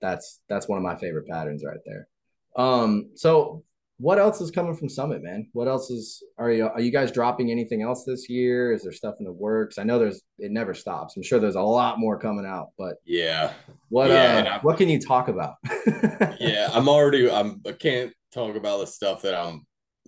that's 0.00 0.40
that's 0.48 0.68
one 0.68 0.78
of 0.78 0.82
my 0.82 0.96
favorite 0.96 1.26
patterns 1.28 1.64
right 1.64 1.80
there. 1.84 2.08
Um, 2.56 3.10
so 3.14 3.64
what 3.98 4.18
else 4.18 4.40
is 4.40 4.50
coming 4.50 4.74
from 4.74 4.88
Summit, 4.88 5.22
man? 5.22 5.48
What 5.52 5.68
else 5.68 5.88
is 5.90 6.22
are 6.36 6.50
you 6.50 6.66
are 6.66 6.80
you 6.80 6.90
guys 6.90 7.12
dropping 7.12 7.50
anything 7.50 7.82
else 7.82 8.04
this 8.04 8.28
year? 8.28 8.72
Is 8.72 8.82
there 8.82 8.92
stuff 8.92 9.14
in 9.20 9.24
the 9.24 9.32
works? 9.32 9.78
I 9.78 9.84
know 9.84 9.98
there's 9.98 10.22
it 10.38 10.50
never 10.50 10.74
stops. 10.74 11.16
I'm 11.16 11.22
sure 11.22 11.38
there's 11.38 11.54
a 11.54 11.62
lot 11.62 11.98
more 11.98 12.18
coming 12.18 12.44
out, 12.44 12.70
but 12.76 12.96
yeah 13.04 13.52
what 13.88 14.10
Yeah, 14.10 14.56
uh 14.56 14.60
what 14.62 14.78
can 14.78 14.88
you 14.88 15.00
talk 15.00 15.28
about? 15.28 15.54
yeah, 16.40 16.70
I'm 16.72 16.88
already 16.88 17.30
I'm 17.30 17.60
I 17.66 17.72
can't 17.72 18.12
talk 18.32 18.56
about 18.56 18.80
the 18.80 18.86
stuff 18.86 19.22
that 19.22 19.34
I'm 19.34 19.64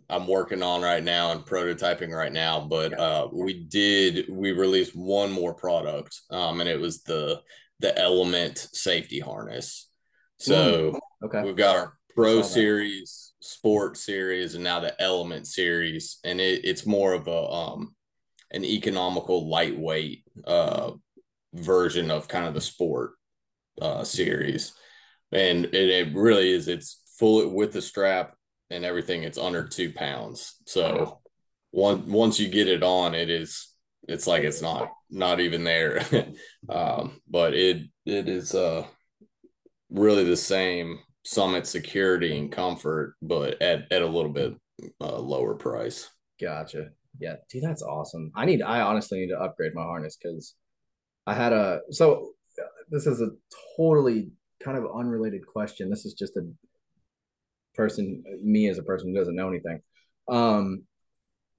I'm 0.08 0.26
working 0.26 0.62
on 0.62 0.82
right 0.82 1.02
now 1.02 1.32
and 1.32 1.40
prototyping 1.44 2.10
right 2.10 2.32
now, 2.32 2.60
but 2.60 2.98
uh 2.98 3.28
we 3.32 3.64
did 3.64 4.26
we 4.28 4.52
released 4.52 4.94
one 4.94 5.32
more 5.32 5.54
product 5.54 6.20
um 6.30 6.60
and 6.60 6.68
it 6.68 6.80
was 6.80 7.02
the 7.02 7.40
the 7.80 7.96
element 7.98 8.58
safety 8.58 9.20
harness. 9.20 9.88
So 10.38 10.98
okay. 11.24 11.42
we've 11.42 11.56
got 11.56 11.76
our 11.76 11.94
pro 12.14 12.42
series, 12.42 13.32
sport 13.40 13.96
series, 13.96 14.54
and 14.54 14.64
now 14.64 14.80
the 14.80 15.00
element 15.00 15.46
series, 15.46 16.18
and 16.24 16.40
it, 16.40 16.64
it's 16.64 16.86
more 16.86 17.12
of 17.12 17.26
a 17.26 17.48
um 17.48 17.94
an 18.52 18.64
economical 18.64 19.48
lightweight 19.48 20.24
uh 20.46 20.92
version 21.54 22.10
of 22.10 22.28
kind 22.28 22.46
of 22.46 22.54
the 22.54 22.60
sport 22.60 23.12
uh 23.80 24.04
series 24.04 24.72
and 25.32 25.66
it, 25.66 25.74
it 25.74 26.14
really 26.14 26.50
is 26.50 26.68
it's 26.68 27.02
full 27.18 27.48
with 27.48 27.72
the 27.72 27.82
strap 27.82 28.35
and 28.70 28.84
everything 28.84 29.22
it's 29.22 29.38
under 29.38 29.66
two 29.66 29.92
pounds 29.92 30.56
so 30.66 31.20
one 31.70 32.10
once 32.10 32.38
you 32.38 32.48
get 32.48 32.68
it 32.68 32.82
on 32.82 33.14
it 33.14 33.30
is 33.30 33.72
it's 34.08 34.26
like 34.26 34.42
it's 34.42 34.62
not 34.62 34.90
not 35.10 35.40
even 35.40 35.64
there 35.64 36.04
um 36.68 37.20
but 37.28 37.54
it 37.54 37.82
it 38.04 38.28
is 38.28 38.54
uh 38.54 38.84
really 39.90 40.24
the 40.24 40.36
same 40.36 40.98
summit 41.24 41.66
security 41.66 42.36
and 42.36 42.52
comfort 42.52 43.14
but 43.22 43.60
at 43.62 43.90
at 43.90 44.02
a 44.02 44.06
little 44.06 44.32
bit 44.32 44.54
uh, 45.00 45.18
lower 45.18 45.54
price 45.54 46.10
Gotcha. 46.40 46.90
Yeah, 47.18 47.36
dude, 47.50 47.62
that's 47.62 47.82
awesome. 47.82 48.30
I 48.34 48.44
need, 48.44 48.62
I 48.62 48.80
honestly 48.80 49.20
need 49.20 49.28
to 49.28 49.40
upgrade 49.40 49.74
my 49.74 49.82
harness 49.82 50.18
because 50.22 50.54
I 51.26 51.34
had 51.34 51.52
a, 51.52 51.80
so 51.90 52.32
uh, 52.60 52.66
this 52.90 53.06
is 53.06 53.20
a 53.20 53.30
totally 53.76 54.30
kind 54.62 54.76
of 54.76 54.84
unrelated 54.94 55.46
question. 55.46 55.88
This 55.88 56.04
is 56.04 56.14
just 56.14 56.36
a 56.36 56.46
person, 57.76 58.22
me 58.42 58.68
as 58.68 58.78
a 58.78 58.82
person 58.82 59.08
who 59.08 59.18
doesn't 59.18 59.36
know 59.36 59.48
anything. 59.48 59.80
Um, 60.28 60.84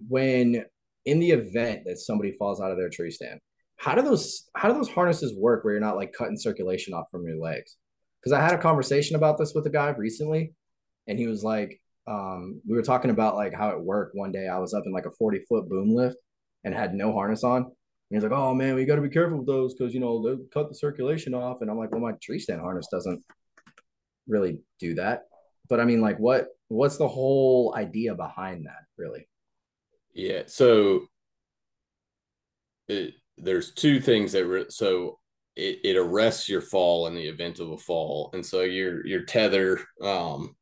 when 0.07 0.65
in 1.05 1.20
the 1.20 1.32
event 1.32 1.84
that 1.86 1.97
somebody 1.97 2.33
falls 2.33 2.62
out 2.62 2.71
of 2.71 2.78
their 2.78 2.89
tree 2.89 3.12
stand, 3.12 3.39
how 3.78 3.96
do 3.96 4.01
those, 4.01 4.50
how 4.55 4.67
do 4.67 4.74
those 4.74 4.89
harnesses 4.89 5.36
work 5.36 5.63
where 5.63 5.74
you're 5.74 5.82
not 5.82 5.96
like 5.96 6.13
cutting 6.13 6.37
circulation 6.37 6.93
off 6.93 7.05
from 7.12 7.25
your 7.25 7.37
legs? 7.37 7.78
Because 8.20 8.33
I 8.33 8.41
had 8.41 8.54
a 8.54 8.62
conversation 8.62 9.16
about 9.16 9.37
this 9.37 9.54
with 9.54 9.66
a 9.67 9.70
guy 9.70 9.89
recently, 9.89 10.54
and 11.08 11.17
he 11.20 11.28
was 11.28 11.43
like, 11.43 11.79
um, 12.08 12.62
we 12.67 12.75
were 12.75 12.83
talking 12.83 13.12
about 13.12 13.36
like 13.36 13.54
how 13.54 13.70
it 13.70 13.82
worked 13.82 14.16
one 14.16 14.32
day. 14.32 14.47
I 14.47 14.59
was 14.59 14.74
up 14.74 14.83
in 14.86 14.93
like 14.93 15.05
a 15.05 15.12
40 15.12 15.39
foot 15.39 15.70
boom 15.70 15.93
lift 15.93 16.17
and 16.63 16.74
had 16.74 16.93
no 16.93 17.12
harness 17.12 17.43
on. 17.43 17.63
And 17.63 17.74
he's 18.09 18.24
like, 18.24 18.32
Oh 18.32 18.54
man, 18.54 18.75
we 18.75 18.86
got 18.86 18.96
to 18.96 19.01
be 19.01 19.09
careful 19.09 19.39
with 19.39 19.47
those 19.47 19.74
because 19.74 19.93
you 19.93 20.00
know 20.00 20.24
they'll 20.24 20.46
cut 20.54 20.70
the 20.70 20.75
circulation 20.75 21.33
off. 21.33 21.62
And 21.62 21.70
I'm 21.70 21.78
like, 21.78 21.91
Well, 21.91 22.01
my 22.01 22.13
tree 22.21 22.39
stand 22.39 22.62
harness 22.62 22.87
doesn't 22.89 23.24
really 24.28 24.59
do 24.79 24.96
that. 24.96 25.24
But 25.69 25.79
I 25.79 25.85
mean, 25.85 26.01
like, 26.01 26.17
what 26.17 26.47
what's 26.67 26.97
the 26.97 27.07
whole 27.07 27.73
idea 27.75 28.15
behind 28.15 28.65
that, 28.65 28.85
really? 28.97 29.27
Yeah. 30.13 30.43
So 30.47 31.07
it, 32.87 33.13
there's 33.37 33.73
two 33.73 33.99
things 33.99 34.31
that 34.31 34.45
re- 34.45 34.65
so 34.69 35.19
it, 35.55 35.79
it 35.83 35.97
arrests 35.97 36.49
your 36.49 36.61
fall 36.61 37.07
in 37.07 37.15
the 37.15 37.27
event 37.27 37.59
of 37.59 37.71
a 37.71 37.77
fall, 37.77 38.31
and 38.33 38.45
so 38.45 38.61
your 38.61 39.05
your 39.05 39.23
tether 39.23 39.79
um 40.01 40.55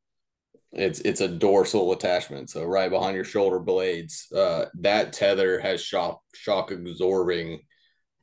it's 0.71 0.99
it's 1.01 1.21
a 1.21 1.27
dorsal 1.27 1.93
attachment, 1.93 2.49
so 2.49 2.63
right 2.65 2.89
behind 2.89 3.15
your 3.15 3.25
shoulder 3.25 3.59
blades. 3.59 4.27
Uh, 4.35 4.65
that 4.81 5.13
tether 5.13 5.59
has 5.59 5.81
shock 5.81 6.21
shock 6.33 6.71
absorbing 6.71 7.61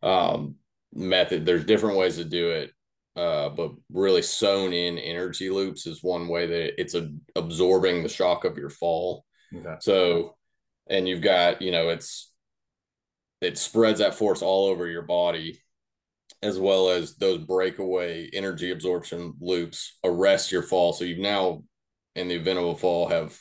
um 0.03 0.57
method. 0.93 1.47
There's 1.47 1.65
different 1.65 1.97
ways 1.97 2.17
to 2.17 2.25
do 2.25 2.51
it. 2.51 2.73
Uh, 3.15 3.51
but 3.51 3.73
really 3.93 4.23
sewn 4.23 4.73
in 4.73 4.97
energy 4.99 5.51
loops 5.51 5.87
is 5.87 6.03
one 6.03 6.29
way 6.29 6.47
that 6.47 6.81
it's 6.81 6.95
a, 6.95 7.11
absorbing 7.37 8.03
the 8.03 8.09
shock 8.09 8.45
of 8.45 8.57
your 8.57 8.71
fall. 8.71 9.27
Okay. 9.55 9.77
So, 9.81 10.37
and 10.89 11.07
you've 11.07 11.21
got, 11.21 11.61
you 11.61 11.73
know, 11.73 11.91
it's, 11.91 12.33
it 13.43 13.59
spreads 13.59 13.99
that 13.99 14.15
force 14.15 14.41
all 14.41 14.67
over 14.67 14.87
your 14.87 15.03
body, 15.03 15.61
as 16.43 16.59
well 16.59 16.89
as 16.89 17.17
those 17.17 17.39
breakaway 17.39 18.31
energy 18.33 18.71
absorption 18.71 19.35
loops 19.41 19.99
arrest 20.03 20.51
your 20.51 20.63
fall. 20.63 20.95
So 20.95 21.05
you've 21.05 21.19
now, 21.19 21.65
in 22.15 22.29
the 22.29 22.37
event 22.37 22.59
of 22.59 22.65
a 22.65 22.77
fall, 22.77 23.09
have 23.09 23.39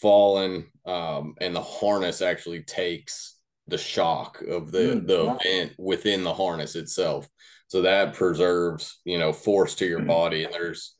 fallen, 0.00 0.70
um, 0.86 1.34
and 1.40 1.56
the 1.56 1.62
harness 1.62 2.22
actually 2.22 2.62
takes 2.62 3.36
the 3.66 3.78
shock 3.78 4.42
of 4.42 4.70
the 4.70 4.78
Mm, 4.78 5.06
the 5.06 5.24
wow. 5.24 5.38
event 5.40 5.72
within 5.78 6.24
the 6.24 6.34
harness 6.34 6.76
itself. 6.76 7.28
So 7.72 7.80
that 7.80 8.12
preserves, 8.12 9.00
you 9.06 9.16
know, 9.16 9.32
force 9.32 9.74
to 9.76 9.86
your 9.86 10.00
Mm. 10.00 10.06
body, 10.06 10.44
and 10.44 10.52
there's 10.52 10.94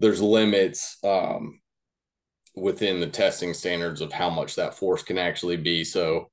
there's 0.00 0.22
limits 0.22 0.96
um 1.04 1.60
within 2.56 2.98
the 2.98 3.10
testing 3.10 3.52
standards 3.52 4.00
of 4.00 4.10
how 4.10 4.30
much 4.30 4.54
that 4.54 4.72
force 4.72 5.02
can 5.02 5.18
actually 5.18 5.58
be. 5.58 5.84
So 5.84 6.30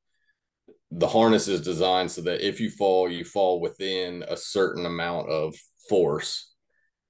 the 0.91 1.09
harness 1.09 1.49
is 1.49 1.59
designed 1.59 2.09
so 2.09 2.21
that 2.21 2.39
if 2.39 2.61
you 2.61 2.69
fall, 2.69 3.11
you 3.11 3.25
fall 3.25 3.59
within 3.59 4.23
a 4.29 4.37
certain 4.37 4.85
amount 4.85 5.27
of 5.27 5.55
force 5.89 6.53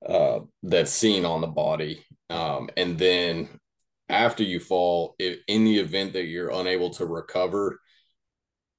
uh, 0.04 0.40
that's 0.64 0.92
seen 0.92 1.24
on 1.24 1.42
the 1.42 1.54
body. 1.66 2.04
Um, 2.32 2.72
and 2.78 2.98
then 2.98 3.60
after 4.10 4.42
you 4.42 4.60
fall, 4.60 5.14
if, 5.20 5.38
in 5.48 5.66
the 5.66 5.78
event 5.78 6.14
that 6.14 6.26
you're 6.26 6.50
unable 6.50 6.90
to 6.96 7.06
recover, 7.06 7.80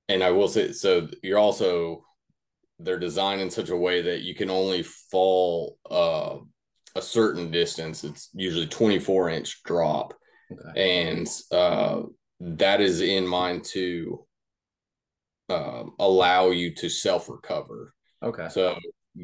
and 0.09 0.25
I 0.25 0.33
will 0.33 0.49
say, 0.49 0.73
so 0.73 1.09
you're 1.23 1.39
also, 1.39 2.05
they're 2.83 2.99
designed 2.99 3.41
in 3.41 3.51
such 3.51 3.71
a 3.71 3.77
way 3.77 4.03
that 4.03 4.23
you 4.23 4.35
can 4.35 4.51
only 4.51 4.83
fall 4.83 5.79
uh, 5.91 6.37
a 6.97 7.03
certain 7.03 7.51
distance. 7.51 8.05
It's 8.05 8.31
usually 8.35 8.67
24 8.67 9.31
inch 9.31 9.63
drop. 9.65 10.15
Okay. 10.53 11.09
And 11.09 11.29
uh, 11.51 12.03
that 12.41 12.81
is 12.81 13.01
in 13.01 13.27
mind 13.27 13.65
to 13.73 14.27
uh, 15.49 15.85
allow 15.99 16.51
you 16.51 16.75
to 16.77 16.89
self 16.89 17.29
recover. 17.29 17.95
Okay. 18.23 18.49
So 18.51 18.77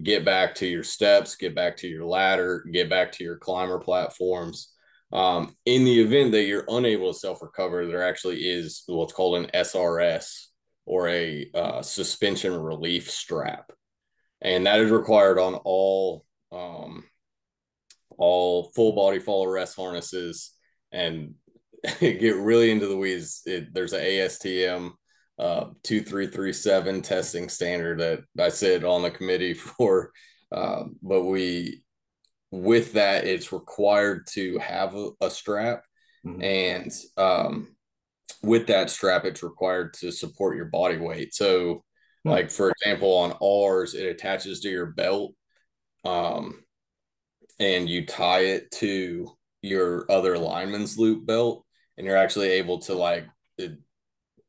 get 0.03 0.25
back 0.25 0.55
to 0.57 0.67
your 0.67 0.85
steps, 0.85 1.37
get 1.37 1.55
back 1.55 1.77
to 1.79 1.89
your 1.89 2.05
ladder, 2.05 2.65
get 2.73 2.91
back 2.91 3.13
to 3.13 3.25
your 3.25 3.37
climber 3.37 3.79
platforms. 3.79 4.73
Um, 5.11 5.57
in 5.65 5.85
the 5.85 6.03
event 6.03 6.33
that 6.33 6.45
you're 6.45 6.67
unable 6.69 7.13
to 7.13 7.19
self 7.19 7.41
recover, 7.43 7.87
there 7.87 8.07
actually 8.07 8.41
is 8.41 8.83
what's 8.87 9.13
called 9.13 9.39
an 9.39 9.51
SRS 9.55 10.48
or 10.89 11.09
a 11.09 11.51
uh, 11.55 11.83
suspension 11.83 12.55
relief 12.55 13.11
strap, 13.11 13.71
and 14.41 14.67
that 14.67 14.81
is 14.81 14.91
required 14.91 15.39
on 15.39 15.55
all 15.55 16.25
um, 16.51 17.05
all 18.17 18.73
full 18.75 18.93
body 18.93 19.19
fall 19.19 19.47
arrest 19.47 19.77
harnesses. 19.77 20.53
And 20.91 21.35
get 22.01 22.37
really 22.37 22.71
into 22.71 22.87
the 22.87 22.97
weeds. 22.97 23.43
It, 23.47 23.73
there's 23.73 23.93
a 23.93 24.01
ASTM 24.01 24.93
uh, 25.39 25.67
2337 25.85 27.03
testing 27.03 27.49
standard 27.49 28.01
that 28.01 28.21
I 28.39 28.49
sit 28.49 28.85
on 28.85 29.03
the 29.03 29.11
committee 29.11 29.55
for. 29.55 30.13
Uh, 30.51 30.85
but 31.03 31.25
we, 31.25 31.83
with 32.51 32.95
that, 32.95 33.27
it's 33.27 33.53
required 33.53 34.27
to 34.29 34.59
have 34.59 34.95
a, 34.95 35.11
a 35.21 35.31
strap. 35.31 35.83
Mm-hmm. 36.27 36.43
And 36.43 36.93
um, 37.17 37.77
with 38.43 38.67
that 38.69 38.91
strap, 38.91 39.25
it's 39.25 39.43
required 39.43 39.95
to 39.95 40.11
support 40.11 40.57
your 40.57 40.67
body 40.67 40.97
weight. 40.97 41.35
So, 41.35 41.75
mm-hmm. 41.75 42.31
like 42.31 42.51
for 42.51 42.71
example, 42.71 43.13
on 43.17 43.37
ours, 43.43 43.95
it 43.95 44.07
attaches 44.07 44.61
to 44.61 44.69
your 44.69 44.87
belt. 44.87 45.33
Um, 46.05 46.63
and 47.59 47.89
you 47.89 48.07
tie 48.07 48.45
it 48.45 48.71
to 48.71 49.37
your 49.63 50.11
other 50.11 50.39
lineman's 50.39 50.97
loop 50.97 51.27
belt, 51.27 51.65
and 51.97 52.07
you're 52.07 52.17
actually 52.17 52.51
able 52.51 52.79
to 52.81 52.95
like 52.95 53.27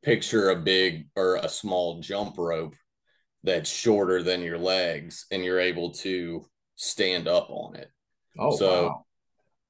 picture 0.02 0.50
a 0.50 0.56
big 0.56 1.08
or 1.16 1.36
a 1.36 1.48
small 1.48 2.00
jump 2.00 2.38
rope 2.38 2.74
that's 3.42 3.70
shorter 3.70 4.22
than 4.22 4.42
your 4.42 4.58
legs 4.58 5.26
and 5.30 5.44
you're 5.44 5.60
able 5.60 5.92
to 5.92 6.44
stand 6.76 7.28
up 7.28 7.48
on 7.50 7.76
it. 7.76 7.90
Oh, 8.38 8.56
so, 8.56 8.86
wow. 8.86 9.06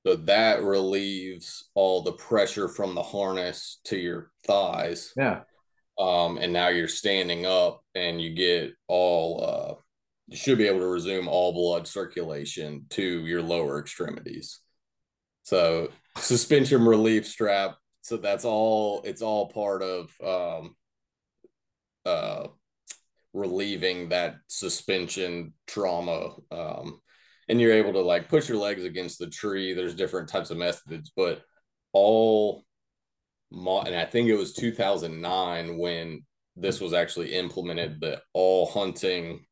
So 0.06 0.16
that 0.16 0.62
relieves 0.62 1.68
all 1.74 2.02
the 2.02 2.12
pressure 2.12 2.68
from 2.68 2.94
the 2.94 3.02
harness 3.02 3.80
to 3.84 3.96
your 3.96 4.30
thighs. 4.46 5.12
Yeah. 5.16 5.40
Um, 5.98 6.38
and 6.38 6.52
now 6.52 6.68
you're 6.68 6.88
standing 6.88 7.44
up 7.44 7.84
and 7.94 8.20
you 8.20 8.34
get 8.34 8.72
all, 8.88 9.44
uh, 9.44 9.74
you 10.28 10.36
should 10.36 10.56
be 10.56 10.66
able 10.66 10.78
to 10.78 10.86
resume 10.86 11.28
all 11.28 11.52
blood 11.52 11.86
circulation 11.86 12.86
to 12.90 13.26
your 13.26 13.42
lower 13.42 13.78
extremities. 13.78 14.60
So 15.42 15.90
suspension 16.16 16.84
relief 16.84 17.26
strap 17.26 17.76
so 18.02 18.16
that's 18.16 18.44
all 18.44 19.02
it's 19.04 19.22
all 19.22 19.48
part 19.48 19.82
of 19.82 20.10
um 20.24 20.74
uh 22.04 22.48
relieving 23.32 24.08
that 24.08 24.36
suspension 24.48 25.52
trauma 25.66 26.30
um 26.50 27.00
and 27.50 27.60
you're 27.60 27.72
able 27.72 27.92
to 27.92 28.00
like 28.00 28.28
push 28.28 28.48
your 28.48 28.58
legs 28.58 28.84
against 28.84 29.18
the 29.18 29.26
tree 29.26 29.74
there's 29.74 29.94
different 29.94 30.28
types 30.28 30.50
of 30.50 30.56
methods 30.56 31.12
but 31.16 31.42
all 31.92 32.64
and 33.52 33.96
i 33.96 34.04
think 34.04 34.28
it 34.28 34.36
was 34.36 34.54
2009 34.54 35.76
when 35.76 36.24
this 36.56 36.80
was 36.80 36.92
actually 36.92 37.34
implemented 37.34 38.00
that 38.00 38.22
all 38.32 38.66
hunting 38.66 39.44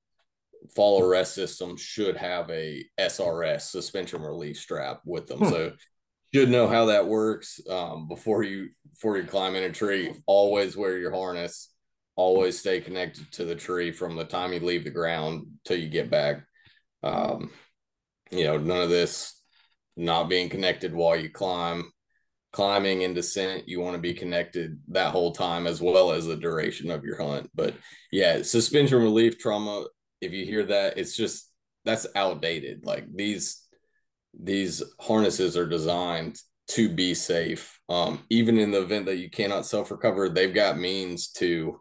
fall 0.75 1.03
arrest 1.03 1.35
systems 1.35 1.81
should 1.81 2.17
have 2.17 2.49
a 2.51 2.85
srs 3.01 3.63
suspension 3.63 4.23
relief 4.23 4.57
strap 4.57 5.01
with 5.05 5.27
them 5.27 5.39
hmm. 5.39 5.49
so 5.49 5.73
should 6.35 6.51
know 6.51 6.69
how 6.69 6.87
that 6.87 7.07
works 7.07 7.61
um, 7.69 8.07
before 8.09 8.43
you 8.43 8.69
before 8.91 9.17
you 9.17 9.25
climb 9.25 9.55
in 9.55 9.65
a 9.65 9.73
tree. 9.73 10.13
Always 10.27 10.77
wear 10.77 10.99
your 10.99 11.13
harness. 11.13 11.73
Always 12.17 12.59
stay 12.59 12.81
connected 12.81 13.31
to 13.33 13.45
the 13.45 13.55
tree 13.55 13.93
from 13.93 14.17
the 14.17 14.25
time 14.25 14.53
you 14.53 14.61
leave 14.61 14.85
the 14.85 14.91
ground 14.91 15.47
till 15.65 15.79
you 15.79 15.89
get 15.89 16.11
back. 16.11 16.45
Um, 17.03 17.51
you 18.31 18.45
know, 18.45 18.59
none 18.59 18.83
of 18.83 18.91
this 18.91 19.35
not 19.97 20.29
being 20.29 20.49
connected 20.49 20.95
while 20.95 21.17
you 21.17 21.31
climb. 21.31 21.93
Climbing 22.51 23.05
and 23.05 23.15
descent, 23.15 23.69
you 23.69 23.79
want 23.79 23.95
to 23.95 24.01
be 24.01 24.15
connected 24.15 24.81
that 24.89 25.13
whole 25.13 25.33
time 25.33 25.67
as 25.67 25.83
well 25.83 26.13
as 26.13 26.27
the 26.27 26.35
duration 26.35 26.91
of 26.91 27.05
your 27.05 27.21
hunt. 27.21 27.51
But 27.55 27.75
yeah, 28.11 28.41
suspension 28.41 29.03
relief 29.03 29.39
trauma. 29.39 29.85
If 30.23 30.33
you 30.33 30.47
hear 30.47 30.65
that, 30.65 30.97
it's 30.97 31.15
just 31.15 31.51
that's 31.85 32.07
outdated. 32.17 32.87
Like 32.87 33.05
these 33.15 33.63
these 34.39 34.83
harnesses 34.99 35.59
are 35.59 35.67
designed 35.67 36.41
to 36.69 36.89
be 36.89 37.15
safe. 37.15 37.79
Um, 37.89 38.25
even 38.31 38.59
in 38.59 38.71
the 38.71 38.83
event 38.83 39.07
that 39.07 39.17
you 39.17 39.31
cannot 39.31 39.67
self 39.67 39.91
recover, 39.91 40.29
they've 40.29 40.55
got 40.55 40.79
means 40.79 41.29
to 41.33 41.81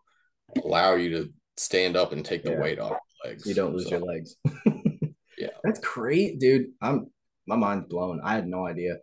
allow 0.64 0.96
you 0.96 1.10
to 1.12 1.34
stand 1.58 1.96
up 1.96 2.12
and 2.12 2.24
take 2.24 2.44
the 2.44 2.52
yeah. 2.52 2.62
weight 2.62 2.80
off 2.80 2.92
your 3.24 3.32
legs. 3.32 3.46
You 3.46 3.54
don't 3.54 3.74
lose 3.74 3.90
so, 3.90 3.98
your 3.98 4.00
legs. 4.02 4.36
That's 5.68 5.80
great, 5.82 6.40
dude. 6.40 6.68
I'm 6.82 7.08
my 7.46 7.58
mind's 7.58 7.88
blown. 7.88 8.22
I 8.24 8.36
had 8.36 8.48
no 8.48 8.66
idea. 8.66 9.00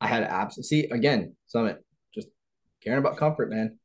I 0.00 0.06
had 0.06 0.22
abs. 0.22 0.56
See, 0.68 0.84
again, 0.84 1.34
Summit, 1.48 1.84
just 2.14 2.28
caring 2.82 3.00
about 3.00 3.16
comfort, 3.16 3.50
man. 3.50 3.78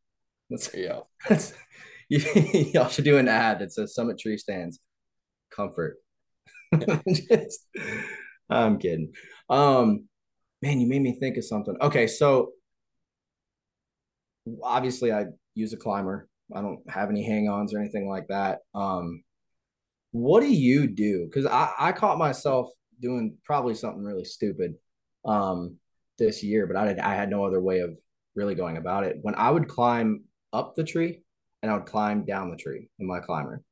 That's, 0.48 0.70
yeah. 0.76 1.00
That's, 1.30 1.54
y'all 2.10 2.90
should 2.90 3.06
do 3.06 3.18
an 3.18 3.28
ad 3.28 3.60
that 3.60 3.74
says 3.74 3.96
Summit 3.96 4.20
Tree 4.20 4.38
Stands 4.38 4.80
comfort. 5.56 5.98
just, 7.08 7.66
I'm 8.50 8.78
kidding. 8.78 9.14
Um, 9.50 10.08
man, 10.62 10.80
you 10.80 10.88
made 10.88 11.02
me 11.02 11.18
think 11.20 11.38
of 11.38 11.46
something. 11.46 11.76
Okay, 11.82 12.06
so 12.06 12.52
obviously 14.62 15.12
I 15.12 15.26
use 15.56 15.74
a 15.74 15.78
climber. 15.78 16.28
I 16.54 16.62
don't 16.62 16.88
have 16.88 17.10
any 17.10 17.24
hang-ons 17.24 17.74
or 17.74 17.80
anything 17.80 18.08
like 18.08 18.28
that. 18.28 18.60
Um, 18.76 19.24
what 20.12 20.42
do 20.42 20.52
you 20.52 20.88
do? 20.88 21.26
Because 21.26 21.46
I, 21.46 21.72
I 21.80 21.92
caught 21.92 22.18
myself 22.18 22.70
doing 23.02 23.38
probably 23.44 23.76
something 23.76 24.04
really 24.04 24.26
stupid 24.26 24.76
um, 25.26 25.78
this 26.18 26.44
year, 26.44 26.68
but 26.68 26.76
I 26.76 26.88
did, 26.88 27.00
I 27.00 27.16
had 27.16 27.30
no 27.30 27.46
other 27.46 27.62
way 27.62 27.80
of 27.80 27.98
really 28.36 28.56
going 28.56 28.78
about 28.78 29.04
it. 29.04 29.18
When 29.22 29.36
I 29.36 29.50
would 29.50 29.68
climb 29.68 30.24
up 30.54 30.76
the 30.76 30.84
tree 30.84 31.22
and 31.62 31.72
I 31.72 31.76
would 31.76 31.86
climb 31.86 32.26
down 32.26 32.50
the 32.50 32.58
tree 32.58 32.90
in 33.00 33.08
my 33.08 33.20
climber, 33.20 33.64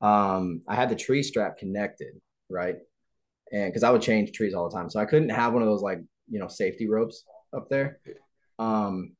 um, 0.00 0.60
I 0.68 0.74
had 0.74 0.90
the 0.90 0.96
tree 0.96 1.22
strap 1.22 1.58
connected, 1.58 2.14
right? 2.50 2.76
and 3.52 3.66
because 3.70 3.82
I 3.82 3.90
would 3.90 4.02
change 4.02 4.32
trees 4.32 4.54
all 4.54 4.68
the 4.68 4.76
time, 4.76 4.90
so 4.90 5.00
I 5.00 5.04
couldn't 5.04 5.28
have 5.30 5.52
one 5.52 5.62
of 5.62 5.68
those 5.68 5.82
like 5.82 6.00
you 6.28 6.38
know 6.38 6.48
safety 6.48 6.88
ropes 6.88 7.24
up 7.56 7.68
there. 7.68 8.00
Um, 8.58 9.12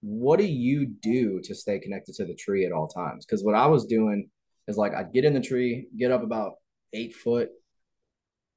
what 0.00 0.38
do 0.38 0.46
you 0.46 0.86
do 0.86 1.40
to 1.44 1.54
stay 1.54 1.78
connected 1.78 2.14
to 2.16 2.24
the 2.24 2.34
tree 2.34 2.64
at 2.64 2.72
all 2.72 2.88
times? 2.88 3.24
Because 3.24 3.44
what 3.44 3.54
I 3.54 3.66
was 3.66 3.86
doing 3.86 4.30
is 4.68 4.76
like 4.76 4.94
I'd 4.94 5.12
get 5.12 5.24
in 5.24 5.34
the 5.34 5.40
tree, 5.40 5.88
get 5.96 6.12
up 6.12 6.22
about 6.22 6.52
eight 6.92 7.14
foot, 7.14 7.50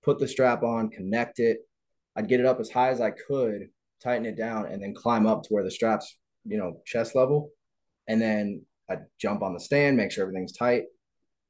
put 0.03 0.19
the 0.19 0.27
strap 0.27 0.63
on, 0.63 0.89
connect 0.89 1.39
it. 1.39 1.59
I'd 2.15 2.27
get 2.27 2.39
it 2.39 2.45
up 2.45 2.59
as 2.59 2.69
high 2.69 2.89
as 2.89 3.01
I 3.01 3.11
could, 3.11 3.69
tighten 4.03 4.25
it 4.25 4.37
down, 4.37 4.67
and 4.67 4.81
then 4.81 4.93
climb 4.93 5.25
up 5.25 5.43
to 5.43 5.49
where 5.49 5.63
the 5.63 5.71
straps, 5.71 6.17
you 6.45 6.57
know, 6.57 6.81
chest 6.85 7.15
level. 7.15 7.49
And 8.07 8.21
then 8.21 8.61
I'd 8.89 9.05
jump 9.19 9.41
on 9.41 9.53
the 9.53 9.59
stand, 9.59 9.97
make 9.97 10.11
sure 10.11 10.23
everything's 10.23 10.53
tight, 10.53 10.83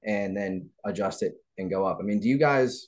and 0.03 0.35
then 0.35 0.69
adjust 0.85 1.21
it 1.21 1.33
and 1.57 1.69
go 1.69 1.85
up. 1.85 1.97
I 1.99 2.03
mean, 2.03 2.19
do 2.19 2.27
you 2.27 2.37
guys 2.37 2.87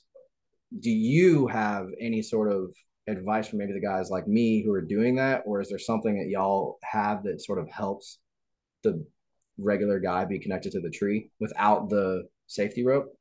do 0.80 0.90
you 0.90 1.46
have 1.46 1.86
any 1.98 2.22
sort 2.22 2.52
of 2.52 2.74
advice 3.06 3.48
for 3.48 3.56
maybe 3.56 3.72
the 3.72 3.80
guys 3.80 4.10
like 4.10 4.28
me 4.28 4.62
who 4.62 4.72
are 4.72 4.82
doing 4.82 5.16
that 5.16 5.42
or 5.46 5.60
is 5.60 5.70
there 5.70 5.78
something 5.78 6.18
that 6.18 6.28
y'all 6.28 6.78
have 6.82 7.22
that 7.22 7.40
sort 7.40 7.58
of 7.58 7.68
helps 7.70 8.18
the 8.82 9.04
regular 9.58 9.98
guy 9.98 10.24
be 10.24 10.38
connected 10.38 10.72
to 10.72 10.80
the 10.80 10.90
tree 10.90 11.30
without 11.40 11.88
the 11.88 12.24
safety 12.46 12.84
rope 12.84 13.14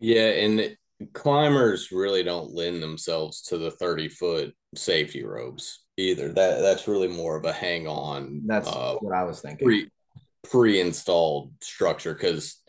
yeah 0.00 0.28
and 0.30 0.76
climbers 1.12 1.90
really 1.90 2.22
don't 2.22 2.54
lend 2.54 2.82
themselves 2.82 3.42
to 3.42 3.58
the 3.58 3.70
30 3.70 4.08
foot 4.08 4.54
safety 4.74 5.24
ropes 5.24 5.84
either 5.96 6.28
that 6.28 6.60
that's 6.60 6.88
really 6.88 7.08
more 7.08 7.36
of 7.36 7.44
a 7.44 7.52
hang 7.52 7.86
on 7.86 8.42
that's 8.46 8.68
uh, 8.68 8.94
what 9.00 9.14
i 9.14 9.24
was 9.24 9.40
thinking 9.40 9.66
pre 9.66 9.90
pre-installed 10.48 11.52
structure 11.62 12.14
because 12.14 12.62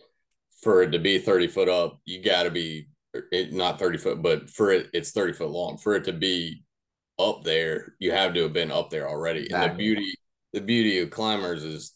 for 0.61 0.81
it 0.81 0.91
to 0.91 0.99
be 0.99 1.19
30 1.19 1.47
foot 1.47 1.69
up 1.69 1.99
you 2.05 2.23
got 2.23 2.43
to 2.43 2.51
be 2.51 2.87
it 3.31 3.53
not 3.53 3.79
30 3.79 3.97
foot, 3.97 4.21
but 4.21 4.49
for 4.49 4.71
it, 4.71 4.89
it's 4.93 5.11
30 5.11 5.33
foot 5.33 5.49
long. 5.49 5.77
For 5.77 5.95
it 5.95 6.05
to 6.05 6.13
be 6.13 6.63
up 7.19 7.43
there, 7.43 7.95
you 7.99 8.11
have 8.11 8.33
to 8.33 8.43
have 8.43 8.53
been 8.53 8.71
up 8.71 8.89
there 8.89 9.07
already. 9.07 9.51
And 9.51 9.71
the 9.71 9.75
beauty, 9.75 10.13
the 10.53 10.61
beauty 10.61 10.99
of 10.99 11.09
climbers 11.09 11.63
is 11.63 11.93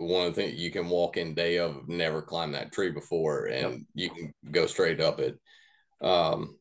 one 0.00 0.26
of 0.26 0.34
the 0.34 0.42
things 0.42 0.58
you 0.58 0.70
can 0.70 0.88
walk 0.88 1.18
in 1.18 1.34
day 1.34 1.58
of 1.58 1.86
never 1.86 2.22
climbed 2.22 2.54
that 2.54 2.72
tree 2.72 2.90
before, 2.90 3.46
and 3.46 3.84
you 3.94 4.08
can 4.08 4.32
go 4.50 4.66
straight 4.66 5.00
up 5.00 5.20
it. 5.20 5.38
Um, 6.00 6.56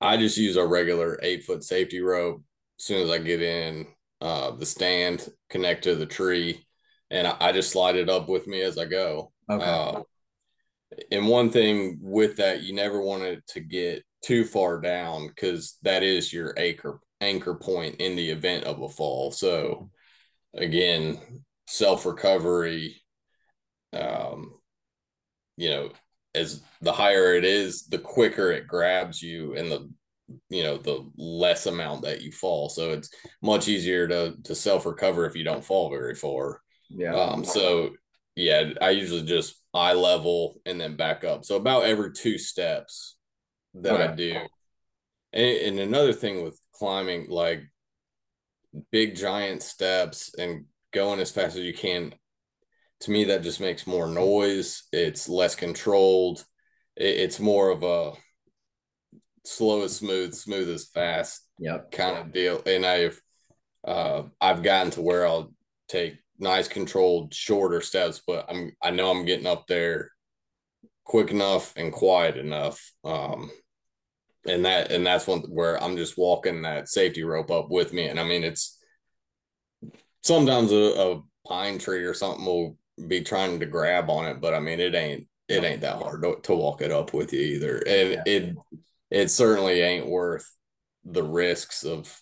I 0.00 0.16
just 0.16 0.38
use 0.38 0.56
a 0.56 0.66
regular 0.66 1.18
eight 1.22 1.44
foot 1.44 1.62
safety 1.62 2.00
rope. 2.00 2.42
As 2.78 2.84
soon 2.84 3.02
as 3.02 3.10
I 3.10 3.18
get 3.18 3.42
in 3.42 3.86
uh, 4.20 4.52
the 4.52 4.64
stand, 4.64 5.28
connect 5.50 5.84
to 5.84 5.94
the 5.94 6.06
tree, 6.06 6.66
and 7.10 7.26
I, 7.26 7.36
I 7.38 7.52
just 7.52 7.70
slide 7.70 7.96
it 7.96 8.08
up 8.08 8.28
with 8.28 8.46
me 8.46 8.62
as 8.62 8.78
I 8.78 8.86
go. 8.86 9.32
Okay. 9.50 9.64
Uh, 9.64 10.02
and 11.12 11.28
one 11.28 11.50
thing 11.50 11.98
with 12.00 12.36
that, 12.36 12.62
you 12.62 12.74
never 12.74 13.02
want 13.02 13.24
it 13.24 13.46
to 13.48 13.60
get 13.60 14.02
too 14.24 14.44
far 14.44 14.80
down 14.80 15.28
because 15.28 15.76
that 15.82 16.02
is 16.02 16.32
your 16.32 16.54
anchor 16.58 17.00
anchor 17.20 17.54
point 17.54 17.96
in 17.96 18.16
the 18.16 18.30
event 18.30 18.64
of 18.64 18.80
a 18.80 18.88
fall. 18.88 19.32
So 19.32 19.90
again, 20.54 21.44
self 21.68 22.06
recovery, 22.06 22.96
um, 23.92 24.54
you 25.56 25.68
know, 25.68 25.90
as 26.34 26.62
the 26.80 26.92
higher 26.92 27.34
it 27.34 27.44
is, 27.44 27.86
the 27.86 27.98
quicker 27.98 28.50
it 28.50 28.66
grabs 28.66 29.22
you 29.22 29.54
and 29.54 29.70
the 29.70 29.90
you 30.50 30.62
know 30.62 30.76
the 30.76 31.10
less 31.16 31.66
amount 31.66 32.02
that 32.02 32.22
you 32.22 32.32
fall. 32.32 32.68
So 32.68 32.90
it's 32.90 33.10
much 33.42 33.68
easier 33.68 34.08
to 34.08 34.34
to 34.44 34.54
self 34.54 34.86
recover 34.86 35.26
if 35.26 35.36
you 35.36 35.44
don't 35.44 35.64
fall 35.64 35.90
very 35.90 36.14
far. 36.14 36.60
yeah. 36.88 37.14
Um, 37.14 37.44
so 37.44 37.90
yeah, 38.34 38.70
I 38.80 38.90
usually 38.90 39.24
just 39.24 39.60
eye 39.74 39.94
level 39.94 40.60
and 40.64 40.80
then 40.80 40.96
back 40.96 41.24
up. 41.24 41.44
So 41.44 41.56
about 41.56 41.84
every 41.84 42.12
two 42.12 42.38
steps 42.38 43.16
that 43.74 44.00
I 44.00 44.14
do. 44.14 44.36
And, 45.32 45.56
and 45.58 45.80
another 45.80 46.12
thing 46.12 46.42
with 46.42 46.58
climbing, 46.72 47.28
like 47.28 47.62
big 48.90 49.16
giant 49.16 49.62
steps 49.62 50.34
and 50.38 50.66
going 50.92 51.20
as 51.20 51.30
fast 51.30 51.56
as 51.56 51.62
you 51.62 51.74
can, 51.74 52.14
to 53.00 53.10
me 53.10 53.24
that 53.24 53.42
just 53.42 53.60
makes 53.60 53.86
more 53.86 54.08
noise. 54.08 54.84
It's 54.92 55.28
less 55.28 55.54
controlled. 55.54 56.44
It, 56.96 57.16
it's 57.18 57.40
more 57.40 57.70
of 57.70 57.82
a 57.82 58.12
slow 59.44 59.82
as 59.82 59.96
smooth, 59.96 60.34
smooth 60.34 60.68
as 60.68 60.86
fast 60.86 61.42
Yep. 61.58 61.90
kind 61.92 62.18
of 62.18 62.32
deal. 62.32 62.62
And 62.66 62.84
I've 62.84 63.20
uh 63.86 64.24
I've 64.40 64.62
gotten 64.62 64.90
to 64.92 65.02
where 65.02 65.26
I'll 65.26 65.52
take 65.88 66.16
nice 66.38 66.68
controlled 66.68 67.34
shorter 67.34 67.80
steps, 67.80 68.20
but 68.26 68.46
I'm 68.48 68.72
I 68.82 68.90
know 68.90 69.10
I'm 69.10 69.24
getting 69.24 69.46
up 69.46 69.66
there 69.66 70.10
quick 71.04 71.30
enough 71.30 71.72
and 71.76 71.92
quiet 71.92 72.36
enough. 72.36 72.92
Um 73.04 73.50
and 74.46 74.64
that 74.64 74.90
and 74.92 75.06
that's 75.06 75.26
one 75.26 75.40
where 75.42 75.82
I'm 75.82 75.96
just 75.96 76.18
walking 76.18 76.62
that 76.62 76.88
safety 76.88 77.24
rope 77.24 77.50
up 77.50 77.70
with 77.70 77.92
me. 77.92 78.06
And 78.08 78.20
I 78.20 78.24
mean 78.24 78.44
it's 78.44 78.77
sometimes 80.22 80.72
a, 80.72 80.76
a 80.76 81.22
pine 81.46 81.78
tree 81.78 82.04
or 82.04 82.14
something 82.14 82.44
will 82.44 82.76
be 83.06 83.22
trying 83.22 83.60
to 83.60 83.66
grab 83.66 84.10
on 84.10 84.26
it, 84.26 84.40
but 84.40 84.54
I 84.54 84.60
mean 84.60 84.80
it 84.80 84.94
ain't 84.94 85.26
it 85.48 85.64
ain't 85.64 85.80
that 85.80 85.96
hard 85.96 86.22
to, 86.22 86.36
to 86.42 86.54
walk 86.54 86.82
it 86.82 86.92
up 86.92 87.14
with 87.14 87.32
you 87.32 87.40
either. 87.40 87.78
And 87.78 88.12
Yeah. 88.12 88.22
it 88.26 88.54
it 89.10 89.28
certainly 89.30 89.80
ain't 89.80 90.06
worth 90.06 90.48
the 91.04 91.22
risks 91.22 91.84
of 91.84 92.20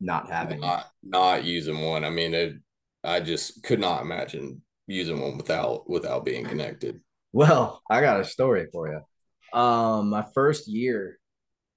Not 0.00 0.30
having 0.30 0.60
not 0.60 0.86
not 1.02 1.44
using 1.44 1.80
one. 1.80 2.04
I 2.04 2.10
mean, 2.10 2.34
it. 2.34 2.56
I 3.04 3.20
just 3.20 3.62
could 3.62 3.80
not 3.80 4.02
imagine 4.02 4.62
using 4.86 5.20
one 5.20 5.36
without 5.36 5.88
without 5.88 6.24
being 6.24 6.44
connected. 6.44 7.00
Well, 7.32 7.82
I 7.90 8.00
got 8.00 8.20
a 8.20 8.24
story 8.24 8.66
for 8.72 8.88
you. 8.88 9.58
Um, 9.58 10.10
my 10.10 10.24
first 10.34 10.68
year 10.68 11.18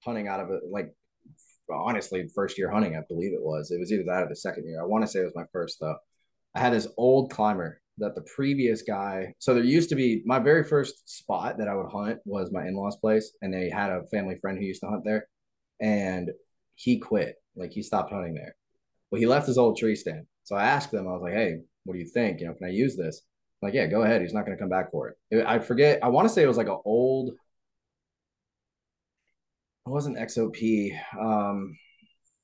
hunting 0.04 0.28
out 0.28 0.40
of 0.40 0.52
it, 0.52 0.62
like 0.70 0.94
honestly, 1.76 2.28
first 2.34 2.58
year 2.58 2.72
hunting, 2.72 2.96
I 2.96 3.02
believe 3.08 3.34
it 3.34 3.42
was. 3.44 3.72
It 3.72 3.80
was 3.80 3.92
either 3.92 4.04
that 4.08 4.24
or 4.24 4.30
the 4.30 4.36
second 4.36 4.66
year. 4.68 4.82
I 4.82 4.86
want 4.86 5.04
to 5.04 5.08
say 5.08 5.20
it 5.20 5.26
was 5.26 5.36
my 5.36 5.46
first 5.52 5.80
though. 5.80 5.98
I 6.56 6.60
had 6.60 6.74
this 6.74 6.88
old 6.98 7.32
climber 7.32 7.82
that 8.00 8.16
the 8.16 8.22
previous 8.36 8.82
guy. 8.82 9.34
So 9.40 9.54
there 9.54 9.64
used 9.64 9.90
to 9.90 9.96
be 9.96 10.24
my 10.26 10.40
very 10.40 10.64
first 10.64 11.08
spot 11.10 11.58
that 11.58 11.68
I 11.68 11.76
would 11.76 11.92
hunt 11.92 12.20
was 12.26 12.52
my 12.52 12.66
in-laws 12.66 12.98
place, 12.98 13.32
and 13.42 13.54
they 13.54 13.70
had 13.70 13.92
a 13.92 14.06
family 14.08 14.36
friend 14.36 14.58
who 14.58 14.66
used 14.66 14.82
to 14.82 14.90
hunt 14.90 15.04
there, 15.04 15.28
and 15.80 16.32
he 16.76 17.00
quit. 17.00 17.36
Like 17.56 17.72
he 17.72 17.84
stopped 17.84 18.12
hunting 18.12 18.36
there. 18.36 18.56
Well, 19.12 19.20
he 19.20 19.28
left 19.28 19.48
his 19.48 19.58
old 19.58 19.78
tree 19.78 19.96
stand. 19.96 20.26
So 20.44 20.56
I 20.56 20.64
asked 20.64 20.92
them, 20.92 21.08
I 21.08 21.12
was 21.12 21.22
like, 21.22 21.34
"Hey, 21.34 21.60
what 21.84 21.94
do 21.94 22.00
you 22.00 22.08
think? 22.08 22.40
You 22.40 22.48
know, 22.48 22.54
can 22.54 22.68
I 22.68 22.72
use 22.72 22.96
this?" 22.96 23.22
Like, 23.62 23.74
yeah, 23.74 23.88
go 23.88 24.04
ahead. 24.04 24.22
He's 24.22 24.34
not 24.34 24.46
going 24.46 24.58
to 24.58 24.62
come 24.62 24.70
back 24.70 24.92
for. 24.92 25.16
It- 25.30 25.46
I 25.46 25.60
forget. 25.60 26.00
I 26.04 26.08
want 26.08 26.28
to 26.28 26.34
say 26.34 26.44
it 26.44 26.48
was 26.48 26.58
like 26.58 26.68
an 26.68 26.80
old. 26.86 27.32
It 29.90 29.92
wasn't 29.92 30.18
XOP. 30.20 30.96
Um, 31.20 31.76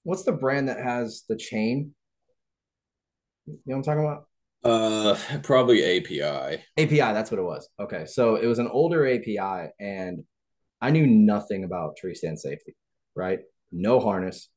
what's 0.02 0.24
the 0.24 0.32
brand 0.32 0.68
that 0.68 0.80
has 0.80 1.26
the 1.30 1.38
chain? 1.38 1.94
You 3.46 3.54
know 3.54 3.60
what 3.66 3.76
I'm 3.76 3.84
talking 3.84 4.04
about? 4.04 4.26
Uh, 4.64 5.16
probably 5.44 5.84
API. 5.84 6.64
API, 6.76 6.98
that's 6.98 7.30
what 7.30 7.40
it 7.40 7.44
was. 7.44 7.70
Okay. 7.80 8.08
So 8.08 8.38
it 8.38 8.48
was 8.48 8.58
an 8.58 8.68
older 8.68 9.06
API, 9.06 9.70
and 9.80 10.24
I 10.82 10.90
knew 10.90 11.06
nothing 11.06 11.66
about 11.66 11.98
tree 11.98 12.16
stand 12.16 12.40
safety, 12.40 12.76
right? 13.16 13.42
No 13.72 14.00
harness. 14.00 14.50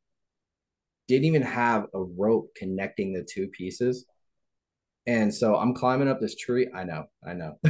Didn't 1.09 1.27
even 1.27 1.43
have 1.43 1.89
a 1.93 2.03
rope 2.03 2.53
connecting 2.57 3.13
the 3.13 3.23
two 3.31 3.49
pieces. 3.49 4.07
And 5.07 5.35
so 5.35 5.57
I'm 5.57 5.75
climbing 5.75 6.09
up 6.09 6.23
this 6.23 6.37
tree. 6.37 6.71
I 6.75 6.85
know, 6.85 7.05
I 7.23 7.35
know. 7.35 7.59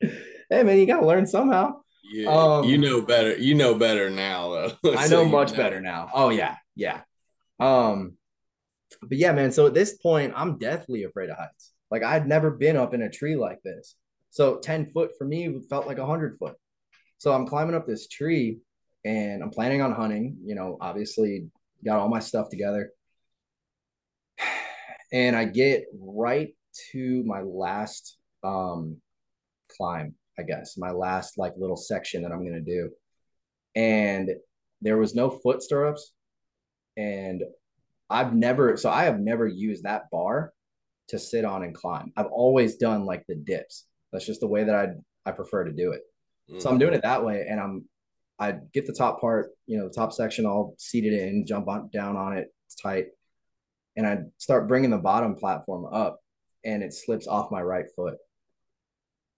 hey 0.00 0.62
man, 0.62 0.78
you 0.78 0.86
gotta 0.86 1.06
learn 1.06 1.26
somehow. 1.26 1.74
You, 2.10 2.28
Um, 2.28 2.64
you 2.64 2.76
know 2.76 3.00
better. 3.02 3.36
You 3.36 3.54
know 3.54 3.74
better 3.74 4.10
now, 4.10 4.50
though. 4.82 4.94
I 4.96 5.06
know 5.06 5.24
much 5.24 5.54
better 5.54 5.80
now. 5.80 6.10
Oh 6.12 6.30
yeah, 6.30 6.56
yeah. 6.74 7.02
Um, 7.60 8.14
but 9.02 9.16
yeah, 9.16 9.32
man. 9.32 9.52
So 9.52 9.66
at 9.66 9.74
this 9.74 9.96
point, 9.96 10.32
I'm 10.36 10.58
deathly 10.58 11.04
afraid 11.04 11.30
of 11.30 11.36
heights. 11.36 11.72
Like 11.90 12.02
I'd 12.02 12.26
never 12.26 12.50
been 12.50 12.76
up 12.76 12.94
in 12.94 13.02
a 13.02 13.10
tree 13.10 13.36
like 13.36 13.62
this. 13.62 13.94
So 14.30 14.58
10 14.58 14.90
foot 14.92 15.12
for 15.18 15.24
me 15.24 15.60
felt 15.68 15.86
like 15.86 15.98
a 15.98 16.06
hundred 16.06 16.36
foot. 16.38 16.56
So 17.18 17.32
I'm 17.32 17.46
climbing 17.46 17.74
up 17.74 17.86
this 17.86 18.08
tree 18.08 18.58
and 19.04 19.42
I'm 19.42 19.50
planning 19.50 19.82
on 19.82 19.92
hunting, 19.92 20.38
you 20.44 20.54
know, 20.54 20.78
obviously 20.80 21.48
got 21.84 21.98
all 21.98 22.08
my 22.08 22.20
stuff 22.20 22.48
together. 22.50 22.90
And 25.12 25.34
I 25.34 25.44
get 25.44 25.86
right 25.98 26.54
to 26.92 27.24
my 27.24 27.40
last 27.40 28.16
um 28.44 28.98
climb, 29.76 30.14
I 30.38 30.42
guess, 30.42 30.76
my 30.76 30.90
last 30.90 31.38
like 31.38 31.54
little 31.56 31.76
section 31.76 32.22
that 32.22 32.32
I'm 32.32 32.44
gonna 32.44 32.60
do. 32.60 32.90
And 33.74 34.30
there 34.80 34.98
was 34.98 35.14
no 35.14 35.30
foot 35.30 35.62
stirrups. 35.62 36.12
And 36.96 37.42
I've 38.08 38.34
never, 38.34 38.76
so 38.76 38.90
I 38.90 39.04
have 39.04 39.20
never 39.20 39.46
used 39.46 39.84
that 39.84 40.10
bar 40.10 40.52
to 41.08 41.18
sit 41.18 41.44
on 41.44 41.62
and 41.62 41.74
climb. 41.74 42.12
I've 42.16 42.26
always 42.26 42.76
done 42.76 43.04
like 43.04 43.24
the 43.28 43.34
dips. 43.34 43.86
That's 44.12 44.26
just 44.26 44.40
the 44.40 44.46
way 44.46 44.64
that 44.64 44.74
I 44.74 44.88
I 45.24 45.32
prefer 45.32 45.64
to 45.64 45.72
do 45.72 45.92
it. 45.92 46.02
Mm. 46.50 46.62
So 46.62 46.70
I'm 46.70 46.78
doing 46.78 46.94
it 46.94 47.02
that 47.02 47.24
way, 47.24 47.46
and 47.48 47.60
I'm 47.60 47.84
I 48.38 48.54
get 48.72 48.86
the 48.86 48.94
top 48.94 49.20
part, 49.20 49.50
you 49.66 49.78
know, 49.78 49.88
the 49.88 49.94
top 49.94 50.12
section 50.12 50.46
all 50.46 50.74
seated 50.78 51.12
in, 51.12 51.46
jump 51.46 51.68
on 51.68 51.90
down 51.92 52.16
on 52.16 52.36
it, 52.36 52.48
it's 52.66 52.74
tight, 52.74 53.06
and 53.96 54.06
I 54.06 54.18
start 54.38 54.68
bringing 54.68 54.90
the 54.90 54.98
bottom 54.98 55.34
platform 55.34 55.86
up, 55.92 56.20
and 56.64 56.82
it 56.82 56.94
slips 56.94 57.26
off 57.26 57.50
my 57.50 57.62
right 57.62 57.86
foot. 57.94 58.16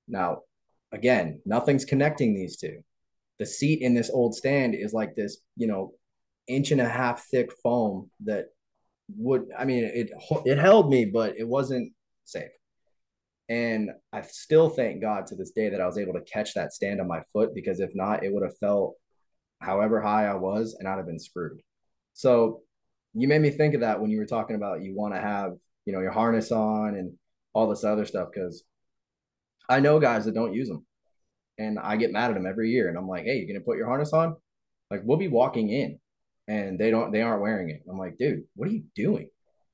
Now, 0.08 0.42
again, 0.92 1.40
nothing's 1.44 1.84
connecting 1.84 2.34
these 2.34 2.56
two. 2.56 2.82
The 3.38 3.46
seat 3.46 3.80
in 3.82 3.94
this 3.94 4.10
old 4.10 4.34
stand 4.34 4.74
is 4.74 4.92
like 4.92 5.14
this, 5.16 5.38
you 5.56 5.66
know, 5.66 5.94
inch 6.46 6.70
and 6.70 6.80
a 6.80 6.88
half 6.88 7.24
thick 7.24 7.50
foam 7.62 8.10
that 8.24 8.46
would, 9.16 9.46
I 9.58 9.64
mean, 9.64 9.84
it 9.84 10.10
it 10.46 10.58
held 10.58 10.90
me, 10.90 11.06
but 11.06 11.36
it 11.36 11.48
wasn't 11.48 11.92
safe. 12.24 12.50
And 13.48 13.90
I 14.12 14.22
still 14.22 14.68
thank 14.68 15.02
God 15.02 15.26
to 15.26 15.34
this 15.34 15.50
day 15.50 15.68
that 15.70 15.80
I 15.80 15.86
was 15.86 15.98
able 15.98 16.14
to 16.14 16.22
catch 16.22 16.54
that 16.54 16.72
stand 16.72 17.00
on 17.00 17.08
my 17.08 17.22
foot 17.32 17.54
because 17.54 17.80
if 17.80 17.90
not, 17.94 18.24
it 18.24 18.32
would 18.32 18.44
have 18.44 18.56
felt 18.58 18.94
however 19.60 20.00
high 20.00 20.26
I 20.26 20.34
was 20.34 20.76
and 20.78 20.88
I'd 20.88 20.96
have 20.96 21.06
been 21.06 21.18
screwed. 21.18 21.60
So 22.14 22.62
you 23.14 23.28
made 23.28 23.42
me 23.42 23.50
think 23.50 23.74
of 23.74 23.80
that 23.80 24.00
when 24.00 24.10
you 24.10 24.18
were 24.18 24.26
talking 24.26 24.56
about 24.56 24.82
you 24.82 24.94
want 24.94 25.14
to 25.14 25.20
have, 25.20 25.52
you 25.84 25.92
know, 25.92 26.00
your 26.00 26.12
harness 26.12 26.52
on 26.52 26.94
and 26.94 27.14
all 27.52 27.68
this 27.68 27.84
other 27.84 28.06
stuff 28.06 28.28
because 28.32 28.64
I 29.68 29.80
know 29.80 30.00
guys 30.00 30.24
that 30.24 30.34
don't 30.34 30.54
use 30.54 30.68
them. 30.68 30.86
And 31.58 31.78
I 31.78 31.96
get 31.96 32.12
mad 32.12 32.30
at 32.30 32.34
them 32.34 32.46
every 32.46 32.70
year. 32.70 32.88
And 32.88 32.96
I'm 32.96 33.08
like, 33.08 33.24
hey, 33.24 33.36
you're 33.36 33.46
gonna 33.46 33.64
put 33.64 33.76
your 33.76 33.86
harness 33.86 34.12
on? 34.12 34.36
Like, 34.90 35.02
we'll 35.04 35.18
be 35.18 35.28
walking 35.28 35.70
in 35.70 35.98
and 36.48 36.78
they 36.78 36.90
don't 36.90 37.12
they 37.12 37.22
aren't 37.22 37.42
wearing 37.42 37.70
it. 37.70 37.82
I'm 37.88 37.98
like, 37.98 38.18
dude, 38.18 38.44
what 38.54 38.68
are 38.68 38.72
you 38.72 38.84
doing? 38.94 39.28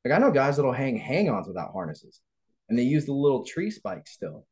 Like 0.05 0.15
I 0.15 0.19
know 0.19 0.31
guys 0.31 0.57
that'll 0.57 0.73
hang 0.73 0.97
hang-ons 0.97 1.49
without 1.49 1.73
harnesses 1.73 2.21
and 2.69 2.79
they 2.79 2.83
use 2.83 3.07
the 3.07 3.13
little 3.13 3.45
tree 3.45 3.71
spikes 3.71 4.13
still. 4.13 4.47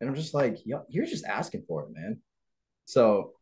And 0.00 0.08
I'm 0.08 0.16
just 0.16 0.34
like, 0.34 0.58
Yo, 0.64 0.82
you're 0.88 1.06
just 1.06 1.24
asking 1.24 1.64
for 1.66 1.84
it, 1.84 1.90
man. 1.92 2.20
So 2.84 3.32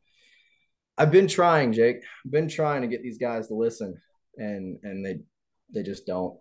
I've 0.96 1.10
been 1.10 1.28
trying, 1.28 1.72
Jake. 1.72 2.02
I've 2.24 2.30
been 2.30 2.48
trying 2.48 2.82
to 2.82 2.88
get 2.88 3.02
these 3.02 3.18
guys 3.18 3.48
to 3.48 3.54
listen, 3.54 3.96
and 4.36 4.78
and 4.82 5.04
they 5.04 5.20
they 5.72 5.82
just 5.82 6.06
don't. 6.06 6.38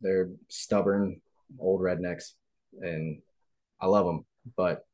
They're 0.00 0.30
stubborn 0.48 1.20
old 1.58 1.82
rednecks, 1.82 2.32
and 2.80 3.20
I 3.80 3.86
love 3.86 4.06
them. 4.06 4.24
But 4.56 4.84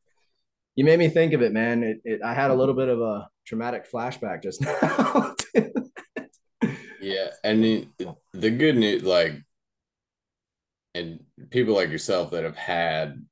you 0.75 0.85
made 0.85 0.99
me 0.99 1.09
think 1.09 1.33
of 1.33 1.43
it, 1.43 1.53
man. 1.53 1.83
It, 1.83 2.01
it 2.05 2.21
I 2.23 2.35
had 2.35 2.51
a 2.51 2.55
little 2.55 2.75
bit 2.75 2.89
of 2.89 3.01
a 3.01 3.29
traumatic 3.47 3.91
flashback 3.91 4.43
just 4.43 4.61
now. 4.61 5.35
Yeah, 7.07 7.29
and 7.45 7.63
the, 7.63 7.89
the 8.33 8.51
good 8.51 8.77
news, 8.77 9.05
like, 9.05 9.35
and 10.93 11.21
people 11.51 11.75
like 11.75 11.91
yourself 11.91 12.33
that 12.33 12.43
have 12.43 12.57
had 12.57 13.25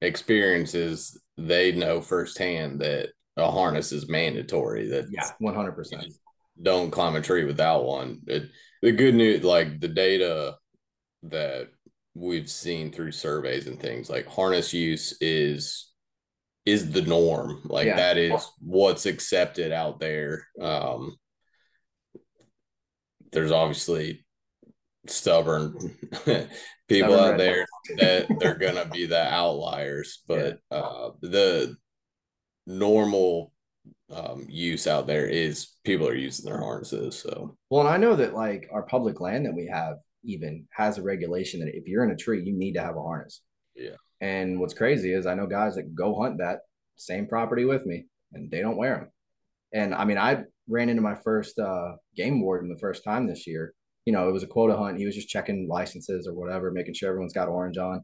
experiences, 0.00 1.20
they 1.36 1.72
know 1.72 2.00
firsthand 2.00 2.80
that 2.80 3.10
a 3.36 3.50
harness 3.50 3.92
is 3.92 4.08
mandatory. 4.08 4.88
That 4.88 5.08
Yeah, 5.10 5.30
one 5.40 5.54
hundred 5.54 5.72
percent. 5.72 6.06
don't 6.62 6.90
climb 6.90 7.14
a 7.14 7.20
tree 7.20 7.44
without 7.44 7.84
one. 7.84 8.20
It, 8.26 8.48
the 8.80 8.92
good 8.92 9.14
news, 9.14 9.44
like 9.44 9.78
the 9.78 9.88
data 9.88 10.56
that 11.24 11.68
we've 12.14 12.50
seen 12.50 12.92
through 12.92 13.12
surveys 13.12 13.66
and 13.66 13.80
things, 13.80 14.10
like 14.10 14.26
harness 14.26 14.72
use 14.72 15.16
is 15.20 15.88
is 16.64 16.92
the 16.92 17.02
norm. 17.02 17.60
Like 17.64 17.86
Yeah. 17.86 17.96
that 17.96 18.18
is 18.18 18.48
what's 18.60 19.06
accepted 19.06 19.72
out 19.72 19.98
there. 19.98 20.46
Um, 20.60 21.16
there's 23.32 23.50
obviously 23.50 24.24
stubborn 25.06 25.72
people 26.88 27.14
Stubborn 27.14 27.32
out 27.32 27.38
there 27.38 27.66
that 27.96 28.26
they're 28.38 28.54
gonna 28.58 28.86
be 28.86 29.06
the 29.06 29.26
outliers, 29.32 30.22
but 30.28 30.58
uh, 30.70 31.10
the 31.20 31.76
normal 32.66 33.52
um, 34.10 34.46
use 34.48 34.86
out 34.86 35.06
there 35.06 35.26
is 35.26 35.70
people 35.84 36.06
are 36.06 36.14
using 36.14 36.44
their 36.44 36.60
harnesses. 36.60 37.18
So 37.18 37.56
Well, 37.70 37.80
and 37.80 37.88
I 37.90 37.96
know 37.96 38.14
that 38.14 38.34
like 38.34 38.68
our 38.70 38.82
public 38.82 39.20
land 39.20 39.46
that 39.46 39.54
we 39.54 39.66
have 39.66 39.96
even 40.24 40.66
has 40.72 40.98
a 40.98 41.02
regulation 41.02 41.60
that 41.60 41.74
if 41.74 41.86
you're 41.86 42.04
in 42.04 42.10
a 42.10 42.16
tree, 42.16 42.42
you 42.42 42.52
need 42.52 42.74
to 42.74 42.82
have 42.82 42.96
a 42.96 43.02
harness. 43.02 43.42
Yeah. 43.74 43.96
And 44.20 44.60
what's 44.60 44.74
crazy 44.74 45.12
is 45.12 45.26
I 45.26 45.34
know 45.34 45.46
guys 45.46 45.74
that 45.74 45.94
go 45.94 46.20
hunt 46.20 46.38
that 46.38 46.60
same 46.96 47.26
property 47.26 47.64
with 47.64 47.84
me 47.86 48.06
and 48.32 48.50
they 48.50 48.60
don't 48.60 48.76
wear 48.76 48.96
them. 48.96 49.10
And 49.72 49.94
I 49.94 50.04
mean, 50.04 50.18
I 50.18 50.44
ran 50.68 50.88
into 50.88 51.02
my 51.02 51.14
first 51.14 51.58
uh, 51.58 51.92
game 52.16 52.40
warden 52.40 52.68
the 52.68 52.78
first 52.78 53.04
time 53.04 53.26
this 53.26 53.46
year. 53.46 53.74
You 54.04 54.12
know, 54.12 54.28
it 54.28 54.32
was 54.32 54.42
a 54.42 54.48
quota 54.48 54.76
hunt. 54.76 54.98
He 54.98 55.06
was 55.06 55.14
just 55.14 55.28
checking 55.28 55.68
licenses 55.68 56.26
or 56.26 56.34
whatever, 56.34 56.70
making 56.70 56.94
sure 56.94 57.08
everyone's 57.08 57.32
got 57.32 57.48
orange 57.48 57.78
on. 57.78 58.02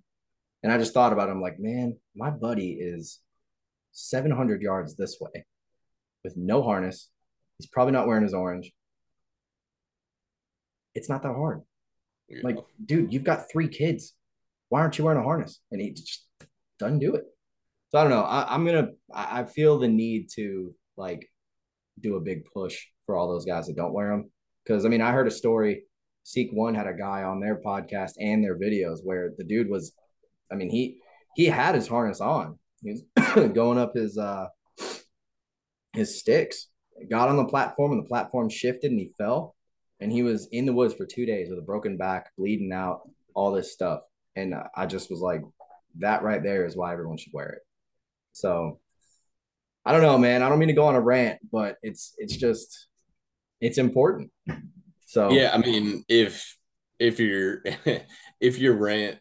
And 0.63 0.73
I 0.73 0.79
just 0.79 0.95
thought 0.95 1.13
about 1.13 1.29
him 1.29 1.41
like, 1.41 1.59
man, 1.59 1.97
my 2.17 2.31
buddy 2.31 2.73
is 2.73 3.21
700 3.93 4.63
yards 4.63 4.97
this 4.97 5.19
way 5.21 5.45
with 6.25 6.37
no 6.37 6.63
harness. 6.63 7.11
He's 7.59 7.69
probably 7.69 7.93
not 7.93 8.07
wearing 8.07 8.23
his 8.23 8.35
orange. 8.35 8.73
It's 10.95 11.09
not 11.09 11.23
that 11.23 11.35
hard. 11.35 11.63
You 12.29 12.41
Like, 12.43 12.59
dude, 12.85 13.13
you've 13.13 13.25
got 13.25 13.51
three 13.51 13.69
kids. 13.69 14.15
Why 14.69 14.81
aren't 14.81 14.99
you 14.99 15.05
wearing 15.05 15.21
a 15.21 15.25
harness? 15.25 15.61
And 15.71 15.81
he 15.81 15.93
just 15.93 16.27
doesn't 16.79 16.99
do 16.99 17.15
it. 17.15 17.25
So 17.91 17.99
I 17.99 18.03
don't 18.03 18.11
know. 18.11 18.23
I, 18.23 18.55
I'm 18.55 18.67
gonna. 18.67 18.89
I, 19.13 19.41
I 19.41 19.45
feel 19.45 19.79
the 19.79 19.89
need 19.89 20.29
to 20.35 20.75
like 20.97 21.31
do 21.99 22.17
a 22.17 22.21
big 22.21 22.45
push 22.53 22.79
for 23.07 23.17
all 23.17 23.29
those 23.29 23.47
guys 23.47 23.67
that 23.67 23.77
don't 23.77 23.95
wear 23.95 24.11
them. 24.11 24.31
Because 24.65 24.85
I 24.85 24.89
mean, 24.89 25.01
I 25.01 25.13
heard 25.13 25.27
a 25.27 25.33
story. 25.33 25.85
Seek 26.25 26.51
One 26.53 26.75
had 26.75 26.87
a 26.87 26.93
guy 26.93 27.23
on 27.23 27.41
their 27.41 27.61
podcast 27.63 28.13
and 28.21 28.45
their 28.45 28.59
videos 28.59 28.99
where 29.03 29.33
the 29.37 29.45
dude 29.45 29.71
was. 29.71 29.93
I 30.53 30.57
mean, 30.57 30.71
he 30.71 30.99
he 31.35 31.47
had 31.47 31.75
his 31.75 31.89
harness 31.89 32.21
on. 32.21 32.59
He 32.83 32.93
was 32.93 33.51
going 33.55 33.79
up 33.79 33.95
his 33.95 34.19
uh 34.19 34.49
his 35.95 36.19
sticks. 36.19 36.69
Got 37.09 37.29
on 37.29 37.37
the 37.37 37.45
platform 37.45 37.93
and 37.93 38.03
the 38.03 38.09
platform 38.09 38.51
shifted 38.51 38.91
and 38.91 39.01
he 39.01 39.13
fell. 39.17 39.55
And 40.01 40.13
he 40.13 40.23
was 40.23 40.47
in 40.53 40.67
the 40.67 40.73
woods 40.73 40.95
for 40.95 41.07
two 41.07 41.27
days 41.27 41.51
with 41.51 41.59
a 41.59 41.63
broken 41.63 41.97
back, 41.97 42.31
bleeding 42.37 42.73
out, 42.73 43.09
all 43.35 43.53
this 43.53 43.73
stuff. 43.73 44.01
And 44.37 44.55
I 44.77 44.87
just 44.87 45.11
was 45.11 45.21
like, 45.21 45.43
that 45.99 46.23
right 46.23 46.43
there 46.43 46.67
is 46.67 46.77
why 46.77 46.93
everyone 46.93 47.17
should 47.17 47.33
wear 47.33 47.49
it. 47.49 47.63
So 48.33 48.79
I 49.85 49.93
don't 49.93 50.03
know, 50.03 50.19
man. 50.19 50.43
I 50.43 50.49
don't 50.49 50.59
mean 50.59 50.69
to 50.69 50.75
go 50.75 50.87
on 50.87 50.95
a 50.95 51.01
rant, 51.01 51.41
but 51.51 51.77
it's 51.83 52.15
it's 52.19 52.37
just 52.37 52.87
it's 53.61 53.79
important. 53.79 54.31
So 55.07 55.31
yeah, 55.31 55.51
I 55.53 55.59
mean, 55.59 56.05
if 56.09 56.57
if 56.99 57.19
you're 57.19 57.63
if 58.41 58.59
you're 58.59 58.77
rant 58.77 59.19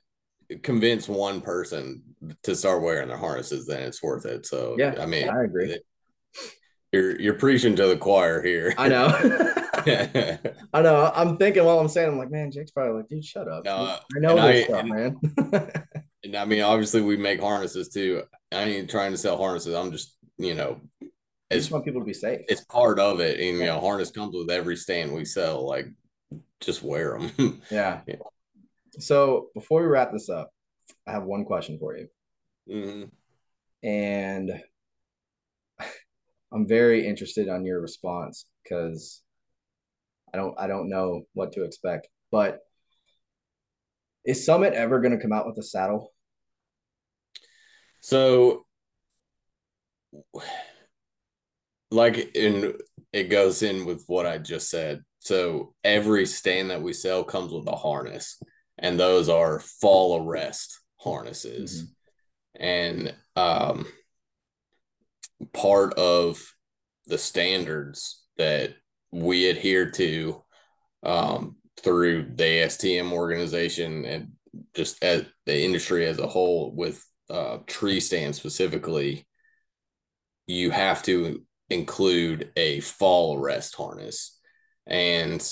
convince 0.64 1.10
one 1.10 1.42
person 1.42 2.04
to 2.44 2.56
start 2.56 2.82
wearing 2.82 3.10
their 3.10 3.18
harnesses, 3.18 3.66
then 3.66 3.84
it's 3.84 4.02
worth 4.04 4.26
it. 4.26 4.46
So 4.46 4.76
Yeah, 4.78 4.96
I 5.00 5.06
mean, 5.06 5.30
I 5.30 5.44
agree. 5.44 5.78
You're 6.92 7.20
you're 7.20 7.34
preaching 7.34 7.76
to 7.76 7.88
the 7.88 7.98
choir 7.98 8.42
here. 8.42 8.74
I 8.78 8.88
know. 8.88 9.54
I 10.74 10.82
know. 10.82 11.12
I'm 11.16 11.38
thinking 11.38 11.64
while 11.66 11.80
I'm 11.80 11.88
saying, 11.88 12.10
I'm 12.10 12.18
like, 12.18 12.32
man, 12.32 12.52
Jake's 12.52 12.72
probably 12.72 12.98
like, 12.98 13.08
dude, 13.10 13.24
shut 13.26 13.48
up. 13.48 13.66
No, 13.66 13.98
I 14.16 14.20
know 14.20 14.36
this 14.36 14.64
I- 14.64 14.68
stuff, 14.68 14.80
and- 14.82 14.90
man. 14.90 15.72
and 16.24 16.36
I 16.36 16.46
mean, 16.46 16.62
obviously, 16.62 17.02
we 17.02 17.18
make 17.18 17.40
harnesses 17.42 17.90
too. 17.90 18.24
I 18.52 18.64
ain't 18.64 18.90
trying 18.90 19.12
to 19.12 19.18
sell 19.18 19.38
harnesses. 19.38 19.76
I'm 19.76 19.92
just, 19.92 20.16
you 20.38 20.54
know, 20.56 20.80
I 21.02 21.56
just 21.56 21.72
want 21.72 21.86
people 21.86 22.02
to 22.02 22.06
be 22.06 22.14
safe. 22.14 22.42
it's 22.50 22.66
part 22.66 23.00
of 23.00 23.20
it. 23.22 23.40
And 23.40 23.58
you 23.60 23.66
know, 23.66 23.80
harness 23.80 24.12
comes 24.12 24.36
with 24.36 24.50
every 24.50 24.76
stand 24.76 25.14
we 25.14 25.26
sell. 25.26 25.66
Like, 25.68 25.88
just 26.60 26.84
wear 26.84 27.18
them. 27.20 27.62
Yeah. 27.72 28.02
Yeah. 28.08 28.16
So 29.00 29.50
before 29.54 29.82
we 29.82 29.88
wrap 29.88 30.12
this 30.12 30.30
up, 30.30 30.52
I 31.08 31.12
have 31.12 31.24
one 31.24 31.46
question 31.46 31.78
for 31.80 31.96
you. 31.98 32.08
hmm 32.68 33.04
And 33.88 34.52
I'm 36.52 36.68
very 36.68 37.06
interested 37.06 37.48
on 37.50 37.66
your 37.66 37.80
response 37.82 38.46
because 38.64 39.22
I 40.38 40.40
don't 40.40 40.60
I 40.60 40.68
don't 40.68 40.90
know 40.90 41.24
what 41.34 41.54
to 41.54 41.64
expect. 41.64 42.08
But 42.32 42.60
is 44.24 44.46
Summit 44.46 44.74
ever 44.74 45.00
going 45.02 45.18
to 45.18 45.22
come 45.22 45.34
out 45.34 45.48
with 45.48 45.58
a 45.58 45.64
saddle? 45.64 46.14
So, 48.02 48.66
like, 51.90 52.36
in 52.36 52.74
it 53.12 53.30
goes 53.30 53.64
in 53.64 53.86
with 53.86 54.04
what 54.06 54.28
I 54.28 54.38
just 54.38 54.70
said. 54.70 55.04
So 55.20 55.74
every 55.84 56.26
stand 56.26 56.70
that 56.70 56.82
we 56.82 56.94
sell 56.94 57.24
comes 57.24 57.52
with 57.52 57.68
a 57.68 57.76
harness, 57.76 58.42
and 58.78 59.00
those 59.00 59.30
are 59.30 59.60
fall 59.60 60.24
arrest 60.24 60.80
harnesses. 60.98 61.92
And 62.54 63.16
um, 63.36 63.88
part 65.54 65.94
of 65.96 66.54
the 67.08 67.18
standards 67.18 68.24
that 68.38 68.76
we 69.18 69.50
adhere 69.50 69.90
to 69.92 70.44
um, 71.04 71.56
through 71.82 72.32
the 72.36 72.44
ASTM 72.44 73.12
organization 73.12 74.06
and 74.06 74.32
just 74.76 75.04
at 75.04 75.28
the 75.46 75.64
industry 75.64 76.06
as 76.06 76.20
a 76.20 76.28
whole 76.28 76.72
with 76.76 77.04
uh, 77.30 77.58
tree 77.68 78.00
stand 78.00 78.36
specifically, 78.36 79.26
you 80.48 80.72
have 80.72 81.04
to 81.04 81.44
include 81.70 82.52
a 82.56 82.80
fall 82.80 83.38
arrest 83.38 83.76
harness. 83.76 84.40
And 84.86 85.46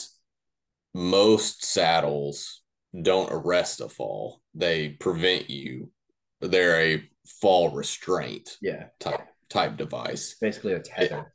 most 0.94 1.66
saddles 1.66 2.62
don't 3.00 3.32
arrest 3.32 3.82
a 3.82 3.90
fall, 3.90 4.42
they 4.54 4.90
prevent 4.90 5.50
you. 5.50 5.92
They're 6.40 6.80
a 6.82 7.10
fall 7.42 7.72
restraint 7.72 8.58
Yeah, 8.62 8.86
type 9.00 9.28
type 9.50 9.78
device. 9.78 10.36
basically 10.40 10.74
a 10.74 10.80
tether. 10.80 11.34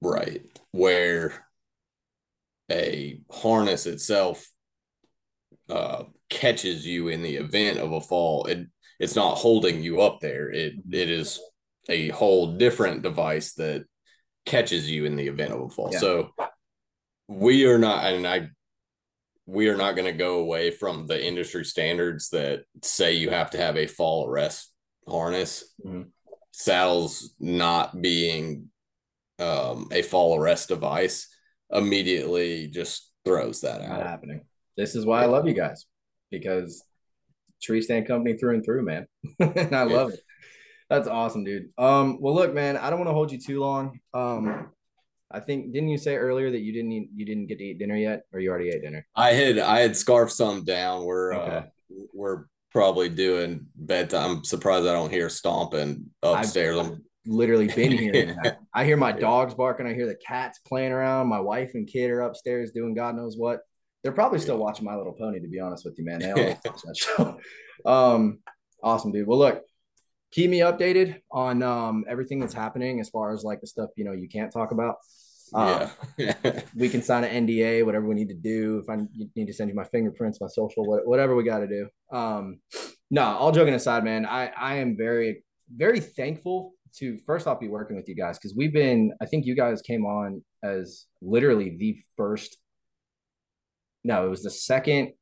Right. 0.00 0.51
Where 0.72 1.46
a 2.70 3.20
harness 3.30 3.86
itself 3.86 4.46
uh, 5.68 6.04
catches 6.28 6.86
you 6.86 7.08
in 7.08 7.22
the 7.22 7.36
event 7.36 7.78
of 7.78 7.92
a 7.92 8.00
fall. 8.00 8.46
It 8.46 8.66
it's 8.98 9.16
not 9.16 9.36
holding 9.36 9.82
you 9.82 10.00
up 10.00 10.20
there. 10.20 10.50
It 10.50 10.74
it 10.90 11.10
is 11.10 11.40
a 11.88 12.08
whole 12.08 12.56
different 12.56 13.02
device 13.02 13.54
that 13.54 13.84
catches 14.46 14.90
you 14.90 15.04
in 15.04 15.16
the 15.16 15.28
event 15.28 15.52
of 15.52 15.60
a 15.60 15.68
fall. 15.68 15.90
Yeah. 15.92 15.98
So 15.98 16.30
we 17.28 17.66
are 17.66 17.78
not 17.78 18.04
and 18.04 18.26
I 18.26 18.48
we 19.46 19.68
are 19.68 19.76
not 19.76 19.96
going 19.96 20.06
to 20.06 20.16
go 20.18 20.38
away 20.38 20.70
from 20.70 21.06
the 21.06 21.24
industry 21.24 21.64
standards 21.64 22.30
that 22.30 22.62
say 22.82 23.14
you 23.14 23.30
have 23.30 23.50
to 23.50 23.58
have 23.58 23.76
a 23.76 23.86
fall 23.86 24.28
arrest 24.28 24.72
harness. 25.08 25.74
Mhm. 25.84 26.10
Saddles 26.52 27.34
not 27.40 28.00
being 28.00 28.70
um, 29.42 29.88
a 29.92 30.02
fall 30.02 30.38
arrest 30.38 30.68
device 30.68 31.28
immediately 31.70 32.68
just 32.68 33.10
throws 33.24 33.60
that 33.62 33.82
Not 33.82 34.00
out. 34.00 34.06
happening. 34.06 34.42
This 34.76 34.94
is 34.94 35.04
why 35.04 35.22
I 35.22 35.26
love 35.26 35.46
you 35.46 35.54
guys 35.54 35.86
because 36.30 36.82
tree 37.62 37.82
stand 37.82 38.06
company 38.06 38.36
through 38.36 38.54
and 38.54 38.64
through, 38.64 38.84
man. 38.84 39.06
and 39.38 39.74
I 39.74 39.82
love 39.82 40.12
it. 40.12 40.20
That's 40.88 41.08
awesome, 41.08 41.44
dude. 41.44 41.70
Um, 41.78 42.18
well, 42.20 42.34
look, 42.34 42.52
man, 42.52 42.76
I 42.76 42.90
don't 42.90 42.98
want 42.98 43.08
to 43.08 43.14
hold 43.14 43.32
you 43.32 43.38
too 43.38 43.60
long. 43.60 43.98
Um, 44.12 44.70
I 45.30 45.40
think 45.40 45.72
didn't 45.72 45.88
you 45.88 45.96
say 45.96 46.16
earlier 46.16 46.50
that 46.50 46.60
you 46.60 46.72
didn't 46.72 46.92
eat, 46.92 47.08
you 47.14 47.24
didn't 47.24 47.46
get 47.46 47.58
to 47.58 47.64
eat 47.64 47.78
dinner 47.78 47.96
yet, 47.96 48.24
or 48.32 48.40
you 48.40 48.50
already 48.50 48.68
ate 48.68 48.82
dinner? 48.82 49.06
I 49.16 49.32
had 49.32 49.58
I 49.58 49.80
had 49.80 49.96
scarfed 49.96 50.32
some 50.32 50.64
down. 50.64 51.04
We're 51.04 51.32
uh, 51.32 51.64
we're 52.12 52.44
probably 52.70 53.08
doing 53.08 53.66
bedtime. 53.74 54.38
I'm 54.38 54.44
surprised 54.44 54.86
I 54.86 54.92
don't 54.92 55.10
hear 55.10 55.30
stomping 55.30 56.10
upstairs. 56.22 56.78
I'm 56.78 57.02
Literally 57.24 57.68
been 57.68 58.36
that. 58.42 58.58
I 58.74 58.84
hear 58.84 58.96
my 58.96 59.12
dogs 59.12 59.54
barking. 59.54 59.86
I 59.86 59.94
hear 59.94 60.06
the 60.06 60.14
cats 60.14 60.58
playing 60.66 60.92
around. 60.92 61.28
My 61.28 61.40
wife 61.40 61.72
and 61.74 61.86
kid 61.86 62.10
are 62.10 62.22
upstairs 62.22 62.70
doing 62.70 62.94
God 62.94 63.16
knows 63.16 63.36
what. 63.36 63.60
They're 64.02 64.12
probably 64.12 64.38
still 64.38 64.56
watching 64.56 64.84
My 64.84 64.96
Little 64.96 65.12
Pony, 65.12 65.40
to 65.40 65.48
be 65.48 65.60
honest 65.60 65.84
with 65.84 65.96
you, 65.98 66.04
man. 66.04 66.20
They 66.20 66.32
always 66.32 66.56
watch 66.64 66.82
that 66.82 66.96
show. 66.96 67.38
Um, 67.84 68.38
awesome, 68.82 69.12
dude. 69.12 69.26
Well, 69.26 69.38
look, 69.38 69.62
keep 70.32 70.50
me 70.50 70.60
updated 70.60 71.20
on 71.30 71.62
um 71.62 72.04
everything 72.08 72.40
that's 72.40 72.54
happening 72.54 73.00
as 73.00 73.10
far 73.10 73.32
as 73.32 73.44
like 73.44 73.60
the 73.60 73.66
stuff 73.66 73.90
you 73.96 74.04
know 74.04 74.12
you 74.12 74.28
can't 74.28 74.52
talk 74.52 74.72
about. 74.72 74.96
Uh, 75.54 75.88
yeah. 76.16 76.34
we 76.74 76.88
can 76.88 77.02
sign 77.02 77.24
an 77.24 77.46
NDA, 77.46 77.84
whatever 77.84 78.06
we 78.06 78.14
need 78.14 78.28
to 78.28 78.34
do. 78.34 78.78
If 78.78 78.88
I 78.88 79.04
need 79.36 79.46
to 79.46 79.52
send 79.52 79.68
you 79.68 79.76
my 79.76 79.84
fingerprints, 79.84 80.40
my 80.40 80.46
social, 80.46 80.84
whatever 81.04 81.36
we 81.36 81.44
got 81.44 81.58
to 81.58 81.66
do. 81.66 81.88
Um, 82.10 82.60
no, 83.10 83.22
all 83.22 83.52
joking 83.52 83.74
aside, 83.74 84.02
man, 84.02 84.24
I, 84.24 84.46
I 84.46 84.76
am 84.76 84.96
very, 84.96 85.44
very 85.70 86.00
thankful 86.00 86.72
to 86.98 87.18
first 87.26 87.46
off 87.46 87.60
be 87.60 87.68
working 87.68 87.96
with 87.96 88.08
you 88.08 88.14
guys 88.14 88.38
because 88.38 88.54
we've 88.56 88.72
been, 88.72 89.12
I 89.20 89.26
think 89.26 89.46
you 89.46 89.54
guys 89.54 89.82
came 89.82 90.04
on 90.04 90.42
as 90.62 91.06
literally 91.20 91.76
the 91.78 91.96
first, 92.16 92.56
no, 94.04 94.26
it 94.26 94.30
was 94.30 94.42
the 94.42 94.50
second, 94.50 95.12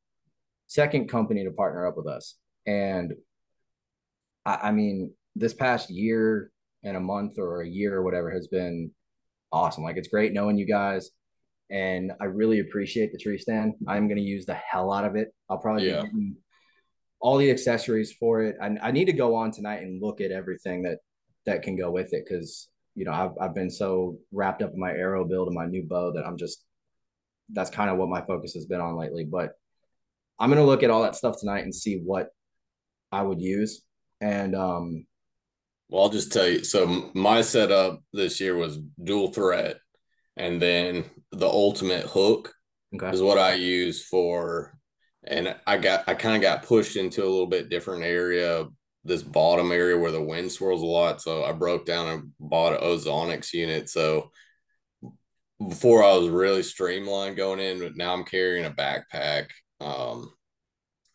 second 0.67 1.07
company 1.09 1.43
to 1.43 1.51
partner 1.51 1.85
up 1.87 1.97
with 1.97 2.07
us. 2.07 2.35
And 2.65 3.13
I, 4.45 4.55
I 4.63 4.71
mean, 4.71 5.13
this 5.35 5.53
past 5.53 5.89
year 5.89 6.51
and 6.83 6.97
a 6.97 6.99
month 7.01 7.37
or 7.37 7.61
a 7.61 7.67
year 7.67 7.95
or 7.95 8.03
whatever 8.03 8.31
has 8.31 8.47
been 8.47 8.91
awesome. 9.51 9.83
Like 9.83 9.97
it's 9.97 10.07
great 10.07 10.33
knowing 10.33 10.57
you 10.57 10.65
guys, 10.65 11.11
and 11.69 12.11
I 12.19 12.25
really 12.25 12.59
appreciate 12.59 13.11
the 13.11 13.17
tree 13.17 13.37
stand. 13.37 13.75
I'm 13.87 14.07
going 14.07 14.17
to 14.17 14.23
use 14.23 14.45
the 14.45 14.55
hell 14.55 14.91
out 14.91 15.05
of 15.05 15.15
it. 15.15 15.33
I'll 15.49 15.57
probably 15.59 15.89
Yeah. 15.89 16.03
all 17.21 17.37
the 17.37 17.51
accessories 17.51 18.11
for 18.11 18.41
it. 18.41 18.57
I, 18.61 18.75
I 18.81 18.91
need 18.91 19.05
to 19.05 19.13
go 19.13 19.35
on 19.35 19.51
tonight 19.51 19.83
and 19.83 20.01
look 20.01 20.19
at 20.21 20.31
everything 20.31 20.83
that 20.83 20.97
that 21.45 21.63
can 21.63 21.75
go 21.75 21.91
with 21.91 22.13
it 22.13 22.25
because 22.27 22.69
you 22.95 23.05
know 23.05 23.11
I've 23.11 23.31
I've 23.39 23.55
been 23.55 23.69
so 23.69 24.17
wrapped 24.31 24.61
up 24.61 24.73
in 24.73 24.79
my 24.79 24.91
arrow 24.91 25.25
build 25.25 25.47
and 25.47 25.55
my 25.55 25.65
new 25.65 25.83
bow 25.83 26.13
that 26.13 26.25
I'm 26.25 26.37
just 26.37 26.63
that's 27.53 27.69
kind 27.69 27.89
of 27.89 27.97
what 27.97 28.09
my 28.09 28.21
focus 28.21 28.53
has 28.53 28.65
been 28.65 28.81
on 28.81 28.95
lately. 28.95 29.25
But 29.25 29.53
I'm 30.39 30.49
gonna 30.49 30.65
look 30.65 30.83
at 30.83 30.89
all 30.89 31.03
that 31.03 31.15
stuff 31.15 31.39
tonight 31.39 31.63
and 31.63 31.73
see 31.75 32.01
what 32.03 32.29
I 33.11 33.21
would 33.21 33.39
use. 33.41 33.81
And 34.19 34.55
um 34.55 35.05
Well, 35.89 36.03
I'll 36.03 36.09
just 36.09 36.31
tell 36.31 36.47
you. 36.47 36.63
So 36.63 37.11
my 37.13 37.41
setup 37.41 38.01
this 38.13 38.39
year 38.39 38.55
was 38.55 38.79
dual 39.03 39.33
threat, 39.33 39.77
and 40.37 40.61
then 40.61 41.05
the 41.31 41.47
ultimate 41.47 42.05
hook 42.05 42.53
okay. 42.95 43.09
is 43.11 43.21
what 43.21 43.37
I 43.37 43.55
use 43.55 44.03
for. 44.05 44.77
And 45.23 45.55
I 45.67 45.77
got 45.77 46.07
I 46.07 46.13
kind 46.15 46.35
of 46.35 46.41
got 46.41 46.63
pushed 46.65 46.95
into 46.95 47.23
a 47.23 47.29
little 47.29 47.47
bit 47.47 47.69
different 47.69 48.03
area, 48.03 48.65
this 49.03 49.23
bottom 49.23 49.71
area 49.71 49.97
where 49.97 50.11
the 50.11 50.21
wind 50.21 50.51
swirls 50.51 50.81
a 50.81 50.85
lot. 50.85 51.21
So 51.21 51.43
I 51.43 51.51
broke 51.53 51.85
down 51.85 52.07
and 52.07 52.31
bought 52.39 52.73
an 52.73 52.81
ozonics 52.87 53.51
unit. 53.53 53.89
So 53.89 54.31
before 55.67 56.03
I 56.03 56.15
was 56.17 56.29
really 56.29 56.63
streamlined 56.63 57.37
going 57.37 57.59
in, 57.59 57.79
but 57.79 57.95
now 57.97 58.13
I'm 58.13 58.23
carrying 58.23 58.65
a 58.65 58.71
backpack. 58.71 59.47
Um, 59.79 60.31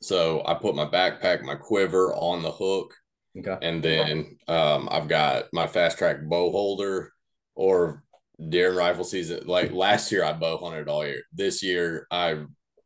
so 0.02 0.42
I 0.46 0.54
put 0.54 0.74
my 0.76 0.86
backpack, 0.86 1.42
my 1.42 1.54
quiver 1.54 2.12
on 2.14 2.42
the 2.42 2.52
hook 2.52 2.94
Okay. 3.38 3.56
and 3.60 3.82
then 3.82 4.38
um, 4.48 4.88
I've 4.90 5.08
got 5.08 5.44
my 5.52 5.66
fast 5.66 5.98
track 5.98 6.22
bow 6.22 6.50
holder 6.50 7.12
or 7.54 8.02
deer 8.48 8.68
and 8.68 8.76
rifle 8.78 9.04
season. 9.04 9.46
Like 9.46 9.72
last 9.72 10.10
year, 10.10 10.24
I 10.24 10.32
bow 10.32 10.56
hunted 10.58 10.88
all 10.88 11.06
year. 11.06 11.22
This 11.34 11.62
year, 11.62 12.06
I 12.10 12.44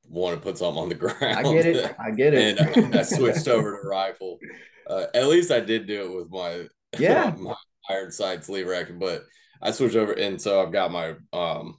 want 0.09 0.37
to 0.37 0.43
put 0.43 0.59
something 0.59 0.83
on 0.83 0.89
the 0.89 0.95
ground. 0.97 1.17
I 1.23 1.43
get 1.43 1.67
it. 1.67 1.95
I 2.01 2.11
get 2.11 2.35
it. 2.35 2.59
and 2.59 2.95
I, 2.97 2.99
I 3.01 3.03
switched 3.03 3.47
over 3.49 3.81
to 3.81 3.89
rifle. 3.89 4.39
Uh, 4.91 5.07
at 5.15 5.29
least 5.29 5.51
I 5.53 5.61
did 5.61 5.87
do 5.87 6.03
it 6.05 6.17
with 6.17 6.31
my 6.31 6.67
Yeah. 6.99 7.35
my 7.39 7.55
iron 7.89 8.11
sights 8.11 8.49
lever 8.49 8.75
action, 8.75 8.99
but 8.99 9.25
I 9.63 9.71
switched 9.71 9.97
over, 9.97 10.13
and 10.13 10.41
so 10.41 10.63
I've 10.63 10.73
got 10.73 10.91
my 10.91 11.15
um 11.33 11.79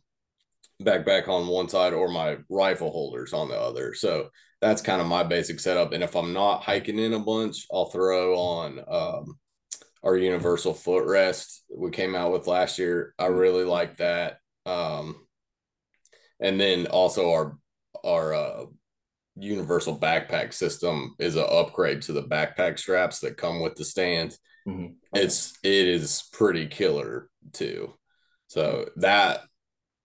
backpack 0.81 1.27
on 1.27 1.47
one 1.47 1.69
side 1.69 1.93
or 1.93 2.07
my 2.09 2.37
rifle 2.49 2.91
holders 2.91 3.33
on 3.33 3.49
the 3.49 3.59
other. 3.59 3.93
So 3.93 4.29
that's 4.61 4.81
kind 4.81 5.01
of 5.01 5.07
my 5.07 5.23
basic 5.23 5.59
setup. 5.59 5.91
And 5.93 6.03
if 6.03 6.15
I'm 6.15 6.33
not 6.33 6.63
hiking 6.63 6.99
in 6.99 7.13
a 7.13 7.19
bunch, 7.19 7.65
I'll 7.71 7.89
throw 7.89 8.37
on 8.37 8.79
um, 8.87 9.39
our 10.03 10.17
universal 10.17 10.73
footrest 10.73 11.59
we 11.75 11.91
came 11.91 12.15
out 12.15 12.31
with 12.31 12.47
last 12.47 12.79
year. 12.79 13.13
I 13.19 13.27
really 13.27 13.63
like 13.63 13.97
that. 13.97 14.37
Um, 14.65 15.15
and 16.39 16.59
then 16.59 16.87
also 16.87 17.31
our 17.31 17.57
our 18.03 18.33
uh, 18.33 18.65
universal 19.35 19.97
backpack 19.97 20.53
system 20.53 21.15
is 21.19 21.35
an 21.35 21.45
upgrade 21.49 22.01
to 22.03 22.13
the 22.13 22.23
backpack 22.23 22.77
straps 22.77 23.19
that 23.19 23.37
come 23.37 23.61
with 23.61 23.75
the 23.75 23.85
stand. 23.85 24.37
Mhm. 24.67 24.95
It's 25.13 25.57
it 25.63 25.87
is 25.87 26.23
pretty 26.33 26.67
killer 26.67 27.29
too. 27.53 27.93
So 28.47 28.89
that 28.97 29.41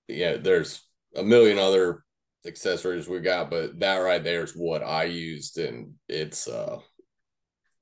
yeah, 0.09 0.37
there's 0.37 0.83
a 1.17 1.23
million 1.23 1.59
other 1.59 2.03
accessories 2.47 3.09
we 3.09 3.21
got, 3.21 3.51
but 3.51 3.79
that 3.81 3.97
right 3.97 4.23
there 4.23 4.45
is 4.45 4.53
what 4.53 4.83
I 4.83 5.05
used, 5.05 5.59
and 5.59 5.95
it's 6.09 6.47
uh, 6.47 6.79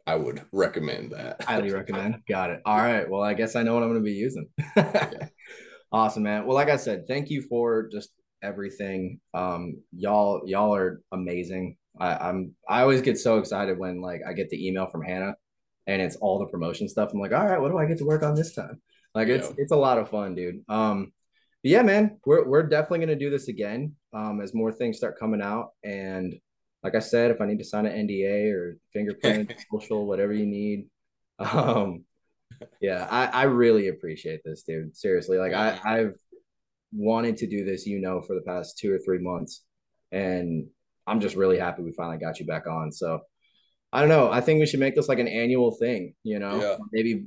I 0.07 0.17
would 0.17 0.45
recommend 0.53 1.13
that. 1.13 1.43
Highly 1.45 1.71
recommend. 1.71 2.17
Got 2.27 2.51
it. 2.51 2.63
All 2.65 2.79
right. 2.79 3.09
Well, 3.09 3.23
I 3.23 3.35
guess 3.35 3.57
I 3.57 3.63
know 3.63 3.75
what 3.75 3.83
I'm 3.83 3.91
going 3.91 4.03
to 4.03 4.05
be 4.05 4.13
using. 4.13 4.49
Awesome, 5.95 6.25
man. 6.25 6.45
Well, 6.45 6.57
like 6.57 6.71
I 6.71 6.77
said, 6.77 7.07
thank 7.07 7.31
you 7.31 7.41
for 7.43 7.89
just 7.89 8.11
everything. 8.45 9.21
Um, 9.33 9.79
y'all, 9.93 10.43
y'all 10.47 10.75
are 10.75 11.01
amazing. 11.13 11.77
I, 11.99 12.15
I'm. 12.29 12.55
I 12.69 12.83
always 12.83 13.03
get 13.03 13.19
so 13.19 13.39
excited 13.39 13.79
when 13.79 14.01
like 14.01 14.21
I 14.29 14.33
get 14.33 14.51
the 14.51 14.67
email 14.69 14.87
from 14.87 15.03
Hannah, 15.03 15.35
and 15.87 16.03
it's 16.03 16.17
all 16.17 16.39
the 16.39 16.47
promotion 16.47 16.89
stuff. 16.89 17.11
I'm 17.13 17.21
like, 17.21 17.33
all 17.33 17.47
right, 17.47 17.61
what 17.61 17.71
do 17.71 17.79
I 17.79 17.87
get 17.87 17.99
to 17.99 18.05
work 18.05 18.23
on 18.23 18.35
this 18.35 18.55
time? 18.55 18.81
Like 19.15 19.29
it's 19.29 19.49
Yeah. 19.49 19.55
it's 19.59 19.73
a 19.73 19.77
lot 19.77 19.99
of 19.99 20.11
fun, 20.11 20.35
dude. 20.35 20.63
Um, 20.69 21.13
but 21.63 21.71
yeah, 21.71 21.83
man, 21.83 22.19
we're 22.27 22.47
we're 22.47 22.65
definitely 22.65 23.01
gonna 23.01 23.17
do 23.17 23.31
this 23.31 23.49
again. 23.49 23.95
Um, 24.13 24.41
as 24.41 24.55
more 24.55 24.73
things 24.73 24.97
start 24.97 25.19
coming 25.19 25.41
out, 25.43 25.71
and 25.83 26.35
like 26.83 26.95
I 26.95 27.01
said, 27.01 27.31
if 27.31 27.41
I 27.41 27.47
need 27.47 27.59
to 27.59 27.65
sign 27.65 27.87
an 27.87 28.07
NDA 28.07 28.53
or 28.53 28.77
fingerprint, 28.93 29.55
social, 29.73 30.07
whatever 30.07 30.33
you 30.33 30.47
need, 30.47 30.87
um, 31.39 32.05
yeah, 32.81 33.07
I, 33.11 33.27
I 33.27 33.43
really 33.45 33.89
appreciate 33.89 34.41
this, 34.45 34.63
dude. 34.65 34.97
Seriously, 34.97 35.39
like 35.39 35.53
I, 35.55 35.81
I've 35.85 36.15
wanted 36.95 37.37
to 37.39 37.47
do 37.47 37.65
this, 37.65 37.87
you 37.87 38.01
know, 38.01 38.21
for 38.23 38.35
the 38.35 38.43
past 38.43 38.79
two 38.79 38.93
or 38.93 38.99
three 38.99 39.19
months, 39.19 39.63
and 40.13 40.67
I'm 41.07 41.21
just 41.21 41.37
really 41.37 41.59
happy 41.59 41.83
we 41.83 41.93
finally 41.93 42.19
got 42.19 42.41
you 42.41 42.47
back 42.47 42.67
on. 42.67 42.93
So 42.93 43.21
I 43.93 44.01
don't 44.01 44.09
know. 44.09 44.31
I 44.31 44.41
think 44.41 44.61
we 44.61 44.67
should 44.67 44.81
make 44.81 44.95
this 44.95 45.09
like 45.09 45.19
an 45.19 45.29
annual 45.29 45.73
thing, 45.73 46.15
you 46.23 46.39
know, 46.39 46.61
Yeah. 46.61 46.77
maybe 46.93 47.27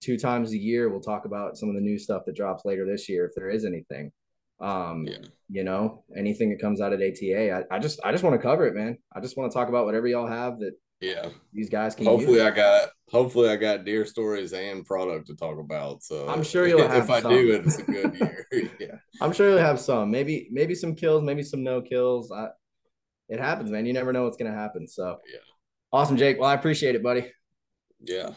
two 0.00 0.18
times 0.18 0.52
a 0.52 0.58
year 0.58 0.88
we'll 0.88 1.00
talk 1.00 1.24
about 1.24 1.56
some 1.56 1.68
of 1.68 1.74
the 1.74 1.80
new 1.80 1.98
stuff 1.98 2.24
that 2.26 2.34
drops 2.36 2.64
later 2.64 2.84
this 2.84 3.08
year 3.08 3.26
if 3.26 3.34
there 3.34 3.48
is 3.48 3.64
anything. 3.64 4.12
Um, 4.60 5.06
Yeah. 5.06 5.18
you 5.48 5.64
know, 5.64 6.04
anything 6.16 6.50
that 6.50 6.60
comes 6.60 6.80
out 6.80 6.92
at 6.92 7.00
ATA. 7.02 7.50
I, 7.52 7.76
I 7.76 7.78
just 7.78 8.00
I 8.04 8.12
just 8.12 8.24
want 8.24 8.34
to 8.34 8.42
cover 8.42 8.66
it, 8.66 8.74
man. 8.74 8.98
I 9.14 9.20
just 9.20 9.36
want 9.36 9.50
to 9.50 9.54
talk 9.54 9.68
about 9.68 9.84
whatever 9.84 10.06
y'all 10.06 10.26
have 10.26 10.58
that 10.60 10.72
Yeah. 11.00 11.28
these 11.52 11.68
guys 11.68 11.94
can 11.94 12.06
Hopefully, 12.06 12.38
use. 12.38 12.46
I 12.46 12.50
got 12.50 12.88
hopefully 13.10 13.48
I 13.50 13.56
got 13.56 13.84
deer 13.84 14.06
stories 14.06 14.52
and 14.54 14.86
product 14.86 15.26
to 15.26 15.36
talk 15.36 15.58
about. 15.58 16.02
So 16.02 16.26
I'm 16.28 16.42
sure 16.42 16.66
you'll 16.66 16.86
have 16.88 17.04
if 17.04 17.10
I 17.10 17.20
some. 17.20 17.32
do, 17.32 17.52
it's 17.52 17.78
a 17.78 17.82
good 17.82 18.14
year. 18.14 18.46
yeah. 18.80 18.96
I'm 19.20 19.32
sure 19.32 19.50
you'll 19.50 19.58
have 19.58 19.80
some. 19.80 20.10
Maybe 20.10 20.48
maybe 20.50 20.74
some 20.74 20.94
kills, 20.94 21.22
maybe 21.22 21.42
some 21.42 21.62
no 21.62 21.82
kills. 21.82 22.32
I, 22.32 22.48
it 23.28 23.38
happens, 23.40 23.70
man. 23.70 23.84
You 23.86 23.92
never 23.92 24.12
know 24.12 24.24
what's 24.24 24.36
gonna 24.38 24.52
happen. 24.54 24.86
So 24.88 25.18
Yeah. 25.30 25.40
awesome, 25.92 26.16
Jake. 26.16 26.38
Well, 26.38 26.48
I 26.48 26.54
appreciate 26.54 26.94
it, 26.94 27.02
buddy. 27.02 27.30
Yeah. 28.00 28.30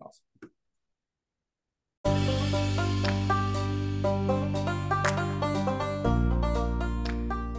Awesome. 0.00 0.22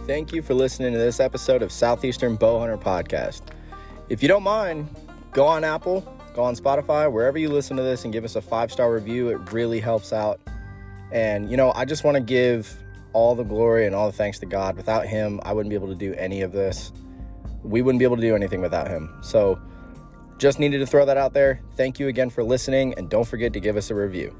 Thank 0.06 0.32
you 0.32 0.42
for 0.42 0.54
listening 0.54 0.92
to 0.92 0.98
this 0.98 1.20
episode 1.20 1.62
of 1.62 1.70
Southeastern 1.70 2.36
Bowhunter 2.36 2.80
Podcast. 2.80 3.42
If 4.10 4.22
you 4.22 4.28
don't 4.28 4.42
mind, 4.42 4.88
go 5.30 5.46
on 5.46 5.62
Apple, 5.62 6.00
go 6.34 6.42
on 6.42 6.56
Spotify, 6.56 7.10
wherever 7.10 7.38
you 7.38 7.48
listen 7.48 7.76
to 7.76 7.82
this, 7.84 8.02
and 8.02 8.12
give 8.12 8.24
us 8.24 8.34
a 8.34 8.42
five 8.42 8.72
star 8.72 8.92
review. 8.92 9.28
It 9.28 9.52
really 9.52 9.78
helps 9.78 10.12
out. 10.12 10.40
And, 11.12 11.48
you 11.48 11.56
know, 11.56 11.72
I 11.76 11.84
just 11.84 12.02
want 12.02 12.16
to 12.16 12.20
give 12.20 12.76
all 13.12 13.36
the 13.36 13.44
glory 13.44 13.86
and 13.86 13.94
all 13.94 14.10
the 14.10 14.16
thanks 14.16 14.40
to 14.40 14.46
God. 14.46 14.76
Without 14.76 15.06
Him, 15.06 15.40
I 15.44 15.52
wouldn't 15.52 15.70
be 15.70 15.76
able 15.76 15.88
to 15.88 15.94
do 15.94 16.12
any 16.14 16.42
of 16.42 16.50
this. 16.50 16.90
We 17.62 17.82
wouldn't 17.82 18.00
be 18.00 18.04
able 18.04 18.16
to 18.16 18.22
do 18.22 18.34
anything 18.34 18.60
without 18.60 18.88
Him. 18.88 19.16
So, 19.22 19.60
just 20.38 20.58
needed 20.58 20.78
to 20.78 20.86
throw 20.86 21.04
that 21.06 21.16
out 21.16 21.32
there. 21.32 21.60
Thank 21.76 22.00
you 22.00 22.08
again 22.08 22.30
for 22.30 22.42
listening, 22.42 22.94
and 22.94 23.08
don't 23.08 23.28
forget 23.28 23.52
to 23.52 23.60
give 23.60 23.76
us 23.76 23.90
a 23.90 23.94
review. 23.94 24.34